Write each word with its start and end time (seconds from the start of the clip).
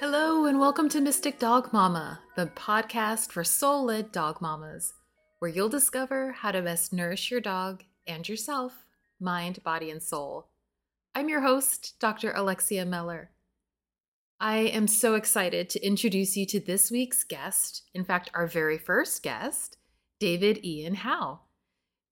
Hello, 0.00 0.44
and 0.44 0.60
welcome 0.60 0.90
to 0.90 1.00
Mystic 1.00 1.38
Dog 1.38 1.72
Mama, 1.72 2.20
the 2.36 2.48
podcast 2.48 3.32
for 3.32 3.42
soul 3.42 3.84
led 3.84 4.12
dog 4.12 4.42
mamas, 4.42 4.92
where 5.38 5.50
you'll 5.50 5.70
discover 5.70 6.32
how 6.32 6.50
to 6.50 6.60
best 6.60 6.92
nourish 6.92 7.30
your 7.30 7.40
dog 7.40 7.84
and 8.06 8.28
yourself, 8.28 8.84
mind, 9.18 9.64
body, 9.64 9.90
and 9.90 10.02
soul. 10.02 10.48
I'm 11.14 11.30
your 11.30 11.40
host, 11.40 11.94
Dr. 12.00 12.32
Alexia 12.32 12.84
Meller. 12.84 13.30
I 14.40 14.58
am 14.58 14.88
so 14.88 15.14
excited 15.14 15.70
to 15.70 15.86
introduce 15.86 16.36
you 16.36 16.44
to 16.46 16.60
this 16.60 16.90
week's 16.90 17.22
guest, 17.22 17.82
in 17.94 18.04
fact, 18.04 18.30
our 18.34 18.46
very 18.46 18.78
first 18.78 19.22
guest, 19.22 19.76
David 20.18 20.64
Ian 20.64 20.96
Howe. 20.96 21.40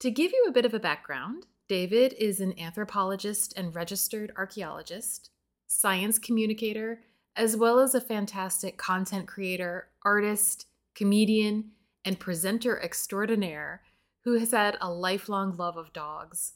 To 0.01 0.11
give 0.11 0.33
you 0.33 0.47
a 0.49 0.53
bit 0.53 0.65
of 0.65 0.73
a 0.73 0.80
background, 0.80 1.47
David 1.69 2.15
is 2.19 2.41
an 2.41 2.59
anthropologist 2.59 3.55
and 3.57 3.75
registered 3.75 4.33
archaeologist, 4.37 5.30
science 5.66 6.19
communicator, 6.19 7.01
as 7.35 7.57
well 7.57 7.80
as 7.80 7.95
a 7.95 8.01
fantastic 8.01 8.77
content 8.77 9.27
creator, 9.27 9.89
artist, 10.05 10.66
comedian, 10.95 11.73
and 12.05 12.21
presenter 12.21 12.80
extraordinaire 12.80 13.83
who 14.25 14.39
has 14.39 14.52
had 14.52 14.77
a 14.80 14.91
lifelong 14.91 15.57
love 15.57 15.77
of 15.77 15.93
dogs. 15.93 16.52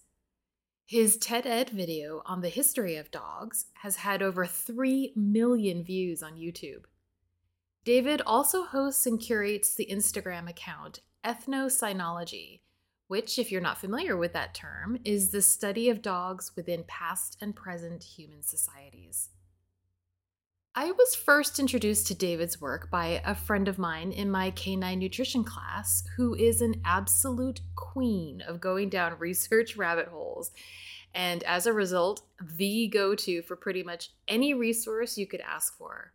His 0.88 1.16
TED 1.16 1.46
Ed 1.46 1.70
video 1.70 2.22
on 2.26 2.42
the 2.42 2.48
history 2.48 2.94
of 2.94 3.10
dogs 3.10 3.66
has 3.82 3.96
had 3.96 4.22
over 4.22 4.46
3 4.46 5.14
million 5.16 5.82
views 5.82 6.22
on 6.22 6.36
YouTube. 6.36 6.84
David 7.84 8.22
also 8.24 8.62
hosts 8.62 9.04
and 9.04 9.18
curates 9.18 9.74
the 9.74 9.88
Instagram 9.90 10.48
account 10.48 11.00
Ethnocynology, 11.24 12.60
which, 13.08 13.36
if 13.36 13.50
you're 13.50 13.60
not 13.60 13.78
familiar 13.78 14.16
with 14.16 14.32
that 14.34 14.54
term, 14.54 14.96
is 15.04 15.32
the 15.32 15.42
study 15.42 15.90
of 15.90 16.02
dogs 16.02 16.52
within 16.54 16.84
past 16.86 17.36
and 17.40 17.56
present 17.56 18.04
human 18.04 18.44
societies. 18.44 19.30
I 20.78 20.90
was 20.90 21.14
first 21.14 21.58
introduced 21.58 22.06
to 22.08 22.14
David's 22.14 22.60
work 22.60 22.90
by 22.90 23.22
a 23.24 23.34
friend 23.34 23.66
of 23.66 23.78
mine 23.78 24.12
in 24.12 24.30
my 24.30 24.50
canine 24.50 24.98
nutrition 24.98 25.42
class 25.42 26.04
who 26.18 26.34
is 26.34 26.60
an 26.60 26.82
absolute 26.84 27.62
queen 27.74 28.42
of 28.42 28.60
going 28.60 28.90
down 28.90 29.16
research 29.18 29.78
rabbit 29.78 30.08
holes. 30.08 30.50
And 31.14 31.42
as 31.44 31.64
a 31.64 31.72
result, 31.72 32.26
the 32.58 32.88
go 32.88 33.14
to 33.14 33.40
for 33.40 33.56
pretty 33.56 33.82
much 33.82 34.10
any 34.28 34.52
resource 34.52 35.16
you 35.16 35.26
could 35.26 35.40
ask 35.40 35.74
for. 35.78 36.12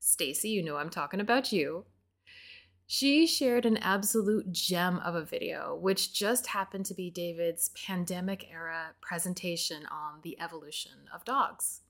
Stacy, 0.00 0.48
you 0.48 0.62
know 0.62 0.78
I'm 0.78 0.88
talking 0.88 1.20
about 1.20 1.52
you. 1.52 1.84
She 2.86 3.26
shared 3.26 3.66
an 3.66 3.76
absolute 3.76 4.50
gem 4.50 5.00
of 5.00 5.16
a 5.16 5.24
video, 5.24 5.76
which 5.78 6.14
just 6.14 6.46
happened 6.46 6.86
to 6.86 6.94
be 6.94 7.10
David's 7.10 7.72
pandemic 7.86 8.46
era 8.50 8.94
presentation 9.02 9.84
on 9.92 10.20
the 10.22 10.40
evolution 10.40 10.92
of 11.14 11.26
dogs. 11.26 11.82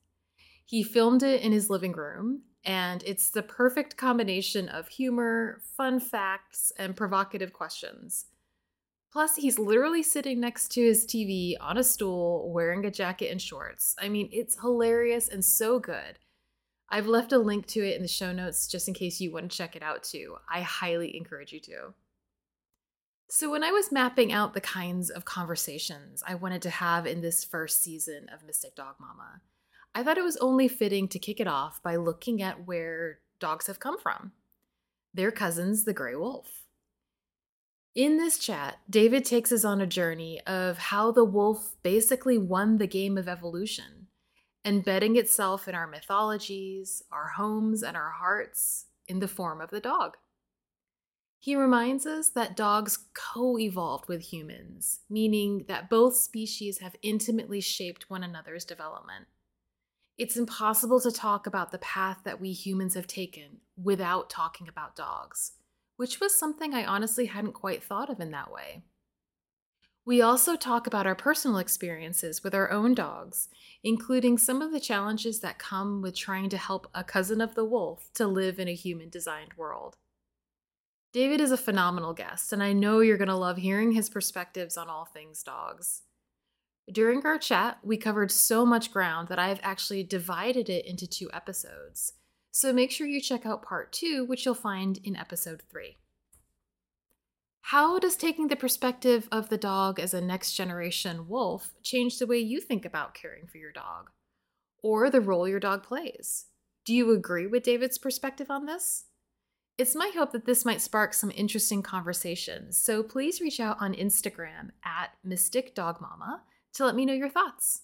He 0.69 0.83
filmed 0.83 1.23
it 1.23 1.41
in 1.41 1.51
his 1.51 1.71
living 1.71 1.93
room, 1.93 2.43
and 2.63 3.03
it's 3.07 3.31
the 3.31 3.43
perfect 3.43 3.97
combination 3.97 4.69
of 4.69 4.89
humor, 4.89 5.63
fun 5.79 5.99
facts, 5.99 6.71
and 6.77 6.95
provocative 6.95 7.55
questions. 7.55 8.27
Plus, 9.11 9.37
he's 9.37 9.59
literally 9.59 10.03
sitting 10.03 10.39
next 10.39 10.71
to 10.73 10.83
his 10.83 11.07
TV 11.07 11.55
on 11.59 11.79
a 11.79 11.83
stool 11.83 12.53
wearing 12.53 12.85
a 12.85 12.91
jacket 12.91 13.31
and 13.31 13.41
shorts. 13.41 13.97
I 13.99 14.11
mean, 14.11 14.29
it's 14.31 14.61
hilarious 14.61 15.27
and 15.31 15.43
so 15.43 15.79
good. 15.79 16.19
I've 16.91 17.07
left 17.07 17.33
a 17.33 17.39
link 17.39 17.65
to 17.69 17.81
it 17.81 17.97
in 17.97 18.03
the 18.03 18.07
show 18.07 18.31
notes 18.31 18.69
just 18.69 18.89
in 18.89 18.93
case 18.93 19.23
you 19.23 19.33
want 19.33 19.51
to 19.51 19.57
check 19.57 19.75
it 19.75 19.83
out 19.83 20.03
too. 20.03 20.37
I 20.53 20.61
highly 20.61 21.17
encourage 21.17 21.55
you 21.55 21.61
to. 21.61 21.95
So, 23.31 23.51
when 23.51 23.65
I 23.65 23.71
was 23.71 23.91
mapping 23.91 24.35
out 24.35 24.53
the 24.53 24.61
kinds 24.61 25.09
of 25.09 25.25
conversations 25.25 26.23
I 26.27 26.35
wanted 26.35 26.61
to 26.61 26.71
have 26.71 27.07
in 27.07 27.23
this 27.23 27.43
first 27.43 27.83
season 27.83 28.27
of 28.29 28.45
Mystic 28.45 28.77
Dog 28.77 28.97
Mama, 29.01 29.41
I 29.95 30.03
thought 30.03 30.19
it 30.19 30.25
was 30.25 30.37
only 30.37 30.69
fitting 30.69 31.09
to 31.09 31.19
kick 31.19 31.41
it 31.41 31.49
off 31.49 31.83
by 31.83 31.97
looking 31.97 32.43
at 32.43 32.67
where 32.67 33.21
dogs 33.41 33.67
have 33.67 33.81
come 33.81 33.99
from. 33.99 34.33
Their 35.15 35.31
cousins, 35.31 35.85
the 35.85 35.93
gray 35.93 36.15
wolf. 36.15 36.65
In 37.95 38.17
this 38.17 38.39
chat, 38.39 38.79
David 38.89 39.25
takes 39.25 39.51
us 39.51 39.65
on 39.65 39.81
a 39.81 39.87
journey 39.87 40.41
of 40.47 40.79
how 40.79 41.11
the 41.11 41.25
wolf 41.25 41.75
basically 41.83 42.39
won 42.39 42.79
the 42.79 42.87
game 42.87 43.19
of 43.19 43.29
evolution, 43.29 44.07
embedding 44.65 45.17
itself 45.17 45.67
in 45.67 45.75
our 45.75 45.87
mythologies, 45.87 47.03
our 47.11 47.31
homes, 47.37 47.83
and 47.83 47.97
our 47.97 48.11
hearts 48.11 48.87
in 49.09 49.19
the 49.19 49.27
form 49.27 49.61
of 49.61 49.71
the 49.71 49.81
dog. 49.81 50.17
He 51.41 51.57
reminds 51.57 52.05
us 52.05 52.29
that 52.31 52.57
dogs 52.57 52.99
co 53.15 53.59
evolved 53.59 54.09
with 54.09 54.33
humans, 54.33 55.01
meaning 55.09 55.65
that 55.69 55.89
both 55.89 56.17
species 56.17 56.79
have 56.79 56.97
intimately 57.03 57.61
shaped 57.61 58.11
one 58.11 58.23
another's 58.23 58.65
development. 58.65 59.27
It's 60.19 60.37
impossible 60.37 61.01
to 61.03 61.13
talk 61.13 61.47
about 61.47 61.71
the 61.71 61.79
path 61.79 62.19
that 62.25 62.41
we 62.41 62.51
humans 62.51 62.95
have 62.95 63.07
taken 63.07 63.59
without 63.81 64.29
talking 64.29 64.67
about 64.67 64.97
dogs, 64.97 65.53
which 65.97 66.19
was 66.19 66.35
something 66.35 66.75
I 66.75 66.85
honestly 66.85 67.27
hadn't 67.27 67.53
quite 67.53 67.85
thought 67.85 68.11
of 68.11 68.19
in 68.19 68.33
that 68.33 68.51
way. 68.51 68.83
We 70.05 70.21
also 70.21 70.57
talk 70.57 70.89
about 70.89 71.07
our 71.07 71.15
personal 71.15 71.59
experiences 71.59 72.43
with 72.43 72.53
our 72.53 72.69
own 72.69 72.95
dogs, 72.95 73.49
including 73.85 74.39
some 74.39 74.61
of 74.61 74.73
the 74.73 74.81
challenges 74.81 75.39
that 75.41 75.61
come 75.61 76.03
with 76.03 76.17
trying 76.17 76.49
to 76.49 76.57
help 76.59 76.89
a 76.93 77.05
cousin 77.05 77.41
of 77.41 77.55
the 77.55 77.65
wolf 77.65 78.11
to 78.15 78.27
live 78.27 78.59
in 78.59 78.67
a 78.67 78.75
human 78.75 79.11
designed 79.11 79.53
world. 79.57 79.99
David 81.13 81.41
is 81.41 81.53
a 81.53 81.57
phenomenal 81.57 82.13
guest, 82.13 82.53
and 82.53 82.61
I 82.61 82.73
know 82.73 82.99
you're 83.01 83.19
going 83.19 83.29
to 83.29 83.37
love 83.37 83.59
hearing 83.59 83.93
his 83.93 84.11
perspectives 84.11 84.77
on 84.77 84.89
all 84.89 85.05
things 85.05 85.45
dogs. 85.45 86.03
During 86.91 87.25
our 87.27 87.39
chat, 87.39 87.79
we 87.83 87.99
covered 87.99 88.31
so 88.31 88.65
much 88.65 88.93
ground 88.93 89.29
that 89.29 89.39
I've 89.39 89.61
actually 89.63 90.05
divided 90.05 90.71
it 90.71 90.87
into 90.87 91.07
two 91.07 91.29
episodes. 91.35 92.15
So 92.51 92.73
make 92.73 92.91
sure 92.91 93.07
you 93.07 93.21
check 93.21 93.45
out 93.45 93.63
part 93.63 93.93
two, 93.93 94.25
which 94.25 94.47
you'll 94.47 94.55
find 94.55 94.99
in 95.05 95.15
episode 95.15 95.63
three. 95.71 95.99
How 97.61 97.99
does 97.99 98.17
taking 98.17 98.49
the 98.49 98.57
perspective 98.57 99.29
of 99.31 99.51
the 99.51 99.59
dog 99.59 100.01
as 100.01 100.15
a 100.15 100.23
next 100.23 100.55
generation 100.55 101.29
wolf 101.29 101.75
change 101.83 102.19
the 102.19 102.27
way 102.27 102.39
you 102.39 102.59
think 102.59 102.87
about 102.87 103.13
caring 103.13 103.47
for 103.47 103.59
your 103.59 103.73
dog? 103.73 104.11
Or 104.83 105.11
the 105.11 105.21
role 105.21 105.47
your 105.47 105.61
dog 105.61 105.83
plays? 105.83 106.47
Do 106.87 106.95
you 106.95 107.11
agree 107.13 107.47
with 107.47 107.65
David's 107.65 107.99
perspective 107.99 108.51
on 108.51 108.65
this? 108.65 109.05
It's 109.77 109.95
my 109.95 110.11
hope 110.15 110.33
that 110.33 110.47
this 110.47 110.65
might 110.65 110.81
spark 110.81 111.13
some 111.13 111.31
interesting 111.37 111.83
conversations, 111.83 112.79
so 112.79 113.03
please 113.03 113.43
reach 113.43 113.61
out 113.61 113.77
on 113.79 113.95
Instagram 113.95 114.71
at 114.83 115.11
Mystic 115.23 115.75
Dog 115.75 116.01
Mama 116.01 116.43
to 116.75 116.85
let 116.85 116.95
me 116.95 117.05
know 117.05 117.15
your 117.15 117.29
thoughts. 117.29 117.83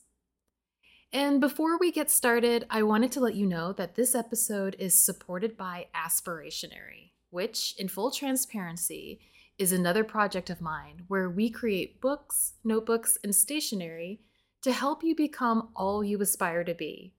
And 1.13 1.41
before 1.41 1.79
we 1.79 1.93
get 1.93 2.11
started, 2.11 2.67
I 2.71 2.83
wanted 2.83 3.13
to 3.13 3.21
let 3.21 3.37
you 3.37 3.47
know 3.47 3.73
that 3.75 3.95
this 3.95 4.15
episode 4.15 4.75
is 4.81 4.95
supported 4.95 5.57
by 5.57 5.87
Aspirationery, 5.95 7.13
which, 7.31 7.75
in 7.79 7.89
full 7.89 8.11
transparency, 8.11 9.21
is 9.57 9.71
another 9.71 10.03
project 10.03 10.51
of 10.51 10.61
mine 10.61 11.05
where 11.07 11.31
we 11.31 11.51
create 11.51 12.01
books, 12.01 12.55
notebooks, 12.65 13.17
and 13.23 13.33
stationery 13.33 14.23
to 14.63 14.73
help 14.73 15.05
you 15.05 15.15
become 15.15 15.69
all 15.77 16.03
you 16.03 16.21
aspire 16.21 16.65
to 16.65 16.75
be. 16.75 17.13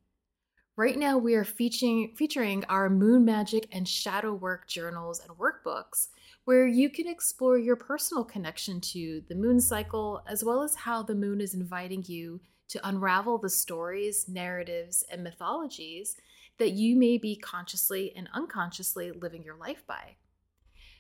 Right 0.75 0.97
now, 0.97 1.17
we 1.17 1.35
are 1.35 1.45
featuring, 1.45 2.13
featuring 2.17 2.65
our 2.65 2.89
Moon 2.89 3.23
Magic 3.23 3.65
and 3.71 3.87
Shadow 3.87 4.33
Work 4.33 4.67
journals 4.67 5.21
and 5.21 5.37
workbooks 5.37 6.07
where 6.45 6.67
you 6.67 6.89
can 6.89 7.07
explore 7.07 7.57
your 7.57 7.75
personal 7.75 8.23
connection 8.23 8.79
to 8.79 9.21
the 9.27 9.35
moon 9.35 9.59
cycle, 9.59 10.23
as 10.27 10.43
well 10.43 10.61
as 10.61 10.75
how 10.75 11.03
the 11.03 11.15
moon 11.15 11.41
is 11.41 11.53
inviting 11.53 12.03
you 12.07 12.39
to 12.67 12.87
unravel 12.87 13.37
the 13.37 13.49
stories, 13.49 14.27
narratives, 14.27 15.03
and 15.11 15.23
mythologies 15.23 16.15
that 16.57 16.71
you 16.71 16.95
may 16.95 17.17
be 17.17 17.35
consciously 17.35 18.13
and 18.15 18.29
unconsciously 18.33 19.11
living 19.11 19.43
your 19.43 19.57
life 19.57 19.85
by. 19.85 20.15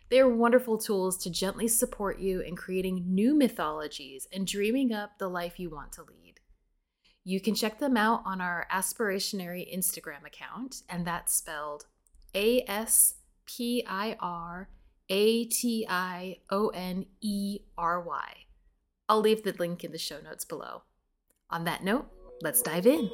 They 0.09 0.19
are 0.19 0.29
wonderful 0.29 0.77
tools 0.77 1.17
to 1.23 1.29
gently 1.29 1.67
support 1.67 2.19
you 2.19 2.41
in 2.41 2.55
creating 2.55 3.05
new 3.07 3.35
mythologies 3.35 4.27
and 4.31 4.45
dreaming 4.45 4.93
up 4.93 5.17
the 5.17 5.29
life 5.29 5.59
you 5.59 5.69
want 5.69 5.93
to 5.93 6.03
lead. 6.03 6.39
You 7.23 7.39
can 7.39 7.55
check 7.55 7.79
them 7.79 7.97
out 7.97 8.21
on 8.25 8.41
our 8.41 8.67
Aspirationery 8.71 9.75
Instagram 9.75 10.25
account, 10.25 10.83
and 10.89 11.07
that's 11.07 11.33
spelled 11.33 11.85
A 12.35 12.63
S 12.67 13.15
P 13.47 13.83
I 13.87 14.15
R 14.19 14.69
a 15.09 15.45
T 15.45 15.85
I 15.89 16.37
O 16.49 16.69
N 16.69 17.05
E 17.21 17.59
R 17.77 18.01
Y. 18.01 18.33
I'll 19.07 19.21
leave 19.21 19.43
the 19.43 19.55
link 19.59 19.83
in 19.83 19.91
the 19.91 19.97
show 19.97 20.19
notes 20.21 20.45
below. 20.45 20.83
On 21.51 21.63
that 21.65 21.83
note, 21.83 22.07
let's 22.41 22.61
dive 22.61 22.87
in. 22.87 23.09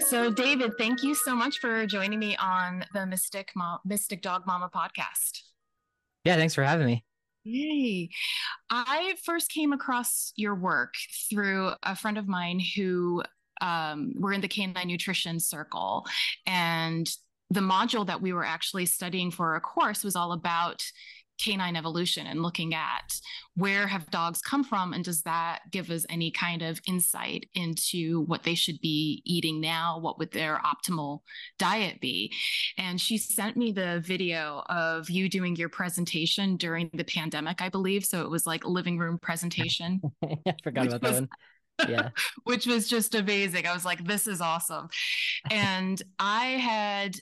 So, 0.00 0.30
David, 0.30 0.72
thank 0.78 1.02
you 1.02 1.14
so 1.14 1.34
much 1.34 1.58
for 1.58 1.86
joining 1.86 2.18
me 2.18 2.36
on 2.36 2.84
the 2.92 3.06
Mystic 3.06 3.50
Mo- 3.56 3.78
Mystic 3.84 4.22
Dog 4.22 4.46
Mama 4.46 4.70
podcast. 4.72 5.42
Yeah, 6.24 6.36
thanks 6.36 6.54
for 6.54 6.62
having 6.62 6.86
me. 6.86 7.04
Yay. 7.44 8.10
I 8.70 9.14
first 9.24 9.50
came 9.50 9.72
across 9.72 10.32
your 10.36 10.54
work 10.54 10.94
through 11.28 11.72
a 11.82 11.96
friend 11.96 12.18
of 12.18 12.28
mine 12.28 12.60
who 12.76 13.22
um, 13.60 14.12
we're 14.16 14.32
in 14.32 14.40
the 14.40 14.48
canine 14.48 14.88
nutrition 14.88 15.40
circle, 15.40 16.06
and 16.46 17.08
the 17.52 17.60
module 17.60 18.06
that 18.06 18.22
we 18.22 18.32
were 18.32 18.44
actually 18.44 18.86
studying 18.86 19.30
for 19.30 19.56
a 19.56 19.60
course 19.60 20.04
was 20.04 20.16
all 20.16 20.32
about 20.32 20.82
canine 21.42 21.76
evolution 21.76 22.26
and 22.26 22.42
looking 22.42 22.74
at 22.74 23.18
where 23.54 23.86
have 23.86 24.10
dogs 24.10 24.40
come 24.40 24.62
from 24.62 24.92
and 24.92 25.04
does 25.04 25.22
that 25.22 25.60
give 25.70 25.90
us 25.90 26.06
any 26.08 26.30
kind 26.30 26.62
of 26.62 26.80
insight 26.86 27.48
into 27.54 28.22
what 28.22 28.44
they 28.44 28.54
should 28.54 28.80
be 28.80 29.22
eating 29.24 29.60
now? 29.60 29.98
What 29.98 30.18
would 30.18 30.30
their 30.30 30.60
optimal 30.64 31.20
diet 31.58 32.00
be? 32.00 32.32
And 32.78 33.00
she 33.00 33.18
sent 33.18 33.56
me 33.56 33.72
the 33.72 34.02
video 34.04 34.62
of 34.68 35.10
you 35.10 35.28
doing 35.28 35.56
your 35.56 35.68
presentation 35.68 36.56
during 36.56 36.90
the 36.92 37.04
pandemic 37.04 37.60
i 37.60 37.68
believe. 37.68 38.04
So 38.04 38.22
it 38.22 38.30
was 38.30 38.46
like 38.46 38.64
living 38.64 38.98
room 38.98 39.18
presentation. 39.18 40.00
I 40.22 40.54
forgot 40.62 40.86
about 40.86 41.02
was, 41.02 41.10
that 41.10 41.20
one. 41.20 41.28
Yeah. 41.88 42.10
Which 42.44 42.66
was 42.66 42.86
just 42.86 43.14
amazing. 43.14 43.66
I 43.66 43.72
was 43.72 43.84
like 43.84 44.04
this 44.04 44.26
is 44.26 44.40
awesome. 44.40 44.88
And 45.50 46.00
i 46.18 46.46
had 46.46 47.16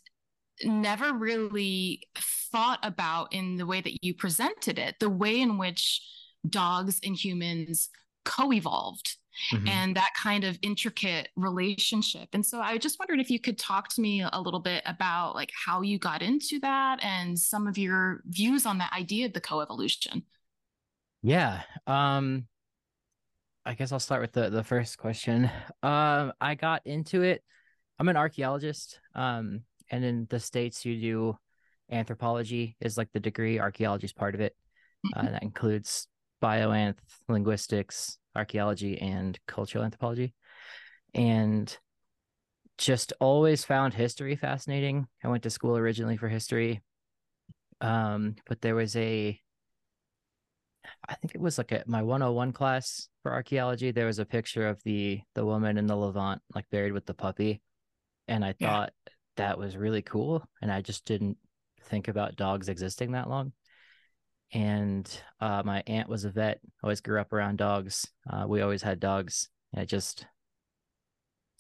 never 0.65 1.12
really 1.12 2.09
thought 2.53 2.81
about 2.83 3.33
in 3.33 3.57
the 3.57 3.67
way 3.67 3.81
that 3.81 4.05
you 4.05 4.15
presented 4.15 4.79
it, 4.79 4.97
the 5.01 5.11
way 5.11 5.41
in 5.41 5.59
which 5.59 6.03
dogs 6.49 7.01
and 7.05 7.17
humans 7.17 7.91
co 8.25 8.53
evolved. 8.53 9.17
Mm-hmm. 9.53 9.69
And 9.69 9.97
that 9.97 10.11
kind 10.17 10.45
of 10.45 10.59
intricate 10.61 11.29
relationship. 11.37 12.29
And 12.35 12.45
so 12.45 12.61
I 12.61 12.77
just 12.79 12.99
wondered 12.99 13.21
if 13.21 13.31
you 13.31 13.41
could 13.41 13.59
talk 13.59 13.89
to 13.95 14.01
me 14.01 14.23
a 14.23 14.41
little 14.41 14.61
bit 14.61 14.83
about 14.85 15.35
like 15.35 15.51
how 15.55 15.81
you 15.81 15.99
got 15.99 16.21
into 16.21 16.59
that 16.61 17.03
and 17.03 17.39
some 17.39 17.67
of 17.67 17.79
your 17.79 18.23
views 18.27 18.67
on 18.67 18.79
that 18.79 18.93
idea 18.93 19.27
of 19.27 19.33
the 19.33 19.41
co-evolution. 19.41 20.25
Yeah. 21.23 21.62
Um 21.87 22.49
I 23.65 23.75
guess 23.75 23.93
I'll 23.93 24.01
start 24.01 24.21
with 24.21 24.33
the 24.33 24.51
the 24.51 24.65
first 24.65 24.99
question. 24.99 25.51
Um 25.83 26.33
I 26.41 26.55
got 26.55 26.87
into 26.87 27.23
it. 27.23 27.43
I'm 27.99 28.09
an 28.09 28.17
archaeologist. 28.17 29.01
Um 29.15 29.62
and 29.91 30.05
in 30.05 30.27
the 30.31 30.41
states 30.41 30.85
you 30.85 31.01
do 31.01 31.39
anthropology 31.91 32.77
is 32.81 32.97
like 32.97 33.09
the 33.13 33.21
degree 33.21 33.59
archaeology 33.59 34.05
is 34.07 34.13
part 34.13 34.35
of 34.35 34.41
it. 34.41 34.55
Uh, 35.15 35.23
that 35.23 35.43
includes 35.43 36.07
bioanth 36.43 36.99
linguistics 37.29 38.19
archaeology 38.37 39.01
and 39.01 39.39
cultural 39.47 39.85
anthropology. 39.85 40.35
And 41.15 41.77
just 42.79 43.13
always 43.21 43.65
found 43.65 43.93
history 43.93 44.37
fascinating. 44.37 45.07
I 45.25 45.29
went 45.29 45.43
to 45.43 45.51
school 45.51 45.77
originally 45.77 46.17
for 46.17 46.29
history 46.29 46.83
um 47.81 48.35
but 48.47 48.61
there 48.61 48.75
was 48.75 48.95
a 48.97 49.39
i 51.09 51.15
think 51.15 51.35
it 51.35 51.41
was 51.41 51.59
like 51.59 51.73
a 51.73 51.83
my 51.87 52.03
101 52.03 52.53
class 52.53 53.09
for 53.23 53.33
archaeology 53.33 53.91
there 53.91 54.07
was 54.07 54.19
a 54.19 54.25
picture 54.25 54.67
of 54.67 54.83
the 54.85 55.21
the 55.35 55.45
woman 55.45 55.77
in 55.79 55.87
the 55.87 55.97
levant 55.97 56.43
like 56.55 56.69
buried 56.71 56.93
with 56.93 57.07
the 57.07 57.15
puppy. 57.15 57.61
And 58.29 58.45
i 58.45 58.53
thought 58.53 58.93
that 59.41 59.59
was 59.59 59.75
really 59.75 60.03
cool. 60.03 60.47
And 60.61 60.71
I 60.71 60.83
just 60.83 61.07
didn't 61.07 61.39
think 61.85 62.09
about 62.09 62.37
dogs 62.37 62.69
existing 62.69 63.13
that 63.13 63.29
long. 63.29 63.53
And 64.53 65.11
uh, 65.41 65.63
my 65.65 65.83
aunt 65.87 66.11
was 66.11 66.27
a 66.27 66.31
vet, 66.31 66.61
always 66.83 67.01
grew 67.01 67.19
up 67.19 67.33
around 67.33 67.57
dogs. 67.57 68.07
Uh, 68.29 68.45
we 68.47 68.61
always 68.61 68.83
had 68.83 69.01
dogs. 69.01 69.49
And 69.73 69.89
just, 69.89 70.27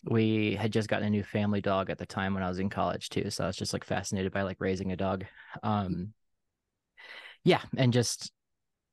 we 0.04 0.56
had 0.56 0.74
just 0.74 0.90
gotten 0.90 1.06
a 1.06 1.10
new 1.10 1.22
family 1.22 1.62
dog 1.62 1.88
at 1.88 1.96
the 1.96 2.04
time 2.04 2.34
when 2.34 2.42
I 2.42 2.48
was 2.50 2.58
in 2.58 2.68
college 2.68 3.08
too. 3.08 3.30
So 3.30 3.44
I 3.44 3.46
was 3.46 3.56
just 3.56 3.72
like 3.72 3.84
fascinated 3.84 4.30
by 4.30 4.42
like 4.42 4.60
raising 4.60 4.92
a 4.92 4.96
dog. 4.96 5.24
Um, 5.62 6.12
yeah. 7.44 7.62
And 7.78 7.94
just 7.94 8.30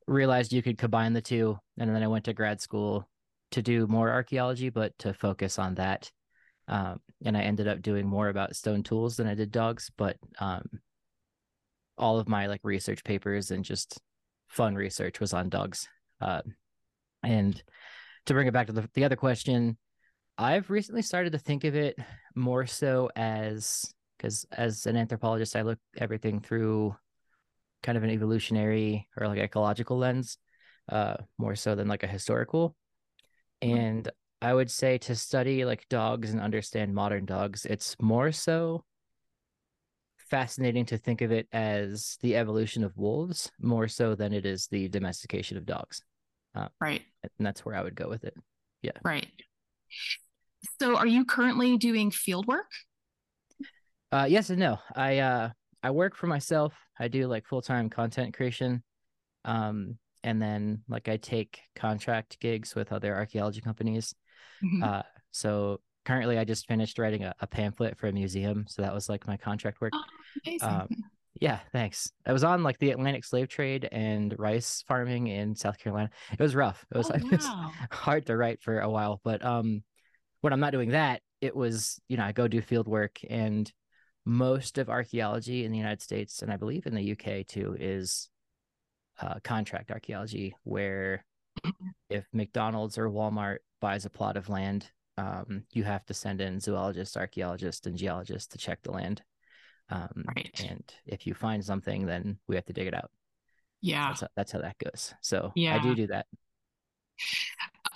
realized 0.08 0.54
you 0.54 0.64
could 0.64 0.78
combine 0.78 1.12
the 1.12 1.22
two. 1.22 1.60
And 1.78 1.94
then 1.94 2.04
I 2.04 2.08
went 2.08 2.24
to 2.26 2.34
grad 2.34 2.62
school 2.62 3.10
to 3.52 3.62
do 3.62 3.86
more 3.88 4.10
archaeology, 4.10 4.70
but 4.70 4.98
to 5.00 5.14
focus 5.14 5.60
on 5.60 5.76
that 5.76 6.10
um, 6.70 7.02
and 7.26 7.38
I 7.38 7.42
ended 7.42 7.68
up 7.68 7.82
doing 7.82 8.08
more 8.08 8.30
about 8.30 8.56
stone 8.56 8.84
tools 8.84 9.18
than 9.18 9.28
I 9.28 9.34
did 9.34 9.52
dogs. 9.52 9.92
But 9.98 10.18
um, 10.40 10.64
all 11.98 12.20
of 12.20 12.28
my 12.28 12.48
like 12.48 12.62
research 12.64 13.04
papers 13.04 13.52
and 13.52 13.66
just 13.66 14.00
fun 14.48 14.76
research 14.76 15.20
was 15.20 15.34
on 15.34 15.50
dogs. 15.50 15.88
Uh, 16.22 16.42
and 17.24 17.62
to 18.26 18.34
bring 18.34 18.48
it 18.48 18.54
back 18.54 18.68
to 18.68 18.74
the, 18.74 18.90
the 18.94 19.04
other 19.04 19.16
question, 19.16 19.78
I've 20.38 20.70
recently 20.70 21.02
started 21.02 21.32
to 21.34 21.40
think 21.40 21.64
of 21.64 21.76
it 21.76 21.98
more 22.36 22.68
so 22.68 23.10
as 23.16 23.92
because 24.18 24.46
as 24.52 24.86
an 24.86 24.98
anthropologist, 24.98 25.56
I 25.56 25.62
look 25.62 25.80
everything 25.98 26.40
through 26.40 26.96
kind 27.84 27.98
of 27.98 28.04
an 28.04 28.10
evolutionary 28.10 29.08
or 29.16 29.28
like 29.28 29.40
ecological 29.40 29.98
lens, 29.98 30.38
uh, 30.90 31.16
more 31.38 31.56
so 31.56 31.76
than 31.76 31.88
like 31.88 32.04
a 32.04 32.08
historical. 32.08 32.76
Mm-hmm. 33.64 33.78
And 33.78 34.12
I 34.42 34.54
would 34.54 34.70
say 34.70 34.98
to 35.00 35.16
study 35.16 35.66
like 35.66 35.90
dogs 35.90 36.32
and 36.32 36.40
understand 36.40 36.94
modern 36.94 37.26
dogs, 37.26 37.66
it's 37.66 37.96
more 38.00 38.32
so 38.32 38.84
fascinating 40.30 40.86
to 40.86 40.98
think 40.98 41.22
of 41.22 41.32
it 41.32 41.48
as 41.52 42.18
the 42.22 42.36
evolution 42.36 42.84
of 42.84 42.96
wolves 42.98 43.52
more 43.60 43.88
so 43.88 44.14
than 44.14 44.34
it 44.34 44.46
is 44.46 44.68
the 44.68 44.88
domestication 44.90 45.58
of 45.58 45.66
dogs. 45.66 46.02
Uh, 46.54 46.68
right. 46.80 47.02
And 47.24 47.46
that's 47.46 47.66
where 47.66 47.76
I 47.76 47.82
would 47.82 47.96
go 47.96 48.10
with 48.10 48.24
it. 48.24 48.36
Yeah. 48.82 48.92
Right. 49.04 49.28
So 50.80 50.96
are 50.96 51.08
you 51.08 51.26
currently 51.26 51.78
doing 51.78 52.12
field 52.12 52.48
work? 52.48 52.70
Uh, 54.12 54.28
yes 54.30 54.50
and 54.50 54.60
no. 54.60 54.80
I 54.96 55.20
uh, 55.20 55.50
I 55.82 55.92
work 55.92 56.16
for 56.16 56.28
myself. 56.28 56.74
I 57.00 57.08
do 57.08 57.28
like 57.28 57.46
full 57.48 57.62
time 57.62 57.90
content 57.90 58.34
creation. 58.36 58.84
Um, 59.46 59.98
and 60.24 60.42
then 60.42 60.84
like 60.90 61.08
I 61.08 61.18
take 61.18 61.60
contract 61.76 62.40
gigs 62.40 62.76
with 62.76 62.92
other 62.92 63.16
archaeology 63.16 63.62
companies. 63.62 64.14
Mm-hmm. 64.64 64.84
Uh, 64.84 65.02
so 65.32 65.80
currently, 66.06 66.38
I 66.38 66.44
just 66.44 66.68
finished 66.68 67.00
writing 67.00 67.24
a, 67.24 67.34
a, 67.40 67.48
pamphlet 67.48 67.98
for 67.98 68.08
a 68.08 68.12
museum. 68.12 68.66
So 68.68 68.82
that 68.82 68.94
was 68.94 69.10
like 69.10 69.28
my 69.28 69.38
contract 69.38 69.82
work. 69.82 69.94
Oh, 69.94 70.58
um, 70.62 70.88
yeah, 71.40 71.60
thanks. 71.72 72.12
I 72.26 72.34
was 72.34 72.44
on 72.44 72.64
like 72.64 72.80
the 72.80 72.92
Atlantic 72.92 73.26
slave 73.26 73.48
trade 73.48 73.88
and 73.92 74.34
rice 74.38 74.84
farming 74.88 75.28
in 75.28 75.56
South 75.56 75.78
Carolina. 75.78 76.10
It 76.32 76.40
was 76.40 76.56
rough. 76.56 76.86
It 76.94 76.98
was, 76.98 77.10
oh, 77.10 77.14
like, 77.14 77.24
wow. 77.24 77.30
it 77.32 77.42
was 77.42 77.50
hard 77.92 78.26
to 78.28 78.38
write 78.38 78.62
for 78.62 78.80
a 78.80 78.90
while. 78.90 79.22
But 79.24 79.44
um, 79.46 79.84
when 80.42 80.54
I'm 80.54 80.60
not 80.60 80.72
doing 80.72 80.90
that, 80.90 81.22
it 81.42 81.56
was 81.56 82.00
you 82.08 82.18
know 82.18 82.24
I 82.24 82.32
go 82.32 82.48
do 82.48 82.62
field 82.62 82.88
work 82.88 83.20
and 83.30 83.72
most 84.26 84.78
of 84.78 84.90
archaeology 84.90 85.64
in 85.64 85.72
the 85.72 85.78
United 85.78 86.02
States 86.02 86.42
and 86.42 86.52
I 86.52 86.58
believe 86.58 86.86
in 86.86 86.96
the 86.96 87.12
UK 87.12 87.48
too 87.48 87.78
is 87.80 88.30
uh, 89.20 89.36
contract 89.44 89.92
archaeology, 89.92 90.56
where 90.64 91.26
if 92.10 92.26
McDonald's 92.34 92.98
or 92.98 93.10
Walmart 93.10 93.58
buys 93.82 94.06
a 94.06 94.10
plot 94.10 94.38
of 94.38 94.50
land, 94.50 94.90
um, 95.18 95.64
you 95.74 95.84
have 95.84 96.06
to 96.06 96.14
send 96.14 96.42
in 96.42 96.60
zoologists, 96.60 97.18
archaeologists, 97.18 97.88
and 97.88 97.98
geologists 97.98 98.48
to 98.50 98.58
check 98.58 98.80
the 98.84 98.92
land. 98.92 99.22
Um, 99.90 100.26
right. 100.36 100.66
And 100.70 100.84
if 101.06 101.26
you 101.26 101.34
find 101.34 101.64
something, 101.64 102.06
then 102.06 102.38
we 102.48 102.56
have 102.56 102.66
to 102.66 102.74
dig 102.74 102.88
it 102.88 102.94
out. 102.94 103.10
Yeah. 103.82 104.10
That's 104.10 104.22
how, 104.22 104.28
that's 104.36 104.52
how 104.52 104.62
that 104.62 104.78
goes. 104.78 105.14
So 105.22 105.52
yeah. 105.56 105.76
I 105.76 105.80
do 105.82 105.96
do 105.96 106.08
that. 106.08 106.26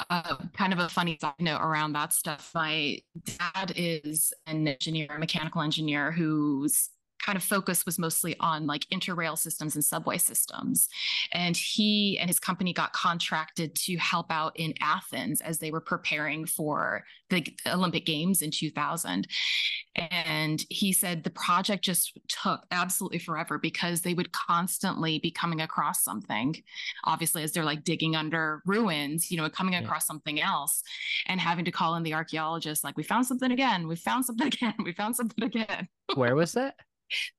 Uh, 0.10 0.38
kind 0.54 0.74
of 0.74 0.80
a 0.80 0.90
funny 0.90 1.18
side 1.20 1.34
note 1.40 1.62
around 1.62 1.94
that 1.94 2.14
stuff. 2.14 2.52
My 2.56 3.00
dad 3.24 3.74
is 3.76 4.34
an 4.48 4.68
engineer, 4.68 5.08
a 5.16 5.20
mechanical 5.20 5.62
engineer 5.62 6.12
who's 6.12 6.90
kind 7.24 7.36
of 7.36 7.44
focus 7.44 7.86
was 7.86 8.00
mostly 8.00 8.36
on 8.40 8.66
like 8.68 8.86
interrail 8.92 9.38
systems 9.38 9.76
and 9.76 9.84
subway 9.84 10.18
systems. 10.18 10.88
And 11.32 11.56
he 11.56 12.18
and 12.20 12.30
his 12.30 12.40
company 12.40 12.74
got 12.74 12.94
contracted 12.94 13.76
to 13.76 13.98
help 13.98 14.32
out 14.32 14.54
in 14.56 14.74
Athens 14.82 15.42
as 15.42 15.60
they 15.60 15.72
were 15.72 15.82
preparing 15.82 16.46
for 16.46 17.04
the 17.30 17.46
Olympic 17.68 18.06
Games 18.06 18.42
in 18.42 18.52
2000. 18.52 19.28
And 19.96 20.64
he 20.70 20.94
said 20.94 21.24
the 21.24 21.30
project 21.30 21.84
just 21.84 22.18
took 22.28 22.66
absolutely 22.72 23.20
forever 23.20 23.58
because 23.58 24.02
they 24.02 24.14
would 24.14 24.32
constantly 24.32 25.20
be 25.20 25.32
coming 25.32 25.62
across 25.62 26.04
something, 26.04 26.56
obviously, 27.04 27.44
as 27.44 27.52
they're 27.52 27.66
like 27.66 27.84
digging 27.84 28.16
under 28.16 28.62
ruins, 28.66 29.32
you 29.32 29.38
know, 29.38 29.50
coming 29.50 29.76
across 29.76 30.04
yeah. 30.04 30.08
something 30.08 30.42
else 30.42 30.82
and 31.28 31.40
having 31.40 31.66
to 31.66 31.72
call 31.72 31.96
in 31.96 32.04
the 32.04 32.14
archaeologists, 32.14 32.84
like, 32.84 32.98
we 32.98 33.04
found 33.04 33.26
something 33.26 33.52
again, 33.52 33.88
we 33.88 33.96
found 33.96 34.26
something 34.26 34.48
again, 34.54 34.76
we 34.84 34.94
found 34.94 35.16
something 35.16 35.44
again. 35.44 35.88
Where 36.16 36.36
was 36.36 36.54
that? 36.54 36.76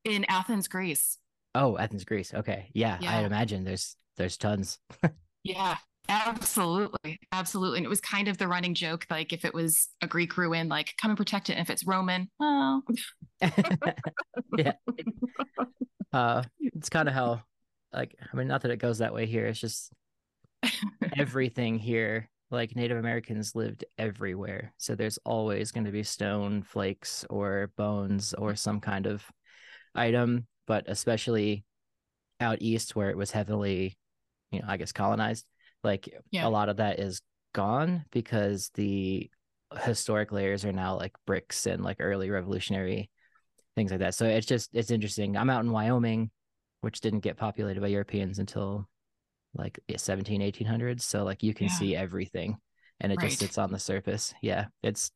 In 0.05 0.25
Athens, 0.29 0.69
Greece. 0.69 1.19
Oh, 1.55 1.77
Athens, 1.77 2.05
Greece. 2.05 2.33
Okay. 2.33 2.71
Yeah, 2.75 2.99
yeah. 3.01 3.19
I 3.19 3.23
imagine 3.23 3.65
there's 3.65 3.97
there's 4.17 4.37
tons. 4.37 4.79
yeah, 5.45 5.77
absolutely. 6.09 7.21
Absolutely. 7.33 7.79
And 7.79 7.87
it 7.87 7.91
was 7.91 8.01
kind 8.01 8.29
of 8.29 8.39
the 8.39 8.49
running 8.49 8.75
joke 8.75 9.07
like 9.11 9.33
if 9.33 9.45
it 9.45 9.55
was 9.55 9.89
a 10.01 10.07
Greek 10.07 10.37
ruin, 10.37 10.69
like 10.69 10.95
come 11.01 11.11
and 11.11 11.19
protect 11.19 11.51
it. 11.51 11.55
And 11.55 11.63
if 11.63 11.71
it's 11.71 11.87
Roman, 11.87 12.29
well. 12.39 12.83
yeah. 14.57 14.73
Uh 16.13 16.43
it's 16.61 16.89
kind 16.89 17.09
of 17.09 17.15
how 17.15 17.43
like 17.93 18.15
I 18.33 18.37
mean 18.37 18.49
not 18.49 18.63
that 18.63 18.71
it 18.71 18.79
goes 18.79 18.99
that 18.99 19.15
way 19.15 19.27
here. 19.27 19.47
It's 19.47 19.61
just 19.61 19.93
everything 21.17 21.79
here 21.79 22.29
like 22.53 22.77
Native 22.77 22.99
Americans 22.99 23.57
lived 23.57 23.85
everywhere. 23.99 24.75
So 24.77 24.95
there's 24.95 25.19
always 25.25 25.73
going 25.73 25.87
to 25.87 25.91
be 25.91 26.03
stone 26.03 26.63
flakes 26.63 27.25
or 27.31 27.73
bones 27.77 28.35
or 28.35 28.55
some 28.55 28.79
kind 28.79 29.07
of 29.07 29.25
item, 29.95 30.47
but 30.67 30.85
especially 30.87 31.65
out 32.41 32.59
east 32.61 32.97
where 32.97 33.11
it 33.11 33.17
was 33.17 33.31
heavily, 33.31 33.97
you 34.51 34.61
know, 34.61 34.67
I 34.69 34.77
guess 34.77 34.93
colonized, 34.93 35.47
like 35.85 36.09
yeah. 36.31 36.47
a 36.47 36.51
lot 36.51 36.69
of 36.69 36.79
that 36.79 36.99
is 36.99 37.21
gone 37.55 38.05
because 38.11 38.71
the 38.75 39.31
historic 39.85 40.33
layers 40.33 40.65
are 40.65 40.73
now 40.73 40.97
like 40.97 41.13
bricks 41.27 41.67
and 41.67 41.83
like 41.83 41.97
early 42.01 42.31
revolutionary 42.31 43.11
things 43.75 43.91
like 43.91 44.01
that. 44.01 44.15
So 44.15 44.27
it's 44.27 44.47
just 44.47 44.71
it's 44.75 44.91
interesting. 44.91 45.37
I'm 45.37 45.51
out 45.51 45.65
in 45.65 45.71
Wyoming, 45.71 46.31
which 46.83 47.01
didn't 47.01 47.21
get 47.21 47.37
populated 47.37 47.81
by 47.81 47.89
Europeans 47.89 48.39
until 48.39 48.89
like 49.55 49.79
17 49.95 50.41
1800s 50.41 51.03
so 51.03 51.25
like 51.25 51.43
you 51.43 51.53
can 51.55 51.67
yeah. 51.67 51.75
see 51.75 51.97
everything 51.97 52.57
and 53.01 53.13
it 53.13 53.17
right. 53.17 53.29
just 53.29 53.39
sits 53.39 53.59
on 53.59 53.71
the 53.71 53.79
surface 53.79 54.33
yeah 54.41 54.67
it's 54.83 55.11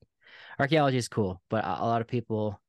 archaeology 0.58 0.98
is 0.98 1.08
cool 1.08 1.40
but 1.48 1.64
a, 1.64 1.82
a 1.82 1.86
lot 1.86 2.00
of 2.00 2.06
people 2.06 2.60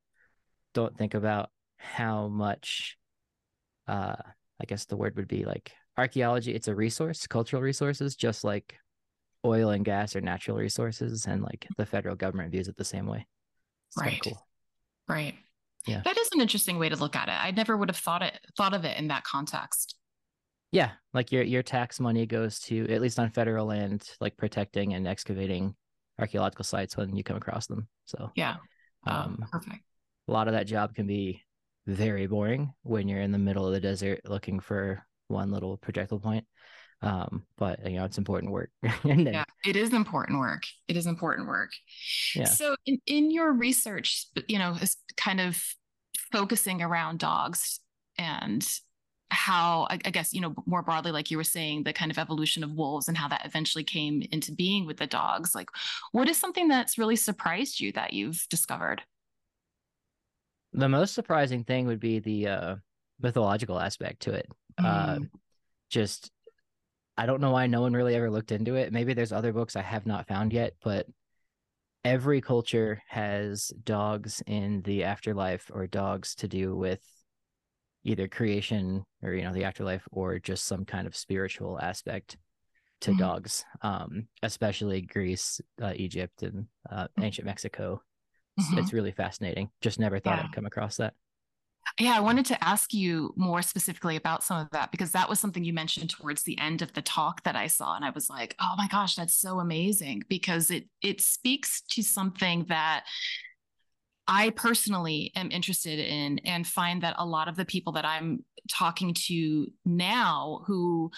don't 0.73 0.97
think 0.97 1.13
about 1.13 1.49
how 1.77 2.27
much 2.27 2.97
uh 3.87 4.15
i 4.61 4.65
guess 4.65 4.85
the 4.85 4.97
word 4.97 5.15
would 5.15 5.27
be 5.27 5.45
like 5.45 5.71
archaeology 5.97 6.53
it's 6.53 6.67
a 6.67 6.75
resource 6.75 7.25
cultural 7.27 7.61
resources 7.61 8.15
just 8.15 8.43
like 8.43 8.75
oil 9.45 9.69
and 9.69 9.85
gas 9.85 10.15
are 10.15 10.21
natural 10.21 10.57
resources 10.57 11.25
and 11.25 11.41
like 11.41 11.67
the 11.77 11.85
federal 11.85 12.15
government 12.15 12.51
views 12.51 12.67
it 12.67 12.77
the 12.77 12.83
same 12.83 13.07
way. 13.07 13.25
It's 13.89 13.97
right. 13.97 14.19
cool. 14.21 14.45
Right. 15.07 15.35
Yeah. 15.87 16.01
That 16.03 16.17
is 16.17 16.29
an 16.33 16.41
interesting 16.41 16.77
way 16.77 16.89
to 16.89 16.95
look 16.95 17.15
at 17.15 17.29
it. 17.29 17.35
I 17.39 17.51
never 17.51 17.77
would 17.77 17.89
have 17.89 17.97
thought 17.97 18.21
it 18.21 18.39
thought 18.57 18.73
of 18.73 18.83
it 18.83 18.97
in 18.99 19.07
that 19.07 19.23
context. 19.23 19.95
Yeah, 20.71 20.91
like 21.13 21.31
your 21.31 21.43
your 21.43 21.63
tax 21.63 21.97
money 21.97 22.25
goes 22.25 22.59
to 22.61 22.91
at 22.91 22.99
least 22.99 23.19
on 23.19 23.29
federal 23.29 23.67
land, 23.67 24.03
like 24.19 24.35
protecting 24.35 24.93
and 24.93 25.07
excavating 25.07 25.75
archaeological 26.19 26.65
sites 26.65 26.97
when 26.97 27.15
you 27.15 27.23
come 27.23 27.37
across 27.37 27.67
them. 27.67 27.87
So 28.03 28.31
yeah, 28.35 28.57
um, 29.05 29.45
perfect. 29.49 29.79
A 30.27 30.31
lot 30.31 30.49
of 30.49 30.55
that 30.55 30.67
job 30.67 30.93
can 30.93 31.07
be 31.07 31.41
very 31.87 32.27
boring 32.27 32.73
when 32.83 33.07
you're 33.07 33.21
in 33.21 33.31
the 33.31 33.37
middle 33.37 33.65
of 33.65 33.73
the 33.73 33.79
desert 33.79 34.21
looking 34.25 34.59
for 34.59 35.03
one 35.29 35.51
little 35.51 35.77
projectile 35.77 36.19
point. 36.19 36.45
Um, 37.01 37.43
but 37.57 37.85
you 37.89 37.97
know, 37.97 38.05
it's 38.05 38.17
important 38.17 38.51
work. 38.51 38.69
then, 39.03 39.25
yeah, 39.25 39.45
it 39.65 39.75
is 39.75 39.93
important 39.93 40.39
work. 40.39 40.63
It 40.87 40.97
is 40.97 41.05
important 41.05 41.47
work. 41.47 41.71
Yeah. 42.35 42.45
So 42.45 42.75
in, 42.85 42.99
in 43.05 43.31
your 43.31 43.53
research, 43.53 44.27
you 44.47 44.59
know, 44.59 44.73
is 44.81 44.97
kind 45.15 45.39
of 45.39 45.61
focusing 46.31 46.81
around 46.81 47.19
dogs 47.19 47.79
and 48.17 48.67
how 49.29 49.87
I, 49.89 49.97
guess 49.97 50.33
you 50.33 50.39
know 50.39 50.55
more 50.65 50.81
broadly 50.81 51.11
like 51.11 51.29
you 51.29 51.37
were 51.37 51.43
saying 51.43 51.83
the 51.83 51.93
kind 51.93 52.11
of 52.11 52.17
evolution 52.17 52.63
of 52.63 52.71
wolves 52.71 53.07
and 53.07 53.17
how 53.17 53.27
that 53.27 53.45
eventually 53.45 53.83
came 53.83 54.23
into 54.31 54.53
being 54.53 54.85
with 54.85 54.97
the 54.97 55.07
dogs 55.07 55.53
like 55.53 55.67
what 56.13 56.29
is 56.29 56.37
something 56.37 56.69
that's 56.69 56.97
really 56.97 57.17
surprised 57.17 57.81
you 57.81 57.91
that 57.91 58.13
you've 58.13 58.45
discovered 58.49 59.01
the 60.77 60.87
most 60.87 61.13
surprising 61.13 61.63
thing 61.63 61.87
would 61.87 61.99
be 61.99 62.19
the 62.19 62.47
uh, 62.47 62.75
mythological 63.19 63.79
aspect 63.79 64.21
to 64.21 64.33
it 64.33 64.47
mm. 64.79 64.85
uh, 64.85 65.19
just 65.89 66.31
i 67.17 67.25
don't 67.25 67.41
know 67.41 67.51
why 67.51 67.67
no 67.67 67.81
one 67.81 67.93
really 67.93 68.15
ever 68.15 68.29
looked 68.29 68.51
into 68.51 68.75
it 68.75 68.93
maybe 68.93 69.13
there's 69.13 69.31
other 69.31 69.51
books 69.51 69.75
i 69.75 69.81
have 69.81 70.05
not 70.05 70.27
found 70.27 70.53
yet 70.53 70.73
but 70.83 71.07
every 72.05 72.39
culture 72.39 73.01
has 73.07 73.71
dogs 73.83 74.41
in 74.45 74.81
the 74.83 75.03
afterlife 75.03 75.69
or 75.73 75.87
dogs 75.87 76.35
to 76.35 76.47
do 76.47 76.75
with 76.75 77.01
either 78.03 78.27
creation 78.27 79.03
or 79.23 79.33
you 79.33 79.43
know 79.43 79.53
the 79.53 79.63
afterlife 79.63 80.07
or 80.11 80.39
just 80.39 80.65
some 80.65 80.85
kind 80.85 81.07
of 81.07 81.15
spiritual 81.15 81.79
aspect 81.81 82.37
to 83.01 83.11
mm-hmm. 83.11 83.19
dogs 83.19 83.65
um 83.81 84.27
especially 84.43 85.01
greece 85.01 85.59
uh, 85.81 85.93
egypt 85.95 86.43
and 86.43 86.67
uh, 86.89 87.07
mm. 87.17 87.23
ancient 87.23 87.45
mexico 87.45 88.01
mm-hmm. 88.59 88.77
it's, 88.77 88.93
really 88.93 89.11
fascinating 89.11 89.69
just 89.81 89.99
never 89.99 90.19
thought 90.19 90.37
yeah. 90.37 90.45
i'd 90.45 90.53
come 90.53 90.65
across 90.65 90.97
that 90.97 91.13
yeah, 91.99 92.15
I 92.15 92.19
wanted 92.19 92.45
to 92.47 92.63
ask 92.63 92.93
you 92.93 93.33
more 93.35 93.61
specifically 93.61 94.17
about 94.17 94.43
some 94.43 94.59
of 94.59 94.69
that 94.71 94.91
because 94.91 95.11
that 95.13 95.29
was 95.29 95.39
something 95.39 95.63
you 95.63 95.73
mentioned 95.73 96.09
towards 96.09 96.43
the 96.43 96.59
end 96.59 96.81
of 96.81 96.93
the 96.93 97.01
talk 97.01 97.43
that 97.43 97.55
I 97.55 97.67
saw 97.67 97.95
and 97.95 98.05
I 98.05 98.11
was 98.11 98.29
like, 98.29 98.55
"Oh 98.59 98.75
my 98.77 98.87
gosh, 98.87 99.15
that's 99.15 99.35
so 99.35 99.59
amazing" 99.59 100.23
because 100.27 100.69
it 100.69 100.87
it 101.01 101.21
speaks 101.21 101.81
to 101.91 102.03
something 102.03 102.65
that 102.67 103.05
I 104.27 104.49
personally 104.51 105.31
am 105.35 105.51
interested 105.51 105.99
in 105.99 106.39
and 106.39 106.67
find 106.67 107.01
that 107.03 107.15
a 107.17 107.25
lot 107.25 107.47
of 107.47 107.55
the 107.55 107.65
people 107.65 107.93
that 107.93 108.05
I'm 108.05 108.43
talking 108.69 109.13
to 109.13 109.67
now 109.85 110.61
who 110.67 111.09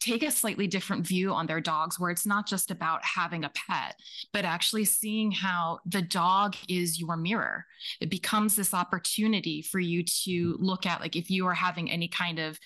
take 0.00 0.24
a 0.24 0.30
slightly 0.30 0.66
different 0.66 1.06
view 1.06 1.32
on 1.32 1.46
their 1.46 1.60
dogs, 1.60 2.00
where 2.00 2.10
it's 2.10 2.26
not 2.26 2.48
just 2.48 2.72
about 2.72 3.04
having 3.04 3.44
a 3.44 3.52
pet, 3.68 3.94
but 4.32 4.44
actually 4.44 4.84
seeing 4.84 5.30
how 5.30 5.78
the 5.86 6.02
dog 6.02 6.56
is 6.68 6.98
your 6.98 7.16
mirror. 7.16 7.64
It 8.00 8.10
becomes 8.10 8.56
this 8.56 8.74
opportunity 8.74 9.62
for 9.62 9.78
you 9.78 10.02
to 10.24 10.56
look 10.58 10.84
at, 10.86 11.00
like, 11.00 11.14
if 11.14 11.30
you 11.30 11.46
are 11.46 11.54
having 11.54 11.88
any 11.90 12.08
kind 12.08 12.40
of 12.40 12.58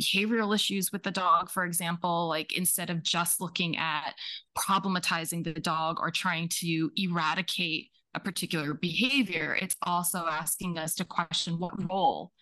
behavioral 0.00 0.54
issues 0.54 0.92
with 0.92 1.02
the 1.02 1.10
dog, 1.10 1.50
for 1.50 1.64
example, 1.64 2.28
like 2.28 2.54
instead 2.54 2.90
of 2.90 3.02
just 3.02 3.40
looking 3.40 3.78
at 3.78 4.14
problematizing 4.56 5.42
the 5.42 5.54
dog 5.54 5.98
or 6.00 6.10
trying 6.10 6.48
to 6.48 6.90
eradicate 6.96 7.88
a 8.16 8.20
particular 8.20 8.74
behavior, 8.74 9.56
it's 9.60 9.76
also 9.82 10.26
asking 10.26 10.78
us 10.78 10.94
to 10.96 11.04
question 11.04 11.58
what 11.58 11.90
role 11.90 12.32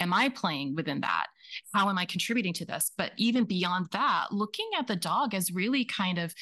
am 0.00 0.14
I 0.14 0.28
playing 0.30 0.74
within 0.74 1.00
that? 1.00 1.26
How 1.74 1.90
am 1.90 1.98
I 1.98 2.06
contributing 2.06 2.54
to 2.54 2.64
this? 2.64 2.92
But 2.96 3.12
even 3.18 3.44
beyond 3.44 3.88
that, 3.90 4.28
looking 4.30 4.70
at 4.78 4.86
the 4.86 4.96
dog 4.96 5.34
as 5.34 5.52
really 5.52 5.84
kind 5.84 6.18
of 6.18 6.32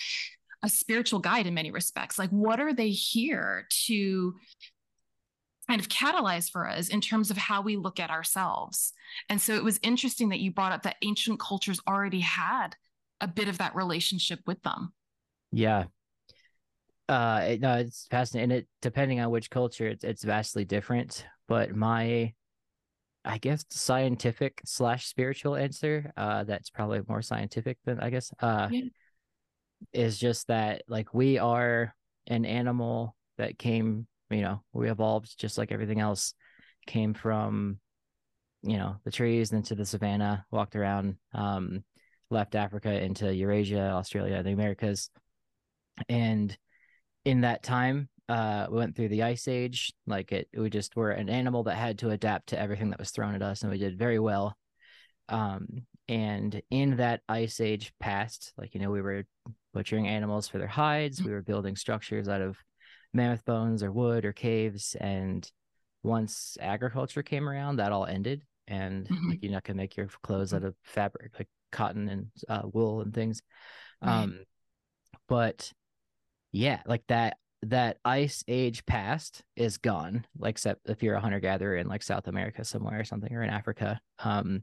a 0.62 0.68
spiritual 0.68 1.18
guide 1.18 1.46
in 1.46 1.54
many 1.54 1.70
respects. 1.70 2.18
Like, 2.18 2.30
what 2.30 2.60
are 2.60 2.72
they 2.72 2.90
here 2.90 3.66
to 3.86 4.34
kind 5.68 5.80
of 5.80 5.88
catalyze 5.88 6.50
for 6.50 6.68
us 6.68 6.88
in 6.88 7.00
terms 7.00 7.30
of 7.30 7.36
how 7.36 7.62
we 7.62 7.76
look 7.76 7.98
at 7.98 8.10
ourselves? 8.10 8.92
And 9.28 9.40
so 9.40 9.54
it 9.54 9.64
was 9.64 9.80
interesting 9.82 10.28
that 10.28 10.40
you 10.40 10.52
brought 10.52 10.72
up 10.72 10.82
that 10.84 10.96
ancient 11.02 11.40
cultures 11.40 11.80
already 11.88 12.20
had 12.20 12.76
a 13.20 13.26
bit 13.26 13.48
of 13.48 13.58
that 13.58 13.74
relationship 13.74 14.40
with 14.46 14.62
them. 14.62 14.92
Yeah, 15.50 15.84
uh 17.08 17.40
it, 17.48 17.60
no 17.60 17.74
it's 17.74 18.06
fascinating 18.10 18.52
and 18.52 18.60
it 18.60 18.68
depending 18.80 19.20
on 19.20 19.30
which 19.30 19.50
culture 19.50 19.88
it's, 19.88 20.04
it's 20.04 20.24
vastly 20.24 20.64
different 20.64 21.26
but 21.48 21.74
my 21.74 22.32
i 23.24 23.38
guess 23.38 23.64
scientific 23.70 24.60
slash 24.64 25.06
spiritual 25.06 25.56
answer 25.56 26.12
uh 26.16 26.44
that's 26.44 26.70
probably 26.70 27.00
more 27.08 27.22
scientific 27.22 27.78
than 27.84 28.00
i 28.00 28.10
guess 28.10 28.32
uh 28.40 28.68
yeah. 28.70 28.82
is 29.92 30.18
just 30.18 30.46
that 30.46 30.82
like 30.88 31.12
we 31.12 31.38
are 31.38 31.94
an 32.28 32.44
animal 32.44 33.16
that 33.38 33.58
came 33.58 34.06
you 34.30 34.40
know 34.40 34.62
we 34.72 34.90
evolved 34.90 35.38
just 35.38 35.58
like 35.58 35.72
everything 35.72 36.00
else 36.00 36.34
came 36.86 37.14
from 37.14 37.78
you 38.62 38.76
know 38.76 38.96
the 39.04 39.10
trees 39.10 39.50
and 39.50 39.58
into 39.58 39.74
the 39.74 39.84
savannah 39.84 40.44
walked 40.50 40.76
around 40.76 41.16
um 41.34 41.82
left 42.30 42.54
africa 42.54 43.02
into 43.02 43.34
eurasia 43.34 43.90
australia 43.90 44.42
the 44.42 44.52
americas 44.52 45.10
and 46.08 46.56
in 47.24 47.42
that 47.42 47.62
time 47.62 48.08
uh 48.28 48.66
we 48.70 48.78
went 48.78 48.94
through 48.94 49.08
the 49.08 49.22
ice 49.22 49.48
age 49.48 49.92
like 50.06 50.32
it 50.32 50.48
we 50.56 50.70
just 50.70 50.96
were 50.96 51.10
an 51.10 51.28
animal 51.28 51.64
that 51.64 51.76
had 51.76 51.98
to 51.98 52.10
adapt 52.10 52.48
to 52.48 52.58
everything 52.58 52.90
that 52.90 52.98
was 52.98 53.10
thrown 53.10 53.34
at 53.34 53.42
us 53.42 53.62
and 53.62 53.70
we 53.70 53.78
did 53.78 53.98
very 53.98 54.18
well 54.18 54.56
um 55.28 55.66
and 56.08 56.60
in 56.70 56.96
that 56.96 57.20
ice 57.28 57.60
age 57.60 57.92
past 58.00 58.52
like 58.56 58.74
you 58.74 58.80
know 58.80 58.90
we 58.90 59.02
were 59.02 59.24
butchering 59.72 60.08
animals 60.08 60.48
for 60.48 60.58
their 60.58 60.66
hides 60.66 61.22
we 61.22 61.32
were 61.32 61.42
building 61.42 61.76
structures 61.76 62.28
out 62.28 62.40
of 62.40 62.56
mammoth 63.14 63.44
bones 63.44 63.82
or 63.82 63.92
wood 63.92 64.24
or 64.24 64.32
caves 64.32 64.96
and 65.00 65.50
once 66.02 66.56
agriculture 66.60 67.22
came 67.22 67.48
around 67.48 67.76
that 67.76 67.92
all 67.92 68.06
ended 68.06 68.42
and 68.68 69.08
mm-hmm. 69.08 69.30
like 69.30 69.42
you're 69.42 69.52
not 69.52 69.64
gonna 69.64 69.76
make 69.76 69.96
your 69.96 70.08
clothes 70.22 70.52
out 70.52 70.64
of 70.64 70.74
fabric 70.82 71.32
like 71.38 71.48
cotton 71.70 72.08
and 72.08 72.26
uh, 72.48 72.62
wool 72.72 73.00
and 73.00 73.14
things 73.14 73.40
right. 74.02 74.22
um 74.22 74.40
but 75.28 75.72
yeah, 76.52 76.80
like 76.86 77.02
that 77.08 77.36
that 77.62 77.98
ice 78.04 78.42
age 78.48 78.84
past 78.86 79.42
is 79.56 79.78
gone. 79.78 80.26
Like 80.38 80.52
except 80.52 80.88
if 80.88 81.02
you're 81.02 81.14
a 81.14 81.20
hunter 81.20 81.40
gatherer 81.40 81.76
in 81.76 81.88
like 81.88 82.02
South 82.02 82.28
America 82.28 82.64
somewhere 82.64 83.00
or 83.00 83.04
something 83.04 83.32
or 83.32 83.42
in 83.42 83.50
Africa, 83.50 84.00
um, 84.18 84.62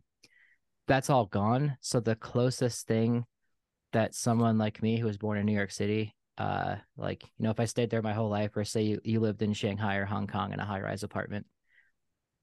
that's 0.88 1.10
all 1.10 1.26
gone. 1.26 1.78
So 1.82 2.00
the 2.00 2.16
closest 2.16 2.88
thing 2.88 3.26
that 3.94 4.16
someone 4.16 4.58
like 4.58 4.82
me 4.84 4.98
who 4.98 5.08
was 5.08 5.18
born 5.18 5.38
in 5.38 5.46
New 5.46 5.54
York 5.54 5.72
City, 5.72 6.16
uh, 6.38 6.76
like 6.98 7.24
you 7.24 7.44
know, 7.44 7.52
if 7.52 7.60
I 7.60 7.66
stayed 7.66 7.90
there 7.90 8.02
my 8.02 8.14
whole 8.14 8.30
life, 8.30 8.56
or 8.56 8.64
say 8.64 8.84
you, 8.84 9.00
you 9.04 9.20
lived 9.20 9.42
in 9.42 9.54
Shanghai 9.54 9.96
or 9.96 10.06
Hong 10.06 10.28
Kong 10.28 10.54
in 10.54 10.60
a 10.60 10.66
high 10.66 10.82
rise 10.82 11.04
apartment, 11.04 11.46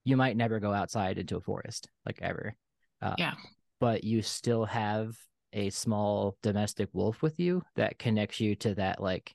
you 0.04 0.16
might 0.16 0.36
never 0.36 0.58
go 0.58 0.72
outside 0.72 1.18
into 1.18 1.36
a 1.36 1.40
forest 1.40 1.88
like 2.04 2.18
ever. 2.22 2.54
Uh, 3.02 3.14
yeah. 3.18 3.34
But 3.78 4.04
you 4.04 4.22
still 4.22 4.64
have 4.64 5.16
a 5.52 5.70
small 5.70 6.36
domestic 6.42 6.88
wolf 6.92 7.22
with 7.22 7.38
you 7.38 7.62
that 7.76 7.98
connects 7.98 8.40
you 8.40 8.54
to 8.56 8.74
that 8.74 9.02
like 9.02 9.34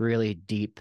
really 0.00 0.34
deep 0.34 0.80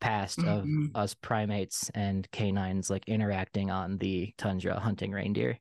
past 0.00 0.38
mm-hmm. 0.38 0.86
of 0.94 1.02
us 1.02 1.14
primates 1.14 1.90
and 1.94 2.30
canines 2.30 2.90
like 2.90 3.08
interacting 3.08 3.70
on 3.70 3.98
the 3.98 4.32
tundra 4.38 4.78
hunting 4.78 5.10
reindeer 5.10 5.58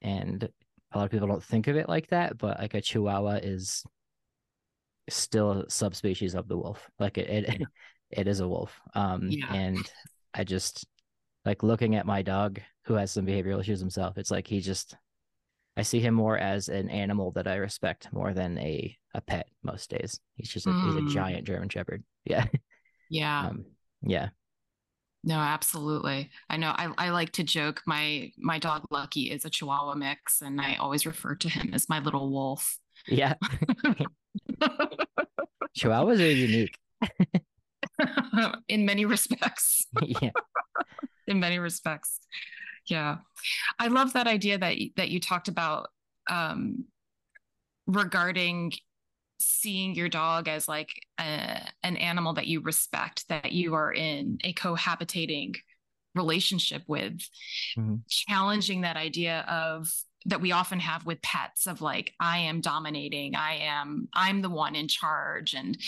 and 0.00 0.48
a 0.92 0.98
lot 0.98 1.04
of 1.04 1.10
people 1.10 1.26
don't 1.26 1.42
think 1.42 1.66
of 1.66 1.76
it 1.76 1.88
like 1.88 2.06
that 2.08 2.38
but 2.38 2.58
like 2.60 2.74
a 2.74 2.80
chihuahua 2.80 3.40
is 3.42 3.84
still 5.10 5.50
a 5.52 5.70
subspecies 5.70 6.34
of 6.34 6.48
the 6.48 6.56
wolf 6.56 6.88
like 6.98 7.18
it 7.18 7.28
it, 7.28 7.62
it 8.10 8.28
is 8.28 8.40
a 8.40 8.48
wolf 8.48 8.80
um 8.94 9.28
yeah. 9.28 9.52
and 9.52 9.90
i 10.32 10.44
just 10.44 10.86
like 11.44 11.62
looking 11.62 11.96
at 11.96 12.06
my 12.06 12.22
dog 12.22 12.60
who 12.84 12.94
has 12.94 13.10
some 13.10 13.26
behavioral 13.26 13.60
issues 13.60 13.80
himself 13.80 14.16
it's 14.16 14.30
like 14.30 14.46
he 14.46 14.60
just 14.60 14.96
I 15.76 15.82
see 15.82 16.00
him 16.00 16.14
more 16.14 16.38
as 16.38 16.68
an 16.68 16.88
animal 16.88 17.32
that 17.32 17.48
I 17.48 17.56
respect 17.56 18.12
more 18.12 18.32
than 18.32 18.58
a 18.58 18.96
a 19.14 19.20
pet 19.20 19.48
most 19.62 19.90
days. 19.90 20.20
He's 20.36 20.48
just 20.48 20.66
a, 20.66 20.70
mm. 20.70 20.86
he's 20.86 20.96
a 20.96 21.00
mm. 21.00 21.10
giant 21.10 21.46
German 21.46 21.68
Shepherd. 21.68 22.04
Yeah. 22.24 22.46
Yeah. 23.10 23.48
Um, 23.48 23.66
yeah. 24.02 24.30
No, 25.22 25.36
absolutely. 25.36 26.30
I 26.48 26.56
know. 26.56 26.70
I, 26.70 26.92
I 26.98 27.10
like 27.10 27.32
to 27.32 27.44
joke. 27.44 27.82
My 27.86 28.32
my 28.38 28.58
dog 28.58 28.86
Lucky 28.90 29.30
is 29.30 29.44
a 29.44 29.50
Chihuahua 29.50 29.94
mix, 29.94 30.40
and 30.40 30.60
I 30.60 30.74
always 30.76 31.06
refer 31.06 31.34
to 31.36 31.48
him 31.48 31.72
as 31.74 31.88
my 31.88 32.00
little 32.00 32.30
wolf. 32.30 32.76
Yeah. 33.06 33.34
Chihuahuas 35.78 36.18
are 36.20 36.30
unique. 36.30 36.76
In 38.68 38.84
many 38.86 39.04
respects. 39.04 39.86
yeah. 40.02 40.30
In 41.28 41.40
many 41.40 41.58
respects. 41.58 42.20
Yeah. 42.86 43.18
I 43.78 43.88
love 43.88 44.14
that 44.14 44.26
idea 44.26 44.58
that 44.58 44.76
that 44.96 45.10
you 45.10 45.20
talked 45.20 45.48
about 45.48 45.88
um, 46.28 46.84
regarding 47.86 48.72
seeing 49.40 49.94
your 49.94 50.08
dog 50.08 50.48
as 50.48 50.68
like 50.68 50.88
a, 51.18 51.60
an 51.82 51.96
animal 51.96 52.34
that 52.34 52.46
you 52.46 52.60
respect, 52.60 53.28
that 53.28 53.52
you 53.52 53.74
are 53.74 53.92
in 53.92 54.38
a 54.44 54.52
cohabitating 54.54 55.56
relationship 56.14 56.82
with, 56.86 57.20
mm-hmm. 57.76 57.96
challenging 58.08 58.82
that 58.82 58.96
idea 58.96 59.44
of 59.48 59.88
that 60.26 60.40
we 60.40 60.52
often 60.52 60.80
have 60.80 61.04
with 61.04 61.20
pets 61.22 61.66
of 61.66 61.80
like 61.80 62.12
i 62.20 62.38
am 62.38 62.60
dominating 62.60 63.34
i 63.34 63.56
am 63.56 64.08
i'm 64.14 64.42
the 64.42 64.50
one 64.50 64.74
in 64.74 64.88
charge 64.88 65.54
and 65.54 65.78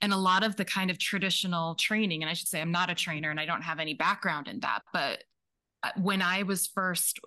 and 0.00 0.12
a 0.12 0.16
lot 0.16 0.44
of 0.44 0.56
the 0.56 0.64
kind 0.64 0.90
of 0.90 0.98
traditional 0.98 1.74
training 1.74 2.22
and 2.22 2.30
i 2.30 2.32
should 2.32 2.48
say 2.48 2.60
i'm 2.60 2.72
not 2.72 2.90
a 2.90 2.94
trainer 2.94 3.30
and 3.30 3.40
i 3.40 3.46
don't 3.46 3.62
have 3.62 3.78
any 3.78 3.94
background 3.94 4.48
in 4.48 4.60
that 4.60 4.80
but 4.92 5.22
uh, 5.82 5.90
when 5.96 6.22
i 6.22 6.42
was 6.42 6.66
first 6.66 7.20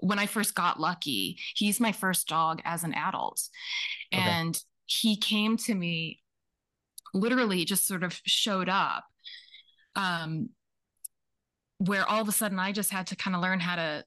when 0.00 0.18
i 0.18 0.26
first 0.26 0.54
got 0.54 0.80
lucky 0.80 1.38
he's 1.54 1.80
my 1.80 1.92
first 1.92 2.28
dog 2.28 2.60
as 2.64 2.84
an 2.84 2.94
adult 2.94 3.40
okay. 4.12 4.22
and 4.22 4.60
he 4.86 5.16
came 5.16 5.56
to 5.56 5.74
me 5.74 6.20
literally 7.14 7.64
just 7.64 7.86
sort 7.86 8.02
of 8.02 8.20
showed 8.24 8.68
up 8.68 9.04
um, 9.94 10.50
where 11.78 12.08
all 12.08 12.20
of 12.20 12.28
a 12.28 12.32
sudden 12.32 12.58
I 12.58 12.72
just 12.72 12.90
had 12.90 13.06
to 13.08 13.16
kind 13.16 13.34
of 13.34 13.42
learn 13.42 13.60
how 13.60 13.76
to 13.76 14.04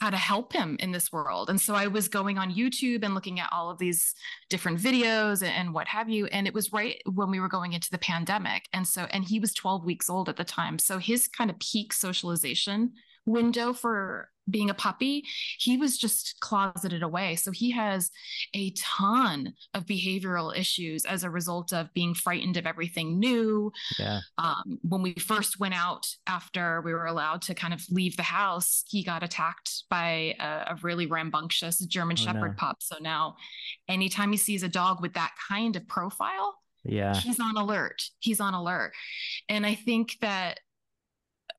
how 0.00 0.10
to 0.10 0.16
help 0.16 0.52
him 0.52 0.76
in 0.78 0.92
this 0.92 1.10
world. 1.10 1.48
And 1.48 1.58
so 1.58 1.74
I 1.74 1.86
was 1.86 2.08
going 2.08 2.36
on 2.36 2.52
YouTube 2.52 3.02
and 3.02 3.14
looking 3.14 3.40
at 3.40 3.48
all 3.50 3.70
of 3.70 3.78
these 3.78 4.14
different 4.50 4.78
videos 4.78 5.42
and, 5.42 5.72
what 5.72 5.88
have 5.88 6.10
you. 6.10 6.26
And 6.26 6.46
it 6.46 6.52
was 6.52 6.70
right 6.70 7.00
when 7.10 7.30
we 7.30 7.40
were 7.40 7.48
going 7.48 7.72
into 7.72 7.90
the 7.90 7.96
pandemic. 7.96 8.64
And 8.74 8.86
so, 8.86 9.06
and 9.10 9.24
he 9.24 9.40
was 9.40 9.54
12 9.54 9.86
weeks 9.86 10.10
old 10.10 10.28
at 10.28 10.36
the 10.36 10.44
time. 10.44 10.78
So 10.78 10.98
his 10.98 11.28
kind 11.28 11.50
of 11.50 11.58
peak 11.60 11.94
socialization 11.94 12.92
window 13.24 13.72
for 13.72 14.28
being 14.48 14.70
a 14.70 14.74
puppy, 14.74 15.24
he 15.58 15.76
was 15.76 15.98
just 15.98 16.38
closeted 16.40 17.02
away. 17.02 17.36
So 17.36 17.50
he 17.50 17.70
has 17.72 18.10
a 18.54 18.70
ton 18.76 19.54
of 19.74 19.86
behavioral 19.86 20.56
issues 20.56 21.04
as 21.04 21.24
a 21.24 21.30
result 21.30 21.72
of 21.72 21.92
being 21.94 22.14
frightened 22.14 22.56
of 22.56 22.66
everything 22.66 23.18
new. 23.18 23.72
Yeah. 23.98 24.20
Um, 24.38 24.78
when 24.82 25.02
we 25.02 25.14
first 25.14 25.58
went 25.58 25.74
out 25.74 26.06
after 26.26 26.80
we 26.82 26.92
were 26.92 27.06
allowed 27.06 27.42
to 27.42 27.54
kind 27.54 27.74
of 27.74 27.82
leave 27.90 28.16
the 28.16 28.22
house, 28.22 28.84
he 28.88 29.02
got 29.02 29.22
attacked 29.22 29.84
by 29.90 30.34
a, 30.38 30.72
a 30.72 30.78
really 30.82 31.06
rambunctious 31.06 31.78
German 31.86 32.16
oh, 32.20 32.22
Shepherd 32.22 32.52
no. 32.52 32.56
pup. 32.56 32.76
So 32.80 32.96
now, 33.00 33.36
anytime 33.88 34.30
he 34.30 34.38
sees 34.38 34.62
a 34.62 34.68
dog 34.68 35.00
with 35.00 35.14
that 35.14 35.32
kind 35.48 35.76
of 35.76 35.86
profile, 35.88 36.54
yeah, 36.84 37.14
he's 37.14 37.40
on 37.40 37.56
alert. 37.56 38.02
He's 38.20 38.40
on 38.40 38.54
alert. 38.54 38.92
And 39.48 39.66
I 39.66 39.74
think 39.74 40.18
that 40.20 40.60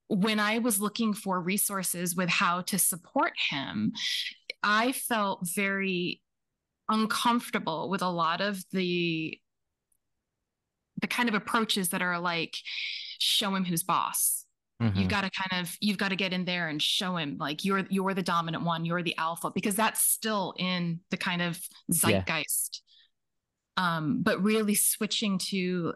when 0.10 0.40
I 0.40 0.60
was 0.60 0.80
looking 0.80 1.14
for 1.14 1.40
resources 1.40 2.16
with 2.16 2.30
how 2.30 2.62
to 2.62 2.80
support 2.80 3.34
him, 3.50 3.92
I 4.64 4.92
felt 4.94 5.48
very 5.56 6.22
uncomfortable 6.90 7.90
with 7.90 8.02
a 8.02 8.10
lot 8.10 8.42
of 8.42 8.64
the 8.72 9.38
the 11.02 11.08
kind 11.08 11.30
of 11.30 11.36
approaches 11.36 11.90
that 11.90 12.02
are 12.02 12.20
like 12.20 12.56
show 13.20 13.53
him 13.53 13.66
who's 13.66 13.84
boss 13.84 14.46
mm-hmm. 14.81 14.98
you've 14.98 15.10
got 15.10 15.24
to 15.24 15.29
kind 15.29 15.62
of 15.62 15.75
you've 15.81 15.98
got 15.98 16.10
to 16.10 16.16
get 16.16 16.34
in 16.34 16.46
there 16.46 16.70
and 16.70 16.81
show 16.81 17.18
him 17.18 17.38
like 17.40 17.66
you're 17.66 17.86
you're 17.90 18.14
the 18.14 18.24
dominant 18.24 18.64
one 18.64 18.86
you're 18.86 19.03
the 19.03 19.18
alpha 19.18 19.51
because 19.53 19.75
that's 19.75 20.01
still 20.01 20.53
in 20.58 21.00
the 21.12 21.18
kind 21.18 21.42
of 21.42 21.60
zeitgeist 21.92 22.81
yeah. 23.77 23.98
um 23.98 24.22
but 24.24 24.42
really 24.42 24.75
switching 24.75 25.38
to 25.38 25.94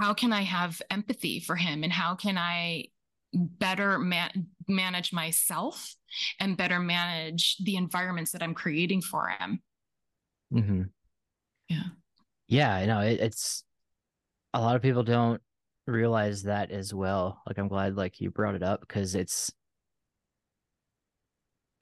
how 0.00 0.14
can 0.14 0.32
i 0.32 0.42
have 0.42 0.80
empathy 0.90 1.40
for 1.40 1.56
him 1.56 1.82
and 1.82 1.92
how 1.92 2.14
can 2.14 2.38
i 2.38 2.84
better 3.32 3.98
man- 3.98 4.48
manage 4.68 5.12
myself 5.12 5.94
and 6.40 6.56
better 6.56 6.78
manage 6.78 7.56
the 7.64 7.76
environments 7.76 8.32
that 8.32 8.42
I'm 8.42 8.54
creating 8.54 9.02
for 9.02 9.28
him. 9.28 9.62
Mm-hmm. 10.52 10.82
Yeah. 11.68 11.82
Yeah, 12.48 12.74
I 12.74 12.86
know 12.86 13.00
it, 13.00 13.20
it's 13.20 13.64
a 14.54 14.60
lot 14.60 14.76
of 14.76 14.82
people 14.82 15.02
don't 15.02 15.40
realize 15.86 16.44
that 16.44 16.70
as 16.70 16.94
well. 16.94 17.42
Like 17.46 17.58
I'm 17.58 17.68
glad 17.68 17.96
like 17.96 18.20
you 18.20 18.30
brought 18.30 18.54
it 18.54 18.62
up 18.62 18.80
because 18.80 19.14
it's 19.14 19.50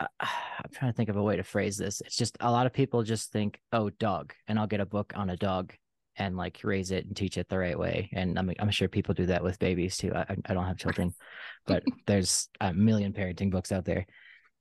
I'm 0.01 0.71
trying 0.73 0.93
to 0.93 0.97
think 0.97 1.09
of 1.09 1.17
a 1.17 1.23
way 1.23 1.37
to 1.37 1.43
phrase 1.43 1.77
this. 1.77 2.01
It's 2.01 2.17
just 2.17 2.37
a 2.41 2.51
lot 2.51 2.67
of 2.67 2.73
people 2.73 3.03
just 3.03 3.31
think, 3.31 3.61
"Oh, 3.73 3.91
dog," 3.91 4.35
and 4.49 4.59
I'll 4.59 4.67
get 4.67 4.81
a 4.81 4.87
book 4.87 5.13
on 5.15 5.31
a 5.31 5.37
dog 5.37 5.73
and 6.17 6.37
like 6.37 6.61
raise 6.63 6.91
it 6.91 7.07
and 7.07 7.17
teach 7.17 7.37
it 7.39 7.49
the 7.49 7.59
right 7.59 7.79
way. 7.79 8.11
And 8.13 8.39
I'm 8.39 8.53
I'm 8.59 8.71
sure 8.71 8.89
people 8.89 9.15
do 9.15 9.27
that 9.27 9.43
with 9.43 9.59
babies 9.59 9.97
too. 9.97 10.13
I 10.15 10.37
I 10.47 10.55
don't 10.55 10.67
have 10.67 10.79
children, 10.79 11.15
but 11.67 11.83
there's 12.07 12.49
a 12.61 12.73
million 12.73 13.13
parenting 13.13 13.51
books 13.51 13.73
out 13.73 13.85
there, 13.85 14.07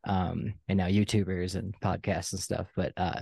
um, 0.03 0.53
and 0.67 0.77
now 0.77 0.87
YouTubers 0.87 1.55
and 1.55 1.73
podcasts 1.81 2.33
and 2.33 2.41
stuff. 2.41 2.67
But 2.75 2.93
uh, 2.97 3.21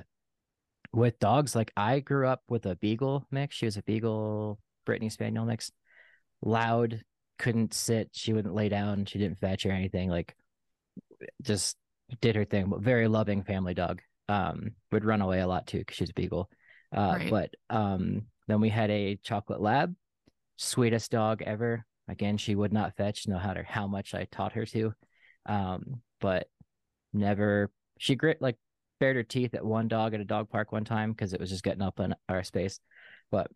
with 0.94 1.20
dogs, 1.20 1.56
like 1.56 1.72
I 1.76 2.00
grew 2.00 2.28
up 2.28 2.41
with 2.48 2.65
a 2.65 2.76
beagle 2.76 3.26
mix. 3.32 3.56
She 3.56 3.65
was 3.65 3.78
a 3.78 3.84
beagle 3.84 4.60
Brittany 4.86 5.10
Spaniel 5.10 5.46
mix, 5.46 5.72
loud, 6.41 7.02
couldn't 7.38 7.74
sit. 7.74 8.10
She 8.13 8.34
wouldn't 8.34 8.56
lay 8.56 8.70
down. 8.70 9.06
She 9.06 9.20
didn't 9.20 9.39
fetch 9.39 9.65
or 9.65 9.72
anything. 9.72 10.10
Like 10.10 10.36
just 11.41 11.78
did 12.22 12.36
her 12.36 12.46
thing. 12.46 12.70
But 12.70 12.82
very 12.82 13.08
loving 13.08 13.44
family 13.44 13.74
dog. 13.74 14.02
Um, 14.30 14.72
would 14.94 15.04
run 15.04 15.22
away 15.22 15.41
a 15.41 15.48
lot 15.48 15.67
too 15.67 15.80
because 15.80 15.98
she's 15.98 16.10
a 16.10 16.13
beagle 16.13 16.50
uh, 16.96 17.16
right. 17.18 17.30
But 17.30 17.52
um, 17.70 18.24
then 18.48 18.62
we 18.62 18.70
had 18.70 18.90
a 18.90 19.18
chocolate 19.18 19.62
lab, 19.62 19.96
sweetest 20.58 21.12
dog 21.12 21.42
ever. 21.42 21.86
Again, 22.08 22.38
she 22.38 22.56
would 22.56 22.74
not 22.74 22.96
fetch, 22.98 23.28
no 23.28 23.38
matter 23.38 23.66
how 23.68 23.88
much 23.88 24.14
I 24.14 24.26
taught 24.26 24.54
her 24.54 24.66
to. 24.68 24.94
Um, 25.46 26.02
but 26.20 26.48
never, 27.14 27.72
she 27.98 28.16
grit 28.16 28.42
like 28.42 28.58
bared 29.00 29.16
her 29.16 29.24
teeth 29.24 29.54
at 29.54 29.66
one 29.66 29.88
dog 29.88 30.14
at 30.14 30.20
a 30.20 30.26
dog 30.26 30.50
park 30.50 30.72
one 30.72 30.84
time 30.84 31.12
because 31.12 31.34
it 31.34 31.40
was 31.40 31.50
just 31.50 31.64
getting 31.64 31.82
up 31.82 32.00
in 32.00 32.14
our 32.28 32.44
space. 32.44 32.80
But 33.32 33.50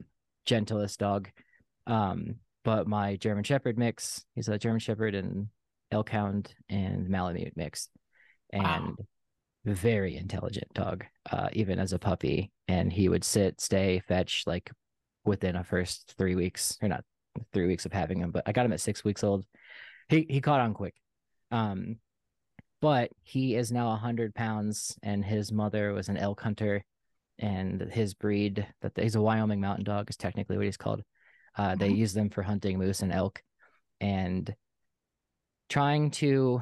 gentlest 0.46 1.00
dog. 1.00 1.30
Um, 1.88 2.36
but 2.64 2.88
my 2.88 3.18
German 3.18 3.44
Shepherd 3.44 3.78
mix, 3.78 4.26
he's 4.34 4.48
a 4.48 4.58
German 4.58 4.80
Shepherd 4.80 5.14
and 5.16 5.48
Elkhound 5.92 6.48
and 6.70 7.10
Malamute 7.10 7.54
mix. 7.56 7.90
And 8.52 8.64
wow 8.64 8.96
very 9.66 10.16
intelligent 10.16 10.74
dog, 10.74 11.04
uh, 11.32 11.50
even 11.54 11.80
as 11.80 11.94
a 11.94 12.00
puppy. 12.00 12.52
And 12.68 12.92
he 12.92 13.10
would 13.10 13.24
sit, 13.24 13.60
stay, 13.60 14.02
fetch 14.08 14.44
like 14.46 14.72
within 15.24 15.56
a 15.56 15.64
first 15.64 16.14
three 16.18 16.36
weeks, 16.36 16.78
or 16.82 16.88
not 16.88 17.04
three 17.54 17.68
weeks 17.68 17.86
of 17.86 17.94
having 17.94 18.20
him, 18.20 18.32
but 18.32 18.44
I 18.46 18.52
got 18.52 18.66
him 18.66 18.74
at 18.74 18.82
six 18.82 19.04
weeks 19.04 19.24
old. 19.24 19.46
He 20.10 20.26
he 20.30 20.42
caught 20.42 20.62
on 20.62 20.74
quick. 20.74 20.96
Um, 21.52 21.98
but 22.82 23.12
he 23.24 23.56
is 23.56 23.72
now 23.72 23.92
a 23.92 23.98
hundred 23.98 24.36
pounds, 24.36 24.98
and 25.02 25.24
his 25.24 25.52
mother 25.52 25.94
was 25.94 26.10
an 26.10 26.18
elk 26.18 26.42
hunter, 26.42 26.84
and 27.40 27.82
his 27.82 28.14
breed 28.14 28.68
that 28.82 28.92
he's 28.96 29.16
a 29.16 29.22
Wyoming 29.22 29.62
mountain 29.62 29.86
dog 29.86 30.10
is 30.10 30.18
technically 30.18 30.58
what 30.58 30.66
he's 30.66 30.78
called. 30.78 31.02
Uh, 31.58 31.70
mm-hmm. 31.70 31.80
They 31.80 31.90
use 31.90 32.14
them 32.14 32.30
for 32.30 32.44
hunting 32.44 32.78
moose 32.78 33.02
and 33.02 33.12
elk, 33.12 33.42
and 34.00 34.54
trying 35.70 36.12
to 36.12 36.62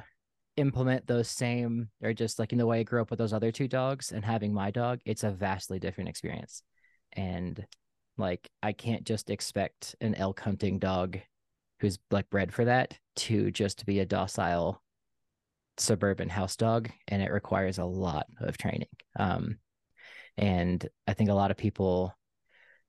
implement 0.58 1.08
those 1.08 1.28
same 1.28 1.90
or 2.02 2.14
just 2.14 2.40
like 2.40 2.52
in 2.52 2.58
the 2.58 2.66
way 2.66 2.80
I 2.80 2.84
grew 2.84 3.02
up 3.02 3.10
with 3.10 3.20
those 3.20 3.34
other 3.34 3.52
two 3.52 3.68
dogs 3.68 4.12
and 4.12 4.24
having 4.24 4.54
my 4.54 4.72
dog, 4.72 5.00
it's 5.06 5.24
a 5.24 5.32
vastly 5.32 5.80
different 5.80 6.10
experience. 6.10 6.64
And 7.14 7.66
like 8.18 8.50
I 8.62 8.74
can't 8.74 9.04
just 9.04 9.30
expect 9.30 9.96
an 10.02 10.16
elk 10.16 10.40
hunting 10.40 10.80
dog 10.80 11.20
who's 11.80 11.98
like 12.12 12.30
bred 12.30 12.54
for 12.54 12.66
that 12.66 12.98
to 13.16 13.52
just 13.52 13.86
be 13.86 14.00
a 14.00 14.06
docile 14.06 14.82
suburban 15.78 16.30
house 16.30 16.56
dog 16.56 16.90
and 17.08 17.22
it 17.22 17.32
requires 17.32 17.80
a 17.80 17.86
lot 17.86 18.28
of 18.40 18.58
training. 18.58 18.88
Um 19.18 19.58
and 20.38 20.88
I 21.08 21.14
think 21.14 21.30
a 21.30 21.36
lot 21.36 21.52
of 21.52 21.58
people 21.58 22.16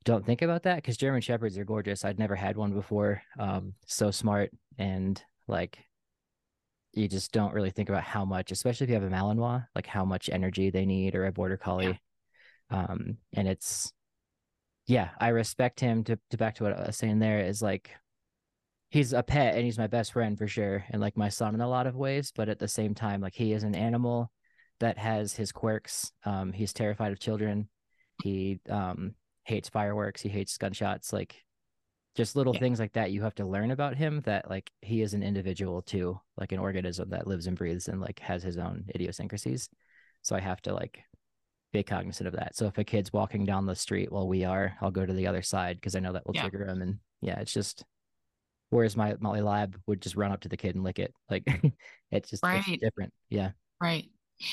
don't 0.04 0.24
think 0.24 0.42
about 0.42 0.64
that 0.64 0.76
because 0.76 0.98
German 0.98 1.22
shepherds 1.22 1.56
are 1.56 1.64
gorgeous. 1.64 2.04
I'd 2.04 2.18
never 2.18 2.36
had 2.36 2.56
one 2.56 2.72
before. 2.72 3.22
Um 3.38 3.72
so 3.86 4.10
smart 4.10 4.50
and 4.78 5.20
like 5.48 5.78
you 6.96 7.08
just 7.08 7.32
don't 7.32 7.54
really 7.54 7.70
think 7.70 7.88
about 7.88 8.04
how 8.04 8.24
much, 8.24 8.52
especially 8.52 8.84
if 8.84 8.90
you 8.90 8.94
have 8.94 9.04
a 9.04 9.08
Malinois, 9.08 9.66
like 9.74 9.86
how 9.86 10.04
much 10.04 10.30
energy 10.30 10.70
they 10.70 10.86
need 10.86 11.14
or 11.14 11.26
a 11.26 11.32
border 11.32 11.56
collie. 11.56 11.98
Yeah. 12.70 12.84
Um, 12.84 13.18
and 13.32 13.48
it's, 13.48 13.92
yeah, 14.86 15.10
I 15.20 15.28
respect 15.28 15.80
him 15.80 16.04
to, 16.04 16.18
to 16.30 16.36
back 16.36 16.56
to 16.56 16.64
what 16.64 16.78
I 16.78 16.86
was 16.86 16.96
saying 16.96 17.18
there 17.18 17.40
is 17.40 17.62
like, 17.62 17.90
he's 18.90 19.12
a 19.12 19.22
pet 19.22 19.54
and 19.54 19.64
he's 19.64 19.78
my 19.78 19.86
best 19.86 20.12
friend 20.12 20.38
for 20.38 20.46
sure. 20.46 20.84
And 20.90 21.00
like 21.00 21.16
my 21.16 21.28
son 21.28 21.54
in 21.54 21.60
a 21.60 21.68
lot 21.68 21.86
of 21.86 21.96
ways, 21.96 22.32
but 22.34 22.48
at 22.48 22.58
the 22.58 22.68
same 22.68 22.94
time, 22.94 23.20
like 23.20 23.34
he 23.34 23.52
is 23.52 23.64
an 23.64 23.74
animal 23.74 24.30
that 24.80 24.98
has 24.98 25.34
his 25.34 25.52
quirks. 25.52 26.12
Um, 26.24 26.52
he's 26.52 26.72
terrified 26.72 27.12
of 27.12 27.18
children. 27.18 27.68
He, 28.22 28.60
um, 28.70 29.14
hates 29.46 29.68
fireworks. 29.68 30.22
He 30.22 30.30
hates 30.30 30.56
gunshots. 30.56 31.12
Like 31.12 31.44
just 32.14 32.36
little 32.36 32.54
Yeah. 32.54 32.60
things 32.60 32.78
like 32.78 32.92
that 32.92 33.10
you 33.10 33.22
have 33.22 33.34
to 33.36 33.44
learn 33.46 33.70
about 33.70 33.96
him 33.96 34.20
that 34.24 34.48
like 34.48 34.70
he 34.82 35.02
is 35.02 35.14
an 35.14 35.22
individual 35.22 35.82
too 35.82 36.20
like 36.36 36.52
an 36.52 36.58
organism 36.58 37.10
that 37.10 37.26
lives 37.26 37.46
and 37.46 37.56
breathes 37.56 37.88
and 37.88 38.00
like 38.00 38.18
has 38.20 38.42
his 38.42 38.56
own 38.58 38.84
idiosyncrasies 38.94 39.68
so 40.22 40.36
i 40.36 40.40
have 40.40 40.62
to 40.62 40.72
like 40.72 41.02
be 41.72 41.82
cognizant 41.82 42.28
of 42.28 42.34
that 42.34 42.54
so 42.54 42.66
if 42.66 42.78
a 42.78 42.84
kid's 42.84 43.12
walking 43.12 43.44
down 43.44 43.66
the 43.66 43.74
street 43.74 44.12
while 44.12 44.28
we 44.28 44.44
are 44.44 44.76
i'll 44.80 44.90
go 44.92 45.04
to 45.04 45.12
the 45.12 45.26
other 45.26 45.42
side 45.42 45.76
because 45.76 45.96
i 45.96 46.00
know 46.00 46.12
that 46.12 46.24
will 46.26 46.34
Yeah. 46.34 46.42
trigger 46.42 46.66
him 46.66 46.82
and 46.82 46.98
yeah 47.20 47.38
it's 47.40 47.52
just 47.52 47.84
whereas 48.70 48.96
my 48.96 49.14
molly 49.20 49.40
lab 49.42 49.76
would 49.86 50.00
just 50.00 50.14
run 50.16 50.30
up 50.30 50.40
to 50.40 50.48
the 50.48 50.56
kid 50.56 50.74
and 50.76 50.84
lick 50.84 50.98
it 51.00 51.12
like 51.30 51.44
it's 52.12 52.30
just 52.30 52.44
it's 52.44 52.80
different 52.80 53.12
yeah 53.28 53.50
Right. 53.80 54.06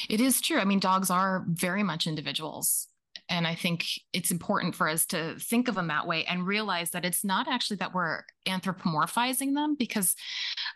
It 0.10 0.20
is 0.20 0.42
true. 0.42 0.60
I 0.60 0.66
mean, 0.66 0.80
dogs 0.80 1.10
are 1.10 1.46
very 1.48 1.84
much 1.84 2.06
individuals. 2.06 2.88
And 3.30 3.48
I 3.48 3.56
think 3.56 3.86
it's 4.14 4.32
important 4.32 4.76
for 4.76 4.88
us 4.88 5.06
to 5.08 5.36
think 5.40 5.68
of 5.68 5.76
them 5.76 5.88
that 5.88 6.08
way 6.08 6.26
and 6.26 6.46
realize 6.46 6.92
that 6.92 7.06
it's 7.06 7.24
not 7.24 7.48
actually 7.48 7.78
that 7.78 7.94
we're 7.94 8.24
anthropomorphizing 8.48 9.54
them 9.54 9.76
because 9.78 10.16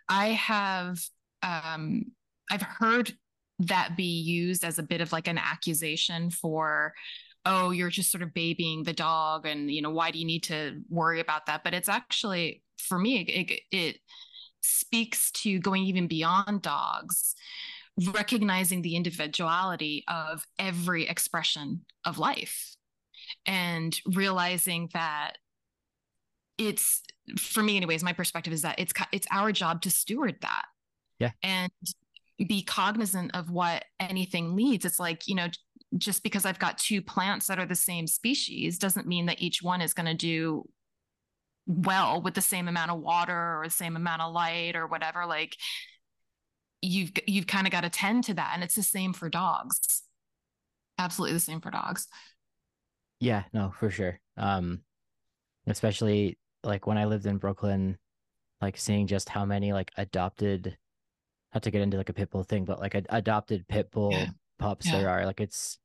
I 0.08 0.30
have 0.30 1.00
um 1.44 2.04
I've 2.50 2.62
heard 2.62 3.14
that 3.60 3.96
be 3.98 4.22
used 4.22 4.64
as 4.64 4.80
a 4.80 4.84
bit 4.84 5.02
of 5.02 5.12
like 5.12 5.28
an 5.28 5.38
accusation 5.38 6.30
for 6.30 6.94
oh 7.46 7.72
you're 7.72 7.90
just 7.90 8.12
sort 8.12 8.22
of 8.22 8.34
babying 8.34 8.84
the 8.84 8.94
dog 8.94 9.46
and 9.46 9.72
you 9.72 9.82
know 9.82 9.92
why 9.92 10.12
do 10.12 10.20
you 10.20 10.26
need 10.26 10.44
to 10.44 10.82
worry 10.90 11.20
about 11.20 11.46
that? 11.48 11.64
But 11.64 11.74
it's 11.74 11.90
actually 11.90 12.64
for 12.78 12.98
me 12.98 13.22
it, 13.22 13.62
it 13.72 13.98
speaks 14.62 15.32
to 15.32 15.60
going 15.60 15.84
even 15.84 16.08
beyond 16.08 16.62
dogs 16.62 17.36
recognizing 18.14 18.82
the 18.82 18.96
individuality 18.96 20.04
of 20.08 20.46
every 20.60 21.08
expression 21.08 21.86
of 22.04 22.18
life 22.18 22.76
and 23.46 24.00
realizing 24.06 24.90
that 24.94 25.34
it's 26.58 27.02
for 27.38 27.64
me 27.64 27.78
anyways 27.78 28.04
my 28.04 28.14
perspective 28.14 28.54
is 28.54 28.62
that 28.62 28.78
it's 28.80 28.94
it's 29.12 29.28
our 29.32 29.52
job 29.52 29.82
to 29.82 29.90
steward 29.90 30.36
that. 30.42 30.66
Yeah. 31.20 31.32
and 31.42 31.72
be 32.38 32.62
cognizant 32.62 33.34
of 33.34 33.50
what 33.50 33.86
anything 34.02 34.56
needs 34.56 34.84
it's 34.84 35.00
like 35.00 35.28
you 35.28 35.36
know 35.36 35.48
just 35.98 36.22
because 36.24 36.46
i've 36.46 36.60
got 36.60 36.78
two 36.78 37.02
plants 37.02 37.48
that 37.48 37.58
are 37.58 37.66
the 37.66 37.74
same 37.74 38.06
species 38.06 38.78
doesn't 38.78 39.08
mean 39.08 39.28
that 39.28 39.42
each 39.42 39.64
one 39.64 39.80
is 39.80 39.94
going 39.94 40.06
to 40.06 40.14
do 40.14 40.68
well 41.68 42.22
with 42.22 42.34
the 42.34 42.42
same 42.42 42.68
amount 42.68 42.92
of 42.92 43.00
water 43.00 43.60
or 43.60 43.66
the 43.66 43.72
same 43.72 43.96
amount 43.96 44.22
of 44.22 44.34
light 44.34 44.76
or 44.76 44.88
whatever. 44.88 45.26
Like 45.26 45.56
you've 46.82 47.12
you've 47.28 47.48
kind 47.48 47.68
of 47.68 47.72
got 47.72 47.82
to 47.82 47.90
tend 47.90 48.24
to 48.24 48.34
that 48.34 48.52
and 48.54 48.64
it's 48.64 48.76
the 48.76 48.84
same 48.84 49.14
for 49.14 49.30
dogs 49.30 50.04
absolutely 50.98 51.34
the 51.34 51.40
same 51.40 51.62
for 51.62 51.72
dogs 51.72 52.08
Yeah, 53.20 53.44
no, 53.54 53.72
for 53.80 53.90
sure. 53.90 54.20
Um, 54.38 54.82
especially 55.68 56.38
like 56.64 56.86
when 56.86 56.98
I 56.98 57.06
lived 57.06 57.26
in 57.26 57.38
Brooklyn, 57.38 57.98
like 58.62 58.78
seeing 58.78 59.08
just 59.08 59.30
how 59.30 59.46
many 59.46 59.74
like 59.74 59.92
adopted, 59.98 60.78
not 61.54 61.64
to 61.64 61.72
get 61.72 61.82
into 61.82 61.98
like 61.98 62.10
a 62.10 62.14
pit 62.14 62.30
bull 62.30 62.44
thing, 62.44 62.66
but 62.66 62.80
like 62.80 62.96
a, 62.96 63.04
adopted 63.10 63.68
pit 63.68 63.90
bull 63.92 64.12
Yeah. 64.12 64.32
pups 64.60 64.86
Yeah. 64.88 64.92
there 64.92 65.10
are. 65.10 65.26
Like 65.26 65.40
it's, 65.42 65.80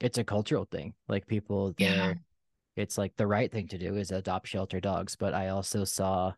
it's 0.00 0.18
a 0.18 0.24
cultural 0.24 0.66
thing. 0.70 0.94
Like 1.08 1.26
people 1.26 1.74
Yeah. 1.78 1.88
there, 1.94 2.20
it's 2.76 2.98
like 2.98 3.16
the 3.16 3.26
right 3.26 3.50
thing 3.50 3.68
to 3.68 3.78
do 3.78 3.96
is 3.96 4.10
adopt 4.10 4.46
shelter 4.48 4.80
dogs. 4.80 5.16
But 5.16 5.34
I 5.34 5.48
also 5.48 5.84
saw, 5.84 6.34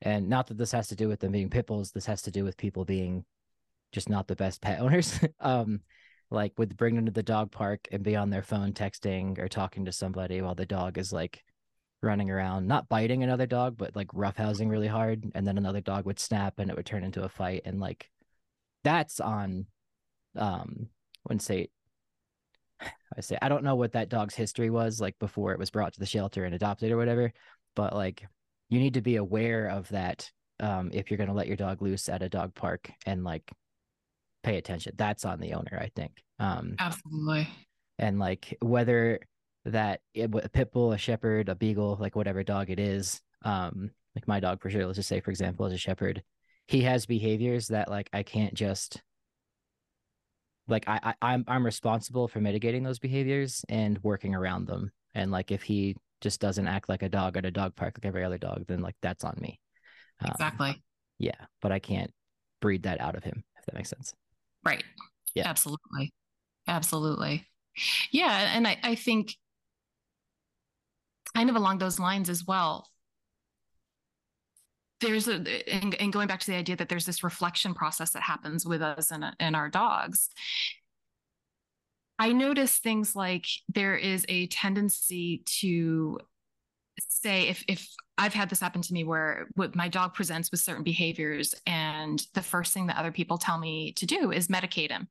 and 0.00 0.28
not 0.28 0.46
that 0.48 0.58
this 0.58 0.72
has 0.72 0.88
to 0.88 0.96
do 0.96 1.08
with 1.08 1.20
them 1.20 1.32
being 1.32 1.50
pit 1.50 1.66
bulls, 1.66 1.92
this 1.92 2.06
has 2.06 2.22
to 2.22 2.30
do 2.30 2.44
with 2.44 2.56
people 2.56 2.84
being 2.84 3.24
just 3.94 4.10
not 4.10 4.28
the 4.28 4.36
best 4.36 4.60
pet 4.60 4.80
owners. 4.80 5.18
um, 5.40 5.80
like 6.30 6.52
with 6.58 6.76
bringing 6.76 6.96
them 6.96 7.06
to 7.06 7.12
the 7.12 7.22
dog 7.22 7.50
park 7.52 7.86
and 7.92 8.02
be 8.02 8.16
on 8.16 8.28
their 8.28 8.42
phone 8.42 8.72
texting 8.72 9.38
or 9.38 9.48
talking 9.48 9.84
to 9.84 9.92
somebody 9.92 10.42
while 10.42 10.54
the 10.54 10.66
dog 10.66 10.98
is 10.98 11.12
like 11.12 11.42
running 12.02 12.30
around, 12.30 12.66
not 12.66 12.88
biting 12.88 13.22
another 13.22 13.46
dog, 13.46 13.76
but 13.78 13.96
like 13.96 14.08
roughhousing 14.08 14.68
really 14.68 14.88
hard, 14.88 15.24
and 15.34 15.46
then 15.46 15.56
another 15.56 15.80
dog 15.80 16.04
would 16.04 16.18
snap 16.18 16.58
and 16.58 16.70
it 16.70 16.76
would 16.76 16.86
turn 16.86 17.04
into 17.04 17.22
a 17.22 17.28
fight, 17.28 17.62
and 17.64 17.80
like 17.80 18.10
that's 18.82 19.20
on, 19.20 19.66
um, 20.36 20.88
wouldn't 21.24 21.42
say. 21.42 21.68
I 23.16 23.20
say 23.20 23.38
I 23.40 23.48
don't 23.48 23.62
know 23.62 23.76
what 23.76 23.92
that 23.92 24.08
dog's 24.08 24.34
history 24.34 24.68
was 24.68 25.00
like 25.00 25.16
before 25.20 25.52
it 25.52 25.58
was 25.58 25.70
brought 25.70 25.94
to 25.94 26.00
the 26.00 26.06
shelter 26.06 26.44
and 26.44 26.54
adopted 26.54 26.90
or 26.90 26.96
whatever, 26.96 27.32
but 27.76 27.94
like 27.94 28.26
you 28.68 28.80
need 28.80 28.94
to 28.94 29.00
be 29.00 29.16
aware 29.16 29.68
of 29.68 29.88
that 29.90 30.30
um, 30.60 30.90
if 30.92 31.10
you're 31.10 31.24
to 31.24 31.32
let 31.32 31.46
your 31.46 31.56
dog 31.56 31.80
loose 31.80 32.08
at 32.08 32.22
a 32.22 32.28
dog 32.28 32.54
park 32.54 32.90
and 33.06 33.22
like 33.24 33.50
pay 34.44 34.56
attention. 34.58 34.92
That's 34.96 35.24
on 35.24 35.40
the 35.40 35.54
owner, 35.54 35.78
I 35.80 35.90
think. 35.96 36.12
Um, 36.38 36.76
absolutely 36.78 37.48
and 37.98 38.18
like 38.18 38.56
whether 38.60 39.20
that 39.64 40.00
it, 40.12 40.30
a 40.34 40.48
pit 40.48 40.72
bull, 40.72 40.92
a 40.92 40.98
shepherd, 40.98 41.48
a 41.48 41.54
beagle, 41.54 41.96
like 42.00 42.16
whatever 42.16 42.42
dog 42.42 42.70
it 42.70 42.78
is, 42.78 43.20
um, 43.44 43.90
like 44.14 44.28
my 44.28 44.40
dog 44.40 44.60
for 44.60 44.70
sure. 44.70 44.86
Let's 44.86 44.96
just 44.96 45.08
say, 45.08 45.20
for 45.20 45.30
example, 45.30 45.66
as 45.66 45.72
a 45.72 45.78
shepherd, 45.78 46.22
he 46.66 46.82
has 46.82 47.06
behaviors 47.06 47.68
that 47.68 47.90
like 47.90 48.08
I 48.12 48.22
can't 48.22 48.54
just 48.54 49.00
like 50.68 50.84
I, 50.88 51.00
I 51.02 51.14
I'm 51.32 51.44
I'm 51.48 51.64
responsible 51.64 52.28
for 52.28 52.40
mitigating 52.40 52.82
those 52.82 52.98
behaviors 52.98 53.64
and 53.68 53.98
working 54.02 54.34
around 54.34 54.66
them. 54.66 54.92
And 55.14 55.30
like 55.30 55.50
if 55.50 55.62
he 55.62 55.96
just 56.20 56.40
doesn't 56.40 56.66
act 56.68 56.88
like 56.88 57.02
a 57.02 57.08
dog 57.08 57.36
at 57.36 57.44
a 57.44 57.50
dog 57.50 57.76
park 57.76 57.96
like 57.98 58.06
every 58.06 58.24
other 58.24 58.38
dog, 58.38 58.64
then 58.66 58.80
like 58.80 58.96
that's 59.00 59.24
on 59.24 59.36
me. 59.40 59.60
Um, 60.20 60.30
exactly 60.30 60.82
yeah, 61.18 61.46
but 61.62 61.72
I 61.72 61.78
can't 61.78 62.10
breed 62.60 62.84
that 62.84 63.00
out 63.00 63.14
of 63.14 63.24
him 63.24 63.44
if 63.58 63.66
that 63.66 63.74
makes 63.74 63.90
sense. 63.90 64.14
Right. 64.64 64.84
Yeah. 65.34 65.48
absolutely. 65.48 66.12
Absolutely. 66.66 67.46
Yeah 68.12 68.54
and 68.54 68.66
I, 68.66 68.78
I 68.82 68.94
think 68.94 69.34
kind 71.34 71.50
of 71.50 71.56
along 71.56 71.78
those 71.78 71.98
lines 71.98 72.30
as 72.30 72.44
well 72.46 72.88
there's 75.00 75.28
a 75.28 75.34
and, 75.72 75.94
and 75.96 76.12
going 76.12 76.28
back 76.28 76.40
to 76.40 76.46
the 76.50 76.56
idea 76.56 76.76
that 76.76 76.88
there's 76.88 77.06
this 77.06 77.24
reflection 77.24 77.74
process 77.74 78.10
that 78.10 78.22
happens 78.22 78.64
with 78.64 78.82
us 78.82 79.10
and, 79.10 79.24
and 79.40 79.56
our 79.56 79.68
dogs 79.68 80.30
i 82.18 82.32
notice 82.32 82.78
things 82.78 83.14
like 83.16 83.46
there 83.68 83.96
is 83.96 84.24
a 84.28 84.46
tendency 84.46 85.42
to 85.46 86.18
say 87.08 87.48
if 87.48 87.64
if 87.68 87.88
I've 88.16 88.34
had 88.34 88.48
this 88.48 88.60
happen 88.60 88.82
to 88.82 88.92
me 88.92 89.04
where 89.04 89.48
what 89.54 89.74
my 89.74 89.88
dog 89.88 90.14
presents 90.14 90.50
with 90.50 90.60
certain 90.60 90.84
behaviors 90.84 91.54
and 91.66 92.24
the 92.34 92.42
first 92.42 92.72
thing 92.72 92.86
that 92.86 92.96
other 92.96 93.12
people 93.12 93.38
tell 93.38 93.58
me 93.58 93.92
to 93.92 94.06
do 94.06 94.30
is 94.30 94.48
medicate 94.48 94.90
him. 94.90 95.08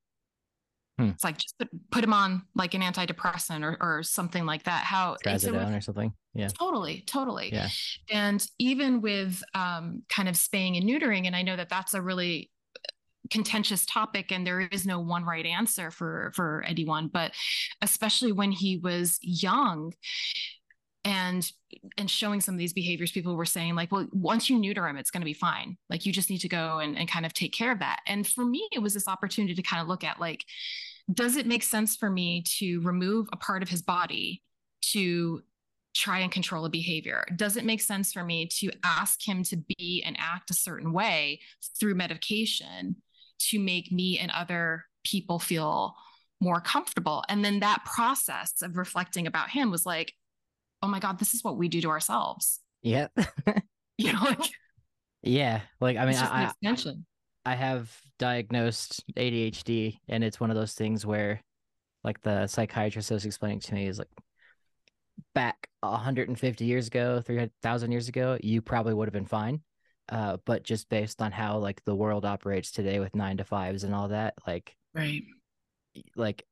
Hmm. 0.97 1.09
It's 1.09 1.23
like 1.23 1.37
just 1.37 1.57
put, 1.57 1.69
put 1.91 2.03
him 2.03 2.13
on 2.13 2.43
like 2.55 2.75
an 2.75 2.81
antidepressant 2.81 3.63
or, 3.63 3.77
or 3.81 4.03
something 4.03 4.45
like 4.45 4.63
that. 4.63 4.83
How 4.83 5.17
a 5.45 5.51
ref- 5.53 5.73
or 5.73 5.81
something. 5.81 6.13
Yeah. 6.33 6.47
totally, 6.47 7.03
totally. 7.05 7.51
Yeah. 7.51 7.69
And 8.09 8.45
even 8.59 9.01
with 9.01 9.43
um, 9.53 10.03
kind 10.07 10.29
of 10.29 10.37
spaying 10.37 10.77
and 10.77 10.87
neutering, 10.87 11.25
and 11.25 11.35
I 11.35 11.41
know 11.41 11.55
that 11.55 11.69
that's 11.69 11.93
a 11.93 12.01
really 12.01 12.51
contentious 13.31 13.85
topic 13.85 14.31
and 14.31 14.45
there 14.45 14.59
is 14.59 14.85
no 14.85 14.99
one 14.99 15.23
right 15.23 15.45
answer 15.45 15.89
for 15.89 16.31
for 16.35 16.61
anyone 16.67 17.07
but 17.07 17.31
especially 17.81 18.33
when 18.33 18.51
he 18.51 18.77
was 18.77 19.17
young 19.21 19.93
and 21.05 21.51
and 21.97 22.09
showing 22.09 22.39
some 22.39 22.55
of 22.55 22.59
these 22.59 22.73
behaviors 22.73 23.11
people 23.11 23.35
were 23.35 23.45
saying 23.45 23.75
like 23.75 23.91
well 23.91 24.07
once 24.13 24.49
you 24.49 24.57
neuter 24.57 24.87
him 24.87 24.97
it's 24.97 25.11
going 25.11 25.21
to 25.21 25.25
be 25.25 25.33
fine. 25.33 25.77
Like 25.89 26.05
you 26.05 26.13
just 26.13 26.29
need 26.29 26.39
to 26.39 26.49
go 26.49 26.79
and, 26.79 26.97
and 26.97 27.09
kind 27.09 27.25
of 27.25 27.33
take 27.33 27.53
care 27.53 27.71
of 27.71 27.79
that. 27.79 27.99
And 28.07 28.25
for 28.25 28.45
me 28.45 28.67
it 28.71 28.79
was 28.79 28.93
this 28.93 29.07
opportunity 29.07 29.55
to 29.55 29.61
kind 29.61 29.81
of 29.81 29.87
look 29.87 30.03
at 30.03 30.19
like 30.19 30.45
does 31.11 31.35
it 31.35 31.47
make 31.47 31.63
sense 31.63 31.95
for 31.95 32.09
me 32.09 32.43
to 32.59 32.79
remove 32.81 33.27
a 33.33 33.37
part 33.37 33.61
of 33.61 33.69
his 33.69 33.81
body 33.81 34.41
to 34.81 35.41
try 35.93 36.19
and 36.19 36.31
control 36.31 36.65
a 36.65 36.69
behavior? 36.69 37.25
Does 37.35 37.57
it 37.57 37.65
make 37.65 37.81
sense 37.81 38.11
for 38.13 38.23
me 38.23 38.47
to 38.59 38.71
ask 38.83 39.25
him 39.25 39.43
to 39.43 39.57
be 39.57 40.03
and 40.05 40.15
act 40.19 40.49
a 40.49 40.55
certain 40.55 40.91
way 40.91 41.39
through 41.79 41.95
medication 41.95 42.95
to 43.39 43.59
make 43.59 43.91
me 43.91 44.17
and 44.17 44.31
other 44.31 44.85
people 45.03 45.39
feel 45.39 45.95
more 46.41 46.61
comfortable? 46.61 47.23
And 47.29 47.43
then 47.43 47.59
that 47.59 47.85
process 47.85 48.61
of 48.61 48.77
reflecting 48.77 49.27
about 49.27 49.49
him 49.49 49.69
was 49.69 49.85
like 49.85 50.13
oh 50.83 50.87
my 50.87 50.99
god 50.99 51.17
this 51.17 51.33
is 51.33 51.43
what 51.43 51.57
we 51.57 51.67
do 51.67 51.81
to 51.81 51.89
ourselves 51.89 52.59
Yeah. 52.83 53.07
you 53.97 54.13
know 54.13 54.19
like 54.21 54.39
yeah. 55.23 55.61
Like 55.79 55.97
I 55.97 56.05
mean 56.05 56.15
I, 56.15 56.49
extension 56.49 57.05
I 57.45 57.55
have 57.55 57.89
diagnosed 58.19 59.03
ADHD 59.15 59.97
and 60.07 60.23
it's 60.23 60.39
one 60.39 60.49
of 60.49 60.55
those 60.55 60.73
things 60.73 61.05
where 61.05 61.41
like 62.03 62.21
the 62.21 62.47
psychiatrist 62.47 63.09
was 63.09 63.25
explaining 63.25 63.61
to 63.61 63.73
me 63.73 63.87
is 63.87 63.99
like 63.99 64.09
back 65.33 65.67
150 65.81 66.65
years 66.65 66.87
ago, 66.87 67.21
300,000 67.25 67.91
years 67.91 68.07
ago, 68.07 68.37
you 68.41 68.61
probably 68.61 68.93
would 68.93 69.07
have 69.07 69.13
been 69.13 69.25
fine. 69.25 69.61
Uh, 70.09 70.37
but 70.45 70.63
just 70.63 70.89
based 70.89 71.21
on 71.21 71.31
how 71.31 71.57
like 71.57 71.83
the 71.85 71.95
world 71.95 72.25
operates 72.25 72.71
today 72.71 72.99
with 72.99 73.15
nine 73.15 73.37
to 73.37 73.45
fives 73.45 73.85
and 73.85 73.95
all 73.95 74.09
that, 74.09 74.33
like 74.45 74.75
right 74.93 75.23
like 76.15 76.45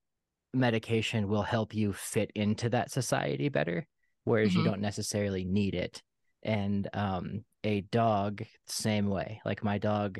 medication 0.53 1.27
will 1.27 1.41
help 1.41 1.73
you 1.73 1.91
fit 1.91 2.31
into 2.35 2.69
that 2.69 2.91
society 2.91 3.49
better, 3.49 3.85
whereas 4.23 4.55
you 4.55 4.61
Mhm. 4.61 4.65
don't 4.65 4.81
necessarily 4.81 5.43
need 5.43 5.75
it. 5.75 6.01
And 6.43 6.87
um, 6.93 7.45
a 7.63 7.81
dog, 7.81 8.43
same 8.67 9.09
way. 9.09 9.41
Like 9.45 9.63
my 9.63 9.77
dog 9.77 10.19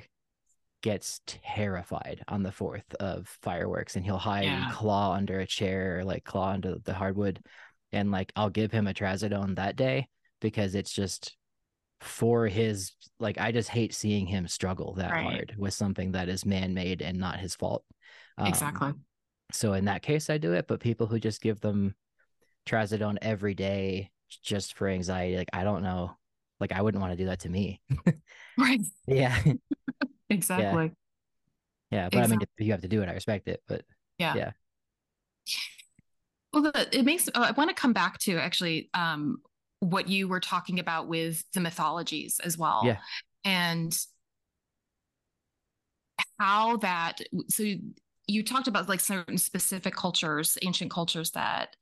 gets 0.81 1.21
terrified 1.27 2.23
on 2.27 2.43
the 2.43 2.51
fourth 2.51 2.93
of 2.99 3.27
fireworks, 3.41 3.95
and 3.95 4.03
he'll 4.05 4.17
hide 4.17 4.45
Yeah. 4.45 4.63
and 4.65 4.71
claw 4.73 5.13
under 5.13 5.39
a 5.39 5.47
chair 5.47 5.99
or 5.99 6.03
like 6.03 6.23
claw 6.23 6.51
under 6.51 6.77
the 6.79 6.93
hardwood. 6.93 7.39
And 7.91 8.09
like 8.11 8.31
I'll 8.35 8.49
give 8.49 8.71
him 8.71 8.87
a 8.87 8.93
trazodone 8.93 9.55
that 9.55 9.75
day 9.75 10.07
because 10.39 10.75
it's 10.75 10.91
just 10.93 11.35
for 11.99 12.47
his 12.47 12.93
like 13.19 13.37
I 13.39 13.51
just 13.51 13.69
hate 13.69 13.93
seeing 13.93 14.25
him 14.25 14.47
struggle 14.47 14.95
that 14.95 15.11
Right. 15.11 15.23
hard 15.23 15.55
with 15.57 15.73
something 15.75 16.13
that 16.13 16.29
is 16.29 16.45
man-made 16.45 17.03
and 17.03 17.19
not 17.19 17.39
his 17.39 17.55
fault. 17.55 17.83
Um, 18.39 18.47
exactly. 18.47 18.93
So 19.51 19.73
in 19.73 19.85
that 19.85 20.01
case, 20.01 20.29
I 20.29 20.37
do 20.39 20.53
it. 20.53 20.65
But 20.67 20.79
people 20.79 21.05
who 21.05 21.19
just 21.19 21.41
give 21.41 21.59
them 21.59 21.93
trazodone 22.65 23.17
every 23.21 23.53
day 23.53 24.11
just 24.43 24.75
for 24.75 24.87
anxiety, 24.87 25.37
like 25.37 25.49
I 25.53 25.63
don't 25.63 25.83
know, 25.83 26.15
like 26.59 26.71
I 26.71 26.81
wouldn't 26.81 27.01
want 27.01 27.13
to 27.13 27.17
do 27.17 27.25
that 27.25 27.41
to 27.41 27.49
me. 27.49 27.81
Right. 28.57 28.81
Yeah, 29.07 29.37
Exactly. 30.29 30.91
yeah. 31.89 32.09
But 32.09 32.19
I 32.23 32.27
mean, 32.27 32.41
if 32.41 32.49
you 32.65 32.71
have 32.71 32.81
to 32.81 32.87
do 32.87 33.01
it, 33.01 33.09
I 33.09 33.13
respect 33.13 33.47
it. 33.47 33.61
But 33.67 33.83
Yeah. 34.17 34.35
Yeah. 34.35 34.51
Well, 36.53 36.63
the, 36.63 36.87
it 36.91 37.05
makes. 37.05 37.27
Uh, 37.29 37.31
I 37.49 37.51
want 37.51 37.69
to 37.69 37.75
come 37.75 37.93
back 37.93 38.19
to 38.19 38.37
actually 38.37 38.89
um, 38.93 39.37
what 39.79 40.07
you 40.07 40.27
were 40.27 40.39
talking 40.39 40.79
about 40.79 41.07
with 41.07 41.43
the 41.53 41.59
mythologies 41.59 42.39
as 42.43 42.57
well. 42.57 42.81
Yeah. 42.85 42.97
And 43.43 43.97
how 46.39 46.77
that. 46.77 47.19
So 47.49 47.63
you, 47.63 47.79
you 48.27 48.43
talked 48.43 48.67
about 48.67 48.89
like 48.89 48.99
certain 48.99 49.37
specific 49.37 49.95
cultures, 49.95 50.57
ancient 50.61 50.91
cultures 50.91 51.31
that 51.31 51.75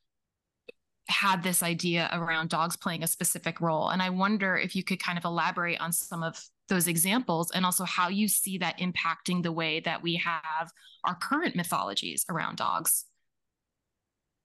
had 1.09 1.43
this 1.43 1.63
idea 1.63 2.09
around 2.13 2.49
dogs 2.49 2.77
playing 2.77 3.03
a 3.03 3.07
specific 3.07 3.59
role. 3.61 3.89
And 3.89 4.01
I 4.01 4.09
wonder 4.09 4.57
if 4.57 4.75
you 4.75 4.83
could 4.83 5.01
kind 5.01 5.17
of 5.17 5.25
elaborate 5.25 5.81
on 5.81 5.91
some 5.91 6.23
of 6.23 6.39
those 6.67 6.87
examples 6.87 7.51
and 7.51 7.65
also 7.65 7.83
how 7.83 8.09
you 8.09 8.27
see 8.27 8.59
that 8.59 8.77
impacting 8.79 9.41
the 9.43 9.51
way 9.51 9.79
that 9.79 10.03
we 10.03 10.15
have 10.15 10.71
our 11.03 11.15
current 11.15 11.55
mythologies 11.55 12.25
around 12.29 12.57
dogs. 12.57 13.05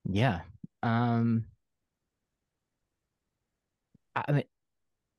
yeah, 0.09 0.41
um, 0.83 1.45
I 4.15 4.33
mean, 4.33 4.45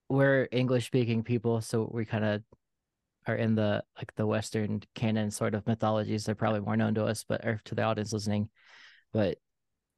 we're 0.10 0.48
English 0.52 0.86
speaking 0.86 1.24
people, 1.24 1.62
so 1.62 1.90
we 1.92 2.06
kind 2.06 2.24
of 2.24 2.44
are 3.28 3.36
in 3.36 3.56
the 3.56 3.84
like 3.98 4.14
the 4.16 4.28
Western 4.28 4.82
canon 4.94 5.32
sort 5.32 5.56
of 5.56 5.66
mythologies. 5.68 6.26
They're 6.26 6.36
probably 6.36 6.62
more 6.62 6.78
known 6.78 6.94
to 6.96 7.06
us, 7.06 7.24
but 7.28 7.46
or 7.46 7.62
to 7.66 7.76
the 7.76 7.84
audience 7.84 8.14
listening. 8.14 8.50
But 9.14 9.38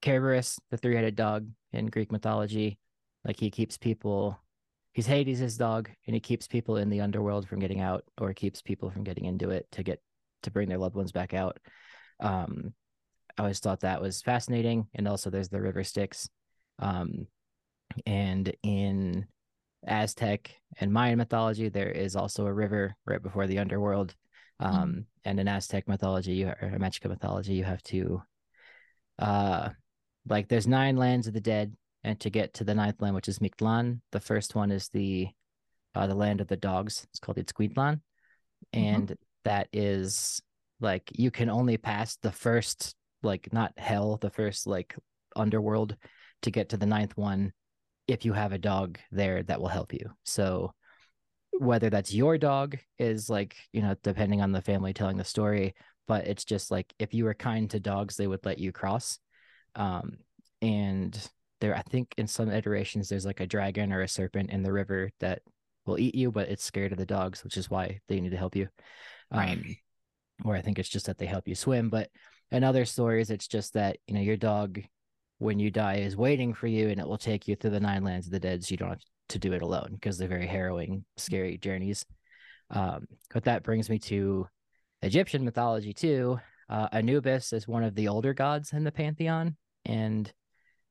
Cerberus, 0.04 0.60
the 0.72 0.78
three-headed 0.78 1.16
dog 1.16 1.48
in 1.74 1.88
Greek 1.88 2.12
mythology, 2.12 2.78
like 3.26 3.40
he 3.40 3.50
keeps 3.50 3.78
people. 3.78 4.40
He's 4.94 5.08
Hades' 5.08 5.40
his 5.40 5.58
dog, 5.58 5.90
and 6.06 6.14
he 6.14 6.20
keeps 6.20 6.48
people 6.48 6.78
in 6.78 6.90
the 6.90 7.02
underworld 7.02 7.48
from 7.48 7.60
getting 7.60 7.82
out, 7.82 8.04
or 8.20 8.34
keeps 8.34 8.62
people 8.62 8.90
from 8.90 9.04
getting 9.04 9.26
into 9.26 9.50
it 9.50 9.68
to 9.74 9.84
get 9.84 10.02
to 10.44 10.52
bring 10.52 10.70
their 10.70 10.78
loved 10.78 10.96
ones 10.96 11.12
back 11.12 11.34
out. 11.34 11.60
Um, 12.20 12.74
I 13.38 13.44
always 13.44 13.60
thought 13.60 13.82
that 13.82 14.02
was 14.02 14.22
fascinating, 14.22 14.88
and 14.96 15.08
also 15.08 15.30
there's 15.30 15.50
the 15.50 15.62
river 15.62 15.84
Styx, 15.84 16.30
um, 16.80 17.28
and 18.06 18.56
in 18.64 19.28
Aztec 19.86 20.52
and 20.80 20.92
Mayan 20.92 21.18
mythology, 21.18 21.70
there 21.70 21.92
is 21.92 22.16
also 22.16 22.46
a 22.46 22.54
river 22.54 22.96
right 23.06 23.22
before 23.22 23.48
the 23.48 23.60
underworld. 23.60 24.16
Um, 24.60 25.06
and 25.24 25.40
in 25.40 25.48
Aztec 25.48 25.88
mythology, 25.88 26.34
you 26.34 26.48
or 26.48 26.78
Mexican 26.80 27.12
mythology, 27.12 27.54
you 27.54 27.64
have 27.64 27.84
to, 27.84 28.24
uh, 29.20 29.70
like 30.28 30.48
there's 30.48 30.68
nine 30.68 30.98
lands 30.98 31.28
of 31.28 31.34
the 31.34 31.42
dead, 31.42 31.76
and 32.04 32.20
to 32.20 32.30
get 32.30 32.54
to 32.56 32.64
the 32.64 32.76
ninth 32.76 33.02
land, 33.02 33.16
which 33.16 33.28
is 33.28 33.40
Mictlan, 33.40 34.02
the 34.12 34.20
first 34.20 34.56
one 34.56 34.72
is 34.72 34.90
the, 34.90 35.28
uh, 35.96 36.08
the 36.08 36.16
land 36.16 36.42
of 36.42 36.48
the 36.48 36.58
dogs. 36.58 37.06
It's 37.10 37.20
called 37.20 37.38
Itzcuintlan, 37.38 38.02
and 38.74 39.16
that 39.44 39.68
is 39.74 40.42
like 40.80 41.10
you 41.14 41.32
can 41.32 41.50
only 41.50 41.78
pass 41.78 42.18
the 42.18 42.32
first, 42.32 42.96
like 43.24 43.52
not 43.52 43.74
hell, 43.78 44.18
the 44.18 44.30
first 44.30 44.68
like 44.68 44.96
underworld 45.36 45.96
to 46.44 46.52
get 46.52 46.70
to 46.70 46.78
the 46.78 46.86
ninth 46.86 47.18
one 47.18 47.52
if 48.08 48.26
you 48.26 48.34
have 48.34 48.54
a 48.54 48.58
dog 48.58 49.00
there 49.12 49.44
that 49.44 49.60
will 49.60 49.68
help 49.68 49.94
you. 49.94 50.12
So 50.24 50.72
whether 51.52 51.90
that's 51.90 52.14
your 52.14 52.38
dog 52.38 52.78
is 53.00 53.30
like, 53.30 53.56
you 53.74 53.82
know, 53.82 53.96
depending 54.04 54.42
on 54.42 54.52
the 54.52 54.62
family 54.62 54.94
telling 54.94 55.18
the 55.18 55.24
story, 55.24 55.74
but 56.08 56.28
it's 56.28 56.46
just 56.46 56.72
like 56.72 56.94
if 57.00 57.14
you 57.14 57.26
were 57.26 57.34
kind 57.34 57.70
to 57.72 57.80
dogs, 57.80 58.16
they 58.16 58.28
would 58.28 58.46
let 58.46 58.60
you 58.60 58.72
cross. 58.72 59.20
Um 59.78 60.18
and 60.62 61.18
there 61.62 61.76
I 61.76 61.82
think 61.84 62.14
in 62.18 62.28
some 62.28 62.52
iterations 62.52 63.08
there's 63.08 63.26
like 63.26 63.40
a 63.40 63.48
dragon 63.48 63.94
or 63.94 64.02
a 64.02 64.08
serpent 64.10 64.50
in 64.52 64.64
the 64.64 64.74
river 64.74 65.10
that 65.22 65.42
will 65.86 66.00
eat 66.00 66.16
you, 66.16 66.32
but 66.32 66.50
it's 66.50 66.64
scared 66.64 66.92
of 66.92 66.98
the 66.98 67.06
dogs, 67.06 67.44
which 67.46 67.56
is 67.56 67.70
why 67.70 68.02
they 68.10 68.20
need 68.20 68.32
to 68.32 68.38
help 68.38 68.56
you. 68.56 68.68
Um 69.32 69.40
Right. 69.40 69.78
or 70.46 70.56
I 70.56 70.62
think 70.62 70.80
it's 70.80 70.90
just 70.90 71.06
that 71.08 71.18
they 71.18 71.26
help 71.26 71.48
you 71.48 71.56
swim. 71.56 71.90
But 71.90 72.10
in 72.52 72.64
other 72.64 72.86
stories, 72.86 73.32
it's 73.32 73.48
just 73.48 73.74
that, 73.74 73.98
you 74.08 74.14
know, 74.14 74.22
your 74.22 74.38
dog 74.38 74.82
when 75.40 75.60
you 75.60 75.70
die 75.70 75.98
is 75.98 76.16
waiting 76.18 76.54
for 76.54 76.68
you 76.68 76.90
and 76.90 77.00
it 77.00 77.08
will 77.08 77.18
take 77.18 77.48
you 77.48 77.56
through 77.56 77.70
the 77.72 77.80
nine 77.80 78.04
lands 78.04 78.26
of 78.28 78.32
the 78.32 78.40
dead 78.40 78.64
so 78.64 78.72
you 78.72 78.78
don't 78.78 78.90
have 78.90 79.02
to 79.30 79.40
do 79.40 79.54
it 79.54 79.62
alone 79.62 79.90
because 79.94 80.18
they're 80.18 80.28
very 80.28 80.48
harrowing 80.48 81.04
scary 81.18 81.58
journeys 81.58 82.06
um, 82.72 83.06
but 83.34 83.44
that 83.44 83.64
brings 83.64 83.90
me 83.90 84.00
to 84.00 84.48
egyptian 85.02 85.46
mythology 85.46 85.94
too 85.94 86.40
uh, 86.70 86.88
anubis 86.92 87.54
is 87.54 87.68
one 87.68 87.84
of 87.84 87.94
the 87.96 88.08
older 88.08 88.34
gods 88.34 88.74
in 88.74 88.84
the 88.84 88.92
pantheon 88.92 89.56
and 89.88 90.32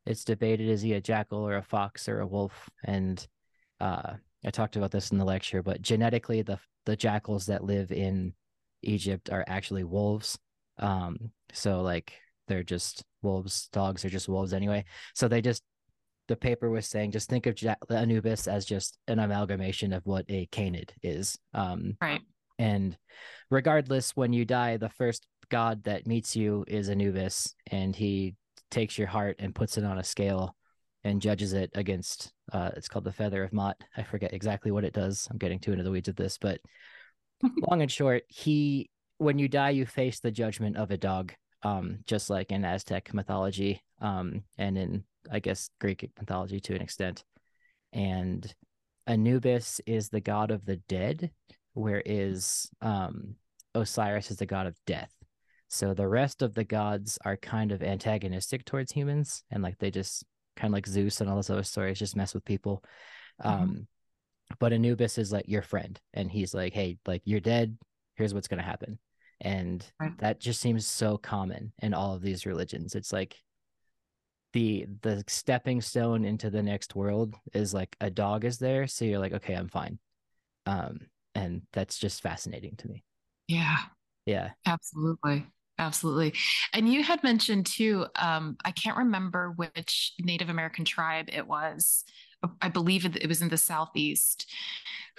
it's 0.06 0.24
debated 0.24 0.68
is 0.68 0.82
he 0.82 0.94
a 0.94 1.00
jackal 1.00 1.46
or 1.46 1.56
a 1.56 1.62
fox 1.62 2.08
or 2.08 2.20
a 2.20 2.26
wolf 2.26 2.68
and 2.84 3.26
uh, 3.80 4.14
i 4.44 4.50
talked 4.50 4.76
about 4.76 4.90
this 4.90 5.10
in 5.10 5.18
the 5.18 5.24
lecture 5.24 5.62
but 5.62 5.82
genetically 5.82 6.42
the 6.42 6.58
the 6.86 6.96
jackals 6.96 7.46
that 7.46 7.64
live 7.64 7.92
in 7.92 8.32
egypt 8.82 9.30
are 9.30 9.44
actually 9.46 9.84
wolves 9.84 10.38
um, 10.78 11.16
so 11.52 11.80
like 11.82 12.12
they're 12.48 12.62
just 12.62 13.02
wolves. 13.22 13.68
Dogs 13.72 14.04
are 14.04 14.10
just 14.10 14.28
wolves 14.28 14.52
anyway. 14.52 14.84
So 15.14 15.28
they 15.28 15.40
just 15.40 15.62
the 16.28 16.36
paper 16.36 16.70
was 16.70 16.86
saying 16.86 17.12
just 17.12 17.28
think 17.28 17.46
of 17.46 17.56
Anubis 17.88 18.48
as 18.48 18.64
just 18.64 18.98
an 19.06 19.20
amalgamation 19.20 19.92
of 19.92 20.04
what 20.06 20.24
a 20.28 20.46
canid 20.46 20.92
is. 21.02 21.38
Um, 21.54 21.96
Right. 22.00 22.20
and 22.58 22.96
regardless, 23.50 24.16
when 24.16 24.32
you 24.32 24.44
die, 24.44 24.76
the 24.76 24.88
first 24.88 25.26
god 25.50 25.84
that 25.84 26.06
meets 26.06 26.34
you 26.34 26.64
is 26.66 26.88
Anubis, 26.88 27.54
and 27.70 27.94
he 27.94 28.34
takes 28.70 28.98
your 28.98 29.06
heart 29.06 29.36
and 29.38 29.54
puts 29.54 29.78
it 29.78 29.84
on 29.84 29.98
a 29.98 30.04
scale 30.04 30.56
and 31.04 31.22
judges 31.22 31.52
it 31.52 31.70
against. 31.74 32.32
Uh, 32.52 32.70
it's 32.76 32.88
called 32.88 33.04
the 33.04 33.12
feather 33.12 33.42
of 33.44 33.52
Ma'at. 33.52 33.74
I 33.96 34.02
forget 34.02 34.32
exactly 34.32 34.70
what 34.70 34.84
it 34.84 34.92
does. 34.92 35.28
I'm 35.30 35.38
getting 35.38 35.58
too 35.58 35.72
into 35.72 35.84
the 35.84 35.90
weeds 35.90 36.08
of 36.08 36.16
this, 36.16 36.38
but 36.38 36.60
long 37.70 37.82
and 37.82 37.90
short, 37.90 38.24
he 38.28 38.90
when 39.18 39.38
you 39.38 39.48
die, 39.48 39.70
you 39.70 39.86
face 39.86 40.20
the 40.20 40.30
judgment 40.30 40.76
of 40.76 40.90
a 40.90 40.96
dog 40.96 41.32
um, 41.62 41.98
just 42.06 42.30
like 42.30 42.52
in 42.52 42.64
Aztec 42.64 43.12
mythology, 43.14 43.82
um, 44.00 44.44
and 44.58 44.76
in 44.78 45.04
I 45.30 45.40
guess 45.40 45.70
Greek 45.80 46.08
mythology 46.18 46.60
to 46.60 46.74
an 46.74 46.82
extent. 46.82 47.24
And 47.92 48.54
Anubis 49.06 49.80
is 49.86 50.08
the 50.08 50.20
god 50.20 50.50
of 50.50 50.64
the 50.64 50.76
dead, 50.76 51.30
whereas 51.74 52.68
um, 52.80 53.36
Osiris 53.74 54.30
is 54.30 54.36
the 54.36 54.46
god 54.46 54.66
of 54.66 54.76
death. 54.86 55.15
So 55.68 55.94
the 55.94 56.08
rest 56.08 56.42
of 56.42 56.54
the 56.54 56.64
gods 56.64 57.18
are 57.24 57.36
kind 57.36 57.72
of 57.72 57.82
antagonistic 57.82 58.64
towards 58.64 58.92
humans, 58.92 59.44
and 59.50 59.62
like 59.62 59.78
they 59.78 59.90
just 59.90 60.24
kind 60.56 60.72
of 60.72 60.74
like 60.74 60.86
Zeus 60.86 61.20
and 61.20 61.28
all 61.28 61.36
those 61.36 61.50
other 61.50 61.62
stories 61.62 61.98
just 61.98 62.16
mess 62.16 62.34
with 62.34 62.44
people. 62.44 62.82
Um, 63.42 63.86
but 64.58 64.72
Anubis 64.72 65.18
is 65.18 65.32
like 65.32 65.48
your 65.48 65.62
friend, 65.62 66.00
and 66.14 66.30
he's 66.30 66.54
like, 66.54 66.72
hey, 66.72 66.98
like 67.06 67.22
you're 67.24 67.40
dead. 67.40 67.76
Here's 68.16 68.32
what's 68.32 68.48
gonna 68.48 68.62
happen 68.62 68.98
and 69.42 69.84
Right. 70.00 70.16
that 70.18 70.40
just 70.40 70.60
seems 70.62 70.86
so 70.86 71.18
common 71.18 71.72
in 71.82 71.92
all 71.92 72.14
of 72.14 72.22
these 72.22 72.46
religions 72.46 72.94
it's 72.94 73.12
like 73.12 73.36
the 74.52 74.86
the 75.02 75.22
stepping 75.28 75.80
stone 75.80 76.24
into 76.24 76.48
the 76.48 76.62
next 76.62 76.94
world 76.94 77.34
is 77.52 77.74
like 77.74 77.94
a 78.00 78.08
dog 78.10 78.44
is 78.44 78.58
there 78.58 78.86
so 78.86 79.04
you're 79.04 79.18
like 79.18 79.34
okay 79.34 79.54
i'm 79.54 79.68
fine 79.68 79.98
um 80.64 80.98
and 81.34 81.62
that's 81.72 81.98
just 81.98 82.22
fascinating 82.22 82.74
to 82.76 82.88
me 82.88 83.04
Yeah. 83.48 83.76
yeah 84.24 84.50
Absolutely. 84.66 85.46
Absolutely. 85.78 86.34
And 86.72 86.88
you 86.90 87.02
had 87.02 87.22
mentioned 87.22 87.66
too, 87.66 88.06
um, 88.16 88.56
I 88.64 88.70
can't 88.70 88.96
remember 88.96 89.52
which 89.56 90.14
Native 90.20 90.48
American 90.48 90.84
tribe 90.84 91.28
it 91.30 91.46
was. 91.46 92.04
I 92.60 92.68
believe 92.68 93.04
it 93.04 93.16
it 93.16 93.28
was 93.28 93.42
in 93.42 93.48
the 93.48 93.56
Southeast 93.56 94.50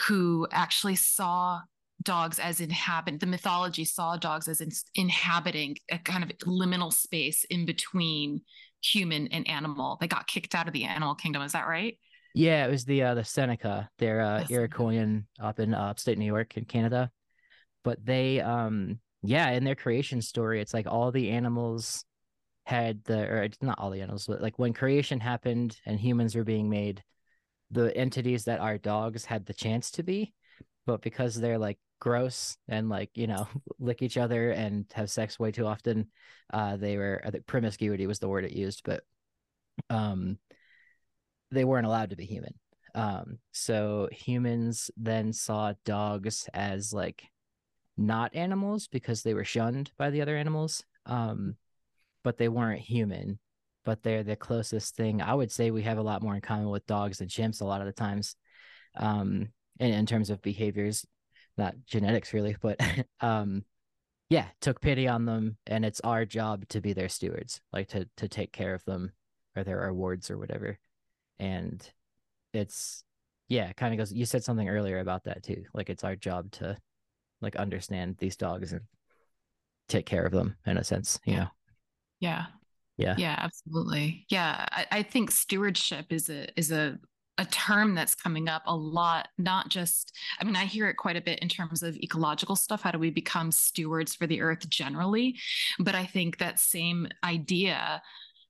who 0.08 0.48
actually 0.52 0.96
saw 0.96 1.62
dogs 2.04 2.40
as 2.40 2.60
inhabit 2.62 3.20
the 3.20 3.26
mythology 3.26 3.84
saw 3.84 4.16
dogs 4.16 4.48
as 4.48 4.62
in, 4.62 4.70
inhabiting 4.96 5.76
a 5.92 5.98
kind 5.98 6.24
of 6.24 6.30
liminal 6.46 6.94
space 6.94 7.44
in 7.46 7.66
between 7.66 8.42
human 8.84 9.28
and 9.28 9.48
animal. 9.48 9.98
They 10.00 10.08
got 10.08 10.28
kicked 10.28 10.56
out 10.56 10.68
of 10.68 10.74
the 10.74 10.86
animal 10.86 11.16
kingdom. 11.16 11.42
Is 11.42 11.54
that 11.54 11.68
right? 11.68 11.98
yeah 12.38 12.66
it 12.66 12.70
was 12.70 12.86
the 12.86 13.02
uh 13.02 13.14
the 13.16 13.24
seneca 13.24 13.90
they're 13.98 14.22
uh 14.22 14.44
The 14.48 14.54
iroquoian 14.54 15.24
up 15.40 15.60
in 15.60 15.74
uh, 15.74 15.80
upstate 15.80 16.18
new 16.18 16.26
york 16.26 16.56
in 16.56 16.66
canada 16.66 17.10
but 17.84 18.06
they 18.06 18.42
um 18.42 19.00
yeah 19.24 19.50
in 19.52 19.64
their 19.64 19.76
creation 19.76 20.22
story 20.22 20.62
it's 20.62 20.74
like 20.74 20.88
all 20.88 21.12
the 21.12 21.30
animals 21.30 22.06
had 22.66 23.04
the 23.06 23.20
or 23.20 23.48
not 23.62 23.80
all 23.80 23.90
the 23.90 24.02
animals 24.02 24.28
but 24.28 24.42
like 24.42 24.60
when 24.60 24.74
creation 24.74 25.20
happened 25.20 25.80
and 25.86 26.00
humans 26.00 26.36
were 26.36 26.44
being 26.44 26.70
made 26.70 27.04
the 27.72 27.96
entities 27.96 28.46
that 28.46 28.60
are 28.60 28.78
dogs 28.78 29.26
had 29.26 29.46
the 29.46 29.54
chance 29.54 29.92
to 29.92 30.04
be 30.04 30.34
but 30.86 31.02
because 31.02 31.36
they're 31.36 31.58
like 31.58 31.78
gross 32.00 32.58
and 32.68 32.90
like 32.90 33.10
you 33.16 33.28
know 33.28 33.48
lick 33.80 34.02
each 34.02 34.18
other 34.18 34.52
and 34.52 34.86
have 34.94 35.10
sex 35.10 35.40
way 35.40 35.52
too 35.52 35.66
often 35.66 36.08
uh 36.54 36.78
they 36.78 36.98
were 36.98 37.22
I 37.26 37.32
think 37.32 37.48
promiscuity 37.48 38.06
was 38.06 38.20
the 38.20 38.30
word 38.30 38.46
it 38.46 38.52
used 38.52 38.82
but 38.84 39.04
um 39.90 40.38
they 41.52 41.66
weren't 41.66 41.86
allowed 41.86 42.10
to 42.10 42.16
be 42.16 42.26
human. 42.26 42.54
Um, 42.96 43.40
so 43.52 44.10
humans 44.12 44.90
then 44.98 45.34
saw 45.34 45.74
dogs 45.86 46.50
as 46.54 46.94
like 46.94 47.24
not 47.98 48.36
animals 48.36 48.88
because 48.88 49.24
they 49.24 49.34
were 49.34 49.44
shunned 49.44 49.92
by 49.98 50.10
the 50.10 50.22
other 50.22 50.38
animals. 50.38 50.84
Um, 51.06 51.56
but 52.24 52.38
they 52.38 52.50
weren't 52.50 52.82
human. 52.82 53.40
But 53.86 54.04
they're 54.04 54.24
the 54.24 54.36
closest 54.36 54.96
thing. 54.96 55.22
I 55.22 55.34
would 55.34 55.52
say 55.52 55.72
we 55.72 55.84
have 55.84 55.98
a 55.98 56.04
lot 56.04 56.22
more 56.22 56.36
in 56.36 56.42
common 56.42 56.70
with 56.70 56.86
dogs 56.88 57.22
and 57.22 57.30
chimps 57.30 57.62
a 57.62 57.66
lot 57.66 57.80
of 57.80 57.88
the 57.88 57.94
times. 57.94 58.36
Um, 58.98 59.50
in, 59.80 59.94
in 59.94 60.06
terms 60.06 60.30
of 60.30 60.42
behaviors, 60.42 61.06
not 61.58 61.76
genetics 61.86 62.34
really, 62.34 62.56
but 62.62 62.80
um 63.22 63.64
yeah, 64.30 64.48
took 64.60 64.82
pity 64.82 65.08
on 65.08 65.26
them 65.26 65.58
and 65.66 65.86
it's 65.86 66.02
our 66.02 66.26
job 66.26 66.68
to 66.70 66.82
be 66.82 66.94
their 66.94 67.10
stewards, 67.10 67.62
like 67.72 67.88
to 67.90 68.08
to 68.18 68.28
take 68.28 68.52
care 68.52 68.74
of 68.74 68.84
them 68.86 69.14
or 69.56 69.64
their 69.64 69.78
rewards 69.78 70.30
or 70.30 70.38
whatever. 70.38 70.78
And 71.40 71.82
it's 72.54 73.04
yeah, 73.48 73.72
kind 73.74 73.94
of 73.94 73.98
goes 74.00 74.12
you 74.12 74.26
said 74.26 74.44
something 74.44 74.68
earlier 74.68 75.00
about 75.00 75.24
that 75.26 75.44
too. 75.44 75.64
Like 75.74 75.90
it's 75.90 76.04
our 76.04 76.16
job 76.16 76.52
to 76.54 76.78
like 77.42 77.56
understand 77.56 78.18
these 78.18 78.36
dogs 78.36 78.74
and 78.74 78.82
take 79.88 80.06
care 80.06 80.26
of 80.26 80.32
them 80.32 80.58
in 80.66 80.78
a 80.78 80.84
sense, 80.84 81.20
you 81.26 81.36
know. 81.36 81.48
Yeah. 82.20 82.46
Yeah. 82.98 83.16
Yeah, 83.18 83.36
absolutely. 83.38 84.26
Yeah. 84.30 84.66
I, 84.72 84.86
I 84.92 85.04
think 85.04 85.32
stewardship 85.32 86.08
is 86.10 86.30
a 86.30 86.48
is 86.60 86.72
a 86.72 86.98
a 87.38 87.46
term 87.46 87.94
that's 87.94 88.16
coming 88.16 88.50
up 88.50 88.64
a 88.66 88.76
lot, 88.76 89.28
not 89.38 89.70
just, 89.70 90.12
I 90.40 90.44
mean, 90.44 90.56
I 90.56 90.66
hear 90.66 90.90
it 90.90 90.96
quite 90.96 91.16
a 91.16 91.22
bit 91.22 91.38
in 91.40 91.48
terms 91.48 91.84
of 91.84 91.96
ecological 91.98 92.56
stuff. 92.56 92.82
How 92.82 92.90
do 92.90 92.98
we 92.98 93.12
become 93.12 93.52
stewards 93.52 94.16
for 94.16 94.26
the 94.26 94.42
earth 94.42 94.68
generally? 94.70 95.38
But 95.78 95.94
I 95.94 96.06
think 96.06 96.40
that 96.40 96.60
same 96.60 97.08
idea 97.24 98.02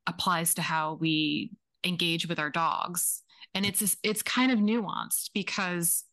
applies 0.08 0.54
to 0.54 0.62
how 0.62 0.98
we 1.02 1.52
engage 1.84 2.30
with 2.30 2.40
our 2.40 2.50
dogs. 2.50 3.24
And 3.54 3.66
it's 3.66 3.98
it's 4.04 4.22
kind 4.22 4.52
of 4.52 4.60
nuanced 4.60 5.32
because 5.34 6.06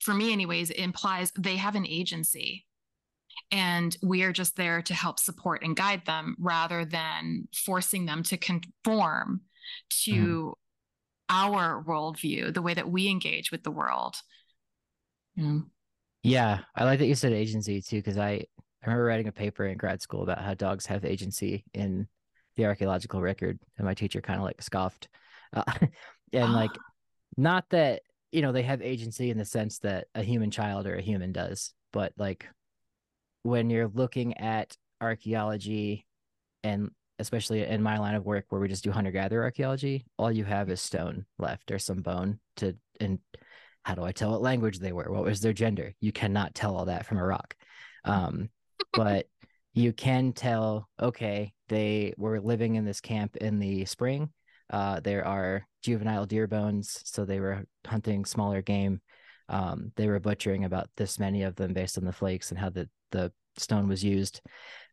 for 0.00 0.14
me 0.14 0.32
anyways, 0.32 0.70
it 0.70 0.78
implies 0.78 1.32
they 1.38 1.56
have 1.56 1.76
an 1.76 1.86
agency 1.86 2.66
and 3.52 3.96
we 4.02 4.22
are 4.22 4.32
just 4.32 4.56
there 4.56 4.82
to 4.82 4.94
help 4.94 5.18
support 5.18 5.62
and 5.62 5.76
guide 5.76 6.04
them 6.06 6.36
rather 6.38 6.84
than 6.84 7.48
forcing 7.54 8.06
them 8.06 8.22
to 8.24 8.36
conform 8.36 9.42
to 10.04 10.12
mm 10.12 10.52
our 11.30 11.82
worldview, 11.84 12.52
the 12.52 12.60
way 12.60 12.74
that 12.74 12.90
we 12.90 13.08
engage 13.08 13.50
with 13.52 13.62
the 13.62 13.70
world. 13.70 14.16
Yeah. 15.36 15.60
Yeah. 16.22 16.58
I 16.74 16.84
like 16.84 16.98
that 16.98 17.06
you 17.06 17.14
said 17.14 17.32
agency 17.32 17.80
too, 17.80 17.98
because 17.98 18.18
I, 18.18 18.30
I 18.30 18.86
remember 18.86 19.04
writing 19.04 19.28
a 19.28 19.32
paper 19.32 19.64
in 19.66 19.78
grad 19.78 20.02
school 20.02 20.24
about 20.24 20.42
how 20.42 20.54
dogs 20.54 20.86
have 20.86 21.04
agency 21.04 21.64
in 21.72 22.08
the 22.56 22.66
archaeological 22.66 23.22
record, 23.22 23.58
and 23.78 23.86
my 23.86 23.94
teacher 23.94 24.20
kind 24.20 24.38
of 24.38 24.44
like 24.44 24.60
scoffed. 24.60 25.08
Uh, 25.52 25.62
and 26.32 26.52
like, 26.52 26.72
not 27.36 27.64
that, 27.70 28.02
you 28.32 28.42
know, 28.42 28.52
they 28.52 28.62
have 28.62 28.82
agency 28.82 29.30
in 29.30 29.38
the 29.38 29.44
sense 29.44 29.78
that 29.80 30.06
a 30.14 30.22
human 30.22 30.50
child 30.50 30.86
or 30.86 30.96
a 30.96 31.02
human 31.02 31.32
does, 31.32 31.72
but 31.92 32.12
like 32.16 32.46
when 33.42 33.70
you're 33.70 33.90
looking 33.92 34.36
at 34.38 34.76
archaeology 35.00 36.06
and 36.62 36.90
especially 37.18 37.64
in 37.64 37.82
my 37.82 37.98
line 37.98 38.14
of 38.14 38.24
work 38.24 38.46
where 38.48 38.60
we 38.60 38.68
just 38.68 38.84
do 38.84 38.90
hunter 38.90 39.10
gatherer 39.10 39.42
archaeology, 39.44 40.04
all 40.18 40.30
you 40.30 40.44
have 40.44 40.70
is 40.70 40.80
stone 40.80 41.26
left 41.38 41.70
or 41.70 41.78
some 41.78 42.02
bone 42.02 42.38
to 42.56 42.74
and 43.00 43.18
how 43.82 43.94
do 43.94 44.04
I 44.04 44.12
tell 44.12 44.32
what 44.32 44.42
language 44.42 44.78
they 44.78 44.92
were? 44.92 45.10
What 45.10 45.24
was 45.24 45.40
their 45.40 45.52
gender? 45.52 45.94
You 46.00 46.12
cannot 46.12 46.54
tell 46.54 46.76
all 46.76 46.86
that 46.86 47.06
from 47.06 47.18
a 47.18 47.24
rock. 47.24 47.54
Um, 48.04 48.50
but 48.92 49.26
you 49.72 49.92
can 49.92 50.32
tell, 50.32 50.88
okay, 51.00 51.52
they 51.68 52.12
were 52.16 52.40
living 52.40 52.74
in 52.74 52.84
this 52.84 53.00
camp 53.00 53.36
in 53.36 53.58
the 53.58 53.84
spring. 53.86 54.30
Uh, 54.70 55.00
there 55.00 55.26
are 55.26 55.66
juvenile 55.82 56.26
deer 56.26 56.46
bones, 56.46 57.00
so 57.04 57.24
they 57.24 57.40
were 57.40 57.64
hunting 57.86 58.24
smaller 58.24 58.62
game. 58.62 59.00
Um, 59.48 59.92
they 59.96 60.06
were 60.06 60.20
butchering 60.20 60.64
about 60.64 60.88
this 60.96 61.18
many 61.18 61.42
of 61.42 61.56
them 61.56 61.72
based 61.72 61.98
on 61.98 62.04
the 62.04 62.12
flakes 62.12 62.50
and 62.50 62.58
how 62.58 62.70
the, 62.70 62.88
the 63.10 63.32
stone 63.56 63.88
was 63.88 64.04
used. 64.04 64.40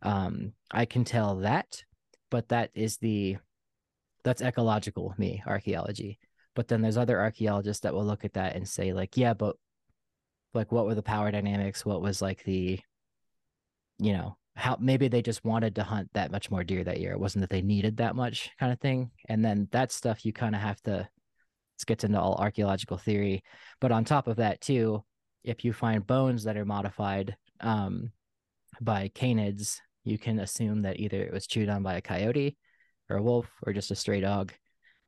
Um, 0.02 0.54
I 0.72 0.86
can 0.86 1.04
tell 1.04 1.38
that 1.38 1.84
but 2.30 2.50
that 2.50 2.72
is 2.74 2.98
the 2.98 3.38
that's 4.24 4.42
ecological 4.42 5.14
me 5.18 5.42
archaeology 5.46 6.20
but 6.56 6.68
then 6.68 6.82
there's 6.82 6.98
other 6.98 7.20
archaeologists 7.20 7.82
that 7.82 7.94
will 7.94 8.06
look 8.06 8.26
at 8.26 8.34
that 8.34 8.56
and 8.56 8.68
say 8.68 8.94
like 8.94 9.16
yeah 9.18 9.34
but 9.34 9.56
like 10.54 10.72
what 10.72 10.86
were 10.86 10.96
the 10.96 11.04
power 11.04 11.32
dynamics 11.32 11.86
what 11.86 12.02
was 12.02 12.22
like 12.22 12.44
the 12.44 12.80
you 14.00 14.14
know 14.14 14.38
how 14.58 14.78
maybe 14.80 15.08
they 15.08 15.22
just 15.22 15.46
wanted 15.46 15.76
to 15.76 15.84
hunt 15.84 16.10
that 16.14 16.32
much 16.32 16.52
more 16.52 16.64
deer 16.64 16.84
that 16.84 17.00
year 17.00 17.12
it 17.12 17.20
wasn't 17.20 17.42
that 17.42 17.50
they 17.50 17.62
needed 17.62 17.98
that 17.98 18.16
much 18.16 18.50
kind 18.60 18.72
of 18.72 18.80
thing 18.80 19.12
and 19.30 19.44
then 19.44 19.68
that 19.72 19.92
stuff 19.92 20.26
you 20.26 20.34
kind 20.34 20.56
of 20.56 20.62
have 20.62 20.82
to 20.82 21.08
get 21.86 22.04
into 22.04 22.20
all 22.20 22.36
archaeological 22.36 22.98
theory 22.98 23.44
but 23.80 23.92
on 23.92 24.04
top 24.04 24.28
of 24.28 24.38
that 24.38 24.60
too 24.62 25.04
if 25.44 25.64
you 25.64 25.72
find 25.72 26.08
bones 26.08 26.44
that 26.44 26.58
are 26.58 26.66
modified 26.66 27.38
um, 27.62 28.12
by 28.82 29.10
canids 29.10 29.80
you 30.08 30.18
can 30.18 30.40
assume 30.40 30.82
that 30.84 31.00
either 31.00 31.22
it 31.22 31.34
was 31.34 31.48
chewed 31.48 31.70
on 31.70 31.84
by 31.84 31.96
a 31.96 32.02
coyote 32.02 32.58
or 33.10 33.18
a 33.18 33.22
wolf 33.22 33.48
or 33.66 33.74
just 33.74 33.92
a 33.92 33.96
stray 33.96 34.22
dog. 34.22 34.54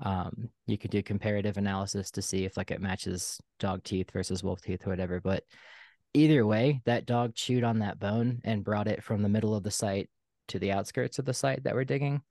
Um, 0.01 0.49
you 0.67 0.77
could 0.77 0.91
do 0.91 1.03
comparative 1.03 1.57
analysis 1.57 2.11
to 2.11 2.21
see 2.21 2.45
if 2.45 2.57
like 2.57 2.71
it 2.71 2.81
matches 2.81 3.39
dog 3.59 3.83
teeth 3.83 4.11
versus 4.11 4.43
wolf 4.43 4.61
teeth 4.61 4.85
or 4.85 4.89
whatever. 4.89 5.19
But 5.19 5.43
either 6.13 6.45
way, 6.45 6.81
that 6.85 7.05
dog 7.05 7.35
chewed 7.35 7.63
on 7.63 7.79
that 7.79 7.99
bone 7.99 8.41
and 8.43 8.63
brought 8.63 8.87
it 8.87 9.03
from 9.03 9.21
the 9.21 9.29
middle 9.29 9.55
of 9.55 9.63
the 9.63 9.71
site 9.71 10.09
to 10.49 10.59
the 10.59 10.71
outskirts 10.71 11.19
of 11.19 11.25
the 11.25 11.33
site 11.33 11.63
that 11.63 11.75
we're 11.75 11.83
digging. 11.83 12.21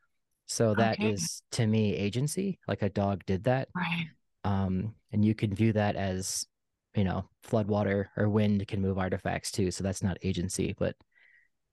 So 0.47 0.75
that 0.75 0.99
okay. 0.99 1.11
is 1.13 1.43
to 1.53 1.67
me 1.67 1.95
agency, 1.95 2.59
like 2.67 2.83
a 2.83 2.89
dog 2.89 3.23
did 3.27 3.45
that. 3.45 3.69
Right. 3.75 4.07
Um, 4.45 4.95
and 5.13 5.25
you 5.25 5.35
can 5.35 5.55
view 5.55 5.73
that 5.75 5.95
as, 5.95 6.47
you 6.95 7.05
know, 7.05 7.29
floodwater 7.47 8.07
or 8.17 8.29
wind 8.29 8.67
can 8.67 8.81
move 8.81 8.99
artifacts 8.99 9.51
too. 9.51 9.71
So 9.71 9.85
that's 9.85 10.03
not 10.03 10.17
agency, 10.23 10.75
but 10.79 10.97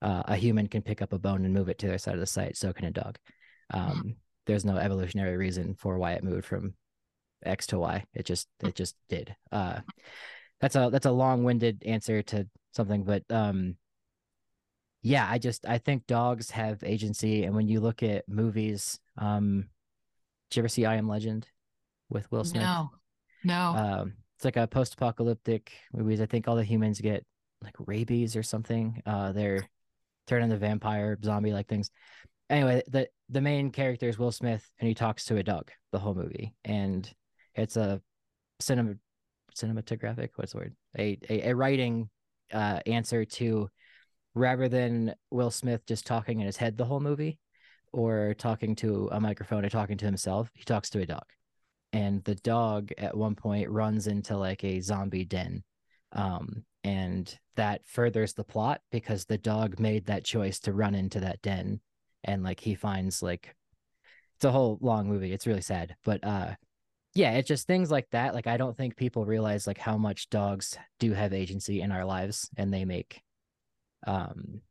uh, 0.01 0.23
a 0.25 0.35
human 0.35 0.67
can 0.67 0.81
pick 0.81 1.01
up 1.01 1.13
a 1.13 1.19
bone 1.19 1.45
and 1.45 1.53
move 1.53 1.69
it 1.69 1.79
to 1.79 1.87
their 1.87 1.97
side 1.97 2.15
of 2.15 2.19
the 2.19 2.25
site. 2.25 2.57
So 2.57 2.73
can 2.73 2.85
a 2.85 2.91
dog. 2.91 3.17
Um, 3.73 4.17
there's 4.45 4.65
no 4.65 4.77
evolutionary 4.77 5.37
reason 5.37 5.75
for 5.75 5.97
why 5.97 6.11
it 6.13 6.23
moved 6.23 6.45
from 6.45 6.73
X 7.45 7.67
to 7.67 7.79
Y. 7.79 8.03
It 8.13 8.25
just 8.25 8.47
it 8.61 8.75
just 8.75 8.95
did. 9.09 9.35
Uh, 9.51 9.79
that's 10.65 10.75
a 10.75 10.89
that's 10.91 11.05
a 11.05 11.11
long-winded 11.11 11.83
answer 11.85 12.23
to 12.23 12.47
something, 12.71 13.03
but 13.03 13.21
um, 13.29 13.75
yeah, 15.03 15.27
I 15.29 15.37
just 15.37 15.63
I 15.67 15.77
think 15.77 16.07
dogs 16.07 16.49
have 16.49 16.83
agency, 16.83 17.43
and 17.43 17.55
when 17.55 17.67
you 17.67 17.79
look 17.79 18.01
at 18.01 18.27
movies, 18.27 18.99
um, 19.15 19.67
did 20.49 20.57
you 20.57 20.61
ever 20.61 20.67
see 20.67 20.83
I 20.83 20.95
Am 20.95 21.07
Legend 21.07 21.47
with 22.09 22.31
Will 22.31 22.43
Smith? 22.43 22.63
No, 22.63 22.89
no. 23.43 23.75
Um, 23.75 24.13
it's 24.37 24.43
like 24.43 24.57
a 24.57 24.65
post-apocalyptic 24.65 25.71
movies. 25.93 26.19
I 26.19 26.25
think 26.25 26.47
all 26.47 26.55
the 26.55 26.63
humans 26.63 26.99
get 26.99 27.23
like 27.61 27.75
rabies 27.85 28.35
or 28.35 28.41
something. 28.41 29.03
Uh, 29.05 29.33
they're 29.33 29.69
turn 30.25 30.41
into 30.41 30.57
vampire 30.57 31.15
zombie 31.23 31.53
like 31.53 31.67
things. 31.67 31.91
Anyway, 32.49 32.81
the 32.87 33.07
the 33.29 33.41
main 33.41 33.69
character 33.69 34.09
is 34.09 34.17
Will 34.17 34.31
Smith, 34.31 34.67
and 34.79 34.87
he 34.87 34.95
talks 34.95 35.25
to 35.25 35.37
a 35.37 35.43
dog 35.43 35.69
the 35.91 35.99
whole 35.99 36.15
movie, 36.15 36.55
and 36.63 37.07
it's 37.53 37.77
a 37.77 38.01
cinema 38.59 38.95
cinematographic 39.55 40.29
what's 40.35 40.51
the 40.51 40.57
word 40.57 40.75
a 40.97 41.17
a, 41.29 41.49
a 41.49 41.55
writing 41.55 42.09
uh, 42.53 42.79
answer 42.85 43.25
to 43.25 43.69
rather 44.35 44.67
than 44.67 45.15
Will 45.31 45.49
Smith 45.49 45.85
just 45.87 46.05
talking 46.05 46.39
in 46.39 46.45
his 46.45 46.57
head 46.57 46.77
the 46.77 46.85
whole 46.85 46.99
movie 46.99 47.39
or 47.93 48.35
talking 48.37 48.75
to 48.75 49.09
a 49.13 49.19
microphone 49.19 49.63
or 49.63 49.69
talking 49.69 49.97
to 49.97 50.05
himself, 50.05 50.51
he 50.53 50.65
talks 50.65 50.89
to 50.89 50.99
a 50.99 51.05
dog. 51.05 51.23
And 51.93 52.21
the 52.25 52.35
dog 52.35 52.91
at 52.97 53.15
one 53.15 53.35
point 53.35 53.69
runs 53.69 54.07
into 54.07 54.37
like 54.37 54.65
a 54.65 54.81
zombie 54.81 55.23
den. 55.23 55.63
Um, 56.11 56.65
and 56.83 57.33
that 57.55 57.87
furthers 57.87 58.33
the 58.33 58.43
plot 58.43 58.81
because 58.91 59.25
the 59.25 59.37
dog 59.37 59.79
made 59.79 60.05
that 60.05 60.25
choice 60.25 60.59
to 60.59 60.73
run 60.73 60.93
into 60.93 61.21
that 61.21 61.41
den 61.41 61.79
and 62.25 62.43
like 62.43 62.59
he 62.59 62.75
finds 62.75 63.23
like 63.23 63.55
it's 64.35 64.45
a 64.45 64.51
whole 64.51 64.77
long 64.81 65.07
movie 65.07 65.31
it's 65.31 65.47
really 65.47 65.61
sad 65.61 65.95
but 66.03 66.23
uh 66.23 66.53
yeah 67.15 67.31
it's 67.31 67.47
just 67.47 67.65
things 67.65 67.89
like 67.89 68.07
that 68.11 68.33
like 68.33 68.47
i 68.47 68.57
don't 68.57 68.77
think 68.77 68.95
people 68.95 69.25
realize 69.25 69.65
like 69.65 69.77
how 69.77 69.97
much 69.97 70.29
dogs 70.29 70.77
do 70.99 71.13
have 71.13 71.33
agency 71.33 71.81
in 71.81 71.91
our 71.91 72.05
lives 72.05 72.49
and 72.57 72.73
they 72.73 72.85
make 72.85 73.21
um 74.05 74.61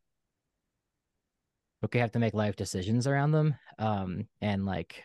we 1.93 2.01
have 2.01 2.13
to 2.13 2.19
make 2.19 2.33
life 2.33 2.57
decisions 2.57 3.07
around 3.07 3.33
them 3.33 3.55
um 3.79 4.27
and 4.41 4.65
like 4.65 5.03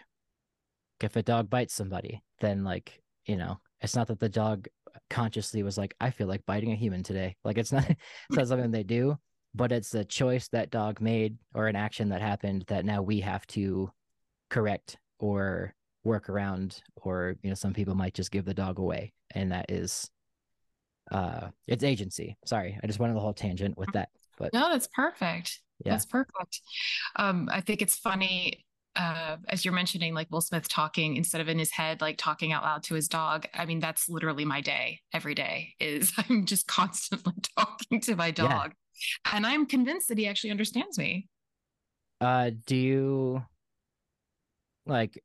if 1.02 1.16
a 1.16 1.24
dog 1.24 1.50
bites 1.50 1.74
somebody 1.74 2.22
then 2.40 2.64
like 2.64 3.02
you 3.26 3.36
know 3.36 3.60
it's 3.82 3.96
not 3.96 4.08
that 4.08 4.20
the 4.20 4.30
dog 4.30 4.68
consciously 5.10 5.64
was 5.64 5.78
like, 5.78 5.96
I 6.00 6.12
feel 6.12 6.28
like 6.28 6.46
biting 6.46 6.72
a 6.72 6.76
human 6.76 7.04
today. 7.04 7.36
Like 7.44 7.58
it's 7.58 7.72
not 7.72 7.90
it's 7.90 8.00
not 8.32 8.48
something 8.48 8.72
they 8.72 8.84
do, 8.84 9.18
but 9.54 9.72
it's 9.72 9.94
a 9.94 10.06
choice 10.06 10.48
that 10.50 10.72
dog 10.72 11.02
made 11.02 11.38
or 11.54 11.68
an 11.68 11.76
action 11.76 12.10
that 12.10 12.22
happened 12.22 12.66
that 12.68 12.86
now 12.86 13.02
we 13.02 13.22
have 13.22 13.46
to 13.48 13.92
correct 14.50 14.98
or 15.20 15.74
work 16.04 16.30
around 16.30 16.82
or 16.96 17.36
you 17.44 17.50
know 17.50 17.56
some 17.56 17.74
people 17.74 17.96
might 17.96 18.14
just 18.14 18.32
give 18.32 18.46
the 18.46 18.54
dog 18.54 18.80
away 18.80 19.12
and 19.36 19.52
that 19.52 19.70
is 19.70 20.10
uh 21.12 21.48
it's 21.68 21.84
agency 21.84 22.38
sorry 22.46 22.80
i 22.82 22.88
just 22.88 23.00
went 23.00 23.10
on 23.10 23.16
the 23.16 23.22
whole 23.22 23.34
tangent 23.34 23.78
with 23.78 23.92
that 23.94 24.10
but 24.38 24.54
no 24.54 24.70
that's 24.72 24.88
perfect 24.88 25.60
yeah. 25.86 25.92
that's 25.92 26.06
perfect 26.06 26.62
um 27.18 27.50
i 27.52 27.60
think 27.60 27.82
it's 27.82 27.98
funny 27.98 28.64
uh, 28.96 29.38
as 29.48 29.64
you're 29.64 29.74
mentioning, 29.74 30.14
like 30.14 30.28
Will 30.30 30.42
Smith 30.42 30.68
talking 30.68 31.16
instead 31.16 31.42
of 31.42 31.48
in 31.48 31.58
his 31.58 31.72
head, 31.72 32.02
like 32.02 32.18
talking 32.18 32.52
out 32.52 32.64
loud 32.64 32.84
to 32.84 32.96
his 32.96 33.08
dog. 33.08 33.46
I 33.54 33.66
mean, 33.66 33.80
that's 33.80 34.10
literally 34.10 34.46
my 34.46 34.62
day 34.62 35.00
every 35.14 35.36
day. 35.36 35.76
Is 35.80 36.12
I'm 36.30 36.46
just 36.46 36.68
constantly 36.68 37.34
talking 37.58 38.02
to 38.02 38.16
my 38.16 38.32
dog, 38.32 38.74
yeah. 38.74 39.36
and 39.36 39.46
I'm 39.46 39.66
convinced 39.66 40.10
that 40.10 40.18
he 40.18 40.28
actually 40.28 40.52
understands 40.52 40.98
me. 40.98 41.30
Uh, 42.20 42.52
do 42.66 42.76
you 42.76 43.44
like? 44.86 45.24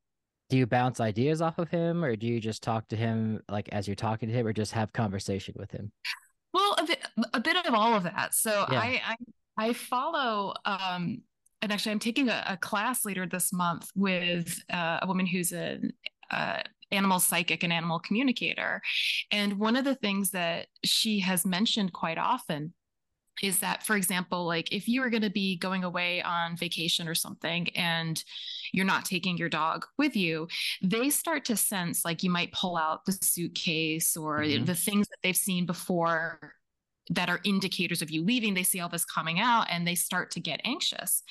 Do 0.51 0.57
you 0.59 0.67
bounce 0.67 1.01
ideas 1.01 1.41
off 1.41 1.59
of 1.59 1.71
him, 1.71 2.05
or 2.05 2.17
do 2.17 2.27
you 2.27 2.41
just 2.41 2.63
talk 2.63 2.89
to 2.89 2.97
him 2.97 3.41
like 3.49 3.69
as 3.71 3.89
you're 3.89 3.95
talking 3.95 4.29
to 4.29 4.35
him, 4.35 4.47
or 4.47 4.53
just 4.53 4.73
have 4.73 4.93
conversation 4.93 5.55
with 5.59 5.71
him? 5.71 5.91
Well, 6.53 6.77
a 6.79 6.85
bit, 6.85 6.99
a 7.33 7.41
bit 7.41 7.67
of 7.67 7.75
all 7.75 7.95
of 7.95 8.05
that. 8.05 8.35
So 8.35 8.67
yeah. 8.71 8.79
I, 8.79 9.03
I 9.07 9.17
I 9.57 9.73
follow 9.73 10.55
um 10.65 11.23
and 11.63 11.73
actually 11.73 11.93
i'm 11.93 11.99
taking 11.99 12.29
a, 12.29 12.45
a 12.49 12.57
class 12.57 13.05
later 13.05 13.27
this 13.27 13.53
month 13.53 13.89
with 13.95 14.61
uh, 14.73 14.99
a 15.03 15.07
woman 15.07 15.27
who's 15.27 15.53
an 15.53 15.93
uh, 16.31 16.61
animal 16.91 17.21
psychic 17.21 17.63
and 17.63 17.73
animal 17.73 17.99
communicator 17.99 18.81
and 19.31 19.59
one 19.59 19.77
of 19.77 19.85
the 19.85 19.95
things 19.95 20.31
that 20.31 20.67
she 20.85 21.21
has 21.21 21.45
mentioned 21.45 21.93
quite 21.93 22.19
often 22.19 22.73
is 23.43 23.59
that 23.59 23.83
for 23.83 23.97
example 23.97 24.47
like 24.47 24.73
if 24.73 24.89
you 24.89 25.03
are 25.03 25.11
going 25.11 25.23
to 25.23 25.31
be 25.31 25.57
going 25.57 25.85
away 25.85 26.23
on 26.23 26.57
vacation 26.57 27.09
or 27.09 27.15
something 27.15 27.69
and 27.77 28.25
you're 28.73 28.85
not 28.85 29.05
taking 29.05 29.37
your 29.37 29.49
dog 29.49 29.85
with 29.99 30.17
you 30.17 30.47
they 30.83 31.11
start 31.11 31.45
to 31.45 31.57
sense 31.57 32.05
like 32.05 32.23
you 32.23 32.31
might 32.31 32.53
pull 32.53 32.77
out 32.77 33.05
the 33.05 33.13
suitcase 33.13 34.17
or 34.17 34.41
mm-hmm. 34.41 34.65
the 34.65 34.75
things 34.75 35.09
that 35.09 35.19
they've 35.23 35.37
seen 35.37 35.67
before 35.67 36.55
that 37.11 37.29
are 37.29 37.41
indicators 37.45 38.01
of 38.01 38.11
you 38.11 38.25
leaving. 38.25 38.55
They 38.55 38.63
see 38.63 38.81
all 38.81 38.89
this 38.89 39.05
coming 39.05 39.39
out 39.39 39.67
and 39.71 39.87
they 39.87 39.95
start 39.95 40.31
to 40.33 40.41
get 40.41 40.61
anxious. 40.65 41.23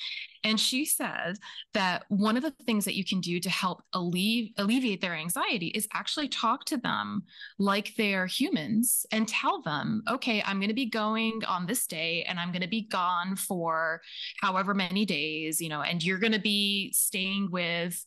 And 0.44 0.60
she 0.60 0.84
says 0.84 1.38
that 1.72 2.04
one 2.08 2.36
of 2.36 2.42
the 2.42 2.54
things 2.64 2.84
that 2.84 2.94
you 2.94 3.04
can 3.04 3.20
do 3.20 3.40
to 3.40 3.50
help 3.50 3.82
alleviate, 3.92 4.54
alleviate 4.58 5.00
their 5.00 5.14
anxiety 5.14 5.68
is 5.68 5.88
actually 5.92 6.28
talk 6.28 6.64
to 6.66 6.76
them 6.76 7.22
like 7.58 7.94
they're 7.96 8.26
humans 8.26 9.06
and 9.10 9.26
tell 9.26 9.62
them, 9.62 10.02
okay, 10.08 10.42
I'm 10.46 10.58
going 10.58 10.68
to 10.68 10.74
be 10.74 10.88
going 10.88 11.42
on 11.48 11.66
this 11.66 11.86
day 11.86 12.24
and 12.28 12.38
I'm 12.38 12.52
going 12.52 12.62
to 12.62 12.68
be 12.68 12.82
gone 12.82 13.36
for 13.36 14.00
however 14.40 14.74
many 14.74 15.04
days, 15.04 15.60
you 15.60 15.68
know, 15.68 15.80
and 15.80 16.04
you're 16.04 16.18
going 16.18 16.32
to 16.32 16.40
be 16.40 16.92
staying 16.92 17.48
with 17.50 18.04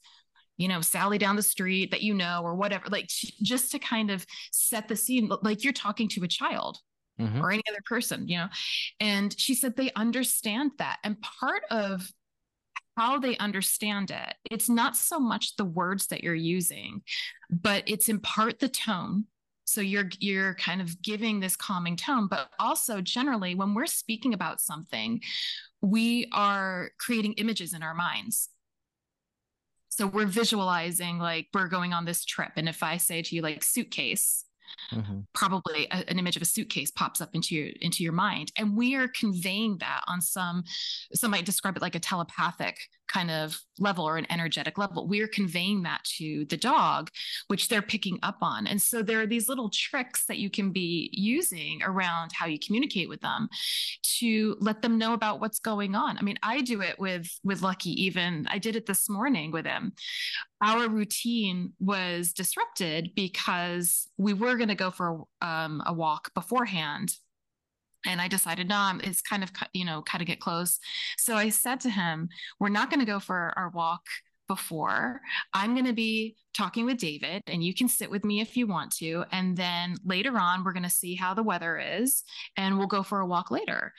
you 0.60 0.68
know, 0.68 0.82
Sally 0.82 1.20
down 1.20 1.36
the 1.36 1.44
street 1.44 1.92
that 1.92 2.02
you 2.02 2.16
know, 2.16 2.42
or 2.44 2.56
whatever, 2.56 2.86
like 2.90 3.08
just 3.08 3.72
to 3.74 3.78
kind 3.80 4.10
of 4.10 4.26
set 4.52 4.88
the 4.88 4.96
scene, 4.96 5.30
like 5.44 5.64
you're 5.64 5.72
talking 5.72 6.10
to 6.10 6.24
a 6.24 6.28
child 6.28 6.80
mm-hmm. 7.20 7.42
or 7.42 7.52
any 7.52 7.64
other 7.70 7.82
person, 7.86 8.28
you 8.28 8.38
know. 8.38 8.48
And 9.00 9.38
she 9.40 9.56
said 9.56 9.76
they 9.76 9.92
understand 9.96 10.72
that. 10.78 11.00
And 11.04 11.22
part 11.22 11.64
of 11.70 12.12
how 12.96 13.20
they 13.20 13.38
understand 13.38 14.12
it, 14.12 14.36
it's 14.50 14.70
not 14.70 14.96
so 14.96 15.20
much 15.20 15.56
the 15.56 15.66
words 15.66 16.08
that 16.08 16.24
you're 16.24 16.34
using, 16.34 17.02
but 17.50 17.84
it's 17.86 18.10
in 18.10 18.20
part 18.20 18.60
the 18.60 18.70
tone. 18.70 19.26
So 19.66 19.82
you're 19.82 20.10
you're 20.20 20.56
kind 20.56 20.82
of 20.82 21.02
giving 21.02 21.40
this 21.40 21.56
calming 21.56 21.98
tone, 21.98 22.28
but 22.28 22.50
also 22.58 23.02
generally 23.02 23.54
when 23.54 23.74
we're 23.74 23.86
speaking 23.86 24.34
about 24.34 24.62
something, 24.62 25.22
we 25.82 26.30
are 26.32 26.92
creating 26.98 27.34
images 27.34 27.74
in 27.74 27.84
our 27.84 27.94
minds 27.94 28.50
so 29.98 30.06
we're 30.06 30.28
visualizing 30.28 31.18
like 31.18 31.48
we're 31.56 31.68
going 31.68 31.92
on 31.92 32.06
this 32.06 32.24
trip 32.24 32.52
and 32.56 32.70
if 32.70 32.84
i 32.84 32.98
say 32.98 33.22
to 33.22 33.36
you 33.36 33.42
like 33.42 33.64
suitcase 33.64 34.46
mm-hmm. 34.92 35.20
probably 35.34 35.88
a, 35.92 36.10
an 36.10 36.20
image 36.20 36.36
of 36.36 36.42
a 36.42 36.46
suitcase 36.46 36.92
pops 36.92 37.22
up 37.22 37.30
into 37.34 37.56
your 37.56 37.68
into 37.82 38.04
your 38.04 38.14
mind 38.14 38.52
and 38.58 38.76
we 38.76 38.96
are 38.96 39.08
conveying 39.08 39.78
that 39.80 40.02
on 40.08 40.22
some 40.22 40.64
some 41.14 41.32
might 41.32 41.46
describe 41.46 41.76
it 41.76 41.82
like 41.82 41.96
a 41.96 42.00
telepathic 42.00 42.78
kind 43.18 43.32
of 43.32 43.60
level 43.80 44.08
or 44.08 44.18
an 44.18 44.32
energetic 44.32 44.78
level. 44.78 45.08
We're 45.08 45.28
conveying 45.28 45.82
that 45.84 46.04
to 46.18 46.46
the 46.46 46.58
dog 46.58 47.10
which 47.48 47.68
they're 47.68 47.82
picking 47.82 48.20
up 48.22 48.38
on. 48.42 48.68
And 48.68 48.80
so 48.80 49.02
there 49.02 49.20
are 49.22 49.26
these 49.26 49.50
little 49.50 49.70
tricks 49.70 50.26
that 50.28 50.38
you 50.38 50.52
can 50.52 50.72
be 50.72 51.10
using 51.14 51.82
around 51.84 52.32
how 52.32 52.46
you 52.46 52.60
communicate 52.60 53.10
with 53.10 53.22
them 53.22 53.50
to 54.20 54.56
let 54.60 54.84
them 54.84 55.00
know 55.00 55.14
about 55.14 55.40
what's 55.40 55.60
going 55.60 55.96
on. 55.96 56.18
I 56.18 56.22
mean 56.22 56.38
i 56.44 56.62
do 56.62 56.82
it 56.82 57.00
with 57.00 57.28
with 57.44 57.62
lucky 57.62 57.92
even. 58.06 58.46
I 58.50 58.60
did 58.60 58.76
it 58.76 58.86
this 58.86 59.10
morning 59.10 59.52
with 59.52 59.66
him. 59.66 59.94
Our 60.62 60.88
routine 60.88 61.74
was 61.80 62.34
disrupted 62.34 63.12
because 63.16 64.08
we 64.18 64.34
were 64.34 64.58
going 64.58 64.70
to 64.70 64.76
go 64.76 64.92
for 64.92 65.24
um, 65.42 65.82
a 65.86 65.94
walk 65.94 66.34
beforehand 66.34 67.16
and 68.06 68.22
I 68.22 68.28
decided, 68.28 68.68
no, 68.68 69.00
it's 69.04 69.22
kind 69.22 69.44
of, 69.44 69.52
you 69.74 69.86
know, 69.86 70.02
kind 70.02 70.22
of 70.22 70.28
get 70.28 70.40
close. 70.40 70.80
So 71.18 71.36
I 71.36 71.50
said 71.50 71.80
to 71.82 71.90
him, 71.90 72.30
we're 72.60 72.70
not 72.70 72.90
going 72.90 73.00
to 73.00 73.06
go 73.06 73.20
for 73.20 73.54
our 73.56 73.70
walk 73.70 74.04
before. 74.48 75.22
I'm 75.54 75.74
going 75.74 75.86
to 75.86 75.94
be 75.94 76.38
talking 76.54 76.86
with 76.86 76.98
David, 76.98 77.44
and 77.48 77.64
you 77.64 77.74
can 77.74 77.90
sit 77.90 78.10
with 78.10 78.24
me 78.24 78.40
if 78.40 78.56
you 78.56 78.66
want 78.66 78.92
to. 78.98 79.26
And 79.32 79.58
then 79.58 79.98
later 80.06 80.38
on, 80.40 80.64
we're 80.64 80.74
going 80.74 80.84
to 80.84 80.90
see 80.90 81.16
how 81.16 81.34
the 81.34 81.44
weather 81.44 81.78
is, 81.78 82.24
and 82.56 82.78
we'll 82.78 82.88
go 82.88 83.04
for 83.04 83.20
a 83.20 83.28
walk 83.28 83.52
later. 83.52 83.94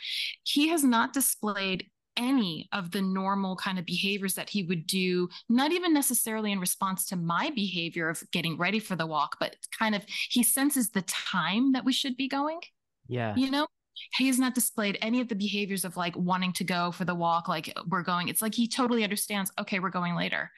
He 0.44 0.68
has 0.68 0.82
not 0.82 1.12
displayed 1.12 1.86
any 2.16 2.68
of 2.72 2.90
the 2.90 3.00
normal 3.00 3.54
kind 3.56 3.78
of 3.78 3.84
behaviors 3.84 4.34
that 4.34 4.50
he 4.50 4.64
would 4.64 4.86
do, 4.86 5.28
not 5.48 5.70
even 5.70 5.94
necessarily 5.94 6.50
in 6.50 6.58
response 6.58 7.06
to 7.06 7.16
my 7.16 7.50
behavior 7.54 8.08
of 8.08 8.20
getting 8.32 8.58
ready 8.58 8.80
for 8.80 8.96
the 8.96 9.06
walk, 9.06 9.36
but 9.38 9.54
kind 9.78 9.94
of 9.94 10.02
he 10.28 10.42
senses 10.42 10.90
the 10.90 11.02
time 11.02 11.72
that 11.72 11.84
we 11.84 11.92
should 11.92 12.16
be 12.16 12.26
going. 12.26 12.58
Yeah. 13.06 13.36
You 13.36 13.50
know, 13.50 13.68
he 14.12 14.26
has 14.26 14.38
not 14.38 14.54
displayed 14.54 14.98
any 15.00 15.20
of 15.20 15.28
the 15.28 15.34
behaviors 15.34 15.84
of 15.84 15.96
like 15.96 16.16
wanting 16.16 16.52
to 16.54 16.64
go 16.64 16.92
for 16.92 17.04
the 17.04 17.14
walk, 17.14 17.48
like 17.48 17.76
we're 17.88 18.02
going. 18.02 18.28
It's 18.28 18.42
like 18.42 18.54
he 18.54 18.68
totally 18.68 19.04
understands, 19.04 19.50
okay, 19.58 19.78
we're 19.78 19.90
going 19.90 20.14
later. 20.14 20.50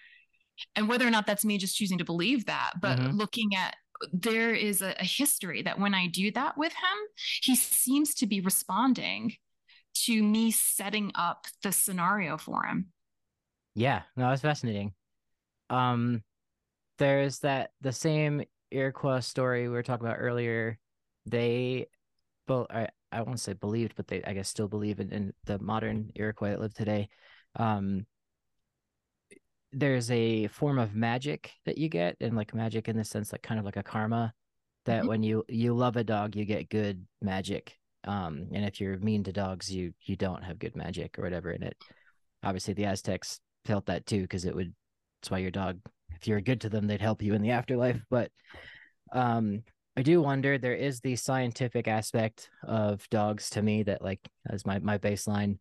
And 0.77 0.89
whether 0.89 1.07
or 1.07 1.11
not 1.11 1.27
that's 1.27 1.45
me 1.45 1.59
just 1.59 1.77
choosing 1.77 1.99
to 1.99 2.05
believe 2.05 2.47
that, 2.47 2.73
but 2.81 2.99
mm-hmm. 2.99 3.17
looking 3.17 3.55
at 3.57 3.75
there 4.13 4.55
is 4.55 4.83
a, 4.83 4.95
a 4.99 5.05
history 5.05 5.63
that 5.63 5.79
when 5.79 5.95
I 5.95 6.07
do 6.07 6.31
that 6.33 6.57
with 6.57 6.73
him, 6.73 6.99
he 7.43 7.57
seems 7.57 8.15
to 8.17 8.27
be 8.27 8.41
responding 8.41 9.35
to 10.05 10.23
me 10.23 10.51
setting 10.51 11.13
up 11.15 11.47
the 11.63 11.73
scenario 11.73 12.39
for 12.39 12.65
him. 12.65 12.89
Yeah, 13.75 14.03
no, 14.17 14.31
it's 14.31 14.43
fascinating. 14.43 14.93
Um, 15.69 16.23
there's 16.99 17.41
that 17.41 17.71
the 17.81 17.93
same 17.93 18.45
Iroquois 18.71 19.21
story 19.21 19.63
we 19.63 19.75
were 19.75 19.83
talking 19.83 20.07
about 20.07 20.19
earlier. 20.19 20.79
They, 21.27 21.87
both 22.51 22.67
I, 22.71 22.89
I 23.13 23.23
won't 23.23 23.41
say 23.41 23.55
believed, 23.55 23.95
but 23.97 24.09
they 24.09 24.23
I 24.25 24.35
guess 24.35 24.49
still 24.49 24.69
believe 24.69 25.01
in, 25.01 25.13
in 25.13 25.33
the 25.45 25.59
modern 25.59 26.11
Iroquois 26.15 26.51
that 26.51 26.61
live 26.61 26.75
today. 26.75 27.09
Um, 27.57 28.07
there's 29.73 30.11
a 30.11 30.49
form 30.49 30.79
of 30.79 30.95
magic 30.95 31.53
that 31.65 31.79
you 31.79 31.89
get, 31.89 32.17
and 32.21 32.37
like 32.37 32.55
magic 32.55 32.89
in 32.89 32.97
the 32.97 33.05
sense 33.05 33.33
like 33.33 33.43
kind 33.43 33.61
of 33.61 33.65
like 33.65 33.77
a 33.77 33.83
karma, 33.83 34.33
that 34.87 35.01
mm-hmm. 35.01 35.09
when 35.09 35.23
you 35.23 35.45
you 35.49 35.75
love 35.75 35.97
a 35.97 36.05
dog, 36.05 36.37
you 36.37 36.45
get 36.45 36.69
good 36.69 37.07
magic 37.23 37.79
um, 38.05 38.49
and 38.53 38.65
if 38.65 38.81
you're 38.81 38.99
mean 38.99 39.25
to 39.25 39.33
dogs, 39.33 39.71
you 39.71 39.93
you 40.05 40.17
don't 40.17 40.43
have 40.43 40.59
good 40.59 40.77
magic 40.77 41.19
or 41.19 41.23
whatever 41.23 41.51
in 41.51 41.63
it. 41.63 41.77
Obviously, 42.43 42.75
the 42.75 42.87
Aztecs 42.87 43.41
felt 43.65 43.87
that 43.87 44.07
too 44.07 44.23
because 44.23 44.45
it 44.45 44.55
would. 44.55 44.75
That's 45.21 45.31
why 45.31 45.39
your 45.39 45.51
dog, 45.51 45.81
if 46.13 46.27
you're 46.27 46.41
good 46.41 46.63
to 46.63 46.71
them, 46.71 46.87
they'd 46.87 47.01
help 47.01 47.23
you 47.23 47.35
in 47.35 47.43
the 47.43 47.51
afterlife. 47.51 48.01
But 48.09 48.31
um, 49.13 49.63
I 49.97 50.03
do 50.03 50.23
wonder. 50.23 50.57
There 50.57 50.75
is 50.75 51.01
the 51.01 51.17
scientific 51.17 51.89
aspect 51.89 52.49
of 52.63 53.09
dogs 53.11 53.51
to 53.51 53.63
me 53.63 53.83
that, 53.83 54.03
like, 54.03 54.21
as 54.49 54.65
my 54.65 54.79
my 54.79 54.99
baseline. 54.99 55.59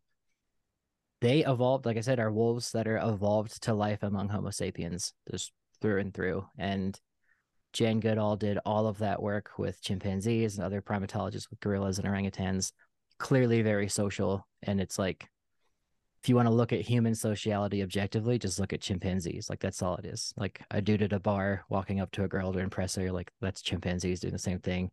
They 1.20 1.44
evolved, 1.44 1.84
like 1.84 1.98
I 1.98 2.00
said, 2.00 2.18
are 2.18 2.32
wolves 2.32 2.72
that 2.72 2.88
are 2.88 2.96
evolved 2.96 3.62
to 3.64 3.74
life 3.74 4.02
among 4.02 4.30
Homo 4.30 4.50
sapiens, 4.50 5.12
just 5.30 5.52
through 5.82 6.00
and 6.00 6.14
through. 6.14 6.46
And 6.56 6.98
Jane 7.74 8.00
Goodall 8.00 8.36
did 8.36 8.58
all 8.64 8.86
of 8.86 8.98
that 8.98 9.22
work 9.22 9.50
with 9.58 9.82
chimpanzees 9.82 10.56
and 10.56 10.64
other 10.64 10.80
primatologists 10.80 11.50
with 11.50 11.60
gorillas 11.60 11.98
and 11.98 12.08
orangutans. 12.08 12.72
Clearly 13.18 13.60
very 13.60 13.88
social. 13.88 14.46
And 14.62 14.80
it's 14.80 14.98
like, 14.98 15.28
if 16.22 16.28
you 16.28 16.36
want 16.36 16.48
to 16.48 16.54
look 16.54 16.72
at 16.72 16.82
human 16.82 17.14
sociality 17.14 17.82
objectively, 17.82 18.38
just 18.38 18.60
look 18.60 18.72
at 18.72 18.82
chimpanzees. 18.82 19.48
Like 19.48 19.60
that's 19.60 19.82
all 19.82 19.96
it 19.96 20.04
is. 20.04 20.34
Like 20.36 20.60
a 20.70 20.82
dude 20.82 21.02
at 21.02 21.14
a 21.14 21.20
bar 21.20 21.64
walking 21.70 22.00
up 22.00 22.10
to 22.12 22.24
a 22.24 22.28
girl 22.28 22.52
to 22.52 22.58
impress 22.58 22.96
her, 22.96 23.10
like 23.10 23.30
that's 23.40 23.62
chimpanzees 23.62 24.20
doing 24.20 24.32
the 24.32 24.38
same 24.38 24.58
thing. 24.58 24.90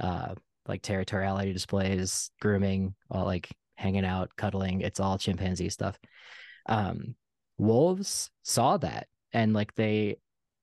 Uh, 0.00 0.34
like 0.66 0.82
territoriality 0.82 1.52
displays, 1.52 2.30
grooming, 2.40 2.94
all 3.10 3.26
like 3.26 3.48
hanging 3.74 4.06
out, 4.06 4.30
cuddling. 4.36 4.80
It's 4.80 5.00
all 5.00 5.18
chimpanzee 5.18 5.68
stuff. 5.68 5.98
Um, 6.66 7.14
wolves 7.58 8.30
saw 8.42 8.78
that 8.78 9.06
and 9.32 9.52
like 9.52 9.74
they 9.74 10.16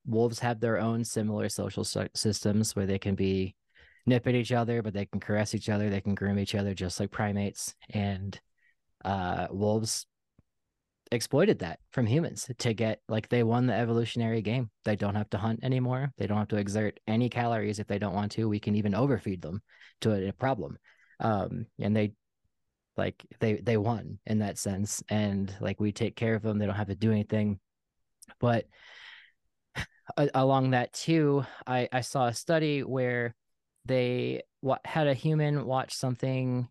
wolves 0.04 0.40
have 0.40 0.58
their 0.58 0.78
own 0.78 1.04
similar 1.04 1.48
social 1.48 1.84
systems 1.84 2.74
where 2.74 2.86
they 2.86 2.98
can 2.98 3.14
be 3.14 3.54
nip 4.06 4.26
at 4.26 4.34
each 4.34 4.52
other, 4.52 4.82
but 4.82 4.94
they 4.94 5.06
can 5.06 5.20
caress 5.20 5.54
each 5.54 5.68
other, 5.68 5.90
they 5.90 6.00
can 6.00 6.14
groom 6.14 6.38
each 6.38 6.54
other 6.56 6.74
just 6.74 6.98
like 6.98 7.10
primates. 7.10 7.74
And 7.90 8.40
uh, 9.04 9.46
wolves 9.50 10.06
exploited 11.10 11.60
that 11.60 11.80
from 11.90 12.06
humans 12.06 12.50
to 12.58 12.74
get 12.74 13.00
like 13.08 13.28
they 13.28 13.42
won 13.42 13.66
the 13.66 13.74
evolutionary 13.74 14.42
game. 14.42 14.70
They 14.84 14.96
don't 14.96 15.14
have 15.14 15.30
to 15.30 15.38
hunt 15.38 15.60
anymore. 15.62 16.12
They 16.18 16.26
don't 16.26 16.38
have 16.38 16.48
to 16.48 16.56
exert 16.56 17.00
any 17.06 17.28
calories 17.30 17.78
if 17.78 17.86
they 17.86 17.98
don't 17.98 18.14
want 18.14 18.32
to. 18.32 18.48
We 18.48 18.60
can 18.60 18.74
even 18.74 18.94
overfeed 18.94 19.40
them 19.40 19.62
to 20.02 20.28
a, 20.28 20.32
problem. 20.32 20.78
Um, 21.20 21.66
and 21.78 21.96
they 21.96 22.12
like 22.96 23.24
they 23.40 23.54
they 23.54 23.76
won 23.76 24.18
in 24.26 24.40
that 24.40 24.58
sense. 24.58 25.02
And 25.08 25.54
like 25.60 25.80
we 25.80 25.92
take 25.92 26.16
care 26.16 26.34
of 26.34 26.42
them. 26.42 26.58
They 26.58 26.66
don't 26.66 26.74
have 26.74 26.88
to 26.88 26.94
do 26.94 27.10
anything 27.12 27.60
But 28.40 28.66
along 30.34 30.70
that 30.70 30.92
too, 30.92 31.44
I, 31.66 31.88
I 31.92 32.00
saw 32.00 32.26
a 32.26 32.34
study 32.34 32.82
where 32.82 33.34
they 33.84 34.42
wa- 34.62 34.78
had 34.84 35.06
a 35.06 35.14
human 35.14 35.66
watch 35.66 35.94
something. 35.94 36.68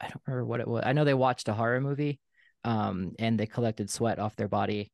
I 0.00 0.08
don't 0.08 0.22
remember 0.26 0.44
what 0.44 0.60
it 0.60 0.68
was. 0.68 0.82
I 0.86 0.92
know 0.92 1.04
they 1.04 1.14
watched 1.14 1.48
a 1.48 1.54
horror 1.54 1.80
movie, 1.80 2.20
um, 2.64 3.12
and 3.18 3.38
they 3.38 3.46
collected 3.46 3.90
sweat 3.90 4.18
off 4.18 4.36
their 4.36 4.48
body, 4.48 4.90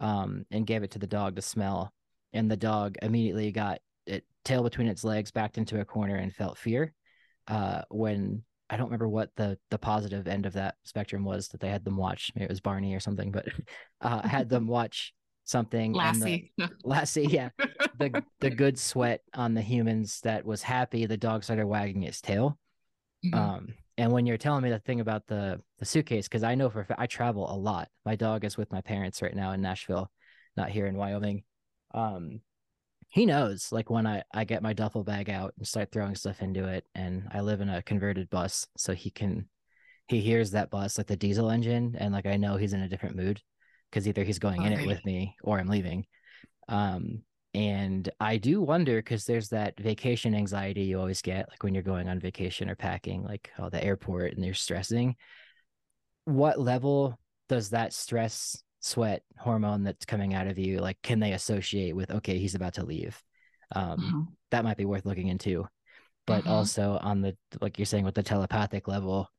um, 0.00 0.44
and 0.50 0.66
gave 0.66 0.82
it 0.82 0.92
to 0.92 0.98
the 0.98 1.06
dog 1.06 1.36
to 1.36 1.42
smell, 1.42 1.92
and 2.32 2.50
the 2.50 2.56
dog 2.56 2.96
immediately 3.02 3.52
got 3.52 3.80
it 4.06 4.24
tail 4.44 4.62
between 4.62 4.88
its 4.88 5.04
legs, 5.04 5.30
backed 5.30 5.58
into 5.58 5.80
a 5.80 5.84
corner, 5.84 6.16
and 6.16 6.34
felt 6.34 6.58
fear. 6.58 6.94
Uh, 7.48 7.82
when 7.90 8.42
I 8.68 8.76
don't 8.76 8.86
remember 8.86 9.08
what 9.08 9.30
the 9.36 9.58
the 9.70 9.78
positive 9.78 10.26
end 10.26 10.46
of 10.46 10.54
that 10.54 10.74
spectrum 10.84 11.24
was 11.24 11.48
that 11.48 11.60
they 11.60 11.68
had 11.68 11.84
them 11.84 11.96
watch. 11.96 12.32
Maybe 12.34 12.44
it 12.44 12.50
was 12.50 12.60
Barney 12.60 12.94
or 12.94 13.00
something, 13.00 13.30
but 13.30 13.46
uh, 14.00 14.26
had 14.26 14.48
them 14.48 14.66
watch 14.66 15.14
something. 15.44 15.92
Lassie. 15.92 16.52
The, 16.58 16.70
Lassie, 16.84 17.26
yeah. 17.26 17.50
The 17.98 18.24
the 18.40 18.50
good 18.50 18.78
sweat 18.78 19.22
on 19.34 19.54
the 19.54 19.62
humans 19.62 20.20
that 20.22 20.44
was 20.44 20.62
happy. 20.62 21.06
The 21.06 21.16
dog 21.16 21.44
started 21.44 21.66
wagging 21.66 22.02
its 22.02 22.20
tail. 22.20 22.58
Mm-hmm. 23.24 23.38
Um, 23.38 23.74
and 23.98 24.12
when 24.12 24.26
you're 24.26 24.36
telling 24.36 24.62
me 24.62 24.70
the 24.70 24.78
thing 24.78 25.00
about 25.00 25.26
the 25.26 25.60
the 25.78 25.84
suitcase, 25.84 26.28
because 26.28 26.42
I 26.42 26.54
know 26.54 26.70
for 26.70 26.86
I 26.98 27.06
travel 27.06 27.50
a 27.50 27.56
lot. 27.56 27.88
My 28.04 28.16
dog 28.16 28.44
is 28.44 28.56
with 28.56 28.72
my 28.72 28.80
parents 28.80 29.22
right 29.22 29.34
now 29.34 29.52
in 29.52 29.60
Nashville, 29.60 30.10
not 30.56 30.70
here 30.70 30.86
in 30.86 30.96
Wyoming. 30.96 31.44
Um, 31.94 32.40
he 33.08 33.26
knows 33.26 33.72
like 33.72 33.88
when 33.90 34.06
I 34.06 34.22
I 34.34 34.44
get 34.44 34.62
my 34.62 34.72
duffel 34.72 35.04
bag 35.04 35.30
out 35.30 35.54
and 35.56 35.66
start 35.66 35.90
throwing 35.92 36.14
stuff 36.14 36.42
into 36.42 36.66
it, 36.66 36.84
and 36.94 37.28
I 37.32 37.40
live 37.40 37.60
in 37.60 37.68
a 37.68 37.82
converted 37.82 38.28
bus, 38.30 38.66
so 38.76 38.92
he 38.94 39.10
can 39.10 39.48
he 40.08 40.20
hears 40.20 40.52
that 40.52 40.70
bus 40.70 40.98
like 40.98 41.06
the 41.06 41.16
diesel 41.16 41.50
engine, 41.50 41.96
and 41.98 42.12
like 42.12 42.26
I 42.26 42.36
know 42.36 42.56
he's 42.56 42.72
in 42.72 42.82
a 42.82 42.88
different 42.88 43.16
mood 43.16 43.40
because 43.90 44.06
either 44.06 44.24
he's 44.24 44.38
going 44.38 44.62
in 44.62 44.72
it 44.72 44.86
with 44.86 45.04
me 45.04 45.36
or 45.42 45.58
I'm 45.58 45.68
leaving. 45.68 46.06
Um, 46.68 47.22
and 47.56 48.08
I 48.20 48.36
do 48.36 48.60
wonder 48.60 48.96
because 48.98 49.24
there's 49.24 49.48
that 49.48 49.80
vacation 49.80 50.34
anxiety 50.34 50.82
you 50.82 51.00
always 51.00 51.22
get, 51.22 51.48
like 51.48 51.62
when 51.62 51.72
you're 51.72 51.82
going 51.82 52.06
on 52.06 52.20
vacation 52.20 52.68
or 52.68 52.76
packing, 52.76 53.24
like 53.24 53.50
oh, 53.58 53.70
the 53.70 53.82
airport 53.82 54.34
and 54.34 54.44
you're 54.44 54.52
stressing. 54.52 55.16
What 56.26 56.60
level 56.60 57.18
does 57.48 57.70
that 57.70 57.94
stress 57.94 58.62
sweat 58.80 59.22
hormone 59.38 59.84
that's 59.84 60.04
coming 60.04 60.34
out 60.34 60.46
of 60.46 60.58
you, 60.58 60.80
like, 60.80 60.98
can 61.02 61.18
they 61.18 61.32
associate 61.32 61.96
with, 61.96 62.10
okay, 62.10 62.38
he's 62.38 62.54
about 62.54 62.74
to 62.74 62.84
leave? 62.84 63.20
Um, 63.74 63.98
mm-hmm. 63.98 64.20
That 64.50 64.64
might 64.64 64.76
be 64.76 64.84
worth 64.84 65.06
looking 65.06 65.28
into. 65.28 65.66
But 66.26 66.42
mm-hmm. 66.42 66.50
also 66.50 66.98
on 67.00 67.22
the, 67.22 67.36
like 67.60 67.78
you're 67.78 67.86
saying, 67.86 68.04
with 68.04 68.14
the 68.14 68.22
telepathic 68.22 68.86
level, 68.86 69.30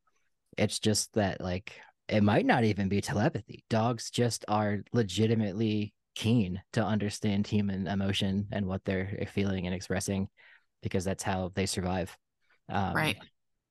it's 0.57 0.79
just 0.79 1.13
that, 1.13 1.39
like, 1.39 1.73
it 2.07 2.23
might 2.23 2.45
not 2.45 2.63
even 2.63 2.89
be 2.89 3.01
telepathy. 3.01 3.63
Dogs 3.69 4.09
just 4.09 4.43
are 4.47 4.79
legitimately 4.91 5.93
keen 6.17 6.59
to 6.73 6.83
understand 6.83 7.45
human 7.45 7.85
emotion 7.87 8.47
and 8.51 8.65
what 8.65 8.83
they're 8.85 9.27
feeling 9.31 9.67
and 9.67 9.75
expressing 9.75 10.27
because 10.81 11.05
that's 11.05 11.21
how 11.21 11.51
they 11.53 11.67
survive. 11.67 12.17
Um, 12.69 12.95
right. 12.95 13.17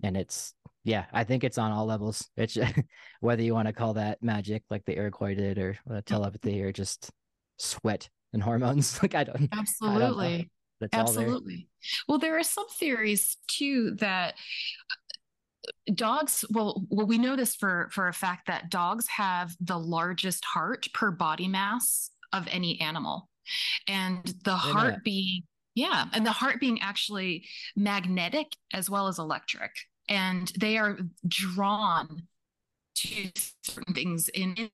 And 0.04 0.16
it's, 0.16 0.54
yeah, 0.84 1.06
I 1.12 1.24
think 1.24 1.42
it's 1.42 1.58
on 1.58 1.72
all 1.72 1.86
levels. 1.86 2.30
It's 2.36 2.56
whether 3.20 3.42
you 3.42 3.52
want 3.52 3.66
to 3.66 3.74
call 3.74 3.94
that 3.94 4.22
magic 4.22 4.62
like 4.70 4.84
the 4.84 4.96
Iroquois 4.96 5.34
did 5.34 5.58
or 5.58 5.76
uh, 5.90 6.02
telepathy 6.06 6.62
or 6.62 6.70
just 6.70 7.10
sweat 7.58 8.08
and 8.32 8.40
hormones. 8.40 8.96
like 9.02 9.16
I 9.16 9.24
don't, 9.24 9.48
absolutely. 9.52 10.26
I 10.26 10.36
don't 10.38 10.50
Absolutely. 10.92 11.68
Well, 12.06 12.18
there 12.18 12.38
are 12.38 12.42
some 12.42 12.68
theories 12.68 13.38
too 13.48 13.96
that 13.98 14.34
dogs 15.94 16.44
well 16.50 16.84
well 16.90 17.06
we 17.06 17.18
know 17.18 17.34
this 17.34 17.56
for 17.56 17.88
for 17.90 18.06
a 18.06 18.12
fact 18.12 18.46
that 18.46 18.70
dogs 18.70 19.08
have 19.08 19.56
the 19.58 19.78
largest 19.78 20.44
heart 20.44 20.86
per 20.92 21.10
body 21.10 21.48
mass 21.48 22.10
of 22.32 22.46
any 22.50 22.80
animal. 22.80 23.28
And 23.86 24.22
the 24.44 24.56
heart 24.56 25.04
being 25.04 25.42
yeah 25.74 26.06
and 26.12 26.26
the 26.26 26.32
heart 26.32 26.58
being 26.58 26.80
actually 26.80 27.46
magnetic 27.76 28.48
as 28.72 28.90
well 28.90 29.08
as 29.08 29.18
electric. 29.18 29.70
And 30.08 30.50
they 30.58 30.78
are 30.78 30.98
drawn 31.26 32.22
to 32.96 33.30
certain 33.62 33.94
things 33.94 34.28
in 34.28 34.70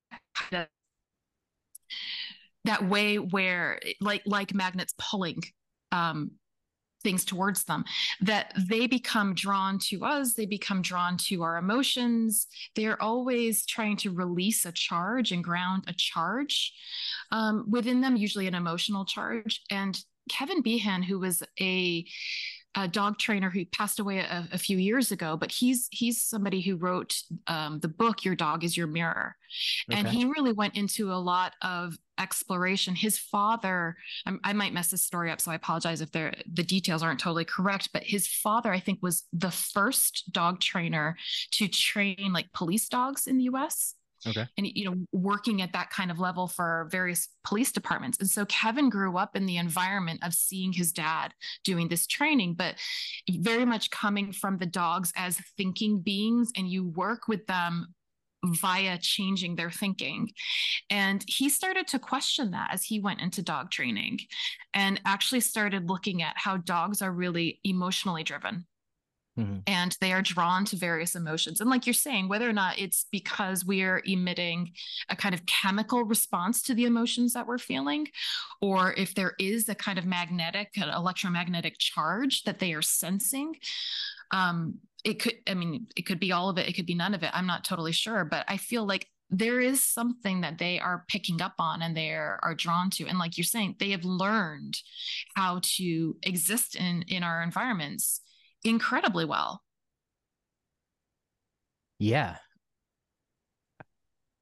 that 2.64 2.88
way 2.88 3.18
where 3.18 3.80
like 4.00 4.22
like 4.24 4.54
magnets 4.54 4.94
pulling 4.98 5.42
um 5.90 6.30
things 7.02 7.24
towards 7.24 7.64
them 7.64 7.84
that 8.20 8.52
they 8.68 8.86
become 8.86 9.34
drawn 9.34 9.78
to 9.78 10.04
us 10.04 10.34
they 10.34 10.46
become 10.46 10.82
drawn 10.82 11.16
to 11.16 11.42
our 11.42 11.56
emotions. 11.56 12.46
They're 12.74 13.00
always 13.02 13.66
trying 13.66 13.96
to 13.98 14.12
release 14.12 14.64
a 14.64 14.72
charge 14.72 15.32
and 15.32 15.42
ground 15.42 15.84
a 15.88 15.92
charge 15.92 16.72
um, 17.30 17.64
within 17.68 18.00
them 18.00 18.16
usually 18.16 18.46
an 18.46 18.54
emotional 18.54 19.04
charge. 19.04 19.62
And 19.70 19.98
kevin 20.28 20.62
behan 20.62 21.02
who 21.02 21.18
was 21.18 21.42
a 21.60 22.06
a 22.74 22.88
dog 22.88 23.18
trainer 23.18 23.50
who 23.50 23.64
passed 23.66 23.98
away 23.98 24.18
a, 24.18 24.48
a, 24.52 24.58
few 24.58 24.78
years 24.78 25.12
ago, 25.12 25.36
but 25.36 25.50
he's 25.50 25.88
he's 25.90 26.22
somebody 26.22 26.60
who 26.60 26.76
wrote 26.76 27.22
um, 27.46 27.80
the 27.80 27.88
book 27.88 28.24
"Your 28.24 28.34
Dog 28.34 28.64
Is 28.64 28.76
Your 28.76 28.86
Mirror," 28.86 29.36
okay. 29.90 29.98
and 29.98 30.08
he 30.08 30.24
really 30.24 30.52
went 30.52 30.76
into 30.76 31.12
a 31.12 31.14
lot 31.14 31.52
of 31.60 31.98
exploration. 32.18 32.94
His 32.94 33.18
father, 33.18 33.96
I, 34.26 34.36
I 34.44 34.52
might 34.54 34.72
mess 34.72 34.90
this 34.90 35.02
story 35.02 35.30
up, 35.30 35.40
so 35.40 35.50
I 35.50 35.56
apologize 35.56 36.00
if 36.00 36.12
the 36.12 36.32
details 36.46 37.02
aren't 37.02 37.20
totally 37.20 37.44
correct. 37.44 37.90
But 37.92 38.04
his 38.04 38.26
father, 38.26 38.72
I 38.72 38.80
think, 38.80 39.00
was 39.02 39.24
the 39.32 39.50
first 39.50 40.32
dog 40.32 40.60
trainer 40.60 41.16
to 41.52 41.68
train 41.68 42.32
like 42.32 42.52
police 42.52 42.88
dogs 42.88 43.26
in 43.26 43.36
the 43.36 43.44
U.S. 43.44 43.94
Okay. 44.26 44.46
And 44.56 44.66
you 44.66 44.84
know, 44.84 44.96
working 45.12 45.62
at 45.62 45.72
that 45.72 45.90
kind 45.90 46.10
of 46.10 46.18
level 46.18 46.46
for 46.46 46.88
various 46.90 47.28
police 47.44 47.72
departments. 47.72 48.18
And 48.18 48.28
so 48.28 48.44
Kevin 48.46 48.88
grew 48.88 49.16
up 49.16 49.36
in 49.36 49.46
the 49.46 49.56
environment 49.56 50.20
of 50.22 50.34
seeing 50.34 50.72
his 50.72 50.92
dad 50.92 51.34
doing 51.64 51.88
this 51.88 52.06
training, 52.06 52.54
but 52.54 52.76
very 53.30 53.64
much 53.64 53.90
coming 53.90 54.32
from 54.32 54.58
the 54.58 54.66
dogs 54.66 55.12
as 55.16 55.38
thinking 55.56 56.00
beings 56.00 56.50
and 56.56 56.68
you 56.68 56.84
work 56.84 57.28
with 57.28 57.46
them 57.46 57.88
via 58.44 58.98
changing 58.98 59.54
their 59.54 59.70
thinking. 59.70 60.30
And 60.90 61.24
he 61.28 61.48
started 61.48 61.86
to 61.88 61.98
question 61.98 62.50
that 62.50 62.70
as 62.72 62.82
he 62.82 63.00
went 63.00 63.20
into 63.20 63.42
dog 63.42 63.70
training 63.70 64.18
and 64.74 65.00
actually 65.04 65.40
started 65.40 65.88
looking 65.88 66.22
at 66.22 66.34
how 66.36 66.56
dogs 66.56 67.02
are 67.02 67.12
really 67.12 67.60
emotionally 67.64 68.24
driven. 68.24 68.66
Mm-hmm. 69.38 69.60
And 69.66 69.96
they 70.00 70.12
are 70.12 70.20
drawn 70.20 70.66
to 70.66 70.76
various 70.76 71.14
emotions. 71.14 71.60
And 71.60 71.70
like 71.70 71.86
you're 71.86 71.94
saying, 71.94 72.28
whether 72.28 72.48
or 72.48 72.52
not 72.52 72.78
it's 72.78 73.06
because 73.10 73.64
we 73.64 73.82
are 73.82 74.02
emitting 74.04 74.72
a 75.08 75.16
kind 75.16 75.34
of 75.34 75.46
chemical 75.46 76.04
response 76.04 76.60
to 76.62 76.74
the 76.74 76.84
emotions 76.84 77.32
that 77.32 77.46
we're 77.46 77.58
feeling, 77.58 78.08
or 78.60 78.92
if 78.94 79.14
there 79.14 79.34
is 79.38 79.68
a 79.68 79.74
kind 79.74 79.98
of 79.98 80.04
magnetic, 80.04 80.72
electromagnetic 80.76 81.78
charge 81.78 82.42
that 82.42 82.58
they 82.58 82.74
are 82.74 82.82
sensing, 82.82 83.56
um, 84.32 84.74
it 85.02 85.14
could, 85.14 85.34
I 85.48 85.54
mean, 85.54 85.86
it 85.96 86.02
could 86.02 86.20
be 86.20 86.32
all 86.32 86.50
of 86.50 86.58
it, 86.58 86.68
it 86.68 86.74
could 86.74 86.86
be 86.86 86.94
none 86.94 87.14
of 87.14 87.22
it. 87.22 87.30
I'm 87.32 87.46
not 87.46 87.64
totally 87.64 87.92
sure, 87.92 88.24
but 88.24 88.44
I 88.48 88.58
feel 88.58 88.86
like 88.86 89.08
there 89.30 89.60
is 89.60 89.82
something 89.82 90.42
that 90.42 90.58
they 90.58 90.78
are 90.78 91.06
picking 91.08 91.40
up 91.40 91.54
on 91.58 91.80
and 91.80 91.96
they 91.96 92.10
are, 92.10 92.38
are 92.42 92.54
drawn 92.54 92.90
to 92.90 93.06
and 93.06 93.18
like 93.18 93.38
you're 93.38 93.44
saying 93.44 93.74
they 93.78 93.90
have 93.90 94.04
learned 94.04 94.76
how 95.34 95.58
to 95.62 96.14
exist 96.22 96.76
in 96.76 97.02
in 97.08 97.22
our 97.22 97.42
environments 97.42 98.20
incredibly 98.64 99.24
well. 99.24 99.62
Yeah. 101.98 102.36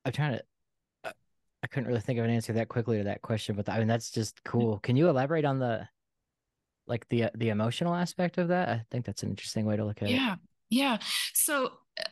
I'm 0.04 0.12
trying 0.12 0.32
to 0.32 0.42
uh, 1.04 1.12
I 1.62 1.66
couldn't 1.66 1.88
really 1.88 2.00
think 2.00 2.18
of 2.18 2.24
an 2.24 2.30
answer 2.30 2.54
that 2.54 2.68
quickly 2.68 2.98
to 2.98 3.04
that 3.04 3.22
question, 3.22 3.54
but 3.54 3.68
I 3.68 3.78
mean 3.78 3.88
that's 3.88 4.10
just 4.10 4.36
mm. 4.36 4.50
cool. 4.50 4.78
Can 4.78 4.96
you 4.96 5.08
elaborate 5.08 5.44
on 5.44 5.58
the 5.58 5.86
like 6.86 7.08
the 7.08 7.24
uh, 7.24 7.30
the 7.34 7.50
emotional 7.50 7.94
aspect 7.94 8.38
of 8.38 8.48
that? 8.48 8.68
I 8.68 8.84
think 8.90 9.04
that's 9.04 9.22
an 9.22 9.30
interesting 9.30 9.66
way 9.66 9.76
to 9.76 9.84
look 9.84 10.02
at 10.02 10.08
yeah. 10.08 10.16
it. 10.16 10.20
Yeah. 10.20 10.36
Yeah. 10.70 10.98
So 11.34 11.72
uh, 11.98 12.04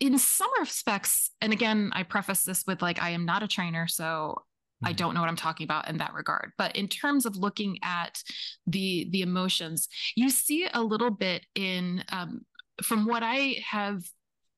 in 0.00 0.18
some 0.18 0.50
respects, 0.58 1.30
and 1.40 1.52
again, 1.52 1.90
I 1.92 2.02
preface 2.02 2.42
this 2.42 2.64
with 2.66 2.82
like 2.82 3.00
I 3.00 3.10
am 3.10 3.24
not 3.24 3.42
a 3.42 3.48
trainer, 3.48 3.86
so 3.86 4.42
I 4.82 4.88
mm-hmm. 4.88 4.96
don't 4.96 5.14
know 5.14 5.20
what 5.20 5.28
I'm 5.28 5.36
talking 5.36 5.64
about 5.64 5.88
in 5.88 5.98
that 5.98 6.14
regard. 6.14 6.52
But 6.58 6.76
in 6.76 6.88
terms 6.88 7.26
of 7.26 7.36
looking 7.36 7.78
at 7.82 8.22
the 8.66 9.08
the 9.10 9.22
emotions, 9.22 9.88
you 10.16 10.30
see 10.30 10.66
a 10.72 10.82
little 10.82 11.10
bit 11.10 11.46
in 11.54 12.04
um, 12.10 12.42
from 12.82 13.06
what 13.06 13.22
I 13.22 13.62
have 13.68 14.02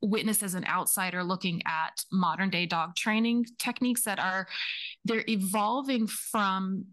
witnessed 0.03 0.43
as 0.43 0.55
an 0.55 0.67
outsider 0.67 1.23
looking 1.23 1.63
at 1.65 2.05
modern 2.11 2.51
day 2.51 2.67
dog 2.67 2.97
training 2.97 3.47
techniques 3.59 4.03
that 4.03 4.19
are 4.19 4.49
they're 5.05 5.25
evolving 5.29 6.09
from 6.09 6.85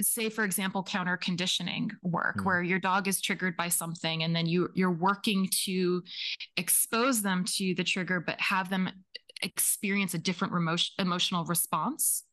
say 0.00 0.28
for 0.28 0.44
example 0.44 0.82
counter 0.82 1.16
conditioning 1.16 1.90
work 2.02 2.36
mm. 2.36 2.44
where 2.44 2.62
your 2.62 2.78
dog 2.78 3.08
is 3.08 3.22
triggered 3.22 3.56
by 3.56 3.68
something 3.68 4.22
and 4.22 4.36
then 4.36 4.44
you 4.46 4.68
you're 4.74 4.92
working 4.92 5.48
to 5.50 6.02
expose 6.58 7.22
them 7.22 7.42
to 7.42 7.74
the 7.74 7.82
trigger 7.82 8.20
but 8.20 8.38
have 8.38 8.68
them 8.68 8.90
experience 9.42 10.12
a 10.12 10.18
different 10.18 10.52
emotional 10.98 11.44
response 11.46 12.24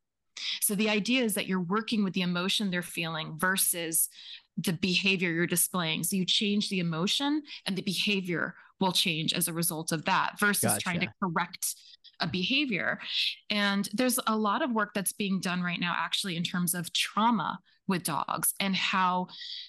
so 0.62 0.76
the 0.76 0.90
idea 0.90 1.24
is 1.24 1.34
that 1.36 1.48
you're 1.48 1.62
working 1.62 2.04
with 2.04 2.14
the 2.14 2.22
emotion 2.22 2.70
they're 2.70 2.82
feeling 2.82 3.36
versus 3.38 4.10
the 4.58 4.74
behavior 4.74 5.32
you're 5.32 5.48
displaying. 5.48 6.04
So 6.04 6.16
you 6.16 6.26
change 6.26 6.70
the 6.70 6.80
emotion 6.80 7.44
and 7.66 7.76
the 7.76 7.82
behavior 7.82 8.56
will 8.80 8.92
change 8.92 9.34
as 9.34 9.48
a 9.48 9.54
result 9.54 9.92
of 9.92 10.06
that 10.06 10.40
versus 10.40 10.72
gotcha. 10.72 10.82
trying 10.82 11.00
to 11.02 11.08
correct 11.22 11.76
a 12.20 12.28
behavior. 12.28 13.00
And 13.50 13.90
there's 13.94 14.20
a 14.28 14.36
lot 14.36 14.62
of 14.62 14.72
work 14.72 14.92
that's 14.94 15.14
being 15.14 15.40
done 15.40 15.62
right 15.62 15.80
now, 15.80 15.94
actually, 15.98 16.36
in 16.36 16.44
terms 16.44 16.74
of 16.74 16.92
trauma 16.94 17.60
with 17.88 18.04
dogs 18.04 18.54
and 18.60 18.76
how 18.76 19.28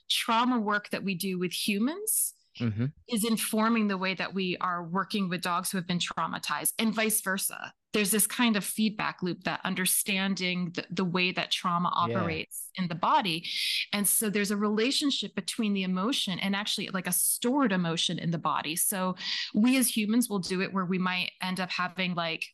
trauma 0.08 0.58
work 0.58 0.88
that 0.90 1.04
we 1.04 1.14
do 1.14 1.38
with 1.38 1.52
humans 1.52 2.34
mm-hmm. 2.58 2.86
is 3.08 3.24
informing 3.24 3.88
the 3.88 3.98
way 3.98 4.14
that 4.14 4.32
we 4.32 4.56
are 4.60 4.84
working 4.84 5.28
with 5.28 5.42
dogs 5.42 5.70
who 5.70 5.78
have 5.78 5.86
been 5.86 5.98
traumatized 5.98 6.72
and 6.78 6.94
vice 6.94 7.20
versa. 7.20 7.72
There's 7.96 8.10
this 8.10 8.26
kind 8.26 8.56
of 8.56 8.64
feedback 8.64 9.22
loop 9.22 9.44
that 9.44 9.60
understanding 9.64 10.72
the, 10.74 10.84
the 10.90 11.04
way 11.04 11.32
that 11.32 11.50
trauma 11.50 11.90
operates 11.94 12.68
yeah. 12.74 12.82
in 12.82 12.88
the 12.88 12.94
body. 12.94 13.44
And 13.92 14.06
so 14.06 14.28
there's 14.28 14.50
a 14.50 14.56
relationship 14.56 15.34
between 15.34 15.72
the 15.72 15.82
emotion 15.82 16.38
and 16.38 16.54
actually 16.54 16.88
like 16.88 17.06
a 17.06 17.12
stored 17.12 17.72
emotion 17.72 18.18
in 18.18 18.30
the 18.30 18.38
body. 18.38 18.76
So 18.76 19.16
we 19.54 19.78
as 19.78 19.96
humans 19.96 20.28
will 20.28 20.40
do 20.40 20.60
it 20.60 20.72
where 20.72 20.84
we 20.84 20.98
might 20.98 21.30
end 21.40 21.58
up 21.58 21.70
having 21.70 22.14
like 22.14 22.44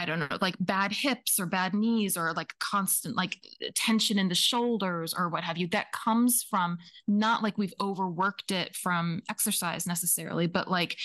I 0.00 0.06
don't 0.06 0.18
know, 0.18 0.38
like 0.40 0.54
bad 0.58 0.92
hips 0.92 1.38
or 1.38 1.44
bad 1.44 1.74
knees 1.74 2.16
or 2.16 2.32
like 2.32 2.54
constant 2.58 3.16
like 3.16 3.36
tension 3.74 4.18
in 4.18 4.30
the 4.30 4.34
shoulders 4.34 5.12
or 5.12 5.28
what 5.28 5.44
have 5.44 5.58
you. 5.58 5.66
That 5.66 5.92
comes 5.92 6.42
from 6.42 6.78
not 7.06 7.42
like 7.42 7.58
we've 7.58 7.74
overworked 7.82 8.50
it 8.50 8.74
from 8.74 9.20
exercise 9.28 9.86
necessarily, 9.86 10.46
but 10.46 10.70
like 10.70 10.96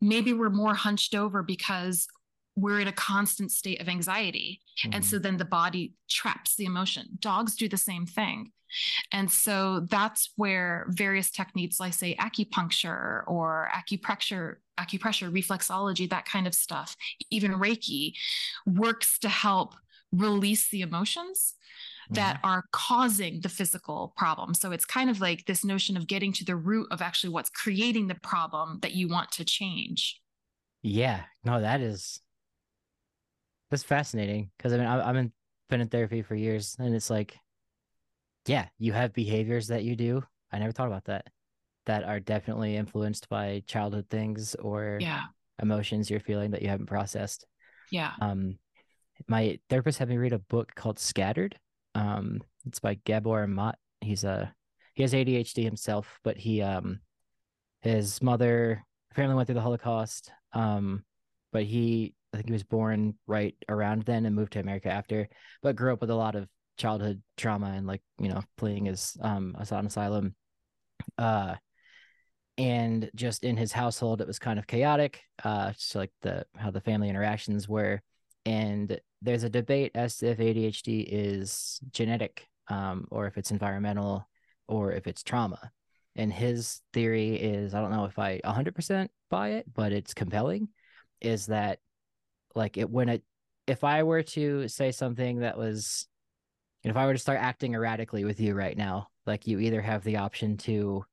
maybe 0.00 0.32
we're 0.32 0.50
more 0.50 0.74
hunched 0.74 1.14
over 1.14 1.44
because 1.44 2.08
we're 2.56 2.80
in 2.80 2.88
a 2.88 2.92
constant 2.92 3.50
state 3.50 3.80
of 3.80 3.88
anxiety. 3.88 4.60
Mm-hmm. 4.84 4.94
And 4.94 5.04
so 5.04 5.16
mm-hmm. 5.16 5.22
then 5.22 5.36
the 5.38 5.44
body 5.44 5.94
traps 6.08 6.56
the 6.56 6.66
emotion. 6.66 7.18
Dogs 7.18 7.56
do 7.56 7.68
the 7.68 7.76
same 7.76 8.06
thing. 8.06 8.52
And 9.12 9.30
so 9.30 9.86
that's 9.88 10.30
where 10.36 10.86
various 10.88 11.30
techniques 11.30 11.78
like 11.78 11.94
say 11.94 12.16
acupuncture 12.16 13.22
or 13.26 13.68
acupressure, 13.72 14.56
acupressure, 14.78 15.32
reflexology, 15.32 16.08
that 16.10 16.26
kind 16.26 16.46
of 16.46 16.54
stuff, 16.54 16.96
even 17.30 17.52
Reiki 17.52 18.14
works 18.66 19.18
to 19.20 19.28
help 19.28 19.74
release 20.12 20.68
the 20.70 20.82
emotions 20.82 21.54
that 22.10 22.36
mm-hmm. 22.36 22.46
are 22.46 22.64
causing 22.72 23.40
the 23.40 23.48
physical 23.48 24.12
problem. 24.16 24.54
So 24.54 24.72
it's 24.72 24.84
kind 24.84 25.08
of 25.08 25.20
like 25.20 25.46
this 25.46 25.64
notion 25.64 25.96
of 25.96 26.06
getting 26.06 26.32
to 26.34 26.44
the 26.44 26.56
root 26.56 26.88
of 26.90 27.00
actually 27.00 27.30
what's 27.32 27.50
creating 27.50 28.08
the 28.08 28.14
problem 28.16 28.78
that 28.82 28.92
you 28.92 29.08
want 29.08 29.32
to 29.32 29.44
change. 29.44 30.20
Yeah, 30.82 31.22
no, 31.44 31.60
that 31.62 31.80
is 31.80 32.20
that's 33.74 33.82
fascinating 33.82 34.50
because 34.56 34.72
I 34.72 34.76
mean 34.76 34.86
I, 34.86 35.08
I've 35.08 35.14
been 35.14 35.32
been 35.68 35.80
in 35.80 35.88
therapy 35.88 36.22
for 36.22 36.36
years, 36.36 36.76
and 36.78 36.94
it's 36.94 37.10
like, 37.10 37.36
yeah, 38.46 38.66
you 38.78 38.92
have 38.92 39.12
behaviors 39.12 39.66
that 39.68 39.82
you 39.82 39.96
do. 39.96 40.22
I 40.52 40.60
never 40.60 40.70
thought 40.70 40.86
about 40.86 41.06
that. 41.06 41.26
That 41.86 42.04
are 42.04 42.20
definitely 42.20 42.76
influenced 42.76 43.28
by 43.28 43.64
childhood 43.66 44.06
things 44.08 44.54
or 44.54 44.98
yeah. 45.00 45.22
emotions 45.60 46.08
you're 46.08 46.20
feeling 46.20 46.52
that 46.52 46.62
you 46.62 46.68
haven't 46.68 46.86
processed. 46.86 47.46
Yeah. 47.90 48.12
Um, 48.20 48.58
my 49.26 49.58
therapist 49.68 49.98
had 49.98 50.08
me 50.08 50.16
read 50.16 50.32
a 50.32 50.38
book 50.38 50.72
called 50.76 51.00
Scattered. 51.00 51.56
Um, 51.96 52.40
it's 52.66 52.78
by 52.78 52.94
Gabor 53.04 53.46
Maté. 53.46 53.74
He's 54.00 54.22
a 54.22 54.54
he 54.94 55.02
has 55.02 55.12
ADHD 55.12 55.64
himself, 55.64 56.20
but 56.22 56.36
he 56.36 56.62
um 56.62 57.00
his 57.80 58.22
mother 58.22 58.84
apparently 59.10 59.34
went 59.34 59.48
through 59.48 59.56
the 59.56 59.60
Holocaust. 59.60 60.30
Um, 60.52 61.04
but 61.52 61.64
he 61.64 62.14
I 62.34 62.38
think 62.38 62.48
he 62.48 62.52
was 62.52 62.64
born 62.64 63.14
right 63.26 63.54
around 63.68 64.02
then 64.02 64.26
and 64.26 64.34
moved 64.34 64.54
to 64.54 64.60
America 64.60 64.90
after, 64.90 65.28
but 65.62 65.76
grew 65.76 65.92
up 65.92 66.00
with 66.00 66.10
a 66.10 66.16
lot 66.16 66.34
of 66.34 66.48
childhood 66.76 67.22
trauma 67.36 67.66
and 67.66 67.86
like 67.86 68.02
you 68.18 68.28
know 68.28 68.42
playing 68.56 68.86
his 68.86 69.16
um 69.20 69.56
an 69.58 69.86
asylum. 69.86 70.34
Uh, 71.16 71.54
and 72.58 73.10
just 73.14 73.44
in 73.44 73.56
his 73.56 73.72
household, 73.72 74.20
it 74.20 74.26
was 74.26 74.38
kind 74.38 74.58
of 74.58 74.66
chaotic. 74.66 75.20
Uh, 75.42 75.72
just 75.72 75.94
like 75.94 76.10
the 76.22 76.44
how 76.56 76.70
the 76.70 76.80
family 76.80 77.08
interactions 77.08 77.68
were, 77.68 78.02
and 78.44 79.00
there's 79.22 79.44
a 79.44 79.50
debate 79.50 79.92
as 79.94 80.18
to 80.18 80.28
if 80.28 80.38
ADHD 80.38 81.06
is 81.08 81.80
genetic, 81.92 82.46
um, 82.68 83.06
or 83.10 83.26
if 83.26 83.38
it's 83.38 83.50
environmental, 83.50 84.28
or 84.68 84.92
if 84.92 85.06
it's 85.06 85.22
trauma. 85.22 85.72
And 86.16 86.32
his 86.32 86.80
theory 86.92 87.34
is, 87.34 87.74
I 87.74 87.80
don't 87.80 87.90
know 87.90 88.04
if 88.04 88.18
I 88.18 88.40
100% 88.44 89.08
buy 89.30 89.50
it, 89.50 89.66
but 89.72 89.92
it's 89.92 90.14
compelling. 90.14 90.68
Is 91.20 91.46
that 91.46 91.80
like 92.54 92.76
it 92.76 92.90
when 92.90 93.08
it 93.08 93.22
if 93.66 93.84
I 93.84 94.02
were 94.02 94.22
to 94.22 94.68
say 94.68 94.92
something 94.92 95.40
that 95.40 95.56
was 95.56 96.06
if 96.82 96.96
I 96.96 97.06
were 97.06 97.14
to 97.14 97.18
start 97.18 97.40
acting 97.40 97.74
erratically 97.74 98.24
with 98.24 98.40
you 98.40 98.54
right 98.54 98.76
now, 98.76 99.08
like 99.26 99.46
you 99.46 99.58
either 99.58 99.80
have 99.80 100.04
the 100.04 100.18
option 100.18 100.56
to 100.58 101.04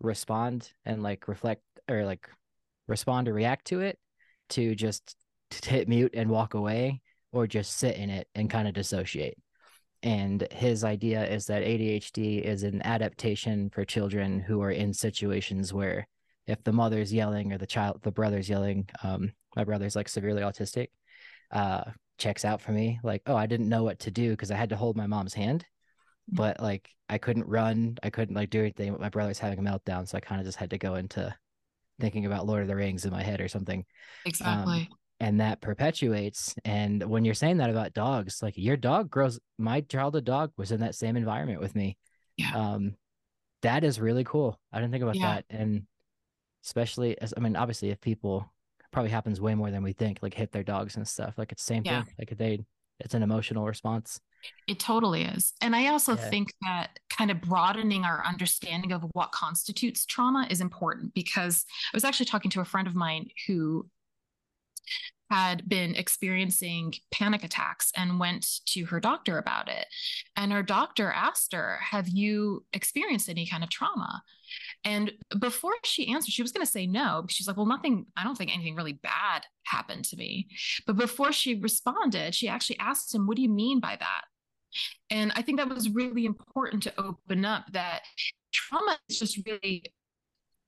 respond 0.00 0.70
and 0.84 1.02
like 1.02 1.26
reflect 1.26 1.62
or 1.88 2.04
like 2.04 2.28
respond 2.86 3.28
or 3.28 3.32
react 3.32 3.66
to 3.68 3.80
it, 3.80 3.98
to 4.50 4.74
just 4.74 5.16
hit 5.64 5.88
mute 5.88 6.12
and 6.14 6.28
walk 6.28 6.54
away, 6.54 7.00
or 7.32 7.46
just 7.46 7.78
sit 7.78 7.96
in 7.96 8.10
it 8.10 8.28
and 8.34 8.50
kind 8.50 8.68
of 8.68 8.74
dissociate. 8.74 9.38
And 10.02 10.46
his 10.52 10.84
idea 10.84 11.26
is 11.26 11.46
that 11.46 11.62
ADHD 11.62 12.42
is 12.42 12.62
an 12.62 12.82
adaptation 12.84 13.70
for 13.70 13.86
children 13.86 14.38
who 14.38 14.60
are 14.60 14.70
in 14.70 14.92
situations 14.92 15.72
where 15.72 16.06
if 16.46 16.62
the 16.62 16.72
mother's 16.72 17.10
yelling 17.10 17.54
or 17.54 17.58
the 17.58 17.66
child 17.66 18.00
the 18.02 18.12
brother's 18.12 18.50
yelling 18.50 18.86
um 19.02 19.32
my 19.56 19.64
brother's 19.64 19.96
like 19.96 20.08
severely 20.08 20.42
autistic 20.42 20.88
uh 21.50 21.82
checks 22.18 22.44
out 22.44 22.60
for 22.60 22.72
me 22.72 23.00
like 23.02 23.22
oh 23.26 23.36
i 23.36 23.46
didn't 23.46 23.68
know 23.68 23.82
what 23.82 23.98
to 23.98 24.10
do 24.10 24.30
because 24.30 24.50
i 24.50 24.56
had 24.56 24.68
to 24.68 24.76
hold 24.76 24.96
my 24.96 25.06
mom's 25.06 25.34
hand 25.34 25.64
mm. 26.32 26.36
but 26.36 26.60
like 26.60 26.88
i 27.08 27.18
couldn't 27.18 27.48
run 27.48 27.96
i 28.02 28.10
couldn't 28.10 28.34
like 28.34 28.50
do 28.50 28.60
anything 28.60 28.92
but 28.92 29.00
my 29.00 29.08
brother's 29.08 29.38
having 29.38 29.58
a 29.58 29.62
meltdown 29.62 30.06
so 30.06 30.16
i 30.16 30.20
kind 30.20 30.40
of 30.40 30.46
just 30.46 30.58
had 30.58 30.70
to 30.70 30.78
go 30.78 30.94
into 30.94 31.34
thinking 32.00 32.26
about 32.26 32.46
lord 32.46 32.62
of 32.62 32.68
the 32.68 32.76
rings 32.76 33.04
in 33.04 33.12
my 33.12 33.22
head 33.22 33.40
or 33.40 33.48
something. 33.48 33.84
Exactly. 34.24 34.80
um, 34.80 34.86
and 35.20 35.40
that 35.40 35.60
perpetuates 35.60 36.54
and 36.64 37.02
when 37.04 37.24
you're 37.24 37.34
saying 37.34 37.58
that 37.58 37.70
about 37.70 37.94
dogs 37.94 38.42
like 38.42 38.54
your 38.56 38.76
dog 38.76 39.08
grows 39.08 39.38
my 39.58 39.80
childhood 39.80 40.24
dog 40.24 40.50
was 40.56 40.72
in 40.72 40.80
that 40.80 40.96
same 40.96 41.16
environment 41.16 41.60
with 41.60 41.74
me. 41.74 41.96
Yeah. 42.36 42.52
Um 42.54 42.96
that 43.62 43.84
is 43.84 44.00
really 44.00 44.24
cool. 44.24 44.58
I 44.72 44.80
didn't 44.80 44.90
think 44.90 45.04
about 45.04 45.14
yeah. 45.14 45.34
that 45.36 45.44
and 45.50 45.86
especially 46.64 47.20
as 47.20 47.34
I 47.36 47.40
mean, 47.40 47.56
obviously, 47.56 47.90
if 47.90 48.00
people 48.00 48.52
probably 48.94 49.10
happens 49.10 49.40
way 49.40 49.54
more 49.54 49.70
than 49.70 49.82
we 49.82 49.92
think, 49.92 50.20
like 50.22 50.32
hit 50.32 50.52
their 50.52 50.62
dogs 50.62 50.96
and 50.96 51.06
stuff. 51.06 51.34
Like 51.36 51.52
it's 51.52 51.62
the 51.64 51.74
same 51.74 51.82
yeah. 51.84 52.04
thing. 52.04 52.14
Like 52.18 52.38
they, 52.38 52.64
it's 53.00 53.12
an 53.12 53.22
emotional 53.22 53.66
response. 53.66 54.20
It 54.68 54.78
totally 54.78 55.24
is. 55.24 55.52
And 55.60 55.74
I 55.74 55.88
also 55.88 56.14
yeah. 56.16 56.30
think 56.30 56.52
that 56.62 56.98
kind 57.10 57.30
of 57.30 57.40
broadening 57.40 58.04
our 58.04 58.24
understanding 58.24 58.92
of 58.92 59.02
what 59.12 59.32
constitutes 59.32 60.06
trauma 60.06 60.46
is 60.48 60.60
important 60.60 61.12
because 61.12 61.64
I 61.92 61.96
was 61.96 62.04
actually 62.04 62.26
talking 62.26 62.50
to 62.52 62.60
a 62.60 62.64
friend 62.64 62.86
of 62.86 62.94
mine 62.94 63.28
who 63.48 63.88
had 65.30 65.68
been 65.68 65.96
experiencing 65.96 66.94
panic 67.10 67.42
attacks 67.42 67.90
and 67.96 68.20
went 68.20 68.46
to 68.66 68.84
her 68.86 69.00
doctor 69.00 69.38
about 69.38 69.68
it. 69.68 69.86
And 70.36 70.52
her 70.52 70.62
doctor 70.62 71.10
asked 71.10 71.52
her, 71.52 71.78
Have 71.90 72.08
you 72.08 72.64
experienced 72.72 73.28
any 73.28 73.46
kind 73.46 73.64
of 73.64 73.70
trauma? 73.70 74.22
And 74.84 75.12
before 75.38 75.72
she 75.84 76.12
answered, 76.12 76.32
she 76.32 76.42
was 76.42 76.52
going 76.52 76.64
to 76.64 76.70
say 76.70 76.86
no. 76.86 77.24
She's 77.28 77.46
like, 77.46 77.56
Well, 77.56 77.66
nothing, 77.66 78.06
I 78.16 78.24
don't 78.24 78.36
think 78.36 78.54
anything 78.54 78.76
really 78.76 78.92
bad 78.92 79.44
happened 79.66 80.04
to 80.06 80.16
me. 80.16 80.48
But 80.86 80.96
before 80.96 81.32
she 81.32 81.54
responded, 81.54 82.34
she 82.34 82.48
actually 82.48 82.78
asked 82.78 83.14
him, 83.14 83.26
What 83.26 83.36
do 83.36 83.42
you 83.42 83.48
mean 83.48 83.80
by 83.80 83.96
that? 83.98 84.22
And 85.10 85.32
I 85.36 85.42
think 85.42 85.58
that 85.58 85.68
was 85.68 85.88
really 85.88 86.26
important 86.26 86.82
to 86.82 87.00
open 87.00 87.44
up 87.44 87.66
that 87.72 88.02
trauma 88.52 88.98
is 89.08 89.18
just 89.18 89.38
really 89.46 89.84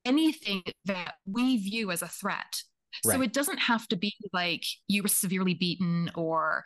anything 0.04 0.62
that 0.84 1.14
we 1.26 1.56
view 1.56 1.90
as 1.90 2.02
a 2.02 2.08
threat 2.08 2.62
Right. 3.04 3.14
So 3.14 3.22
it 3.22 3.32
doesn't 3.32 3.58
have 3.58 3.86
to 3.88 3.96
be 3.96 4.14
like 4.32 4.64
you 4.88 5.02
were 5.02 5.08
severely 5.08 5.54
beaten 5.54 6.10
or 6.14 6.64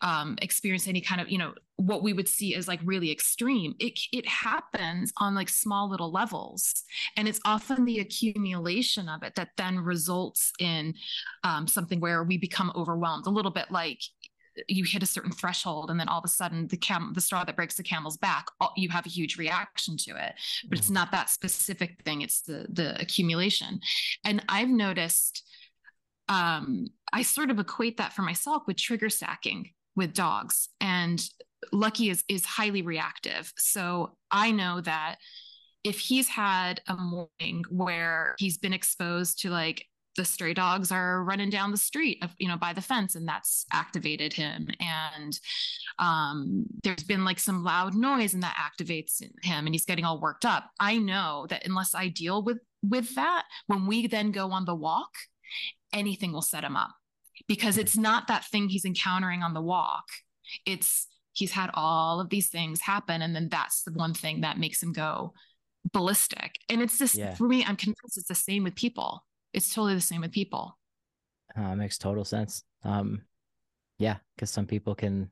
um, 0.00 0.36
experience 0.42 0.88
any 0.88 1.00
kind 1.00 1.20
of, 1.20 1.30
you 1.30 1.38
know, 1.38 1.54
what 1.76 2.02
we 2.02 2.12
would 2.12 2.28
see 2.28 2.54
as 2.54 2.68
like 2.68 2.80
really 2.84 3.10
extreme. 3.10 3.74
It 3.78 3.98
it 4.12 4.26
happens 4.26 5.12
on 5.18 5.34
like 5.34 5.48
small 5.48 5.88
little 5.88 6.12
levels, 6.12 6.82
and 7.16 7.26
it's 7.26 7.40
often 7.44 7.84
the 7.84 8.00
accumulation 8.00 9.08
of 9.08 9.22
it 9.22 9.34
that 9.36 9.50
then 9.56 9.78
results 9.78 10.52
in 10.58 10.94
um, 11.44 11.66
something 11.66 12.00
where 12.00 12.22
we 12.22 12.36
become 12.36 12.72
overwhelmed. 12.74 13.26
A 13.26 13.30
little 13.30 13.50
bit 13.50 13.70
like 13.70 14.00
you 14.68 14.84
hit 14.84 15.02
a 15.02 15.06
certain 15.06 15.30
threshold 15.30 15.90
and 15.90 15.98
then 15.98 16.08
all 16.08 16.18
of 16.18 16.24
a 16.24 16.28
sudden 16.28 16.66
the 16.68 16.76
cam 16.76 17.12
the 17.14 17.20
straw 17.20 17.44
that 17.44 17.56
breaks 17.56 17.76
the 17.76 17.82
camel's 17.82 18.16
back 18.16 18.46
you 18.76 18.88
have 18.88 19.06
a 19.06 19.10
huge 19.10 19.36
reaction 19.36 19.96
to 19.96 20.10
it 20.10 20.34
but 20.68 20.78
it's 20.78 20.90
not 20.90 21.12
that 21.12 21.30
specific 21.30 22.02
thing 22.04 22.22
it's 22.22 22.42
the 22.42 22.66
the 22.70 23.00
accumulation 23.00 23.80
and 24.24 24.42
i've 24.48 24.68
noticed 24.68 25.44
um, 26.30 26.86
I 27.12 27.22
sort 27.22 27.50
of 27.50 27.58
equate 27.58 27.96
that 27.98 28.12
for 28.14 28.22
myself 28.22 28.62
with 28.66 28.76
trigger 28.76 29.10
stacking 29.10 29.70
with 29.96 30.14
dogs. 30.14 30.68
And 30.80 31.22
Lucky 31.72 32.08
is 32.08 32.24
is 32.28 32.46
highly 32.46 32.80
reactive. 32.80 33.52
So 33.58 34.16
I 34.30 34.52
know 34.52 34.80
that 34.80 35.16
if 35.84 35.98
he's 35.98 36.28
had 36.28 36.80
a 36.86 36.96
morning 36.96 37.64
where 37.68 38.36
he's 38.38 38.58
been 38.58 38.72
exposed 38.72 39.40
to 39.40 39.50
like 39.50 39.84
the 40.16 40.24
stray 40.24 40.54
dogs 40.54 40.92
are 40.92 41.24
running 41.24 41.50
down 41.50 41.70
the 41.70 41.76
street 41.76 42.18
of, 42.22 42.34
you 42.38 42.48
know 42.48 42.56
by 42.56 42.72
the 42.72 42.80
fence 42.80 43.14
and 43.14 43.26
that's 43.26 43.64
activated 43.72 44.32
him 44.32 44.68
and 44.80 45.38
um, 45.98 46.66
there's 46.82 47.04
been 47.04 47.24
like 47.24 47.38
some 47.38 47.64
loud 47.64 47.94
noise 47.94 48.34
and 48.34 48.42
that 48.42 48.56
activates 48.56 49.22
him 49.42 49.66
and 49.66 49.74
he's 49.74 49.86
getting 49.86 50.04
all 50.04 50.20
worked 50.20 50.44
up 50.44 50.68
i 50.80 50.98
know 50.98 51.46
that 51.48 51.64
unless 51.64 51.94
i 51.94 52.08
deal 52.08 52.42
with 52.42 52.58
with 52.82 53.14
that 53.14 53.44
when 53.68 53.86
we 53.86 54.06
then 54.06 54.32
go 54.32 54.50
on 54.50 54.64
the 54.64 54.74
walk 54.74 55.10
anything 55.92 56.32
will 56.32 56.42
set 56.42 56.64
him 56.64 56.76
up 56.76 56.90
because 57.48 57.78
it's 57.78 57.96
not 57.96 58.28
that 58.28 58.44
thing 58.44 58.68
he's 58.68 58.84
encountering 58.84 59.42
on 59.42 59.54
the 59.54 59.62
walk. 59.62 60.04
It's 60.66 61.06
he's 61.32 61.52
had 61.52 61.70
all 61.74 62.20
of 62.20 62.28
these 62.28 62.48
things 62.48 62.80
happen 62.80 63.22
and 63.22 63.34
then 63.34 63.48
that's 63.48 63.82
the 63.82 63.92
one 63.92 64.14
thing 64.14 64.40
that 64.40 64.58
makes 64.58 64.82
him 64.82 64.92
go 64.92 65.32
ballistic. 65.92 66.54
And 66.68 66.82
it's 66.82 66.98
just 66.98 67.14
yeah. 67.14 67.34
for 67.34 67.48
me 67.48 67.64
i'm 67.64 67.76
convinced 67.76 68.18
it's 68.18 68.28
the 68.28 68.34
same 68.34 68.64
with 68.64 68.74
people. 68.74 69.24
It's 69.52 69.72
totally 69.72 69.94
the 69.94 70.00
same 70.00 70.20
with 70.20 70.32
people. 70.32 70.76
Uh, 71.56 71.74
makes 71.74 71.98
total 71.98 72.24
sense. 72.24 72.64
Um 72.84 73.22
yeah 73.98 74.16
because 74.34 74.50
some 74.50 74.64
people 74.64 74.94
can 74.94 75.30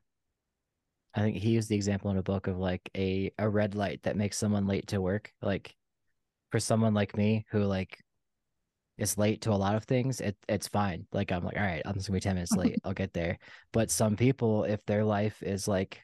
i 1.15 1.21
think 1.21 1.37
he 1.37 1.49
used 1.49 1.69
the 1.69 1.75
example 1.75 2.11
in 2.11 2.17
a 2.17 2.23
book 2.23 2.45
of 2.45 2.59
like 2.59 2.87
a 2.95 3.31
a 3.39 3.49
red 3.49 3.73
light 3.73 4.03
that 4.03 4.15
makes 4.15 4.37
someone 4.37 4.67
late 4.67 4.87
to 4.87 5.01
work. 5.01 5.31
Like 5.41 5.75
for 6.51 6.59
someone 6.59 6.93
like 6.93 7.15
me 7.15 7.45
who 7.51 7.63
like 7.63 7.99
is 8.99 9.17
late 9.17 9.41
to 9.41 9.51
a 9.51 9.53
lot 9.53 9.75
of 9.75 9.85
things, 9.85 10.21
it 10.21 10.37
it's 10.47 10.67
fine. 10.67 11.05
Like 11.11 11.31
I'm 11.31 11.43
like, 11.43 11.57
all 11.57 11.63
right, 11.63 11.81
I'm 11.85 11.95
just 11.95 12.07
gonna 12.07 12.17
be 12.17 12.21
10 12.21 12.35
minutes 12.35 12.51
late. 12.51 12.77
I'll 12.83 12.93
get 12.93 13.13
there. 13.13 13.39
But 13.71 13.89
some 13.89 14.15
people, 14.15 14.65
if 14.65 14.85
their 14.85 15.03
life 15.03 15.41
is 15.41 15.67
like 15.67 16.01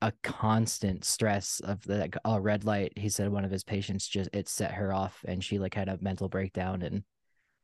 a 0.00 0.12
constant 0.22 1.04
stress 1.04 1.60
of 1.60 1.82
the 1.84 1.98
like, 1.98 2.16
a 2.24 2.40
red 2.40 2.64
light, 2.64 2.92
he 2.96 3.08
said 3.08 3.28
one 3.30 3.44
of 3.44 3.50
his 3.50 3.64
patients 3.64 4.08
just 4.08 4.30
it 4.32 4.48
set 4.48 4.72
her 4.72 4.92
off 4.92 5.24
and 5.26 5.42
she 5.42 5.58
like 5.58 5.74
had 5.74 5.88
a 5.88 5.98
mental 6.00 6.28
breakdown 6.28 6.82
and 6.82 7.04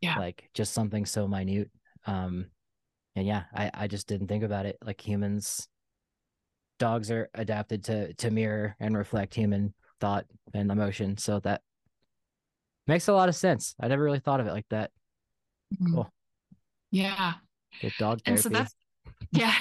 yeah, 0.00 0.18
like 0.18 0.48
just 0.54 0.72
something 0.72 1.06
so 1.06 1.26
minute. 1.26 1.70
Um 2.06 2.46
and 3.16 3.26
yeah, 3.26 3.44
I, 3.54 3.70
I 3.72 3.86
just 3.86 4.08
didn't 4.08 4.28
think 4.28 4.44
about 4.44 4.66
it. 4.66 4.76
Like 4.84 5.00
humans 5.00 5.68
dogs 6.78 7.10
are 7.10 7.30
adapted 7.34 7.84
to 7.84 8.12
to 8.14 8.30
mirror 8.30 8.76
and 8.80 8.96
reflect 8.96 9.34
human 9.34 9.72
thought 10.00 10.26
and 10.52 10.70
emotion. 10.70 11.16
So 11.16 11.40
that 11.40 11.62
Makes 12.86 13.08
a 13.08 13.12
lot 13.12 13.28
of 13.28 13.34
sense. 13.34 13.74
I 13.80 13.88
never 13.88 14.02
really 14.02 14.18
thought 14.18 14.40
of 14.40 14.46
it 14.46 14.52
like 14.52 14.66
that. 14.70 14.90
Mm-hmm. 15.74 15.94
Cool. 15.94 16.10
Yeah. 16.90 17.34
Good 17.80 17.92
dog 17.98 18.20
therapy. 18.24 18.30
And 18.30 18.40
so 18.40 18.48
that's 18.50 18.74
yeah. 19.32 19.54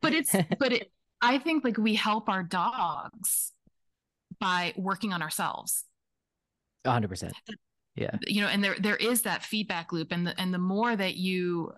but 0.00 0.12
it's 0.12 0.34
but 0.58 0.72
it 0.72 0.90
I 1.20 1.38
think 1.38 1.64
like 1.64 1.78
we 1.78 1.94
help 1.94 2.28
our 2.28 2.42
dogs 2.42 3.52
by 4.40 4.74
working 4.76 5.12
on 5.12 5.22
ourselves. 5.22 5.84
hundred 6.84 7.08
percent. 7.08 7.34
Yeah. 7.94 8.16
You 8.26 8.42
know, 8.42 8.48
and 8.48 8.62
there 8.62 8.76
there 8.78 8.96
is 8.96 9.22
that 9.22 9.44
feedback 9.44 9.92
loop. 9.92 10.12
And 10.12 10.26
the 10.26 10.38
and 10.38 10.52
the 10.52 10.58
more 10.58 10.94
that 10.94 11.14
you 11.14 11.72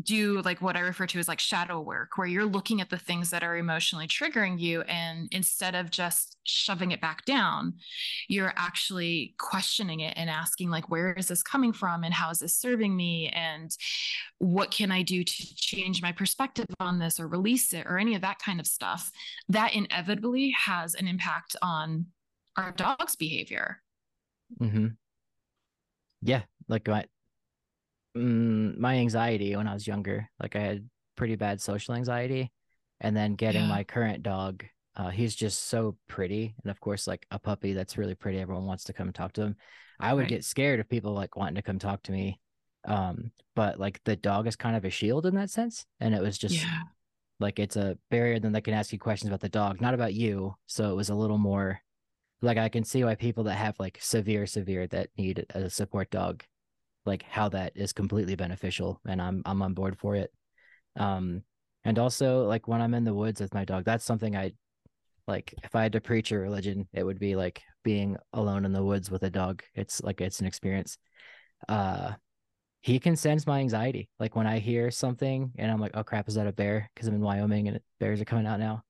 do 0.00 0.40
like 0.40 0.62
what 0.62 0.76
I 0.76 0.80
refer 0.80 1.06
to 1.06 1.18
as 1.18 1.28
like 1.28 1.38
shadow 1.38 1.78
work, 1.80 2.16
where 2.16 2.26
you're 2.26 2.46
looking 2.46 2.80
at 2.80 2.88
the 2.88 2.98
things 2.98 3.28
that 3.30 3.42
are 3.42 3.56
emotionally 3.56 4.06
triggering 4.06 4.58
you. 4.58 4.80
And 4.82 5.28
instead 5.32 5.74
of 5.74 5.90
just 5.90 6.38
shoving 6.44 6.92
it 6.92 7.00
back 7.00 7.24
down, 7.26 7.74
you're 8.26 8.54
actually 8.56 9.34
questioning 9.38 10.00
it 10.00 10.14
and 10.16 10.30
asking, 10.30 10.70
like, 10.70 10.90
where 10.90 11.12
is 11.12 11.28
this 11.28 11.42
coming 11.42 11.74
from? 11.74 12.04
And 12.04 12.14
how 12.14 12.30
is 12.30 12.38
this 12.38 12.54
serving 12.54 12.96
me? 12.96 13.28
And 13.28 13.70
what 14.38 14.70
can 14.70 14.90
I 14.90 15.02
do 15.02 15.24
to 15.24 15.56
change 15.56 16.00
my 16.00 16.12
perspective 16.12 16.66
on 16.80 16.98
this 16.98 17.20
or 17.20 17.28
release 17.28 17.72
it 17.74 17.86
or 17.86 17.98
any 17.98 18.14
of 18.14 18.22
that 18.22 18.38
kind 18.38 18.60
of 18.60 18.66
stuff? 18.66 19.10
That 19.50 19.74
inevitably 19.74 20.54
has 20.58 20.94
an 20.94 21.06
impact 21.06 21.54
on 21.60 22.06
our 22.56 22.72
dog's 22.72 23.16
behavior. 23.16 23.82
Mm-hmm. 24.58 24.88
Yeah. 26.22 26.42
Like 26.68 26.88
my 26.88 27.04
mm, 28.16 28.76
my 28.78 28.96
anxiety 28.96 29.56
when 29.56 29.68
I 29.68 29.74
was 29.74 29.86
younger. 29.86 30.28
Like 30.40 30.56
I 30.56 30.60
had 30.60 30.88
pretty 31.16 31.36
bad 31.36 31.60
social 31.60 31.94
anxiety, 31.94 32.52
and 33.00 33.16
then 33.16 33.34
getting 33.34 33.62
yeah. 33.62 33.68
my 33.68 33.84
current 33.84 34.22
dog. 34.22 34.64
Uh, 34.94 35.08
he's 35.08 35.34
just 35.34 35.68
so 35.68 35.96
pretty, 36.06 36.54
and 36.62 36.70
of 36.70 36.78
course, 36.80 37.06
like 37.06 37.26
a 37.30 37.38
puppy 37.38 37.72
that's 37.72 37.96
really 37.96 38.14
pretty. 38.14 38.38
Everyone 38.38 38.66
wants 38.66 38.84
to 38.84 38.92
come 38.92 39.12
talk 39.12 39.32
to 39.34 39.42
him. 39.42 39.56
I 39.98 40.12
would 40.12 40.22
right. 40.22 40.28
get 40.28 40.44
scared 40.44 40.80
of 40.80 40.88
people 40.88 41.12
like 41.12 41.36
wanting 41.36 41.54
to 41.54 41.62
come 41.62 41.78
talk 41.78 42.02
to 42.04 42.12
me. 42.12 42.40
Um, 42.84 43.30
but 43.54 43.78
like 43.78 44.00
the 44.04 44.16
dog 44.16 44.46
is 44.46 44.56
kind 44.56 44.76
of 44.76 44.84
a 44.84 44.90
shield 44.90 45.24
in 45.24 45.34
that 45.36 45.50
sense, 45.50 45.86
and 46.00 46.14
it 46.14 46.20
was 46.20 46.36
just 46.36 46.56
yeah. 46.56 46.82
like 47.40 47.58
it's 47.58 47.76
a 47.76 47.96
barrier. 48.10 48.38
Then 48.38 48.52
they 48.52 48.60
can 48.60 48.74
ask 48.74 48.92
you 48.92 48.98
questions 48.98 49.28
about 49.28 49.40
the 49.40 49.48
dog, 49.48 49.80
not 49.80 49.94
about 49.94 50.14
you. 50.14 50.54
So 50.66 50.90
it 50.90 50.96
was 50.96 51.08
a 51.08 51.14
little 51.14 51.38
more 51.38 51.80
like 52.42 52.58
I 52.58 52.68
can 52.68 52.84
see 52.84 53.04
why 53.04 53.14
people 53.14 53.44
that 53.44 53.54
have 53.54 53.78
like 53.78 53.98
severe, 54.00 54.46
severe 54.46 54.86
that 54.88 55.08
need 55.16 55.46
a 55.54 55.70
support 55.70 56.10
dog 56.10 56.42
like 57.04 57.22
how 57.24 57.48
that 57.50 57.72
is 57.74 57.92
completely 57.92 58.36
beneficial 58.36 59.00
and 59.06 59.20
I'm 59.20 59.42
I'm 59.44 59.62
on 59.62 59.74
board 59.74 59.98
for 59.98 60.14
it. 60.16 60.32
Um 60.96 61.42
and 61.84 61.98
also 61.98 62.44
like 62.44 62.68
when 62.68 62.80
I'm 62.80 62.94
in 62.94 63.04
the 63.04 63.14
woods 63.14 63.40
with 63.40 63.54
my 63.54 63.64
dog, 63.64 63.84
that's 63.84 64.04
something 64.04 64.36
I 64.36 64.52
like 65.26 65.54
if 65.62 65.74
I 65.74 65.82
had 65.82 65.92
to 65.92 66.00
preach 66.00 66.32
a 66.32 66.38
religion, 66.38 66.88
it 66.92 67.04
would 67.04 67.18
be 67.18 67.36
like 67.36 67.62
being 67.84 68.16
alone 68.32 68.64
in 68.64 68.72
the 68.72 68.84
woods 68.84 69.10
with 69.10 69.22
a 69.24 69.30
dog. 69.30 69.62
It's 69.74 70.00
like 70.02 70.20
it's 70.20 70.40
an 70.40 70.46
experience. 70.46 70.98
Uh 71.68 72.12
he 72.80 72.98
can 72.98 73.14
sense 73.14 73.46
my 73.46 73.60
anxiety. 73.60 74.08
Like 74.18 74.34
when 74.34 74.46
I 74.46 74.58
hear 74.58 74.90
something 74.90 75.52
and 75.56 75.70
I'm 75.70 75.80
like, 75.80 75.92
oh 75.94 76.02
crap, 76.02 76.28
is 76.28 76.34
that 76.34 76.48
a 76.48 76.52
bear? 76.52 76.90
Because 76.94 77.08
I'm 77.08 77.14
in 77.14 77.20
Wyoming 77.20 77.68
and 77.68 77.80
bears 78.00 78.20
are 78.20 78.24
coming 78.24 78.46
out 78.46 78.58
now. 78.58 78.82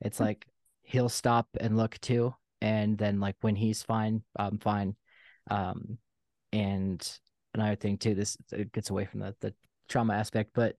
It's 0.00 0.18
hmm. 0.18 0.24
like 0.24 0.46
he'll 0.82 1.08
stop 1.08 1.48
and 1.58 1.76
look 1.76 1.98
too. 2.00 2.34
And 2.60 2.98
then 2.98 3.20
like 3.20 3.36
when 3.40 3.56
he's 3.56 3.82
fine, 3.82 4.22
I'm 4.36 4.58
fine. 4.58 4.96
Um 5.50 5.98
and 6.52 7.00
another 7.54 7.76
thing 7.76 7.98
too. 7.98 8.14
This 8.14 8.36
it 8.52 8.72
gets 8.72 8.90
away 8.90 9.04
from 9.04 9.20
the 9.20 9.34
the 9.40 9.54
trauma 9.88 10.14
aspect, 10.14 10.50
but 10.54 10.76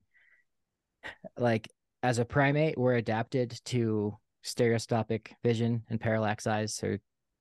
like 1.36 1.68
as 2.02 2.18
a 2.18 2.24
primate, 2.24 2.78
we're 2.78 2.96
adapted 2.96 3.60
to 3.66 4.16
stereoscopic 4.42 5.34
vision 5.42 5.84
and 5.88 6.00
parallax 6.00 6.46
eyes, 6.46 6.82
or 6.82 7.00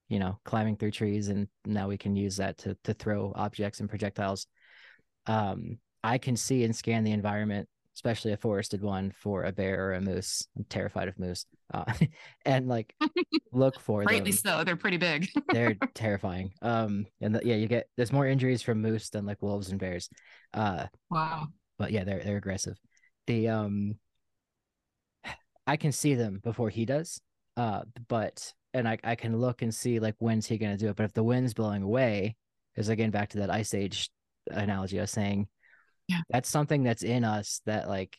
you 0.10 0.20
know, 0.20 0.40
climbing 0.44 0.76
through 0.76 0.92
trees, 0.92 1.30
and 1.30 1.48
now 1.66 1.88
we 1.88 1.98
can 1.98 2.16
use 2.16 2.38
that 2.38 2.58
to 2.60 2.78
to 2.84 2.94
throw 2.94 3.34
objects 3.36 3.80
and 3.80 3.90
projectiles. 3.90 4.48
Um, 5.26 5.78
I 6.04 6.18
can 6.18 6.36
see 6.36 6.64
and 6.64 6.76
scan 6.76 7.04
the 7.04 7.12
environment 7.12 7.70
especially 7.96 8.32
a 8.32 8.38
forested 8.38 8.82
one 8.82 9.12
for 9.12 9.44
a 9.44 9.52
bear 9.52 9.88
or 9.88 9.94
a 9.94 10.02
moose. 10.02 10.48
I'm 10.58 10.64
terrified 10.66 11.08
of 11.08 11.20
moose. 11.20 11.46
Uh, 11.74 11.92
and 12.46 12.68
like 12.68 12.94
look 13.52 13.80
for 13.80 14.04
Rightly 14.04 14.32
them. 14.32 14.40
so. 14.40 14.64
They're 14.64 14.76
pretty 14.76 14.98
big. 14.98 15.28
they're 15.52 15.76
terrifying. 15.94 16.52
Um, 16.62 17.06
and 17.22 17.36
the, 17.36 17.42
yeah, 17.44 17.56
you 17.56 17.68
get 17.68 17.88
there's 17.98 18.12
more 18.14 18.28
injuries 18.28 18.62
from 18.62 18.82
moose 18.82 19.10
than 19.10 19.26
like 19.26 19.42
wolves 19.42 19.70
and 19.70 19.80
bears. 19.80 20.10
Uh, 20.54 20.88
wow. 21.10 21.48
But 21.78 21.92
yeah, 21.92 22.04
they're 22.04 22.24
they're 22.24 22.38
aggressive. 22.38 22.78
The 23.28 23.50
um, 23.50 23.96
I 25.68 25.78
can 25.78 25.92
see 25.92 26.16
them 26.16 26.40
before 26.44 26.70
he 26.70 26.86
does. 26.86 27.22
Uh, 27.58 27.82
but 28.08 28.54
and 28.74 28.88
I 28.88 28.98
I 29.04 29.16
can 29.16 29.38
look 29.38 29.62
and 29.62 29.74
see 29.74 30.00
like 30.00 30.16
when's 30.20 30.48
he 30.48 30.58
gonna 30.58 30.78
do 30.78 30.90
it. 30.90 30.96
But 30.96 31.06
if 31.06 31.14
the 31.14 31.24
wind's 31.24 31.54
blowing 31.54 31.84
away, 31.84 32.36
is 32.76 32.90
again 32.90 33.12
back 33.12 33.30
to 33.30 33.40
that 33.40 33.50
ice 33.50 33.74
age 33.74 34.10
analogy 34.50 34.98
I 34.98 35.04
was 35.04 35.12
saying 35.12 35.48
yeah 36.12 36.22
that's 36.30 36.50
something 36.50 36.84
that's 36.84 37.04
in 37.04 37.24
us 37.24 37.62
that 37.66 37.88
like 37.88 38.18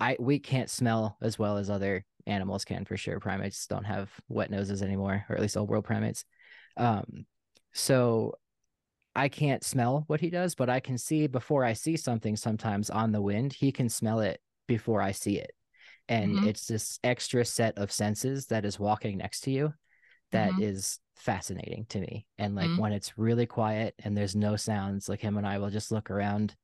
i 0.00 0.16
we 0.18 0.38
can't 0.38 0.70
smell 0.70 1.16
as 1.20 1.38
well 1.38 1.58
as 1.58 1.68
other 1.68 2.04
animals 2.26 2.64
can 2.64 2.84
for 2.84 2.96
sure 2.96 3.18
primates 3.18 3.66
don't 3.66 3.84
have 3.84 4.10
wet 4.28 4.50
noses 4.50 4.82
anymore 4.82 5.24
or 5.28 5.34
at 5.34 5.42
least 5.42 5.56
old 5.56 5.68
world 5.68 5.84
primates 5.84 6.24
um 6.76 7.26
so 7.72 8.34
i 9.14 9.28
can't 9.28 9.64
smell 9.64 10.04
what 10.06 10.20
he 10.20 10.30
does 10.30 10.54
but 10.54 10.70
i 10.70 10.78
can 10.78 10.96
see 10.96 11.26
before 11.26 11.64
i 11.64 11.72
see 11.72 11.96
something 11.96 12.36
sometimes 12.36 12.90
on 12.90 13.12
the 13.12 13.20
wind 13.20 13.52
he 13.52 13.72
can 13.72 13.88
smell 13.88 14.20
it 14.20 14.40
before 14.68 15.02
i 15.02 15.10
see 15.10 15.38
it 15.38 15.52
and 16.08 16.36
mm-hmm. 16.36 16.48
it's 16.48 16.66
this 16.66 16.98
extra 17.02 17.44
set 17.44 17.76
of 17.78 17.90
senses 17.90 18.46
that 18.46 18.64
is 18.64 18.78
walking 18.78 19.18
next 19.18 19.40
to 19.40 19.50
you 19.50 19.72
that 20.30 20.50
mm-hmm. 20.52 20.62
is 20.62 20.98
fascinating 21.16 21.86
to 21.88 22.00
me 22.00 22.26
and 22.38 22.54
like 22.54 22.66
mm-hmm. 22.66 22.80
when 22.80 22.92
it's 22.92 23.16
really 23.16 23.46
quiet 23.46 23.94
and 24.02 24.16
there's 24.16 24.34
no 24.34 24.56
sounds 24.56 25.08
like 25.08 25.20
him 25.20 25.36
and 25.36 25.46
i 25.46 25.58
will 25.58 25.70
just 25.70 25.92
look 25.92 26.10
around 26.10 26.54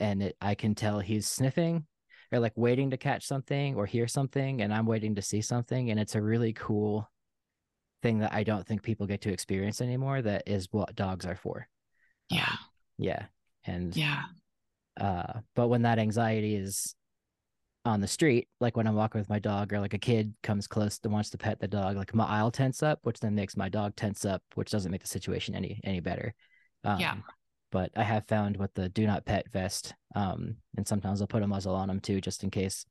and 0.00 0.22
it, 0.22 0.36
I 0.40 0.54
can 0.54 0.74
tell 0.74 1.00
he's 1.00 1.26
sniffing 1.26 1.86
or 2.32 2.38
like 2.40 2.52
waiting 2.56 2.90
to 2.90 2.96
catch 2.96 3.26
something 3.26 3.74
or 3.76 3.86
hear 3.86 4.08
something, 4.08 4.60
and 4.62 4.72
I'm 4.72 4.86
waiting 4.86 5.14
to 5.16 5.22
see 5.22 5.40
something, 5.40 5.90
and 5.90 6.00
it's 6.00 6.14
a 6.14 6.22
really 6.22 6.52
cool 6.52 7.10
thing 8.02 8.18
that 8.18 8.34
I 8.34 8.44
don't 8.44 8.66
think 8.66 8.82
people 8.82 9.06
get 9.06 9.22
to 9.22 9.32
experience 9.32 9.80
anymore. 9.80 10.22
That 10.22 10.42
is 10.46 10.68
what 10.70 10.94
dogs 10.94 11.26
are 11.26 11.36
for. 11.36 11.68
Yeah. 12.30 12.46
Um, 12.50 12.58
yeah. 12.98 13.26
And 13.66 13.96
yeah. 13.96 14.22
Uh, 15.00 15.40
but 15.56 15.68
when 15.68 15.82
that 15.82 15.98
anxiety 15.98 16.54
is 16.54 16.94
on 17.84 18.00
the 18.00 18.06
street, 18.06 18.48
like 18.60 18.76
when 18.76 18.86
I'm 18.86 18.94
walking 18.94 19.20
with 19.20 19.28
my 19.28 19.38
dog, 19.38 19.72
or 19.72 19.80
like 19.80 19.94
a 19.94 19.98
kid 19.98 20.34
comes 20.42 20.66
close 20.66 21.00
and 21.02 21.12
wants 21.12 21.30
to 21.30 21.38
pet 21.38 21.60
the 21.60 21.68
dog, 21.68 21.96
like 21.96 22.14
my 22.14 22.26
I'll 22.26 22.50
tense 22.50 22.82
up, 22.82 23.00
which 23.02 23.20
then 23.20 23.34
makes 23.34 23.56
my 23.56 23.68
dog 23.68 23.96
tense 23.96 24.24
up, 24.24 24.42
which 24.54 24.70
doesn't 24.70 24.92
make 24.92 25.02
the 25.02 25.08
situation 25.08 25.54
any 25.54 25.80
any 25.84 26.00
better. 26.00 26.34
Um, 26.84 27.00
yeah 27.00 27.16
but 27.74 27.90
I 27.96 28.04
have 28.04 28.28
found 28.28 28.56
with 28.56 28.72
the 28.74 28.88
do 28.88 29.04
not 29.04 29.24
pet 29.24 29.50
vest, 29.50 29.94
um, 30.14 30.58
and 30.76 30.86
sometimes 30.86 31.20
I'll 31.20 31.26
put 31.26 31.42
a 31.42 31.48
muzzle 31.48 31.74
on 31.74 31.88
them 31.88 31.98
too, 31.98 32.20
just 32.20 32.44
in 32.44 32.50
case. 32.50 32.86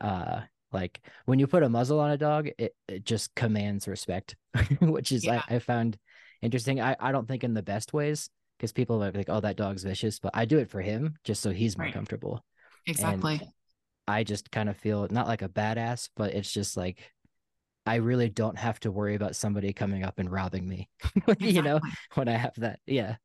Uh, 0.00 0.42
like 0.70 1.00
when 1.24 1.40
you 1.40 1.48
put 1.48 1.64
a 1.64 1.68
muzzle 1.68 1.98
on 1.98 2.12
a 2.12 2.16
dog, 2.16 2.48
it, 2.56 2.76
it 2.86 3.04
just 3.04 3.34
commands 3.34 3.88
respect, 3.88 4.36
which 4.80 5.10
is 5.10 5.24
yeah. 5.24 5.42
I, 5.50 5.56
I 5.56 5.58
found 5.58 5.98
interesting. 6.42 6.80
I, 6.80 6.94
I 7.00 7.10
don't 7.10 7.26
think 7.26 7.42
in 7.42 7.54
the 7.54 7.62
best 7.62 7.92
ways, 7.92 8.30
because 8.56 8.70
people 8.72 9.02
are 9.02 9.10
like, 9.10 9.28
oh, 9.28 9.40
that 9.40 9.56
dog's 9.56 9.82
vicious, 9.82 10.20
but 10.20 10.30
I 10.32 10.44
do 10.44 10.58
it 10.58 10.70
for 10.70 10.80
him 10.80 11.16
just 11.24 11.42
so 11.42 11.50
he's 11.50 11.76
more 11.76 11.86
Right. 11.86 11.94
comfortable. 11.94 12.44
Exactly. 12.86 13.40
And 13.42 13.48
I 14.06 14.22
just 14.22 14.52
kind 14.52 14.68
of 14.68 14.76
feel 14.76 15.08
not 15.10 15.26
like 15.26 15.42
a 15.42 15.48
badass, 15.48 16.08
but 16.16 16.34
it's 16.34 16.52
just 16.52 16.76
like 16.76 17.10
I 17.84 17.96
really 17.96 18.28
don't 18.28 18.58
have 18.58 18.78
to 18.80 18.92
worry 18.92 19.16
about 19.16 19.34
somebody 19.34 19.72
coming 19.72 20.04
up 20.04 20.20
and 20.20 20.30
robbing 20.30 20.68
me. 20.68 20.88
you 21.40 21.62
know, 21.62 21.80
when 22.14 22.28
I 22.28 22.36
have 22.36 22.54
that. 22.58 22.78
Yeah. 22.86 23.16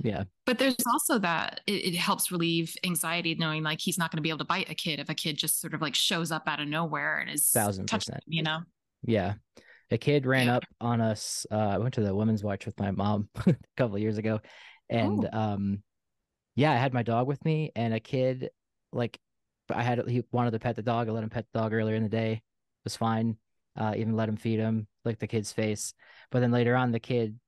Yeah. 0.00 0.24
But 0.46 0.58
there's 0.58 0.76
also 0.90 1.18
that 1.18 1.60
it, 1.66 1.84
it 1.86 1.94
helps 1.96 2.30
relieve 2.32 2.74
anxiety 2.84 3.34
knowing 3.34 3.62
like 3.62 3.80
he's 3.80 3.98
not 3.98 4.10
going 4.10 4.16
to 4.18 4.22
be 4.22 4.30
able 4.30 4.38
to 4.38 4.44
bite 4.44 4.70
a 4.70 4.74
kid 4.74 5.00
if 5.00 5.08
a 5.10 5.14
kid 5.14 5.36
just 5.36 5.60
sort 5.60 5.74
of 5.74 5.82
like 5.82 5.94
shows 5.94 6.32
up 6.32 6.44
out 6.46 6.60
of 6.60 6.68
nowhere 6.68 7.18
and 7.18 7.30
is 7.30 7.48
Thousand 7.48 7.88
percent. 7.88 8.22
you 8.26 8.42
know? 8.42 8.60
Yeah. 9.04 9.34
A 9.90 9.98
kid 9.98 10.24
ran 10.24 10.46
Yeah. 10.46 10.56
up 10.56 10.64
on 10.80 11.00
us. 11.02 11.44
Uh, 11.50 11.56
I 11.56 11.78
went 11.78 11.94
to 11.94 12.00
the 12.00 12.14
women's 12.14 12.42
march 12.42 12.64
with 12.64 12.78
my 12.80 12.90
mom 12.90 13.28
a 13.46 13.54
couple 13.76 13.96
of 13.96 14.02
years 14.02 14.16
ago. 14.18 14.40
And 14.88 15.28
Oh. 15.32 15.38
um 15.38 15.82
yeah, 16.54 16.72
I 16.72 16.76
had 16.76 16.92
my 16.94 17.02
dog 17.02 17.26
with 17.26 17.44
me 17.44 17.70
and 17.76 17.92
a 17.94 18.00
kid 18.00 18.50
like 18.92 19.18
I 19.70 19.82
had 19.82 20.06
he 20.08 20.22
wanted 20.32 20.52
to 20.52 20.58
pet 20.58 20.76
the 20.76 20.82
dog. 20.82 21.08
I 21.08 21.12
let 21.12 21.22
him 21.22 21.30
pet 21.30 21.46
the 21.52 21.58
dog 21.60 21.72
earlier 21.74 21.96
in 21.96 22.02
the 22.02 22.08
day. 22.08 22.32
It 22.32 22.42
was 22.84 22.96
fine. 22.96 23.36
Uh 23.78 23.94
even 23.96 24.16
let 24.16 24.28
him 24.28 24.36
feed 24.36 24.58
him, 24.58 24.86
lick 25.04 25.18
the 25.18 25.26
kid's 25.26 25.52
face. 25.52 25.92
But 26.30 26.40
then 26.40 26.50
later 26.50 26.74
on 26.76 26.92
the 26.92 27.00
kid 27.00 27.38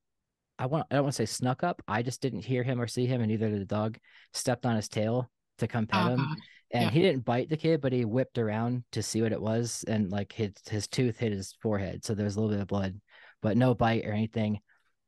I 0.58 0.66
want 0.66 0.86
I 0.90 0.94
don't 0.96 1.04
want 1.04 1.14
to 1.14 1.26
say 1.26 1.32
snuck 1.32 1.62
up. 1.64 1.82
I 1.88 2.02
just 2.02 2.20
didn't 2.20 2.44
hear 2.44 2.62
him 2.62 2.80
or 2.80 2.86
see 2.86 3.06
him 3.06 3.20
and 3.20 3.30
neither 3.30 3.50
did 3.50 3.60
the 3.60 3.64
dog. 3.66 3.98
Stepped 4.32 4.66
on 4.66 4.76
his 4.76 4.88
tail 4.88 5.30
to 5.58 5.66
come 5.66 5.86
pet 5.86 6.04
Oh, 6.04 6.08
him 6.10 6.20
uh-huh. 6.20 6.34
and 6.72 6.82
Yeah. 6.84 6.90
he 6.90 7.02
didn't 7.02 7.24
bite 7.24 7.48
the 7.48 7.56
kid, 7.56 7.80
but 7.80 7.92
he 7.92 8.04
whipped 8.04 8.38
around 8.38 8.84
to 8.92 9.02
see 9.02 9.22
what 9.22 9.32
it 9.32 9.40
was, 9.40 9.84
and 9.86 10.10
like 10.10 10.32
his 10.32 10.52
his 10.68 10.86
tooth 10.86 11.18
hit 11.18 11.32
his 11.32 11.54
forehead, 11.62 12.04
so 12.04 12.14
there 12.14 12.24
was 12.24 12.36
a 12.36 12.40
little 12.40 12.54
bit 12.54 12.62
of 12.62 12.68
blood, 12.68 13.00
but 13.42 13.56
no 13.56 13.74
bite 13.74 14.04
or 14.06 14.12
anything. 14.12 14.60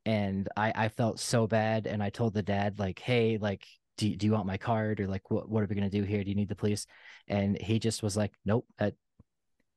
And 0.05 0.49
I 0.57 0.72
I 0.74 0.88
felt 0.88 1.18
so 1.20 1.47
bad, 1.47 1.86
and 1.86 2.03
I 2.03 2.11
told 2.11 2.34
the 2.34 2.42
dad 2.42 2.78
like, 2.78 2.99
hey, 3.01 3.38
like, 3.38 3.66
do 3.99 4.09
you, 4.09 4.16
do 4.16 4.26
you 4.26 4.32
want 4.32 4.47
my 4.47 4.57
card 4.59 5.01
or 5.01 5.09
like 5.09 5.30
what 5.30 5.49
what 5.49 5.62
are 5.62 5.66
we 5.66 5.74
gonna 5.74 5.90
do 5.90 6.03
here? 6.05 6.22
Do 6.22 6.28
you 6.30 6.36
need 6.36 6.49
the 6.49 6.55
police? 6.57 6.86
And 7.28 7.61
he 7.61 7.78
just 7.80 8.03
was 8.03 8.16
like, 8.16 8.32
nope, 8.44 8.66
that 8.78 8.94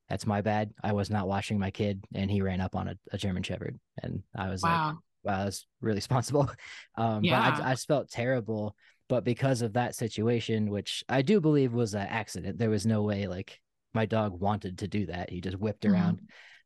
that's 0.07 0.27
my 0.27 0.41
bad. 0.41 0.71
I 0.83 0.93
was 0.93 1.09
not 1.09 1.27
watching 1.27 1.57
my 1.59 1.71
kid, 1.71 2.03
and 2.13 2.29
he 2.29 2.41
ran 2.41 2.61
up 2.61 2.75
on 2.75 2.87
a, 2.89 2.95
a 3.11 3.17
German 3.17 3.43
Shepherd, 3.43 3.79
and 4.03 4.21
I 4.35 4.49
was 4.49 4.61
like, 4.61 4.95
Wow. 5.23 5.43
that's 5.45 5.65
really 5.81 5.95
responsible. 6.03 6.49
Um, 6.95 7.23
Yeah. 7.23 7.39
but 7.43 7.63
I, 7.63 7.71
I 7.71 7.73
just 7.73 7.87
felt 7.87 8.09
terrible. 8.09 8.75
But 9.07 9.23
because 9.23 9.61
of 9.61 9.73
that 9.73 9.95
situation, 9.95 10.69
which 10.69 11.03
I 11.09 11.21
do 11.23 11.41
believe 11.41 11.73
was 11.73 11.93
an 11.95 12.07
accident, 12.07 12.57
there 12.59 12.69
was 12.69 12.85
no 12.85 13.01
way 13.01 13.27
like 13.27 13.59
my 13.93 14.05
dog 14.05 14.39
wanted 14.39 14.77
to 14.79 14.87
do 14.87 15.07
that. 15.07 15.29
He 15.31 15.41
just 15.41 15.57
whipped 15.57 15.83
Mhm. 15.85 15.91
around. 15.91 16.21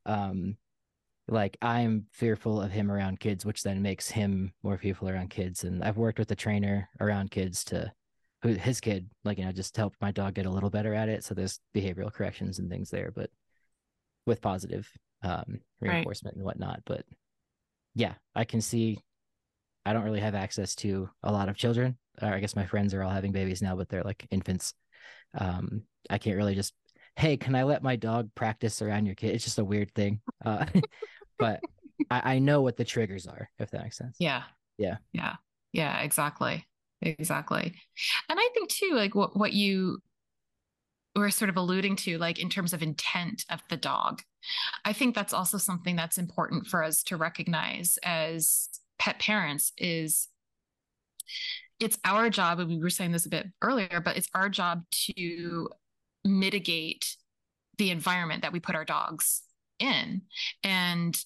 Um, 0.06 0.58
like 1.30 1.58
I'm 1.62 2.06
fearful 2.12 2.62
of 2.62 2.72
him 2.72 2.92
around 2.92 3.20
kids, 3.22 3.46
which 3.46 3.64
then 3.64 3.82
makes 3.82 4.10
him 4.10 4.54
more 4.62 4.78
fearful 4.78 5.10
around 5.10 5.30
kids. 5.30 5.64
And 5.64 5.84
I've 5.84 5.98
worked 5.98 6.20
with 6.20 6.30
a 6.32 6.36
trainer 6.36 6.90
around 7.00 7.32
kids 7.32 7.64
to 7.66 7.92
who 8.42 8.50
his 8.50 8.82
kid, 8.82 9.10
like 9.24 9.38
you 9.38 9.46
know, 9.46 9.54
just 9.54 9.78
helped 9.78 10.02
my 10.02 10.12
dog 10.12 10.34
get 10.34 10.46
a 10.46 10.50
little 10.52 10.70
better 10.70 10.94
at 10.94 11.08
it. 11.08 11.24
So 11.24 11.34
there's 11.34 11.62
behavioral 11.74 12.12
corrections 12.12 12.60
and 12.60 12.70
things 12.70 12.90
there, 12.90 13.12
but 13.16 13.30
with 14.26 14.42
positive 14.42 14.90
um 15.24 15.60
Right. 15.82 15.92
reinforcement 15.92 16.36
and 16.36 16.46
whatnot. 16.46 16.82
But 16.86 17.06
yeah, 17.96 18.14
I 18.36 18.46
can 18.46 18.62
see 18.62 19.00
I 19.86 19.94
don't 19.94 20.04
really 20.04 20.20
have 20.22 20.36
access 20.36 20.76
to 20.76 21.10
a 21.24 21.32
lot 21.32 21.50
of 21.50 21.58
children. 21.58 21.98
Or 22.22 22.30
I 22.30 22.40
guess 22.40 22.56
my 22.56 22.66
friends 22.66 22.94
are 22.94 23.04
all 23.04 23.10
having 23.10 23.32
babies 23.32 23.62
now, 23.62 23.76
but 23.76 23.90
they're 23.90 24.04
like 24.04 24.26
infants. 24.32 24.74
Um, 25.38 25.84
I 26.10 26.18
can't 26.18 26.38
really 26.38 26.56
just, 26.56 26.74
hey, 27.16 27.38
can 27.38 27.56
I 27.56 27.64
let 27.64 27.84
my 27.84 27.96
dog 27.96 28.30
practice 28.36 28.82
around 28.82 29.06
your 29.06 29.16
kid? 29.16 29.36
It's 29.36 29.44
just 29.44 29.60
a 29.60 29.66
weird 29.66 29.94
thing. 29.94 30.22
Uh, 30.46 30.66
but 31.40 31.60
I, 32.10 32.36
I 32.36 32.40
know 32.40 32.62
what 32.62 32.78
the 32.78 32.86
triggers 32.86 33.28
are, 33.28 33.50
if 33.60 33.72
that 33.72 33.84
makes 33.84 33.98
sense. 33.98 34.16
Yeah. 34.20 34.44
Yeah. 34.78 34.98
Yeah. 35.12 35.36
Yeah, 35.72 36.02
exactly. 36.02 36.68
Exactly. 37.02 37.74
And 38.30 38.40
I 38.40 38.50
think 38.54 38.70
too, 38.70 38.92
like 38.94 39.16
what, 39.16 39.36
what 39.36 39.54
you 39.54 40.00
were 41.16 41.30
sort 41.30 41.50
of 41.50 41.58
alluding 41.58 41.96
to, 41.96 42.18
like 42.18 42.40
in 42.40 42.50
terms 42.50 42.74
of 42.74 42.82
intent 42.82 43.46
of 43.50 43.62
the 43.70 43.78
dog, 43.78 44.22
I 44.84 44.94
think 44.94 45.16
that's 45.16 45.34
also 45.34 45.58
something 45.58 45.96
that's 45.96 46.18
important 46.18 46.68
for 46.68 46.84
us 46.84 47.04
to 47.04 47.18
recognize 47.18 47.98
as 48.04 48.70
pet 49.00 49.20
parents 49.20 49.72
is 49.78 50.28
it's 51.80 51.98
our 52.06 52.30
job, 52.30 52.60
and 52.60 52.70
we 52.70 52.80
were 52.80 52.90
saying 52.90 53.12
this 53.12 53.26
a 53.26 53.30
bit 53.30 53.48
earlier, 53.62 54.02
but 54.04 54.18
it's 54.18 54.30
our 54.34 54.50
job 54.50 54.84
to 54.92 55.70
mitigate 56.24 57.18
the 57.78 57.92
environment 57.92 58.42
that 58.42 58.54
we 58.54 58.60
put 58.60 58.76
our 58.76 58.86
dogs 58.86 59.42
in. 59.80 60.22
And 60.64 61.20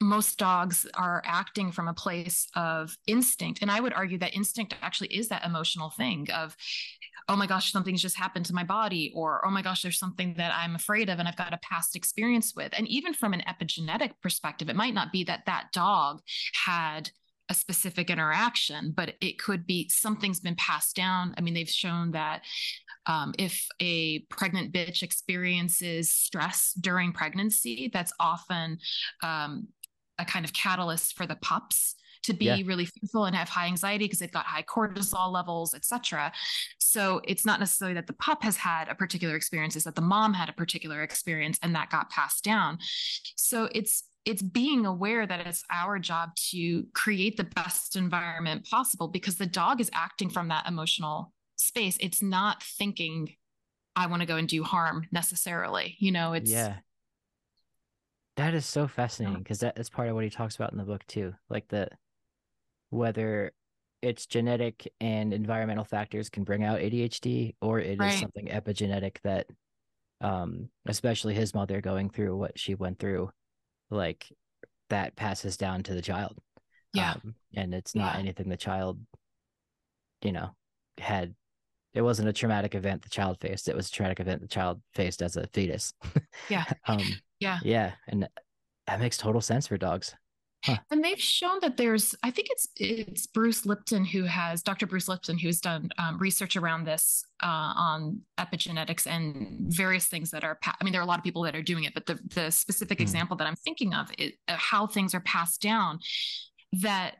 most 0.00 0.38
dogs 0.38 0.86
are 0.94 1.22
acting 1.24 1.70
from 1.72 1.88
a 1.88 1.94
place 1.94 2.48
of 2.56 2.96
instinct. 3.06 3.60
And 3.62 3.70
I 3.70 3.80
would 3.80 3.92
argue 3.92 4.18
that 4.18 4.34
instinct 4.34 4.74
actually 4.82 5.08
is 5.08 5.28
that 5.28 5.44
emotional 5.44 5.90
thing 5.90 6.28
of, 6.30 6.56
oh 7.28 7.36
my 7.36 7.46
gosh, 7.46 7.72
something's 7.72 8.02
just 8.02 8.16
happened 8.16 8.46
to 8.46 8.54
my 8.54 8.64
body, 8.64 9.12
or 9.14 9.44
oh 9.46 9.50
my 9.50 9.62
gosh, 9.62 9.82
there's 9.82 9.98
something 9.98 10.34
that 10.36 10.54
I'm 10.54 10.74
afraid 10.74 11.08
of 11.08 11.18
and 11.18 11.28
I've 11.28 11.36
got 11.36 11.54
a 11.54 11.58
past 11.58 11.96
experience 11.96 12.54
with. 12.54 12.72
And 12.76 12.86
even 12.88 13.14
from 13.14 13.32
an 13.32 13.42
epigenetic 13.48 14.12
perspective, 14.22 14.68
it 14.68 14.76
might 14.76 14.94
not 14.94 15.12
be 15.12 15.24
that 15.24 15.46
that 15.46 15.68
dog 15.72 16.20
had 16.64 17.10
a 17.48 17.54
specific 17.54 18.10
interaction, 18.10 18.92
but 18.96 19.14
it 19.20 19.38
could 19.38 19.66
be 19.66 19.88
something's 19.90 20.40
been 20.40 20.56
passed 20.56 20.96
down. 20.96 21.34
I 21.36 21.40
mean, 21.40 21.54
they've 21.54 21.68
shown 21.68 22.12
that 22.12 22.42
um, 23.06 23.34
if 23.38 23.66
a 23.80 24.20
pregnant 24.30 24.72
bitch 24.72 25.02
experiences 25.02 26.10
stress 26.10 26.72
during 26.80 27.12
pregnancy, 27.12 27.90
that's 27.92 28.12
often 28.18 28.78
um, 29.22 29.68
a 30.18 30.24
kind 30.24 30.44
of 30.44 30.52
catalyst 30.52 31.16
for 31.16 31.26
the 31.26 31.36
pups 31.36 31.96
to 32.24 32.32
be 32.34 32.46
Yeah. 32.46 32.58
really 32.64 32.86
fearful 32.86 33.24
and 33.24 33.34
have 33.36 33.48
high 33.48 33.66
anxiety 33.66 34.04
because 34.04 34.18
they've 34.18 34.30
got 34.32 34.46
high 34.46 34.62
cortisol 34.62 35.32
levels, 35.32 35.74
etc. 35.74 36.32
So 36.78 37.20
it's 37.24 37.46
not 37.46 37.60
necessarily 37.60 37.94
that 37.94 38.06
the 38.06 38.12
pup 38.14 38.42
has 38.42 38.56
had 38.56 38.88
a 38.88 38.94
particular 38.94 39.36
experience, 39.36 39.76
it's 39.76 39.84
that 39.84 39.94
the 39.94 40.00
mom 40.02 40.34
had 40.34 40.48
a 40.48 40.52
particular 40.52 41.02
experience 41.02 41.58
and 41.62 41.74
that 41.74 41.90
got 41.90 42.10
passed 42.10 42.44
down. 42.44 42.78
So 43.36 43.68
it's 43.74 44.04
it's 44.24 44.40
being 44.40 44.86
aware 44.86 45.26
that 45.26 45.46
it's 45.46 45.62
our 45.70 45.98
job 45.98 46.34
to 46.50 46.84
create 46.94 47.36
the 47.36 47.44
best 47.44 47.94
environment 47.94 48.64
possible 48.64 49.06
because 49.06 49.36
the 49.36 49.44
dog 49.46 49.82
is 49.82 49.90
acting 49.92 50.30
from 50.30 50.48
that 50.48 50.66
emotional 50.66 51.30
space. 51.56 51.98
It's 52.00 52.22
not 52.22 52.62
thinking, 52.62 53.34
I 53.94 54.06
want 54.06 54.20
to 54.22 54.26
go 54.26 54.36
and 54.36 54.48
do 54.48 54.64
harm 54.64 55.06
necessarily. 55.12 55.96
You 55.98 56.10
know, 56.10 56.32
it's 56.32 56.50
yeah. 56.50 56.76
That 58.36 58.54
is 58.54 58.66
so 58.66 58.88
fascinating 58.88 59.42
because 59.42 59.60
that 59.60 59.78
is 59.78 59.90
part 59.90 60.08
of 60.08 60.14
what 60.14 60.24
he 60.24 60.30
talks 60.30 60.56
about 60.56 60.72
in 60.72 60.78
the 60.78 60.84
book 60.84 61.06
too. 61.06 61.34
Like 61.50 61.68
the 61.68 61.88
whether 62.90 63.52
it's 64.02 64.26
genetic 64.26 64.92
and 65.00 65.32
environmental 65.32 65.84
factors 65.84 66.28
can 66.28 66.44
bring 66.44 66.62
out 66.62 66.80
ADHD 66.80 67.54
or 67.60 67.78
it 67.78 67.92
is 67.92 67.98
Right. 68.00 68.20
something 68.20 68.46
epigenetic 68.48 69.16
that 69.24 69.46
um 70.20 70.68
especially 70.86 71.34
his 71.34 71.54
mother 71.54 71.80
going 71.80 72.08
through 72.10 72.36
what 72.36 72.58
she 72.58 72.74
went 72.74 72.98
through 72.98 73.30
like 73.90 74.30
that 74.90 75.16
passes 75.16 75.56
down 75.56 75.82
to 75.82 75.94
the 75.94 76.02
child. 76.02 76.38
Yeah. 76.92 77.12
Um, 77.14 77.34
and 77.56 77.74
it's 77.74 77.94
not 77.94 78.14
Yeah. 78.14 78.20
anything 78.20 78.48
the 78.48 78.56
child 78.56 78.98
you 80.22 80.32
know 80.32 80.50
had 80.98 81.34
it 81.92 82.02
wasn't 82.02 82.28
a 82.28 82.32
traumatic 82.32 82.74
event 82.74 83.02
the 83.02 83.08
child 83.08 83.38
faced 83.40 83.68
it 83.68 83.76
was 83.76 83.88
a 83.88 83.92
traumatic 83.92 84.20
event 84.20 84.40
the 84.40 84.48
child 84.48 84.80
faced 84.94 85.22
as 85.22 85.36
a 85.36 85.46
fetus 85.48 85.92
Yeah. 86.48 86.64
um 86.86 87.02
Yeah. 87.40 87.58
yeah 87.62 87.92
and 88.08 88.28
that 88.86 89.00
makes 89.00 89.16
total 89.16 89.40
sense 89.40 89.66
for 89.66 89.76
dogs 89.76 90.14
And 90.90 91.04
they've 91.04 91.20
shown 91.20 91.58
that 91.60 91.76
there's, 91.76 92.14
I 92.22 92.30
think 92.30 92.48
it's 92.50 92.68
it's 92.76 93.26
Bruce 93.26 93.66
Lipton 93.66 94.04
who 94.04 94.24
has 94.24 94.62
Dr. 94.62 94.86
Bruce 94.86 95.08
Lipton 95.08 95.38
who's 95.38 95.60
done 95.60 95.90
um, 95.98 96.18
research 96.18 96.56
around 96.56 96.84
this 96.84 97.24
uh, 97.42 97.46
on 97.76 98.20
epigenetics 98.38 99.06
and 99.06 99.72
various 99.74 100.06
things 100.06 100.30
that 100.30 100.44
are. 100.44 100.56
Pa- 100.62 100.76
I 100.80 100.84
mean, 100.84 100.92
there 100.92 101.00
are 101.00 101.04
a 101.04 101.08
lot 101.08 101.18
of 101.18 101.24
people 101.24 101.42
that 101.42 101.54
are 101.54 101.62
doing 101.62 101.84
it, 101.84 101.94
but 101.94 102.06
the 102.06 102.18
the 102.34 102.50
specific 102.50 102.98
Hmm. 102.98 103.02
example 103.02 103.36
that 103.36 103.46
I'm 103.46 103.56
thinking 103.56 103.94
of 103.94 104.10
is 104.18 104.32
uh, 104.48 104.56
how 104.56 104.86
things 104.86 105.14
are 105.14 105.20
passed 105.20 105.60
down. 105.60 105.98
That 106.72 107.16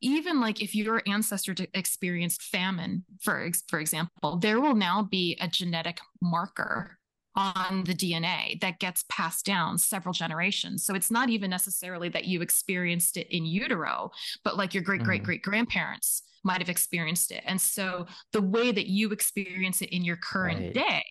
even 0.00 0.40
like 0.40 0.60
if 0.62 0.74
your 0.74 1.02
ancestor 1.06 1.54
experienced 1.74 2.42
famine, 2.42 3.04
for 3.22 3.50
for 3.68 3.78
example, 3.78 4.36
there 4.38 4.60
will 4.60 4.74
now 4.74 5.02
be 5.02 5.36
a 5.40 5.48
genetic 5.48 5.98
marker 6.20 6.98
on 7.36 7.84
the 7.84 7.94
DNA 7.94 8.60
that 8.60 8.78
gets 8.78 9.04
passed 9.08 9.44
down 9.44 9.78
several 9.78 10.12
generations. 10.12 10.84
So 10.84 10.94
it's 10.94 11.10
not 11.10 11.30
even 11.30 11.50
necessarily 11.50 12.08
that 12.10 12.26
you 12.26 12.40
experienced 12.42 13.16
it 13.16 13.26
in 13.34 13.44
utero, 13.44 14.10
but 14.44 14.56
like 14.56 14.74
your 14.74 14.82
great 14.82 15.02
great 15.02 15.22
Mhm. 15.22 15.24
great 15.24 15.42
grandparents 15.42 16.22
might 16.46 16.60
have 16.60 16.68
experienced 16.68 17.30
it. 17.30 17.42
And 17.46 17.58
so 17.58 18.06
the 18.32 18.42
way 18.42 18.70
that 18.70 18.86
you 18.86 19.10
experience 19.10 19.80
it 19.80 19.88
in 19.94 20.04
your 20.04 20.16
current 20.16 20.58
Right. 20.58 20.74
day 20.74 21.02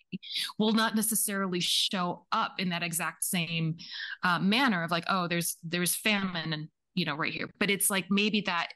will 0.58 0.72
not 0.72 0.94
necessarily 0.94 1.60
show 1.60 2.26
up 2.30 2.54
in 2.58 2.68
that 2.70 2.82
exact 2.84 3.24
same 3.24 3.76
uh, 4.22 4.38
manner 4.38 4.84
of 4.84 4.90
like, 4.92 5.04
oh, 5.08 5.26
there's 5.26 5.56
there's 5.64 5.94
famine 5.96 6.52
and 6.52 6.68
you 6.94 7.04
know 7.04 7.14
right 7.16 7.32
here 7.32 7.48
but 7.58 7.70
it's 7.70 7.90
like 7.90 8.04
maybe 8.10 8.40
that 8.42 8.68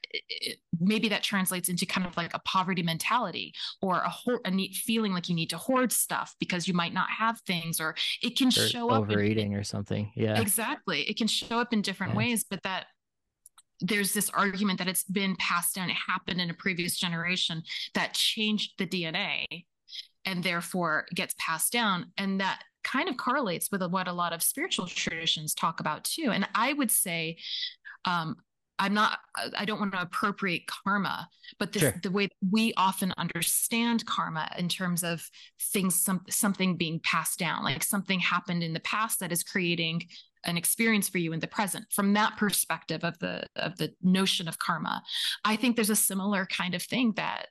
maybe 0.79 1.09
that 1.09 1.23
translates 1.23 1.69
into 1.69 1.85
kind 1.85 2.05
of 2.05 2.15
like 2.17 2.33
a 2.33 2.39
poverty 2.39 2.83
mentality 2.83 3.53
or 3.81 3.99
a, 3.99 4.09
ho- 4.09 4.39
a 4.45 4.51
neat 4.51 4.75
feeling 4.75 5.13
like 5.13 5.29
you 5.29 5.35
need 5.35 5.49
to 5.49 5.57
hoard 5.57 5.91
stuff 5.91 6.35
because 6.39 6.67
you 6.67 6.73
might 6.73 6.93
not 6.93 7.07
have 7.09 7.39
things 7.41 7.79
or 7.79 7.95
it 8.21 8.37
can 8.37 8.49
or 8.49 8.51
show 8.51 8.89
up 8.89 9.03
in- 9.05 9.11
overeating 9.11 9.55
or 9.55 9.63
something 9.63 10.11
yeah 10.15 10.39
exactly 10.39 11.01
it 11.03 11.17
can 11.17 11.27
show 11.27 11.59
up 11.59 11.73
in 11.73 11.81
different 11.81 12.13
Yeah. 12.13 12.17
ways 12.17 12.45
but 12.49 12.61
that 12.63 12.87
there's 13.81 14.13
this 14.13 14.29
argument 14.31 14.77
that 14.79 14.89
it's 14.89 15.05
been 15.05 15.37
passed 15.37 15.75
down, 15.75 15.89
it 15.89 15.95
happened 16.09 16.41
in 16.41 16.49
a 16.49 16.53
previous 16.53 16.97
generation 16.99 17.63
that 17.95 18.13
changed 18.13 18.73
the 18.77 18.85
DNA 18.85 19.45
and 20.25 20.43
therefore 20.43 21.05
gets 21.15 21.33
passed 21.39 21.71
down. 21.71 22.07
And 22.17 22.41
that 22.41 22.61
kind 22.83 23.07
of 23.07 23.15
correlates 23.15 23.71
with 23.71 23.81
what 23.89 24.09
a 24.09 24.11
lot 24.11 24.33
of 24.33 24.43
spiritual 24.43 24.85
traditions 24.85 25.53
talk 25.53 25.79
about 25.79 26.03
too. 26.03 26.29
And 26.33 26.45
I 26.55 26.73
would 26.73 26.91
say, 26.91 27.37
um, 28.09 28.35
I'm 28.81 28.93
not, 28.93 29.19
I 29.57 29.65
don't 29.65 29.79
want 29.79 29.91
to 29.91 30.01
appropriate 30.01 30.63
karma, 30.67 31.27
but 31.59 31.73
this, 31.73 31.81
sure. 31.81 31.99
the 32.01 32.11
way 32.11 32.29
we 32.49 32.73
often 32.77 33.13
understand 33.17 34.05
karma 34.05 34.49
in 34.57 34.69
terms 34.69 35.03
of 35.03 35.29
things, 35.73 36.01
some, 36.01 36.21
something 36.29 36.77
being 36.77 37.01
passed 37.03 37.37
down, 37.37 37.65
like 37.65 37.83
something 37.83 38.21
happened 38.21 38.63
in 38.63 38.73
the 38.73 38.79
past 38.79 39.19
that 39.19 39.33
is 39.33 39.43
creating 39.43 40.03
an 40.45 40.55
experience 40.55 41.09
for 41.09 41.17
you 41.17 41.33
in 41.33 41.41
the 41.41 41.47
present 41.47 41.85
from 41.91 42.13
that 42.13 42.37
perspective 42.37 43.03
of 43.03 43.19
the 43.19 43.43
of 43.57 43.77
the 43.77 43.93
notion 44.01 44.47
of 44.47 44.57
karma 44.57 45.03
i 45.43 45.57
think 45.57 45.75
there's 45.75 45.89
a 45.89 45.97
similar 45.97 46.45
kind 46.45 46.73
of 46.73 46.81
thing 46.81 47.11
that 47.17 47.47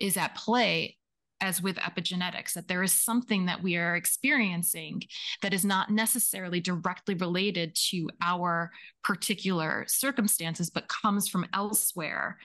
is 0.00 0.16
at 0.16 0.34
play 0.34 0.96
as 1.42 1.60
with 1.60 1.76
epigenetics, 1.76 2.52
that 2.54 2.68
there 2.68 2.82
is 2.82 2.92
something 2.92 3.46
that 3.46 3.62
we 3.62 3.76
are 3.76 3.96
experiencing 3.96 5.02
that 5.42 5.52
is 5.52 5.64
not 5.64 5.90
necessarily 5.90 6.60
directly 6.60 7.14
related 7.16 7.74
to 7.90 8.08
our 8.22 8.70
particular 9.02 9.84
circumstances, 9.88 10.70
but 10.70 10.88
comes 10.88 11.28
from 11.28 11.44
elsewhere. 11.52 12.38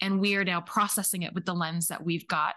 And 0.00 0.18
we 0.18 0.34
are 0.34 0.44
now 0.44 0.62
processing 0.62 1.22
it 1.22 1.34
with 1.34 1.44
the 1.44 1.54
lens 1.54 1.88
that 1.88 2.04
we've 2.04 2.26
got 2.26 2.54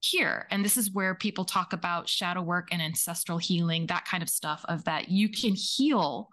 here. 0.00 0.46
And 0.50 0.64
this 0.64 0.78
is 0.78 0.90
where 0.90 1.14
people 1.14 1.44
talk 1.44 1.74
about 1.74 2.08
shadow 2.08 2.42
work 2.42 2.68
and 2.72 2.80
ancestral 2.80 3.38
healing, 3.38 3.86
that 3.86 4.06
kind 4.06 4.22
of 4.22 4.30
stuff, 4.30 4.64
of 4.68 4.84
that 4.84 5.10
you 5.10 5.28
can 5.28 5.54
heal 5.54 6.30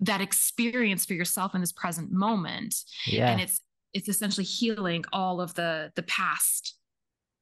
that 0.00 0.20
experience 0.20 1.04
for 1.04 1.14
yourself 1.14 1.54
in 1.54 1.60
this 1.60 1.72
present 1.72 2.12
moment. 2.12 2.76
Yeah. 3.06 3.30
And 3.30 3.40
it's 3.40 3.60
it's 3.92 4.08
essentially 4.08 4.44
healing 4.44 5.04
all 5.12 5.40
of 5.40 5.54
the 5.54 5.92
the 5.96 6.02
past 6.04 6.76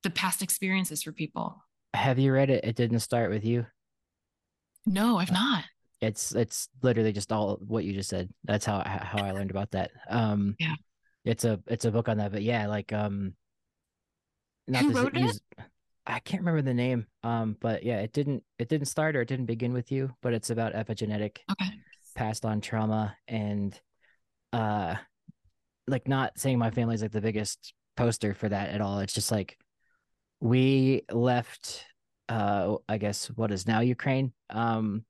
the 0.03 0.11
past 0.11 0.43
experiences 0.43 1.03
for 1.03 1.13
people. 1.13 1.63
Have 1.95 2.19
you 2.19 2.33
read 2.33 2.51
it? 2.51 2.65
It 2.65 2.77
didn't 2.77 3.01
start 3.01 3.31
with 3.31 3.45
you. 3.45 3.67
No, 4.87 5.19
I've 5.19 5.31
uh, 5.31 5.35
not. 5.35 5.65
It's 6.01 6.35
it's 6.35 6.69
literally 6.83 7.13
just 7.13 7.33
all 7.33 7.59
what 7.67 7.85
you 7.85 7.93
just 7.93 8.11
said. 8.11 8.29
That's 8.45 8.65
how 8.65 8.83
how 8.85 9.23
I 9.23 9.31
learned 9.31 9.51
about 9.51 9.71
that. 9.73 9.93
Um, 10.09 10.57
yeah, 10.59 10.75
it's 11.25 11.45
a 11.45 11.61
it's 11.67 11.85
a 11.85 11.93
book 11.93 12.09
on 12.09 12.19
that. 12.19 12.33
But 12.33 12.43
yeah, 12.43 12.67
like 12.67 12.93
um, 12.93 13.35
not 14.67 14.83
Who 14.83 14.91
wrote 14.91 15.15
use, 15.15 15.37
it? 15.37 15.65
I 16.07 16.19
can't 16.19 16.43
remember 16.43 16.63
the 16.63 16.75
name. 16.75 17.07
Um, 17.23 17.57
but 17.61 17.85
yeah, 17.85 18.01
it 18.01 18.13
didn't 18.13 18.43
it 18.59 18.69
didn't 18.69 18.89
start 18.89 19.15
or 19.15 19.21
it 19.21 19.29
didn't 19.29 19.47
begin 19.47 19.73
with 19.73 19.93
you. 19.93 20.13
But 20.23 20.35
it's 20.35 20.51
about 20.51 20.75
epigenetic, 20.75 21.39
okay. 21.51 21.71
passed 22.17 22.45
on 22.45 22.61
trauma 22.61 23.17
and 23.29 23.79
uh, 24.53 24.97
like 25.87 26.09
not 26.09 26.39
saying 26.39 26.59
my 26.59 26.71
family's 26.71 27.03
like 27.03 27.13
the 27.13 27.21
biggest 27.21 27.75
poster 27.97 28.35
for 28.35 28.49
that 28.49 28.71
at 28.71 28.81
all. 28.81 28.99
It's 28.99 29.15
just 29.15 29.31
like 29.31 29.57
we 30.43 31.03
left 31.11 31.85
uh 32.29 32.75
i 32.89 32.99
guess 32.99 33.27
what 33.37 33.53
is 33.53 33.67
now 33.67 33.79
ukraine 33.81 34.33
um 34.51 35.05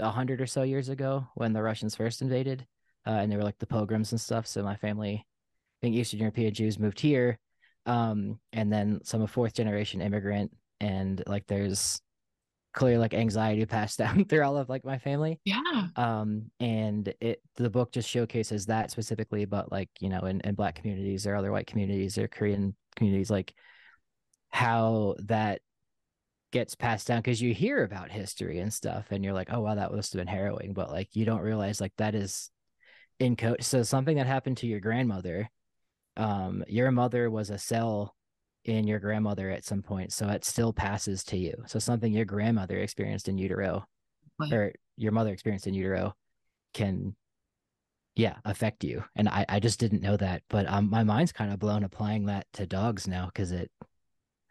a 0.00 0.10
hundred 0.10 0.40
or 0.40 0.46
so 0.46 0.62
years 0.62 0.88
ago 0.88 1.26
when 1.34 1.52
the 1.52 1.62
russians 1.62 1.96
first 1.96 2.22
invaded 2.22 2.64
uh, 3.06 3.10
and 3.10 3.30
they 3.30 3.36
were 3.36 3.42
like 3.42 3.58
the 3.58 3.66
pogroms 3.66 4.12
and 4.12 4.20
stuff. 4.20 4.46
So 4.46 4.62
my 4.62 4.76
family 4.76 5.26
being 5.82 5.94
eastern 5.94 6.20
european 6.20 6.54
jews 6.54 6.78
moved 6.78 6.98
here 6.98 7.38
um 7.84 8.38
and 8.52 8.72
then 8.72 9.00
some 9.04 9.20
a 9.20 9.26
fourth 9.26 9.52
generation 9.52 10.00
immigrant 10.00 10.50
and 10.80 11.22
like 11.26 11.46
there's 11.46 12.00
clear 12.72 12.98
like 12.98 13.12
anxiety 13.12 13.66
passed 13.66 13.98
down 13.98 14.24
through 14.24 14.42
all 14.42 14.56
of 14.56 14.68
like 14.68 14.84
my 14.84 14.98
family. 14.98 15.40
Yeah. 15.44 15.88
Um 15.96 16.50
and 16.60 17.12
it 17.20 17.42
the 17.56 17.68
book 17.68 17.92
just 17.92 18.08
showcases 18.08 18.66
that 18.66 18.90
specifically 18.90 19.44
but 19.44 19.70
like 19.70 19.90
you 20.00 20.08
know 20.08 20.20
in, 20.20 20.40
in 20.40 20.54
black 20.54 20.76
communities 20.76 21.26
or 21.26 21.34
other 21.34 21.52
white 21.52 21.66
communities 21.66 22.16
or 22.16 22.28
korean 22.28 22.74
communities 22.96 23.30
like 23.30 23.52
how 24.54 25.16
that 25.18 25.60
gets 26.52 26.76
passed 26.76 27.08
down 27.08 27.18
because 27.18 27.42
you 27.42 27.52
hear 27.52 27.82
about 27.82 28.08
history 28.08 28.60
and 28.60 28.72
stuff 28.72 29.06
and 29.10 29.24
you're 29.24 29.34
like 29.34 29.48
oh 29.52 29.58
wow 29.60 29.74
that 29.74 29.92
must 29.92 30.12
have 30.12 30.20
been 30.20 30.28
harrowing 30.28 30.72
but 30.72 30.92
like 30.92 31.08
you 31.16 31.24
don't 31.24 31.40
realize 31.40 31.80
like 31.80 31.92
that 31.96 32.14
is 32.14 32.52
in 33.18 33.34
code. 33.34 33.64
So 33.64 33.82
something 33.82 34.16
that 34.16 34.28
happened 34.28 34.58
to 34.58 34.68
your 34.68 34.78
grandmother 34.78 35.50
um 36.16 36.62
your 36.68 36.92
mother 36.92 37.28
was 37.28 37.50
a 37.50 37.58
cell 37.58 38.14
in 38.64 38.86
your 38.86 39.00
grandmother 39.00 39.50
at 39.50 39.64
some 39.64 39.82
point 39.82 40.12
so 40.12 40.28
it 40.28 40.44
still 40.44 40.72
passes 40.72 41.24
to 41.24 41.36
you. 41.36 41.54
So 41.66 41.80
something 41.80 42.12
your 42.12 42.24
grandmother 42.24 42.78
experienced 42.78 43.28
in 43.28 43.36
utero 43.36 43.84
or 44.52 44.70
your 44.96 45.10
mother 45.10 45.32
experienced 45.32 45.66
in 45.66 45.74
utero 45.74 46.14
can 46.74 47.16
yeah 48.14 48.36
affect 48.44 48.84
you. 48.84 49.02
And 49.16 49.28
i 49.28 49.44
i 49.48 49.58
just 49.58 49.80
didn't 49.80 50.02
know 50.02 50.16
that 50.16 50.44
but 50.48 50.70
um 50.70 50.88
my 50.88 51.02
mind's 51.02 51.32
kind 51.32 51.52
of 51.52 51.58
blown 51.58 51.82
applying 51.82 52.26
that 52.26 52.46
to 52.52 52.68
dogs 52.68 53.08
now 53.08 53.26
because 53.26 53.50
it 53.50 53.72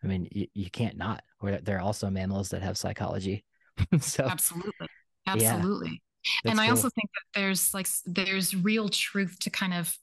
I 0.03 0.07
mean, 0.07 0.27
you, 0.31 0.47
you 0.53 0.69
can't 0.69 0.97
not. 0.97 1.23
Or 1.41 1.51
they're 1.57 1.81
also 1.81 2.09
mammals 2.09 2.49
that 2.49 2.61
have 2.61 2.77
psychology. 2.77 3.43
so 3.99 4.25
absolutely, 4.25 4.87
absolutely. 5.27 6.01
Yeah, 6.43 6.51
and 6.51 6.59
I 6.59 6.65
cool. 6.65 6.71
also 6.71 6.89
think 6.89 7.09
that 7.13 7.39
there's 7.39 7.73
like 7.73 7.87
there's 8.05 8.55
real 8.55 8.89
truth 8.89 9.37
to 9.39 9.49
kind 9.49 9.73
of 9.73 9.95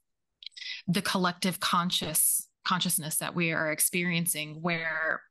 the 0.87 1.03
collective 1.03 1.61
conscious 1.61 2.49
consciousness 2.67 3.17
that 3.17 3.35
we 3.35 3.53
are 3.53 3.73
experiencing 3.73 4.59
where 4.61 5.23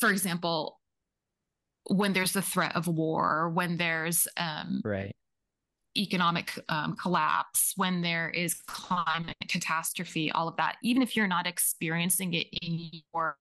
for 0.00 0.10
example 0.10 0.80
when 1.90 2.14
there's 2.14 2.32
the 2.32 2.42
threat 2.42 2.74
of 2.74 2.88
war 2.88 3.50
when 3.50 3.76
there's 3.76 4.26
um, 4.38 4.80
right 4.84 5.14
economic 5.96 6.58
um, 6.68 6.96
collapse, 6.96 7.72
when 7.76 8.02
there 8.02 8.30
is 8.30 8.54
climate 8.66 9.36
catastrophe, 9.48 10.30
all 10.32 10.48
of 10.48 10.56
that, 10.56 10.76
even 10.82 11.02
if 11.02 11.16
you're 11.16 11.26
not 11.26 11.46
experiencing 11.46 12.34
it 12.34 12.46
in 12.62 12.90
your 13.14 13.36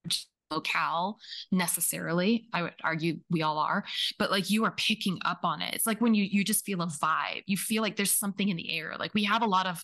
locale 0.49 1.17
necessarily 1.51 2.47
i 2.53 2.61
would 2.61 2.73
argue 2.81 3.17
we 3.29 3.41
all 3.41 3.57
are 3.57 3.83
but 4.17 4.31
like 4.31 4.49
you 4.49 4.63
are 4.63 4.71
picking 4.71 5.19
up 5.25 5.39
on 5.43 5.61
it. 5.61 5.73
It's 5.73 5.85
like 5.85 6.01
when 6.01 6.13
you 6.13 6.23
you 6.23 6.43
just 6.43 6.65
feel 6.65 6.81
a 6.81 6.87
vibe. 6.87 7.43
You 7.45 7.57
feel 7.57 7.81
like 7.81 7.95
there's 7.95 8.11
something 8.11 8.49
in 8.49 8.57
the 8.57 8.77
air. 8.77 8.95
Like 8.97 9.13
we 9.13 9.23
have 9.25 9.41
a 9.41 9.47
lot 9.47 9.67
of 9.67 9.83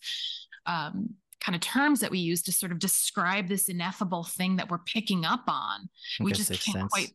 um 0.66 1.10
kind 1.42 1.56
of 1.56 1.62
terms 1.62 2.00
that 2.00 2.12
we 2.12 2.20
use 2.20 2.42
to 2.44 2.52
sort 2.52 2.72
of 2.72 2.80
describe 2.80 3.48
this 3.48 3.68
ineffable 3.68 4.24
thing 4.24 4.56
that 4.56 4.70
we're 4.70 4.78
picking 4.80 5.26
up 5.26 5.44
on. 5.48 5.90
We 6.20 6.32
just 6.32 6.50
can't 6.50 6.64
sense. 6.64 6.92
quite 6.92 7.12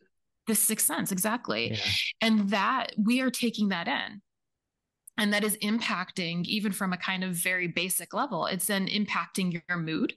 the 0.47 0.55
sixth 0.55 0.85
sense 0.85 1.11
exactly. 1.11 1.71
Yeah. 1.71 1.77
and 2.21 2.49
that 2.49 2.93
we 2.97 3.21
are 3.21 3.31
taking 3.31 3.69
that 3.69 3.87
in 3.87 4.21
and 5.19 5.33
that 5.33 5.43
is 5.43 5.57
impacting 5.57 6.45
even 6.45 6.71
from 6.71 6.93
a 6.93 6.97
kind 6.97 7.23
of 7.23 7.35
very 7.35 7.67
basic 7.67 8.13
level 8.13 8.45
it's 8.45 8.65
then 8.65 8.87
impacting 8.87 9.53
your 9.53 9.77
mood. 9.77 10.13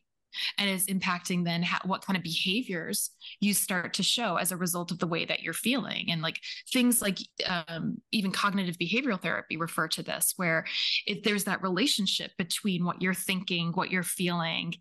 And 0.57 0.71
is 0.71 0.87
impacting 0.87 1.45
then 1.45 1.63
how, 1.63 1.81
what 1.85 2.07
kind 2.07 2.17
of 2.17 2.23
behaviors 2.23 3.11
you 3.41 3.53
start 3.53 3.93
to 3.93 4.03
show 4.03 4.37
as 4.37 4.51
a 4.51 4.57
result 4.57 4.91
of 4.91 4.99
the 4.99 5.07
way 5.07 5.27
that 5.27 5.43
you're 5.43 5.53
feeling. 5.53 6.11
And 6.11 6.23
like 6.23 6.41
things 6.73 7.03
like 7.03 7.19
um, 7.47 7.99
even 8.13 8.33
cognitive 8.33 8.79
behavioral 8.79 9.21
therapy 9.21 9.59
refer 9.59 9.89
to 9.89 10.03
this 10.03 10.33
where 10.37 10.65
if 11.07 11.23
there's 11.23 11.45
that 11.45 11.63
relationship 11.63 12.31
between 12.39 12.87
what 12.87 13.03
you're 13.03 13.13
thinking 13.13 13.73
what 13.73 13.91
you're 13.91 14.03
feeling 14.03 14.73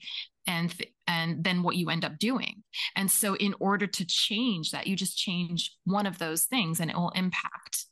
and 0.48 0.74
and 1.08 1.44
then 1.44 1.64
what 1.64 1.76
you 1.76 1.90
end 1.90 2.06
up 2.06 2.18
doing. 2.18 2.64
And 2.96 3.12
so 3.12 3.36
in 3.36 3.54
order 3.60 3.88
to 3.88 4.06
change 4.06 4.72
that 4.72 4.88
you 4.88 4.96
just 4.96 5.18
change 5.18 5.76
one 5.84 6.06
of 6.06 6.18
those 6.18 6.46
things 6.46 6.80
and 6.80 6.90
it 6.90 6.96
will 6.96 7.12
impact 7.12 7.86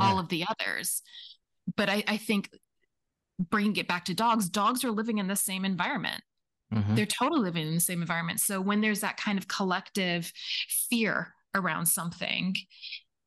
yeah. 0.00 0.06
all 0.06 0.18
of 0.18 0.28
the 0.28 0.46
others 0.48 1.02
but 1.74 1.88
I, 1.88 2.04
I 2.06 2.16
think 2.16 2.50
bringing 3.38 3.76
it 3.76 3.88
back 3.88 4.04
to 4.06 4.14
dogs, 4.14 4.48
dogs 4.48 4.84
are 4.84 4.90
living 4.90 5.18
in 5.18 5.26
the 5.26 5.36
same 5.36 5.64
environment. 5.64 6.22
Mm-hmm. 6.72 6.94
They're 6.94 7.06
totally 7.06 7.40
living 7.40 7.68
in 7.68 7.74
the 7.74 7.80
same 7.80 8.00
environment. 8.00 8.40
So 8.40 8.60
when 8.60 8.80
there's 8.80 9.00
that 9.00 9.16
kind 9.16 9.38
of 9.38 9.48
collective 9.48 10.32
fear 10.90 11.34
around 11.54 11.86
something, 11.86 12.56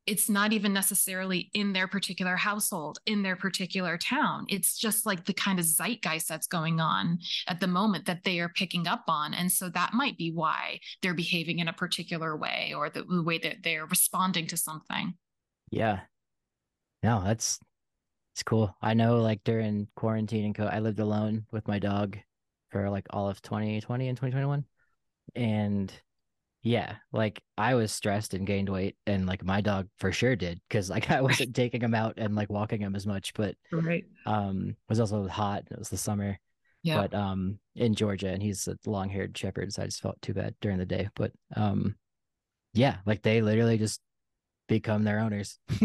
it's 0.06 0.28
not 0.28 0.54
even 0.54 0.74
necessarily 0.74 1.52
in 1.54 1.72
their 1.72 1.88
particular 1.88 2.36
household, 2.36 2.98
in 3.06 3.22
their 3.22 3.36
particular 3.36 3.96
town. 3.96 4.46
It's 4.50 4.78
just 4.78 5.06
like 5.06 5.26
the 5.26 5.34
kind 5.34 5.60
of 5.60 5.66
zeitgeist 5.66 6.28
that's 6.28 6.48
going 6.48 6.80
on 6.80 7.20
at 7.48 7.60
the 7.60 7.68
moment 7.68 8.06
that 8.08 8.24
they 8.24 8.40
are 8.40 8.50
picking 8.50 8.88
up 8.88 9.04
on. 9.08 9.36
And 9.36 9.52
so 9.52 9.70
that 9.70 9.94
might 9.94 10.18
be 10.18 10.32
why 10.32 10.80
they're 11.02 11.14
behaving 11.14 11.60
in 11.60 11.68
a 11.68 11.74
particular 11.74 12.36
way 12.36 12.74
or 12.76 12.90
the, 12.90 13.04
the 13.04 13.22
way 13.22 13.38
that 13.38 13.58
they're 13.64 13.86
responding 13.86 14.48
to 14.48 14.58
something. 14.58 15.14
Yeah. 15.70 16.00
No, 17.04 17.22
that's 17.24 17.60
it's 18.40 18.44
cool. 18.46 18.74
I 18.82 18.94
know 18.94 19.18
like 19.18 19.44
during 19.44 19.90
quarantine 19.96 20.46
and 20.46 20.56
co 20.56 20.64
I 20.64 20.80
lived 20.80 21.02
alone 21.02 21.46
with 21.52 21.68
my 21.68 21.78
dog 21.78 22.18
for 22.70 22.90
like 22.90 23.06
all 23.10 23.28
of 23.28 23.42
2020 23.42 24.08
and 24.08 24.16
2021. 24.16 24.64
And 25.36 25.92
yeah, 26.62 26.96
like 27.12 27.44
I 27.58 27.76
was 27.76 27.92
stressed 27.92 28.34
and 28.34 28.48
gained 28.48 28.70
weight 28.70 28.96
and 29.06 29.26
like 29.26 29.44
my 29.44 29.60
dog 29.60 29.90
for 29.98 30.14
sure 30.14 30.38
did 30.38 30.62
because 30.70 30.90
like 30.90 31.12
I 31.12 31.20
wasn't 31.20 31.54
taking 31.54 31.82
him 31.82 31.94
out 31.94 32.14
and 32.16 32.34
like 32.34 32.50
walking 32.50 32.80
him 32.80 32.96
as 32.96 33.06
much, 33.06 33.34
but 33.34 33.56
right. 33.74 34.06
Um 34.26 34.70
it 34.70 34.90
was 34.90 35.02
also 35.02 35.28
hot. 35.28 35.64
It 35.70 35.78
was 35.78 35.90
the 35.90 35.98
summer. 35.98 36.40
Yeah. 36.82 37.02
But 37.02 37.14
um 37.14 37.60
in 37.76 37.94
Georgia 37.94 38.30
and 38.30 38.42
he's 38.42 38.70
a 38.70 38.78
long 38.90 39.10
haired 39.10 39.38
shepherd, 39.38 39.74
so 39.74 39.82
I 39.82 39.88
just 39.88 40.02
felt 40.02 40.22
too 40.22 40.34
bad 40.34 40.56
during 40.62 40.78
the 40.78 40.86
day. 40.86 41.10
But 41.14 41.34
um 41.58 41.98
yeah, 42.74 43.00
like 43.06 43.22
they 43.22 43.42
literally 43.42 43.78
just 43.78 44.00
become 44.70 45.04
their 45.04 45.20
owners. 45.20 45.60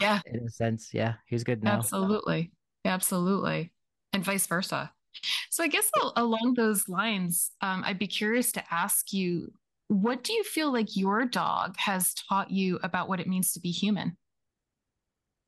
yeah. 0.00 0.20
In 0.26 0.46
a 0.46 0.50
sense. 0.50 0.92
Yeah. 0.92 1.14
He's 1.26 1.44
good 1.44 1.62
now. 1.62 1.74
Absolutely. 1.74 2.50
Absolutely. 2.84 3.72
and 4.12 4.24
vice 4.24 4.46
versa. 4.46 4.90
So 5.50 5.62
I 5.62 5.68
guess 5.68 5.88
along 6.16 6.54
those 6.56 6.88
lines, 6.88 7.52
um, 7.60 7.84
I'd 7.86 8.00
be 8.00 8.08
curious 8.08 8.50
to 8.52 8.64
ask 8.68 9.12
you, 9.12 9.52
what 9.88 10.24
do 10.24 10.32
you 10.32 10.42
feel 10.42 10.72
like 10.72 10.96
your 10.96 11.24
dog 11.24 11.76
has 11.76 12.14
taught 12.14 12.50
you 12.50 12.80
about 12.82 13.08
what 13.08 13.20
it 13.20 13.28
means 13.28 13.52
to 13.52 13.60
be 13.60 13.70
human? 13.70 14.16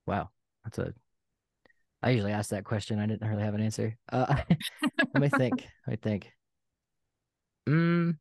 Wow, 0.06 0.30
that's 0.62 0.78
a. 0.78 0.94
I 2.02 2.10
usually 2.10 2.32
ask 2.32 2.50
that 2.50 2.64
question. 2.64 3.00
I 3.00 3.06
didn't 3.06 3.28
really 3.28 3.42
have 3.42 3.54
an 3.54 3.62
answer. 3.62 3.96
Uh, 4.12 4.36
let 5.14 5.20
me 5.20 5.28
think. 5.28 5.66
Let 5.86 5.90
me 5.90 5.96
think. 5.96 6.32
Mm, 7.68 8.16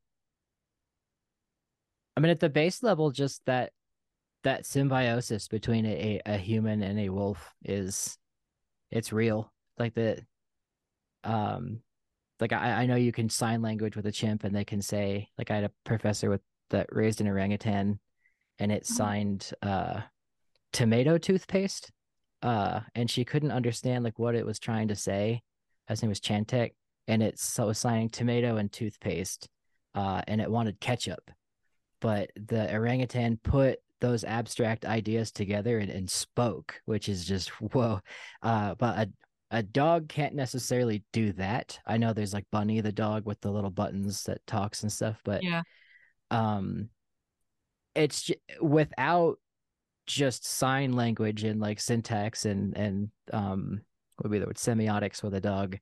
I 2.16 2.20
mean, 2.20 2.32
at 2.32 2.40
the 2.40 2.50
base 2.50 2.82
level, 2.82 3.12
just 3.12 3.42
that 3.46 3.72
that 4.46 4.66
symbiosis 4.66 5.48
between 5.48 5.86
a, 5.88 6.22
a 6.26 6.38
human 6.38 6.84
and 6.84 7.00
a 7.00 7.10
wolf 7.10 7.54
is 7.64 8.18
it's 8.92 9.12
real. 9.12 9.52
Like 9.78 9.96
the 9.96 10.24
um 11.24 11.82
like 12.40 12.54
I, 12.54 12.84
I 12.84 12.86
know 12.86 12.96
you 12.96 13.12
can 13.12 13.28
sign 13.30 13.62
language 13.62 13.96
with 13.96 14.06
a 14.06 14.12
chimp 14.12 14.44
and 14.44 14.56
they 14.56 14.64
can 14.64 14.82
say 14.82 15.30
like 15.38 15.50
I 15.50 15.56
had 15.56 15.64
a 15.66 15.72
professor 15.84 16.30
with 16.30 16.42
that 16.70 16.88
raised 16.92 17.22
an 17.22 17.28
orangutan 17.28 18.00
and 18.60 18.72
it 18.72 18.84
mm-hmm. 18.84 18.94
signed 18.94 19.52
uh 19.62 20.02
tomato 20.72 21.18
toothpaste 21.18 21.92
uh 22.44 22.82
and 22.94 23.10
she 23.10 23.26
couldn't 23.26 23.52
understand 23.52 24.04
like 24.04 24.20
what 24.20 24.36
it 24.36 24.46
was 24.46 24.60
trying 24.60 24.90
to 24.90 24.96
say 24.96 25.42
his 25.88 26.02
name 26.02 26.10
was 26.10 26.20
chantek 26.20 26.72
and 27.08 27.24
it 27.24 27.40
so 27.40 27.68
was 27.68 27.80
signing 27.80 28.10
tomato 28.10 28.58
and 28.58 28.72
toothpaste 28.72 29.48
uh 29.94 30.22
and 30.28 30.42
it 30.42 30.52
wanted 30.52 30.80
ketchup 30.80 31.32
but 32.02 32.30
the 32.36 32.72
orangutan 32.74 33.40
put 33.42 33.80
those 34.02 34.24
abstract 34.24 34.86
ideas 34.86 35.32
together 35.32 35.80
and, 35.80 35.90
and 35.90 36.10
spoke, 36.10 36.82
which 36.86 37.10
is 37.10 37.26
just 37.26 37.50
whoa. 37.62 38.00
Uh, 38.42 38.76
but 38.76 38.98
a 38.98 39.10
a 39.52 39.64
dog 39.64 40.10
can't 40.10 40.34
necessarily 40.34 41.04
do 41.14 41.32
that. 41.34 41.80
I 41.86 41.98
know 41.98 42.14
there's 42.14 42.34
like 42.34 42.46
Bunny 42.52 42.82
the 42.82 42.92
dog 42.92 43.26
with 43.26 43.40
the 43.42 43.52
little 43.52 43.70
buttons 43.70 44.24
that 44.24 44.46
talks 44.48 44.84
and 44.84 44.92
stuff, 44.92 45.22
but 45.24 45.44
yeah, 45.44 45.62
um, 46.32 46.90
it's 47.94 48.24
j- 48.24 48.40
without 48.60 49.40
just 50.08 50.46
sign 50.46 50.94
language 50.94 51.44
and 51.44 51.60
like 51.60 51.80
syntax 51.80 52.46
and 52.46 52.76
and 52.76 53.10
um, 53.32 53.82
what 54.18 54.24
would 54.24 54.32
be 54.32 54.40
the 54.40 54.46
word 54.46 54.58
semiotics 54.58 55.24
with 55.24 55.34
a 55.36 55.42
dog. 55.42 55.78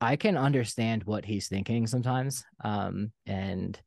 I 0.00 0.16
can 0.16 0.36
understand 0.36 1.04
what 1.04 1.26
he's 1.26 1.48
thinking 1.48 1.86
sometimes, 1.86 2.44
um, 2.64 3.12
and 3.26 3.78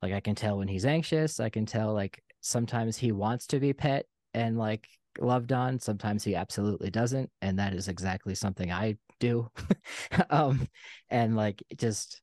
like 0.00 0.12
I 0.12 0.20
can 0.20 0.34
tell 0.34 0.58
when 0.58 0.68
he's 0.68 0.86
anxious. 0.86 1.40
I 1.40 1.50
can 1.50 1.66
tell 1.66 1.92
like 1.92 2.22
sometimes 2.46 2.96
he 2.96 3.12
wants 3.12 3.46
to 3.48 3.60
be 3.60 3.72
pet 3.72 4.06
and 4.34 4.58
like 4.58 4.88
loved 5.18 5.52
on 5.52 5.78
sometimes 5.78 6.22
he 6.22 6.34
absolutely 6.34 6.90
doesn't 6.90 7.30
and 7.40 7.58
that 7.58 7.72
is 7.72 7.88
exactly 7.88 8.34
something 8.34 8.70
i 8.70 8.96
do. 9.18 9.50
Um 10.30 10.68
and 11.08 11.36
like 11.36 11.62
just 11.76 12.20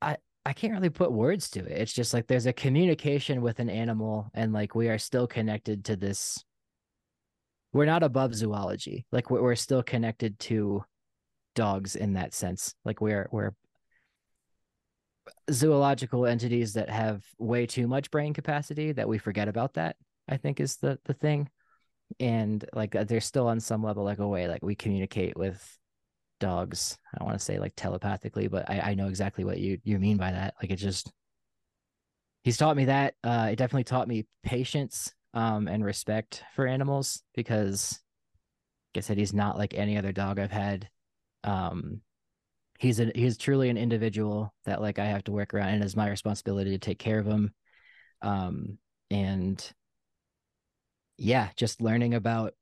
i 0.00 0.16
i 0.44 0.52
can't 0.52 0.72
really 0.72 0.90
put 0.90 1.12
words 1.12 1.50
to 1.50 1.60
it. 1.60 1.70
It's 1.70 1.92
just 1.92 2.12
like 2.12 2.26
there's 2.26 2.46
a 2.46 2.52
communication 2.52 3.40
with 3.40 3.60
an 3.60 3.70
animal 3.70 4.30
and 4.34 4.52
like 4.52 4.74
we 4.74 4.88
are 4.88 4.98
still 4.98 5.26
connected 5.26 5.84
to 5.86 5.96
this 5.96 6.44
we're 7.72 7.86
not 7.86 8.02
above 8.02 8.34
zoology. 8.34 9.06
Like 9.12 9.30
we're, 9.30 9.42
we're 9.42 9.56
still 9.56 9.82
connected 9.82 10.38
to 10.40 10.84
dogs 11.54 11.96
in 11.96 12.14
that 12.14 12.34
sense. 12.34 12.74
Like 12.84 13.00
we're 13.00 13.28
we're 13.32 13.52
zoological 15.50 16.26
entities 16.26 16.72
that 16.74 16.90
have 16.90 17.24
way 17.38 17.66
too 17.66 17.86
much 17.86 18.10
brain 18.10 18.34
capacity 18.34 18.92
that 18.92 19.08
we 19.08 19.18
forget 19.18 19.48
about 19.48 19.74
that 19.74 19.96
i 20.28 20.36
think 20.36 20.60
is 20.60 20.76
the 20.76 20.98
the 21.04 21.14
thing. 21.14 21.48
And 22.20 22.64
like 22.74 22.94
uh, 22.94 23.04
they're 23.04 23.20
still 23.20 23.48
on 23.48 23.58
some 23.58 23.82
level 23.82 24.04
like 24.04 24.18
a 24.18 24.28
way 24.28 24.46
like 24.46 24.62
we 24.62 24.74
communicate 24.74 25.36
with 25.36 25.78
dogs. 26.40 26.98
I 27.14 27.18
don't 27.18 27.26
want 27.26 27.38
to 27.38 27.44
say 27.44 27.58
like 27.58 27.72
telepathically 27.76 28.48
but 28.48 28.68
i 28.68 28.80
i 28.80 28.94
know 28.94 29.08
exactly 29.08 29.44
what 29.44 29.58
you 29.58 29.78
you 29.84 29.98
mean 29.98 30.18
by 30.18 30.32
that. 30.32 30.54
Like 30.60 30.70
it 30.70 30.76
just 30.76 31.10
he's 32.44 32.56
taught 32.58 32.76
me 32.76 32.86
that 32.86 33.14
uh 33.24 33.48
it 33.52 33.56
definitely 33.56 33.84
taught 33.84 34.08
me 34.08 34.26
patience 34.42 35.14
um 35.34 35.68
and 35.68 35.84
respect 35.84 36.42
for 36.54 36.66
animals 36.66 37.22
because 37.34 37.98
like 38.94 39.02
i 39.02 39.06
said 39.06 39.16
he's 39.16 39.32
not 39.32 39.56
like 39.56 39.74
any 39.74 39.96
other 39.96 40.12
dog 40.12 40.38
i've 40.38 40.50
had 40.50 40.88
um 41.44 42.00
he's 42.82 42.98
a 42.98 43.12
he's 43.14 43.38
truly 43.38 43.68
an 43.68 43.76
individual 43.76 44.52
that 44.64 44.82
like 44.82 44.98
I 44.98 45.04
have 45.04 45.22
to 45.24 45.32
work 45.32 45.54
around 45.54 45.68
and 45.68 45.84
it's 45.84 45.94
my 45.94 46.10
responsibility 46.10 46.70
to 46.72 46.78
take 46.78 46.98
care 46.98 47.20
of 47.20 47.26
him. 47.26 47.54
Um 48.22 48.78
and 49.08 49.72
yeah, 51.16 51.50
just 51.56 51.80
learning 51.80 52.14
about 52.14 52.54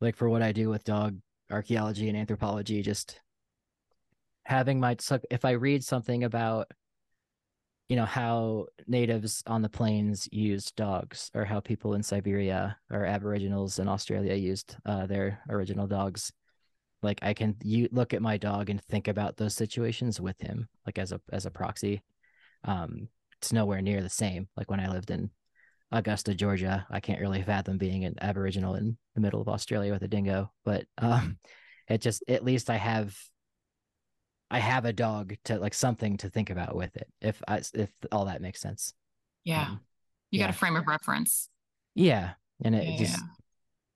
like 0.00 0.16
for 0.16 0.28
what 0.28 0.42
I 0.42 0.50
do 0.50 0.68
with 0.68 0.82
dog 0.82 1.16
archaeology 1.48 2.08
and 2.08 2.18
anthropology, 2.18 2.82
just 2.82 3.20
having 4.42 4.80
my 4.80 4.96
if 5.30 5.44
I 5.44 5.52
read 5.52 5.84
something 5.84 6.24
about 6.24 6.72
you 7.88 7.94
know 7.94 8.04
how 8.04 8.66
natives 8.88 9.44
on 9.46 9.62
the 9.62 9.68
plains 9.68 10.28
used 10.32 10.74
dogs 10.74 11.30
or 11.34 11.44
how 11.44 11.60
people 11.60 11.94
in 11.94 12.02
Siberia 12.02 12.78
or 12.90 13.04
aboriginals 13.04 13.78
in 13.78 13.86
Australia 13.86 14.34
used 14.34 14.76
uh, 14.84 15.06
their 15.06 15.40
original 15.48 15.86
dogs 15.86 16.32
like 17.04 17.20
i 17.22 17.32
can 17.32 17.56
you 17.62 17.88
look 17.92 18.12
at 18.12 18.22
my 18.22 18.36
dog 18.36 18.70
and 18.70 18.82
think 18.82 19.08
about 19.08 19.36
those 19.36 19.54
situations 19.54 20.20
with 20.20 20.40
him 20.40 20.68
like 20.86 20.98
as 20.98 21.12
a 21.12 21.20
as 21.32 21.46
a 21.46 21.50
proxy. 21.50 22.02
Um 22.64 23.08
it's 23.40 23.52
nowhere 23.52 23.82
near 23.82 24.02
the 24.02 24.10
same. 24.10 24.48
Like 24.56 24.70
when 24.70 24.80
i 24.80 24.88
lived 24.88 25.10
in 25.10 25.30
augusta 25.92 26.34
georgia 26.34 26.84
i 26.90 26.98
can't 26.98 27.20
really 27.20 27.40
fathom 27.42 27.78
being 27.78 28.04
an 28.04 28.16
aboriginal 28.20 28.74
in 28.74 28.96
the 29.14 29.20
middle 29.20 29.40
of 29.40 29.48
australia 29.48 29.92
with 29.92 30.02
a 30.02 30.08
dingo 30.08 30.50
but 30.64 30.86
um 30.98 31.36
it 31.88 32.00
just 32.00 32.24
at 32.26 32.42
least 32.42 32.68
i 32.68 32.76
have 32.76 33.16
i 34.50 34.58
have 34.58 34.86
a 34.86 34.92
dog 34.92 35.34
to 35.44 35.58
like 35.58 35.74
something 35.74 36.16
to 36.16 36.28
think 36.30 36.50
about 36.50 36.74
with 36.74 36.96
it 36.96 37.06
if 37.20 37.40
i 37.46 37.60
if 37.74 37.90
all 38.10 38.24
that 38.24 38.40
makes 38.40 38.60
sense. 38.60 38.94
Yeah. 39.44 39.66
Um, 39.66 39.80
you 40.30 40.40
yeah. 40.40 40.46
got 40.46 40.54
a 40.54 40.58
frame 40.58 40.76
of 40.76 40.86
reference. 40.86 41.48
Yeah. 41.94 42.32
And 42.64 42.74
it 42.74 42.84
yeah, 42.84 42.96
just. 42.96 43.22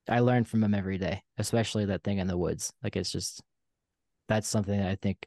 I 0.09 0.21
learn 0.21 0.45
from 0.45 0.63
him 0.63 0.75
every 0.75 0.99
day, 0.99 1.23
especially 1.39 1.87
that 1.87 2.03
thing 2.03 2.19
in 2.19 2.27
the 2.27 2.37
woods. 2.37 2.73
Like 2.83 2.97
it's 2.97 3.11
just 3.11 3.43
that's 4.29 4.49
something 4.49 4.79
that 4.79 4.89
I 4.89 4.97
think 4.97 5.27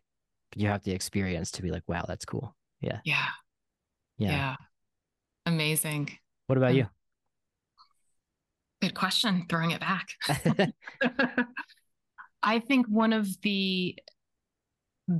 you 0.55 0.67
have 0.67 0.83
to 0.83 0.91
experience 0.91 1.51
to 1.51 1.61
be 1.61 1.71
like, 1.71 1.83
wow, 1.87 2.05
that's 2.07 2.25
cool. 2.25 2.55
Yeah. 2.81 2.99
Yeah. 3.03 3.25
Yeah. 4.17 4.31
yeah. 4.31 4.55
Amazing. 5.45 6.09
What 6.47 6.57
about 6.57 6.71
hmm. 6.71 6.77
you? 6.77 6.87
Good 8.81 8.95
question. 8.95 9.45
Throwing 9.47 9.71
it 9.71 9.79
back. 9.79 10.07
I 12.43 12.59
think 12.59 12.87
one 12.87 13.13
of 13.13 13.27
the 13.41 13.97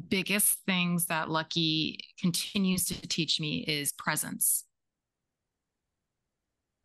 biggest 0.10 0.58
things 0.66 1.08
that 1.08 1.30
Lucky 1.30 2.00
continues 2.20 2.86
to 2.86 3.08
teach 3.08 3.40
me 3.40 3.64
is 3.68 3.92
presence. 3.92 4.66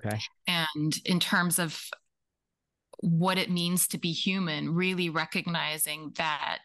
Okay. 0.04 0.18
And 0.46 0.94
in 1.04 1.20
terms 1.20 1.58
of 1.58 1.80
what 2.98 3.38
it 3.38 3.50
means 3.50 3.88
to 3.88 3.98
be 3.98 4.12
human, 4.12 4.74
really 4.74 5.10
recognizing 5.10 6.12
that 6.16 6.64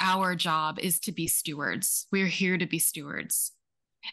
our 0.00 0.34
job 0.34 0.78
is 0.78 1.00
to 1.00 1.12
be 1.12 1.26
stewards. 1.26 2.06
We're 2.12 2.26
here 2.26 2.58
to 2.58 2.66
be 2.66 2.78
stewards. 2.78 3.52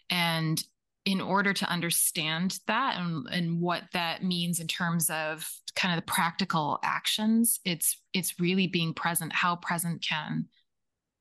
And 0.09 0.63
in 1.05 1.19
order 1.19 1.53
to 1.53 1.69
understand 1.69 2.59
that 2.67 2.97
and, 2.97 3.27
and 3.31 3.59
what 3.59 3.83
that 3.93 4.23
means 4.23 4.59
in 4.59 4.67
terms 4.67 5.09
of 5.09 5.49
kind 5.75 5.93
of 5.97 6.03
the 6.05 6.11
practical 6.11 6.79
actions, 6.83 7.59
it's 7.65 7.99
it's 8.13 8.39
really 8.39 8.67
being 8.67 8.93
present. 8.93 9.33
How 9.33 9.55
present 9.55 10.05
can 10.07 10.45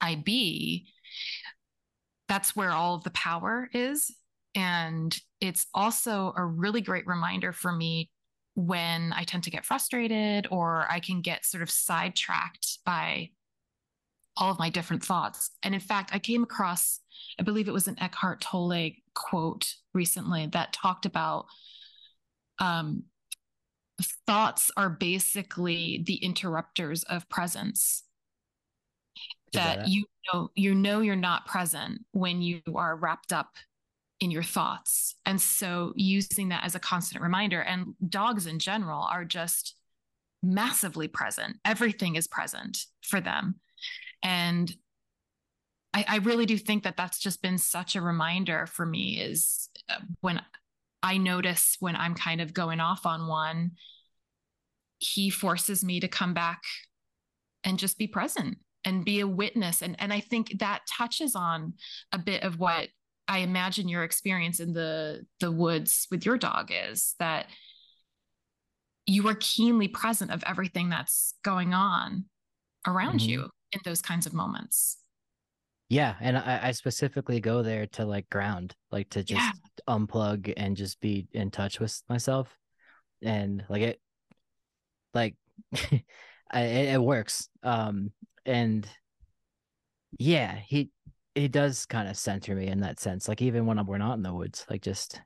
I 0.01 0.17
be? 0.17 0.89
That's 2.29 2.55
where 2.55 2.71
all 2.71 2.95
of 2.95 3.05
the 3.05 3.11
power 3.11 3.69
is. 3.73 4.15
And 4.55 5.19
it's 5.41 5.67
also 5.75 6.33
a 6.37 6.45
really 6.45 6.81
great 6.81 7.07
reminder 7.07 7.53
for 7.53 7.73
me 7.73 8.11
when 8.61 9.13
I 9.15 9.25
tend 9.25 9.45
to 9.45 9.51
get 9.51 9.65
frustrated 9.65 10.47
or 10.51 10.87
I 10.91 11.01
can 11.01 11.23
get 11.23 11.47
sort 11.47 11.63
of 11.63 11.71
sidetracked 11.71 12.79
by 12.85 13.31
all 14.37 14.51
of 14.51 14.59
my 14.59 14.69
different 14.69 15.03
thoughts. 15.03 15.51
And 15.63 15.75
in 15.75 15.81
fact, 15.81 16.11
I 16.13 16.19
came 16.19 16.43
across, 16.43 17.01
I 17.39 17.43
believe 17.43 17.69
it 17.69 17.75
was 17.75 17.89
an 17.89 17.99
Eckhart 18.01 18.41
Tolle 18.41 18.91
quote 19.15 19.75
recently 19.95 20.47
that 20.49 20.73
talked 20.73 21.07
about 21.07 21.47
um, 22.59 23.05
thoughts 24.27 24.71
are 24.77 24.91
basically 24.91 26.03
the 26.07 26.17
interrupters 26.17 27.03
of 27.05 27.29
presence. 27.29 28.05
That, 29.53 29.79
that 29.79 29.89
you 29.89 30.05
know 30.33 30.51
you 30.55 30.75
know 30.77 31.01
you're 31.01 31.17
not 31.17 31.45
present 31.45 32.03
when 32.13 32.41
you 32.41 32.61
are 32.77 32.95
wrapped 32.95 33.33
up 33.33 33.57
in 34.21 34.31
your 34.31 34.43
thoughts. 34.43 35.17
And 35.25 35.41
so 35.41 35.93
using 35.97 36.51
that 36.51 36.65
as 36.65 36.75
a 36.75 36.81
constant 36.81 37.23
reminder, 37.23 37.61
and 37.61 37.95
dogs 38.09 38.47
in 38.47 38.59
general 38.59 39.03
are 39.03 39.25
just 39.25 39.75
massively 40.43 41.09
present. 41.09 41.57
Everything 41.65 42.17
is 42.17 42.29
present 42.29 42.79
for 43.03 43.21
them. 43.21 43.57
And 44.23 44.75
I, 45.93 46.05
I 46.07 46.17
really 46.19 46.47
do 46.47 46.57
think 46.57 46.85
that 46.85 46.97
that's 46.97 47.19
just 47.19 47.43
been 47.43 47.59
such 47.59 47.97
a 47.97 48.03
reminder 48.03 48.67
for 48.67 48.87
me 48.87 49.21
is 49.21 49.69
uh, 49.89 49.97
when 50.21 50.41
I 51.03 51.17
notice 51.17 51.77
when 51.81 51.97
I'm 51.97 52.15
kind 52.15 52.41
of 52.41 52.55
going 52.55 52.81
off 52.81 53.07
on 53.07 53.27
one, 53.27 53.73
he 54.99 55.31
forces 55.31 55.83
me 55.83 56.01
to 56.01 56.09
come 56.09 56.35
back 56.35 56.63
and 57.65 57.79
just 57.79 57.99
be 57.99 58.07
present 58.07 58.59
and 58.85 59.05
be 59.05 59.21
a 59.21 59.27
witness 59.27 59.83
and 59.83 59.95
and 59.99 60.11
I 60.13 60.21
think 60.21 60.59
that 60.61 60.87
touches 60.91 61.35
on 61.35 61.75
a 62.13 62.19
bit 62.19 62.43
of 62.43 62.59
what 62.59 62.89
I 63.31 63.39
imagine 63.39 63.89
your 63.89 64.03
experience 64.03 64.59
in 64.59 64.73
the 64.73 65.25
the 65.39 65.53
woods 65.53 66.09
with 66.11 66.27
your 66.27 66.37
dog 66.37 66.73
is 66.73 67.15
that 67.21 67.47
you 69.07 69.29
are 69.29 69.37
keenly 69.39 69.87
present 69.87 70.33
of 70.33 70.43
everything 70.45 70.89
that's 70.89 71.35
going 71.45 71.73
on 71.73 72.25
around 72.89 73.21
mm-hmm. 73.21 73.31
you 73.31 73.51
in 73.73 73.81
those 73.85 74.03
kinds 74.03 74.27
of 74.27 74.35
moments. 74.35 74.99
Yeah, 75.89 76.17
and 76.21 76.37
I, 76.37 76.61
I, 76.65 76.71
specifically 76.73 77.41
go 77.41 77.63
there 77.63 77.87
to 77.95 78.05
like 78.05 78.29
ground, 78.31 78.75
like 78.91 79.11
to 79.11 79.23
just 79.23 79.41
yeah. 79.41 79.53
unplug 79.89 80.53
and 80.57 80.77
just 80.77 81.01
be 81.01 81.27
in 81.33 81.51
touch 81.53 81.79
with 81.79 82.01
myself, 82.09 82.57
and 83.23 83.65
like 83.69 83.83
it, 83.83 84.01
like 85.15 85.37
I, 86.51 86.61
it 86.63 87.03
works. 87.03 87.49
Um, 87.63 88.11
and 88.45 88.89
yeah, 90.19 90.57
he 90.57 90.91
he 91.35 91.49
does 91.49 91.87
kind 91.87 92.09
of 92.09 92.17
center 92.17 92.55
me 92.55 92.67
in 92.67 92.81
that 92.81 93.01
sense. 93.01 93.29
Like 93.29 93.43
even 93.43 93.67
when 93.67 93.85
we're 93.87 93.99
not 93.99 94.15
in 94.15 94.23
the 94.23 94.35
woods, 94.35 94.67
like 94.69 94.83
just 94.83 95.21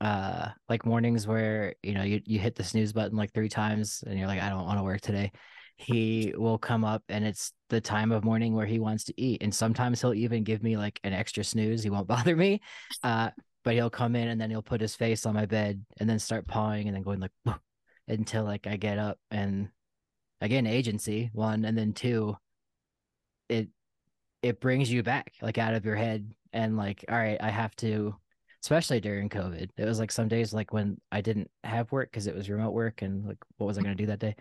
uh 0.00 0.48
like 0.68 0.84
mornings 0.84 1.28
where 1.28 1.74
you 1.82 1.94
know 1.94 2.02
you 2.02 2.20
you 2.26 2.38
hit 2.38 2.56
the 2.56 2.64
snooze 2.64 2.92
button 2.92 3.16
like 3.16 3.32
three 3.32 3.48
times 3.48 4.02
and 4.04 4.18
you're 4.18 4.26
like 4.26 4.42
I 4.42 4.48
don't 4.48 4.64
want 4.64 4.78
to 4.78 4.84
work 4.84 5.00
today. 5.00 5.32
He 5.76 6.34
will 6.36 6.58
come 6.58 6.84
up 6.84 7.02
and 7.08 7.24
it's 7.24 7.52
the 7.70 7.80
time 7.80 8.12
of 8.12 8.24
morning 8.24 8.54
where 8.54 8.66
he 8.66 8.78
wants 8.78 9.04
to 9.04 9.20
eat. 9.20 9.42
And 9.42 9.54
sometimes 9.54 10.00
he'll 10.00 10.14
even 10.14 10.44
give 10.44 10.62
me 10.62 10.76
like 10.76 11.00
an 11.04 11.12
extra 11.12 11.42
snooze. 11.44 11.82
He 11.82 11.90
won't 11.90 12.06
bother 12.08 12.36
me. 12.36 12.60
Uh 13.02 13.30
but 13.64 13.74
he'll 13.74 13.90
come 13.90 14.16
in 14.16 14.28
and 14.28 14.40
then 14.40 14.50
he'll 14.50 14.62
put 14.62 14.80
his 14.80 14.96
face 14.96 15.24
on 15.24 15.34
my 15.34 15.46
bed 15.46 15.84
and 15.98 16.10
then 16.10 16.18
start 16.18 16.48
pawing 16.48 16.88
and 16.88 16.96
then 16.96 17.02
going 17.02 17.20
like 17.20 17.58
until 18.08 18.44
like 18.44 18.66
I 18.66 18.76
get 18.76 18.98
up 18.98 19.18
and 19.30 19.68
again 20.40 20.66
agency 20.66 21.30
one 21.32 21.64
and 21.64 21.78
then 21.78 21.92
two 21.92 22.36
it 23.48 23.68
it 24.42 24.60
brings 24.60 24.90
you 24.90 25.02
back 25.02 25.32
like 25.40 25.58
out 25.58 25.74
of 25.74 25.84
your 25.84 25.96
head 25.96 26.30
and 26.52 26.76
like 26.76 27.04
all 27.08 27.16
right 27.16 27.38
i 27.40 27.50
have 27.50 27.74
to 27.76 28.14
especially 28.62 29.00
during 29.00 29.28
covid 29.28 29.70
it 29.76 29.84
was 29.84 29.98
like 29.98 30.12
some 30.12 30.28
days 30.28 30.52
like 30.52 30.72
when 30.72 31.00
i 31.10 31.20
didn't 31.20 31.50
have 31.64 31.90
work 31.92 32.10
because 32.10 32.26
it 32.26 32.34
was 32.34 32.50
remote 32.50 32.72
work 32.72 33.02
and 33.02 33.26
like 33.26 33.38
what 33.56 33.66
was 33.66 33.78
i 33.78 33.82
going 33.82 33.96
to 33.96 34.02
do 34.02 34.06
that 34.06 34.18
day? 34.18 34.34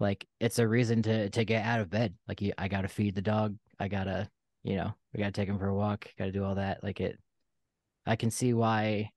Like 0.00 0.26
it's 0.40 0.58
a 0.58 0.66
reason 0.66 1.02
to 1.02 1.30
to 1.30 1.44
get 1.44 1.64
out 1.64 1.80
of 1.80 1.90
bed. 1.90 2.14
Like 2.26 2.40
you, 2.40 2.52
i 2.58 2.68
gotta 2.68 2.88
feed 2.88 3.14
the 3.14 3.22
dog. 3.22 3.56
I 3.78 3.88
gotta 3.88 4.28
you 4.62 4.76
know 4.76 4.92
we 5.12 5.18
gotta 5.18 5.32
take 5.32 5.48
him 5.48 5.58
for 5.58 5.68
a 5.68 5.74
walk 5.74 6.08
gotta 6.18 6.32
do 6.32 6.44
all 6.44 6.56
that. 6.56 6.82
Like 6.82 7.00
it 7.00 7.18
i 8.06 8.16
can 8.16 8.30
see 8.30 8.52
why 8.52 9.10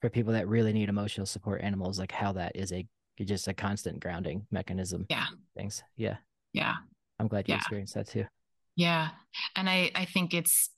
for 0.00 0.10
people 0.10 0.34
that 0.34 0.48
really 0.48 0.72
need 0.72 0.88
emotional 0.88 1.26
support 1.26 1.62
animals 1.62 1.98
like 1.98 2.12
how 2.12 2.32
that 2.32 2.54
is 2.54 2.72
a 2.72 2.86
just 3.20 3.48
a 3.48 3.54
constant 3.54 4.00
grounding 4.00 4.46
mechanism. 4.50 5.06
Yeah. 5.08 5.26
Things. 5.56 5.82
Yeah. 5.96 6.18
Yeah. 6.52 6.74
I'm 7.18 7.28
glad 7.28 7.48
you 7.48 7.54
yeah. 7.54 7.58
experienced 7.58 7.94
that 7.94 8.08
too 8.08 8.26
yeah. 8.76 9.08
And 9.54 9.68
I, 9.68 9.90
I 9.94 10.04
think 10.04 10.34
it's 10.34 10.70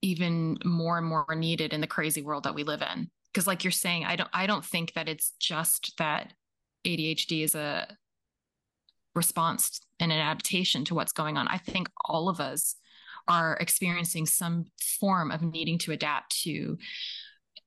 even 0.00 0.58
more 0.64 0.98
and 0.98 1.06
more 1.06 1.26
needed 1.34 1.72
in 1.72 1.80
the 1.80 1.86
crazy 1.86 2.22
world 2.22 2.44
that 2.44 2.54
we 2.54 2.64
live 2.64 2.82
in. 2.82 3.10
Cause 3.34 3.46
like 3.46 3.64
you're 3.64 3.70
saying, 3.70 4.04
I 4.04 4.16
don't 4.16 4.30
I 4.32 4.46
don't 4.46 4.64
think 4.64 4.92
that 4.94 5.08
it's 5.08 5.32
just 5.38 5.94
that 5.98 6.34
ADHD 6.86 7.44
is 7.44 7.54
a 7.54 7.86
response 9.14 9.80
and 10.00 10.12
an 10.12 10.18
adaptation 10.18 10.84
to 10.86 10.94
what's 10.94 11.12
going 11.12 11.36
on. 11.36 11.48
I 11.48 11.58
think 11.58 11.88
all 12.04 12.28
of 12.28 12.40
us 12.40 12.76
are 13.28 13.56
experiencing 13.60 14.26
some 14.26 14.66
form 15.00 15.30
of 15.30 15.42
needing 15.42 15.78
to 15.78 15.92
adapt 15.92 16.42
to 16.42 16.76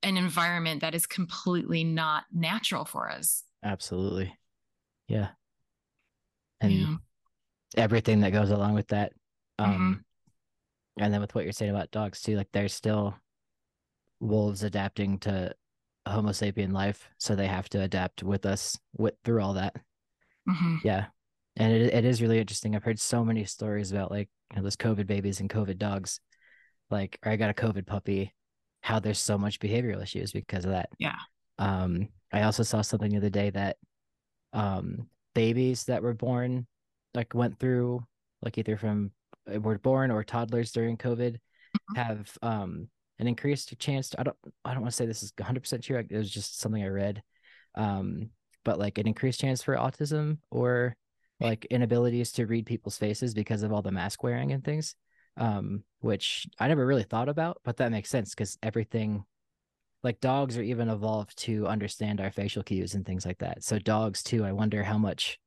an 0.04 0.18
environment 0.18 0.82
that 0.82 0.94
is 0.94 1.08
completely 1.08 1.84
not 1.84 2.26
natural 2.34 2.86
for 2.86 3.10
us. 3.10 3.44
Absolutely. 3.64 4.38
Yeah. 5.08 5.30
And 6.62 6.72
yeah. 6.72 6.96
everything 7.78 8.22
that 8.22 8.34
goes 8.34 8.52
along 8.52 8.76
with 8.76 8.88
that. 8.90 9.14
Um, 9.58 9.72
mm-hmm. 9.72 11.04
and 11.04 11.14
then 11.14 11.22
with 11.22 11.34
what 11.34 11.44
you're 11.44 11.54
saying 11.54 11.72
about 11.72 11.92
dogs 11.92 12.22
too, 12.22 12.36
like 12.36 12.50
they're 12.52 12.68
still 12.68 13.16
wolves 14.20 14.64
adapting 14.64 15.20
to 15.20 15.54
Homo 16.08 16.30
sapien 16.32 16.72
life, 16.72 17.10
so 17.18 17.36
they 17.36 17.48
have 17.48 17.70
to 17.70 17.82
adapt 17.82 18.24
with 18.24 18.46
us 18.46 18.78
with 18.98 19.16
through 19.24 19.42
all 19.42 19.54
that. 19.54 19.76
Mm-hmm. 20.48 20.78
Yeah, 20.84 21.06
and 21.58 21.74
it 21.74 21.94
it 21.94 22.06
is 22.06 22.22
really 22.22 22.40
interesting. 22.40 22.76
I've 22.76 22.84
heard 22.84 23.00
so 23.00 23.24
many 23.24 23.46
stories 23.46 23.92
about 23.92 24.12
like 24.12 24.30
you 24.52 24.58
know, 24.58 24.64
those 24.64 24.76
COVID 24.76 25.08
babies 25.08 25.40
and 25.40 25.50
COVID 25.50 25.78
dogs. 25.78 26.20
Like, 26.92 27.18
I 27.24 27.36
got 27.36 27.50
a 27.50 27.54
COVID 27.54 27.88
puppy. 27.88 28.34
How 28.82 29.00
there's 29.00 29.20
so 29.20 29.38
much 29.38 29.60
behavioral 29.60 30.04
issues 30.04 30.32
because 30.32 30.66
of 30.66 30.72
that. 30.72 30.90
Yeah. 31.00 31.16
Um, 31.58 32.10
I 32.32 32.44
also 32.44 32.62
saw 32.62 32.82
something 32.82 33.10
the 33.10 33.18
other 33.18 33.30
day 33.30 33.50
that 33.50 33.78
um 34.54 35.08
babies 35.34 35.84
that 35.86 36.02
were 36.02 36.14
born 36.14 36.66
like 37.14 37.34
went 37.34 37.60
through 37.60 38.02
like 38.42 38.58
either 38.58 38.78
from 38.78 39.12
were 39.48 39.78
born 39.78 40.12
or 40.12 40.24
toddlers 40.24 40.72
during 40.72 40.98
COVID 40.98 41.34
mm-hmm. 41.34 41.96
have 41.96 42.38
um, 42.42 42.88
an 43.20 43.28
increased 43.28 43.78
chance 43.80 44.10
to, 44.10 44.20
I 44.20 44.24
don't 44.24 44.38
I 44.64 44.74
don't 44.74 44.82
want 44.82 44.92
to 44.92 44.96
say 44.96 45.06
this 45.06 45.24
is 45.24 45.32
100% 45.34 45.84
true. 45.84 45.98
It 45.98 46.12
was 46.12 46.32
just 46.32 46.60
something 46.60 46.84
I 46.84 46.88
read. 46.88 47.22
Um, 47.76 48.30
but 48.64 48.80
like 48.80 48.98
an 48.98 49.08
increased 49.08 49.40
chance 49.40 49.62
for 49.62 49.76
autism 49.76 50.40
or 50.50 50.96
like 51.40 51.66
inabilities 51.66 52.32
to 52.34 52.46
read 52.46 52.66
people's 52.66 52.98
faces 52.98 53.34
because 53.34 53.64
of 53.64 53.72
all 53.72 53.82
the 53.82 53.92
mask 53.92 54.24
wearing 54.24 54.52
and 54.52 54.64
things. 54.64 54.96
Um, 55.38 55.84
which 56.00 56.48
I 56.60 56.70
never 56.70 56.86
really 56.86 57.04
thought 57.04 57.28
about, 57.28 57.58
but 57.66 57.78
that 57.78 57.92
makes 57.92 58.10
sense 58.10 58.34
because 58.34 58.58
everything 58.64 59.26
like 60.02 60.22
dogs 60.22 60.58
are 60.58 60.64
even 60.64 60.88
evolved 60.88 61.38
to 61.40 61.68
understand 61.68 62.22
our 62.22 62.32
facial 62.32 62.64
cues 62.64 62.94
and 62.94 63.06
things 63.06 63.26
like 63.26 63.40
that. 63.40 63.64
So 63.64 63.80
dogs 63.80 64.24
too, 64.24 64.46
I 64.46 64.54
wonder 64.54 64.84
how 64.84 64.98
much 64.98 65.40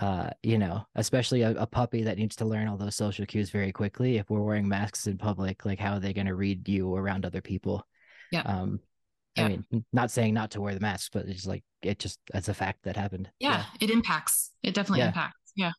uh, 0.00 0.30
you 0.42 0.58
know, 0.58 0.86
especially 0.94 1.42
a, 1.42 1.50
a, 1.52 1.66
puppy 1.66 2.02
that 2.02 2.18
needs 2.18 2.36
to 2.36 2.44
learn 2.44 2.68
all 2.68 2.76
those 2.76 2.94
social 2.94 3.24
cues 3.24 3.50
very 3.50 3.72
quickly. 3.72 4.18
If 4.18 4.28
we're 4.28 4.42
wearing 4.42 4.68
masks 4.68 5.06
in 5.06 5.16
public, 5.16 5.64
like 5.64 5.78
how 5.78 5.94
are 5.94 6.00
they 6.00 6.12
going 6.12 6.26
to 6.26 6.34
read 6.34 6.68
you 6.68 6.94
around 6.94 7.24
other 7.24 7.40
people? 7.40 7.86
Yeah. 8.30 8.42
Um, 8.42 8.80
yeah. 9.36 9.44
I 9.44 9.48
mean, 9.48 9.84
not 9.92 10.10
saying 10.10 10.34
not 10.34 10.50
to 10.52 10.60
wear 10.60 10.74
the 10.74 10.80
mask, 10.80 11.12
but 11.12 11.26
it's 11.26 11.46
like 11.46 11.64
it 11.82 11.98
just 11.98 12.18
as 12.34 12.48
a 12.48 12.54
fact 12.54 12.80
that 12.84 12.96
happened. 12.96 13.30
Yeah, 13.38 13.64
yeah. 13.80 13.86
it 13.86 13.90
impacts. 13.90 14.50
It 14.62 14.74
definitely 14.74 15.00
yeah. 15.00 15.08
impacts. 15.08 15.52
Yeah. 15.56 15.72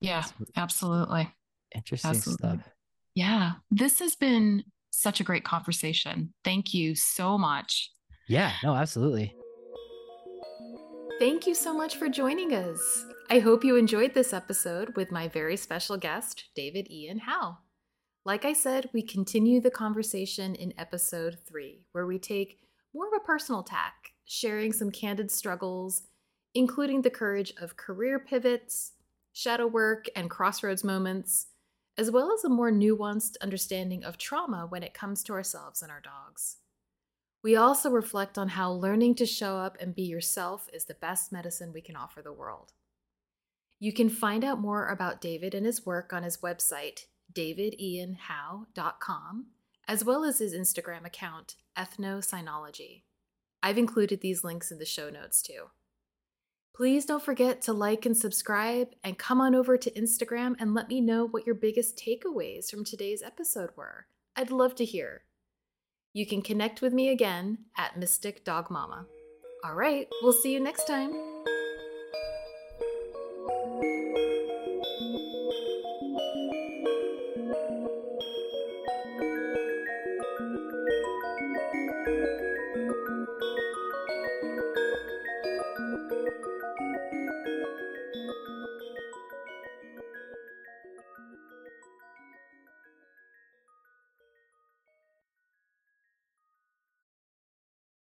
Yeah, 0.00 0.24
absolutely. 0.56 1.32
Interesting 1.74 2.10
absolutely. 2.10 2.48
stuff. 2.48 2.68
Yeah. 3.14 3.52
This 3.70 3.98
has 4.00 4.16
been 4.16 4.64
such 4.90 5.20
a 5.20 5.24
great 5.24 5.44
conversation. 5.44 6.34
Thank 6.44 6.74
you 6.74 6.94
so 6.94 7.38
much. 7.38 7.90
Yeah, 8.28 8.52
no, 8.62 8.74
absolutely. 8.74 9.34
Thank 11.18 11.46
you 11.46 11.54
so 11.54 11.72
much 11.72 11.96
for 11.96 12.08
joining 12.08 12.52
us. 12.52 13.04
I 13.30 13.38
hope 13.38 13.64
you 13.64 13.76
enjoyed 13.76 14.12
this 14.12 14.32
episode 14.32 14.96
with 14.96 15.12
my 15.12 15.28
very 15.28 15.56
special 15.56 15.96
guest, 15.96 16.46
David 16.56 16.90
Ian 16.90 17.20
Howe. 17.20 17.58
Like 18.24 18.44
I 18.44 18.52
said, 18.52 18.90
we 18.92 19.02
continue 19.02 19.60
the 19.60 19.70
conversation 19.70 20.54
in 20.54 20.74
episode 20.78 21.38
three, 21.46 21.84
where 21.92 22.06
we 22.06 22.18
take 22.18 22.58
more 22.94 23.06
of 23.06 23.12
a 23.16 23.24
personal 23.24 23.62
tack, 23.62 24.12
sharing 24.24 24.72
some 24.72 24.90
candid 24.90 25.30
struggles, 25.30 26.02
including 26.54 27.02
the 27.02 27.10
courage 27.10 27.52
of 27.60 27.76
career 27.76 28.18
pivots, 28.18 28.92
shadow 29.32 29.66
work, 29.66 30.06
and 30.16 30.28
crossroads 30.28 30.84
moments, 30.84 31.46
as 31.96 32.10
well 32.10 32.32
as 32.32 32.44
a 32.44 32.48
more 32.48 32.72
nuanced 32.72 33.36
understanding 33.40 34.04
of 34.04 34.18
trauma 34.18 34.66
when 34.68 34.82
it 34.82 34.94
comes 34.94 35.22
to 35.22 35.32
ourselves 35.32 35.82
and 35.82 35.90
our 35.90 36.00
dogs. 36.00 36.56
We 37.42 37.56
also 37.56 37.90
reflect 37.90 38.38
on 38.38 38.50
how 38.50 38.70
learning 38.70 39.16
to 39.16 39.26
show 39.26 39.56
up 39.56 39.76
and 39.80 39.96
be 39.96 40.02
yourself 40.02 40.68
is 40.72 40.84
the 40.84 40.94
best 40.94 41.32
medicine 41.32 41.72
we 41.72 41.80
can 41.80 41.96
offer 41.96 42.22
the 42.22 42.32
world. 42.32 42.72
You 43.80 43.92
can 43.92 44.08
find 44.08 44.44
out 44.44 44.60
more 44.60 44.86
about 44.86 45.20
David 45.20 45.52
and 45.54 45.66
his 45.66 45.84
work 45.84 46.12
on 46.12 46.22
his 46.22 46.36
website, 46.36 47.06
davidianhowe.com, 47.32 49.46
as 49.88 50.04
well 50.04 50.24
as 50.24 50.38
his 50.38 50.54
Instagram 50.54 51.04
account, 51.04 51.56
Ethnocynology. 51.76 53.02
I've 53.60 53.78
included 53.78 54.20
these 54.20 54.44
links 54.44 54.70
in 54.70 54.78
the 54.78 54.84
show 54.84 55.10
notes 55.10 55.42
too. 55.42 55.70
Please 56.76 57.04
don't 57.04 57.24
forget 57.24 57.60
to 57.62 57.72
like 57.72 58.06
and 58.06 58.16
subscribe, 58.16 58.90
and 59.02 59.18
come 59.18 59.40
on 59.40 59.56
over 59.56 59.76
to 59.76 59.90
Instagram 59.90 60.54
and 60.60 60.74
let 60.74 60.88
me 60.88 61.00
know 61.00 61.26
what 61.26 61.44
your 61.44 61.56
biggest 61.56 61.98
takeaways 61.98 62.70
from 62.70 62.84
today's 62.84 63.20
episode 63.20 63.70
were. 63.74 64.06
I'd 64.36 64.52
love 64.52 64.76
to 64.76 64.84
hear. 64.84 65.24
You 66.14 66.26
can 66.26 66.42
connect 66.42 66.82
with 66.82 66.92
me 66.92 67.08
again 67.08 67.58
at 67.78 67.98
Mystic 67.98 68.44
Dog 68.44 68.70
Mama. 68.70 69.06
All 69.64 69.74
right, 69.74 70.08
we'll 70.22 70.32
see 70.34 70.52
you 70.52 70.60
next 70.60 70.86
time. 70.86 71.41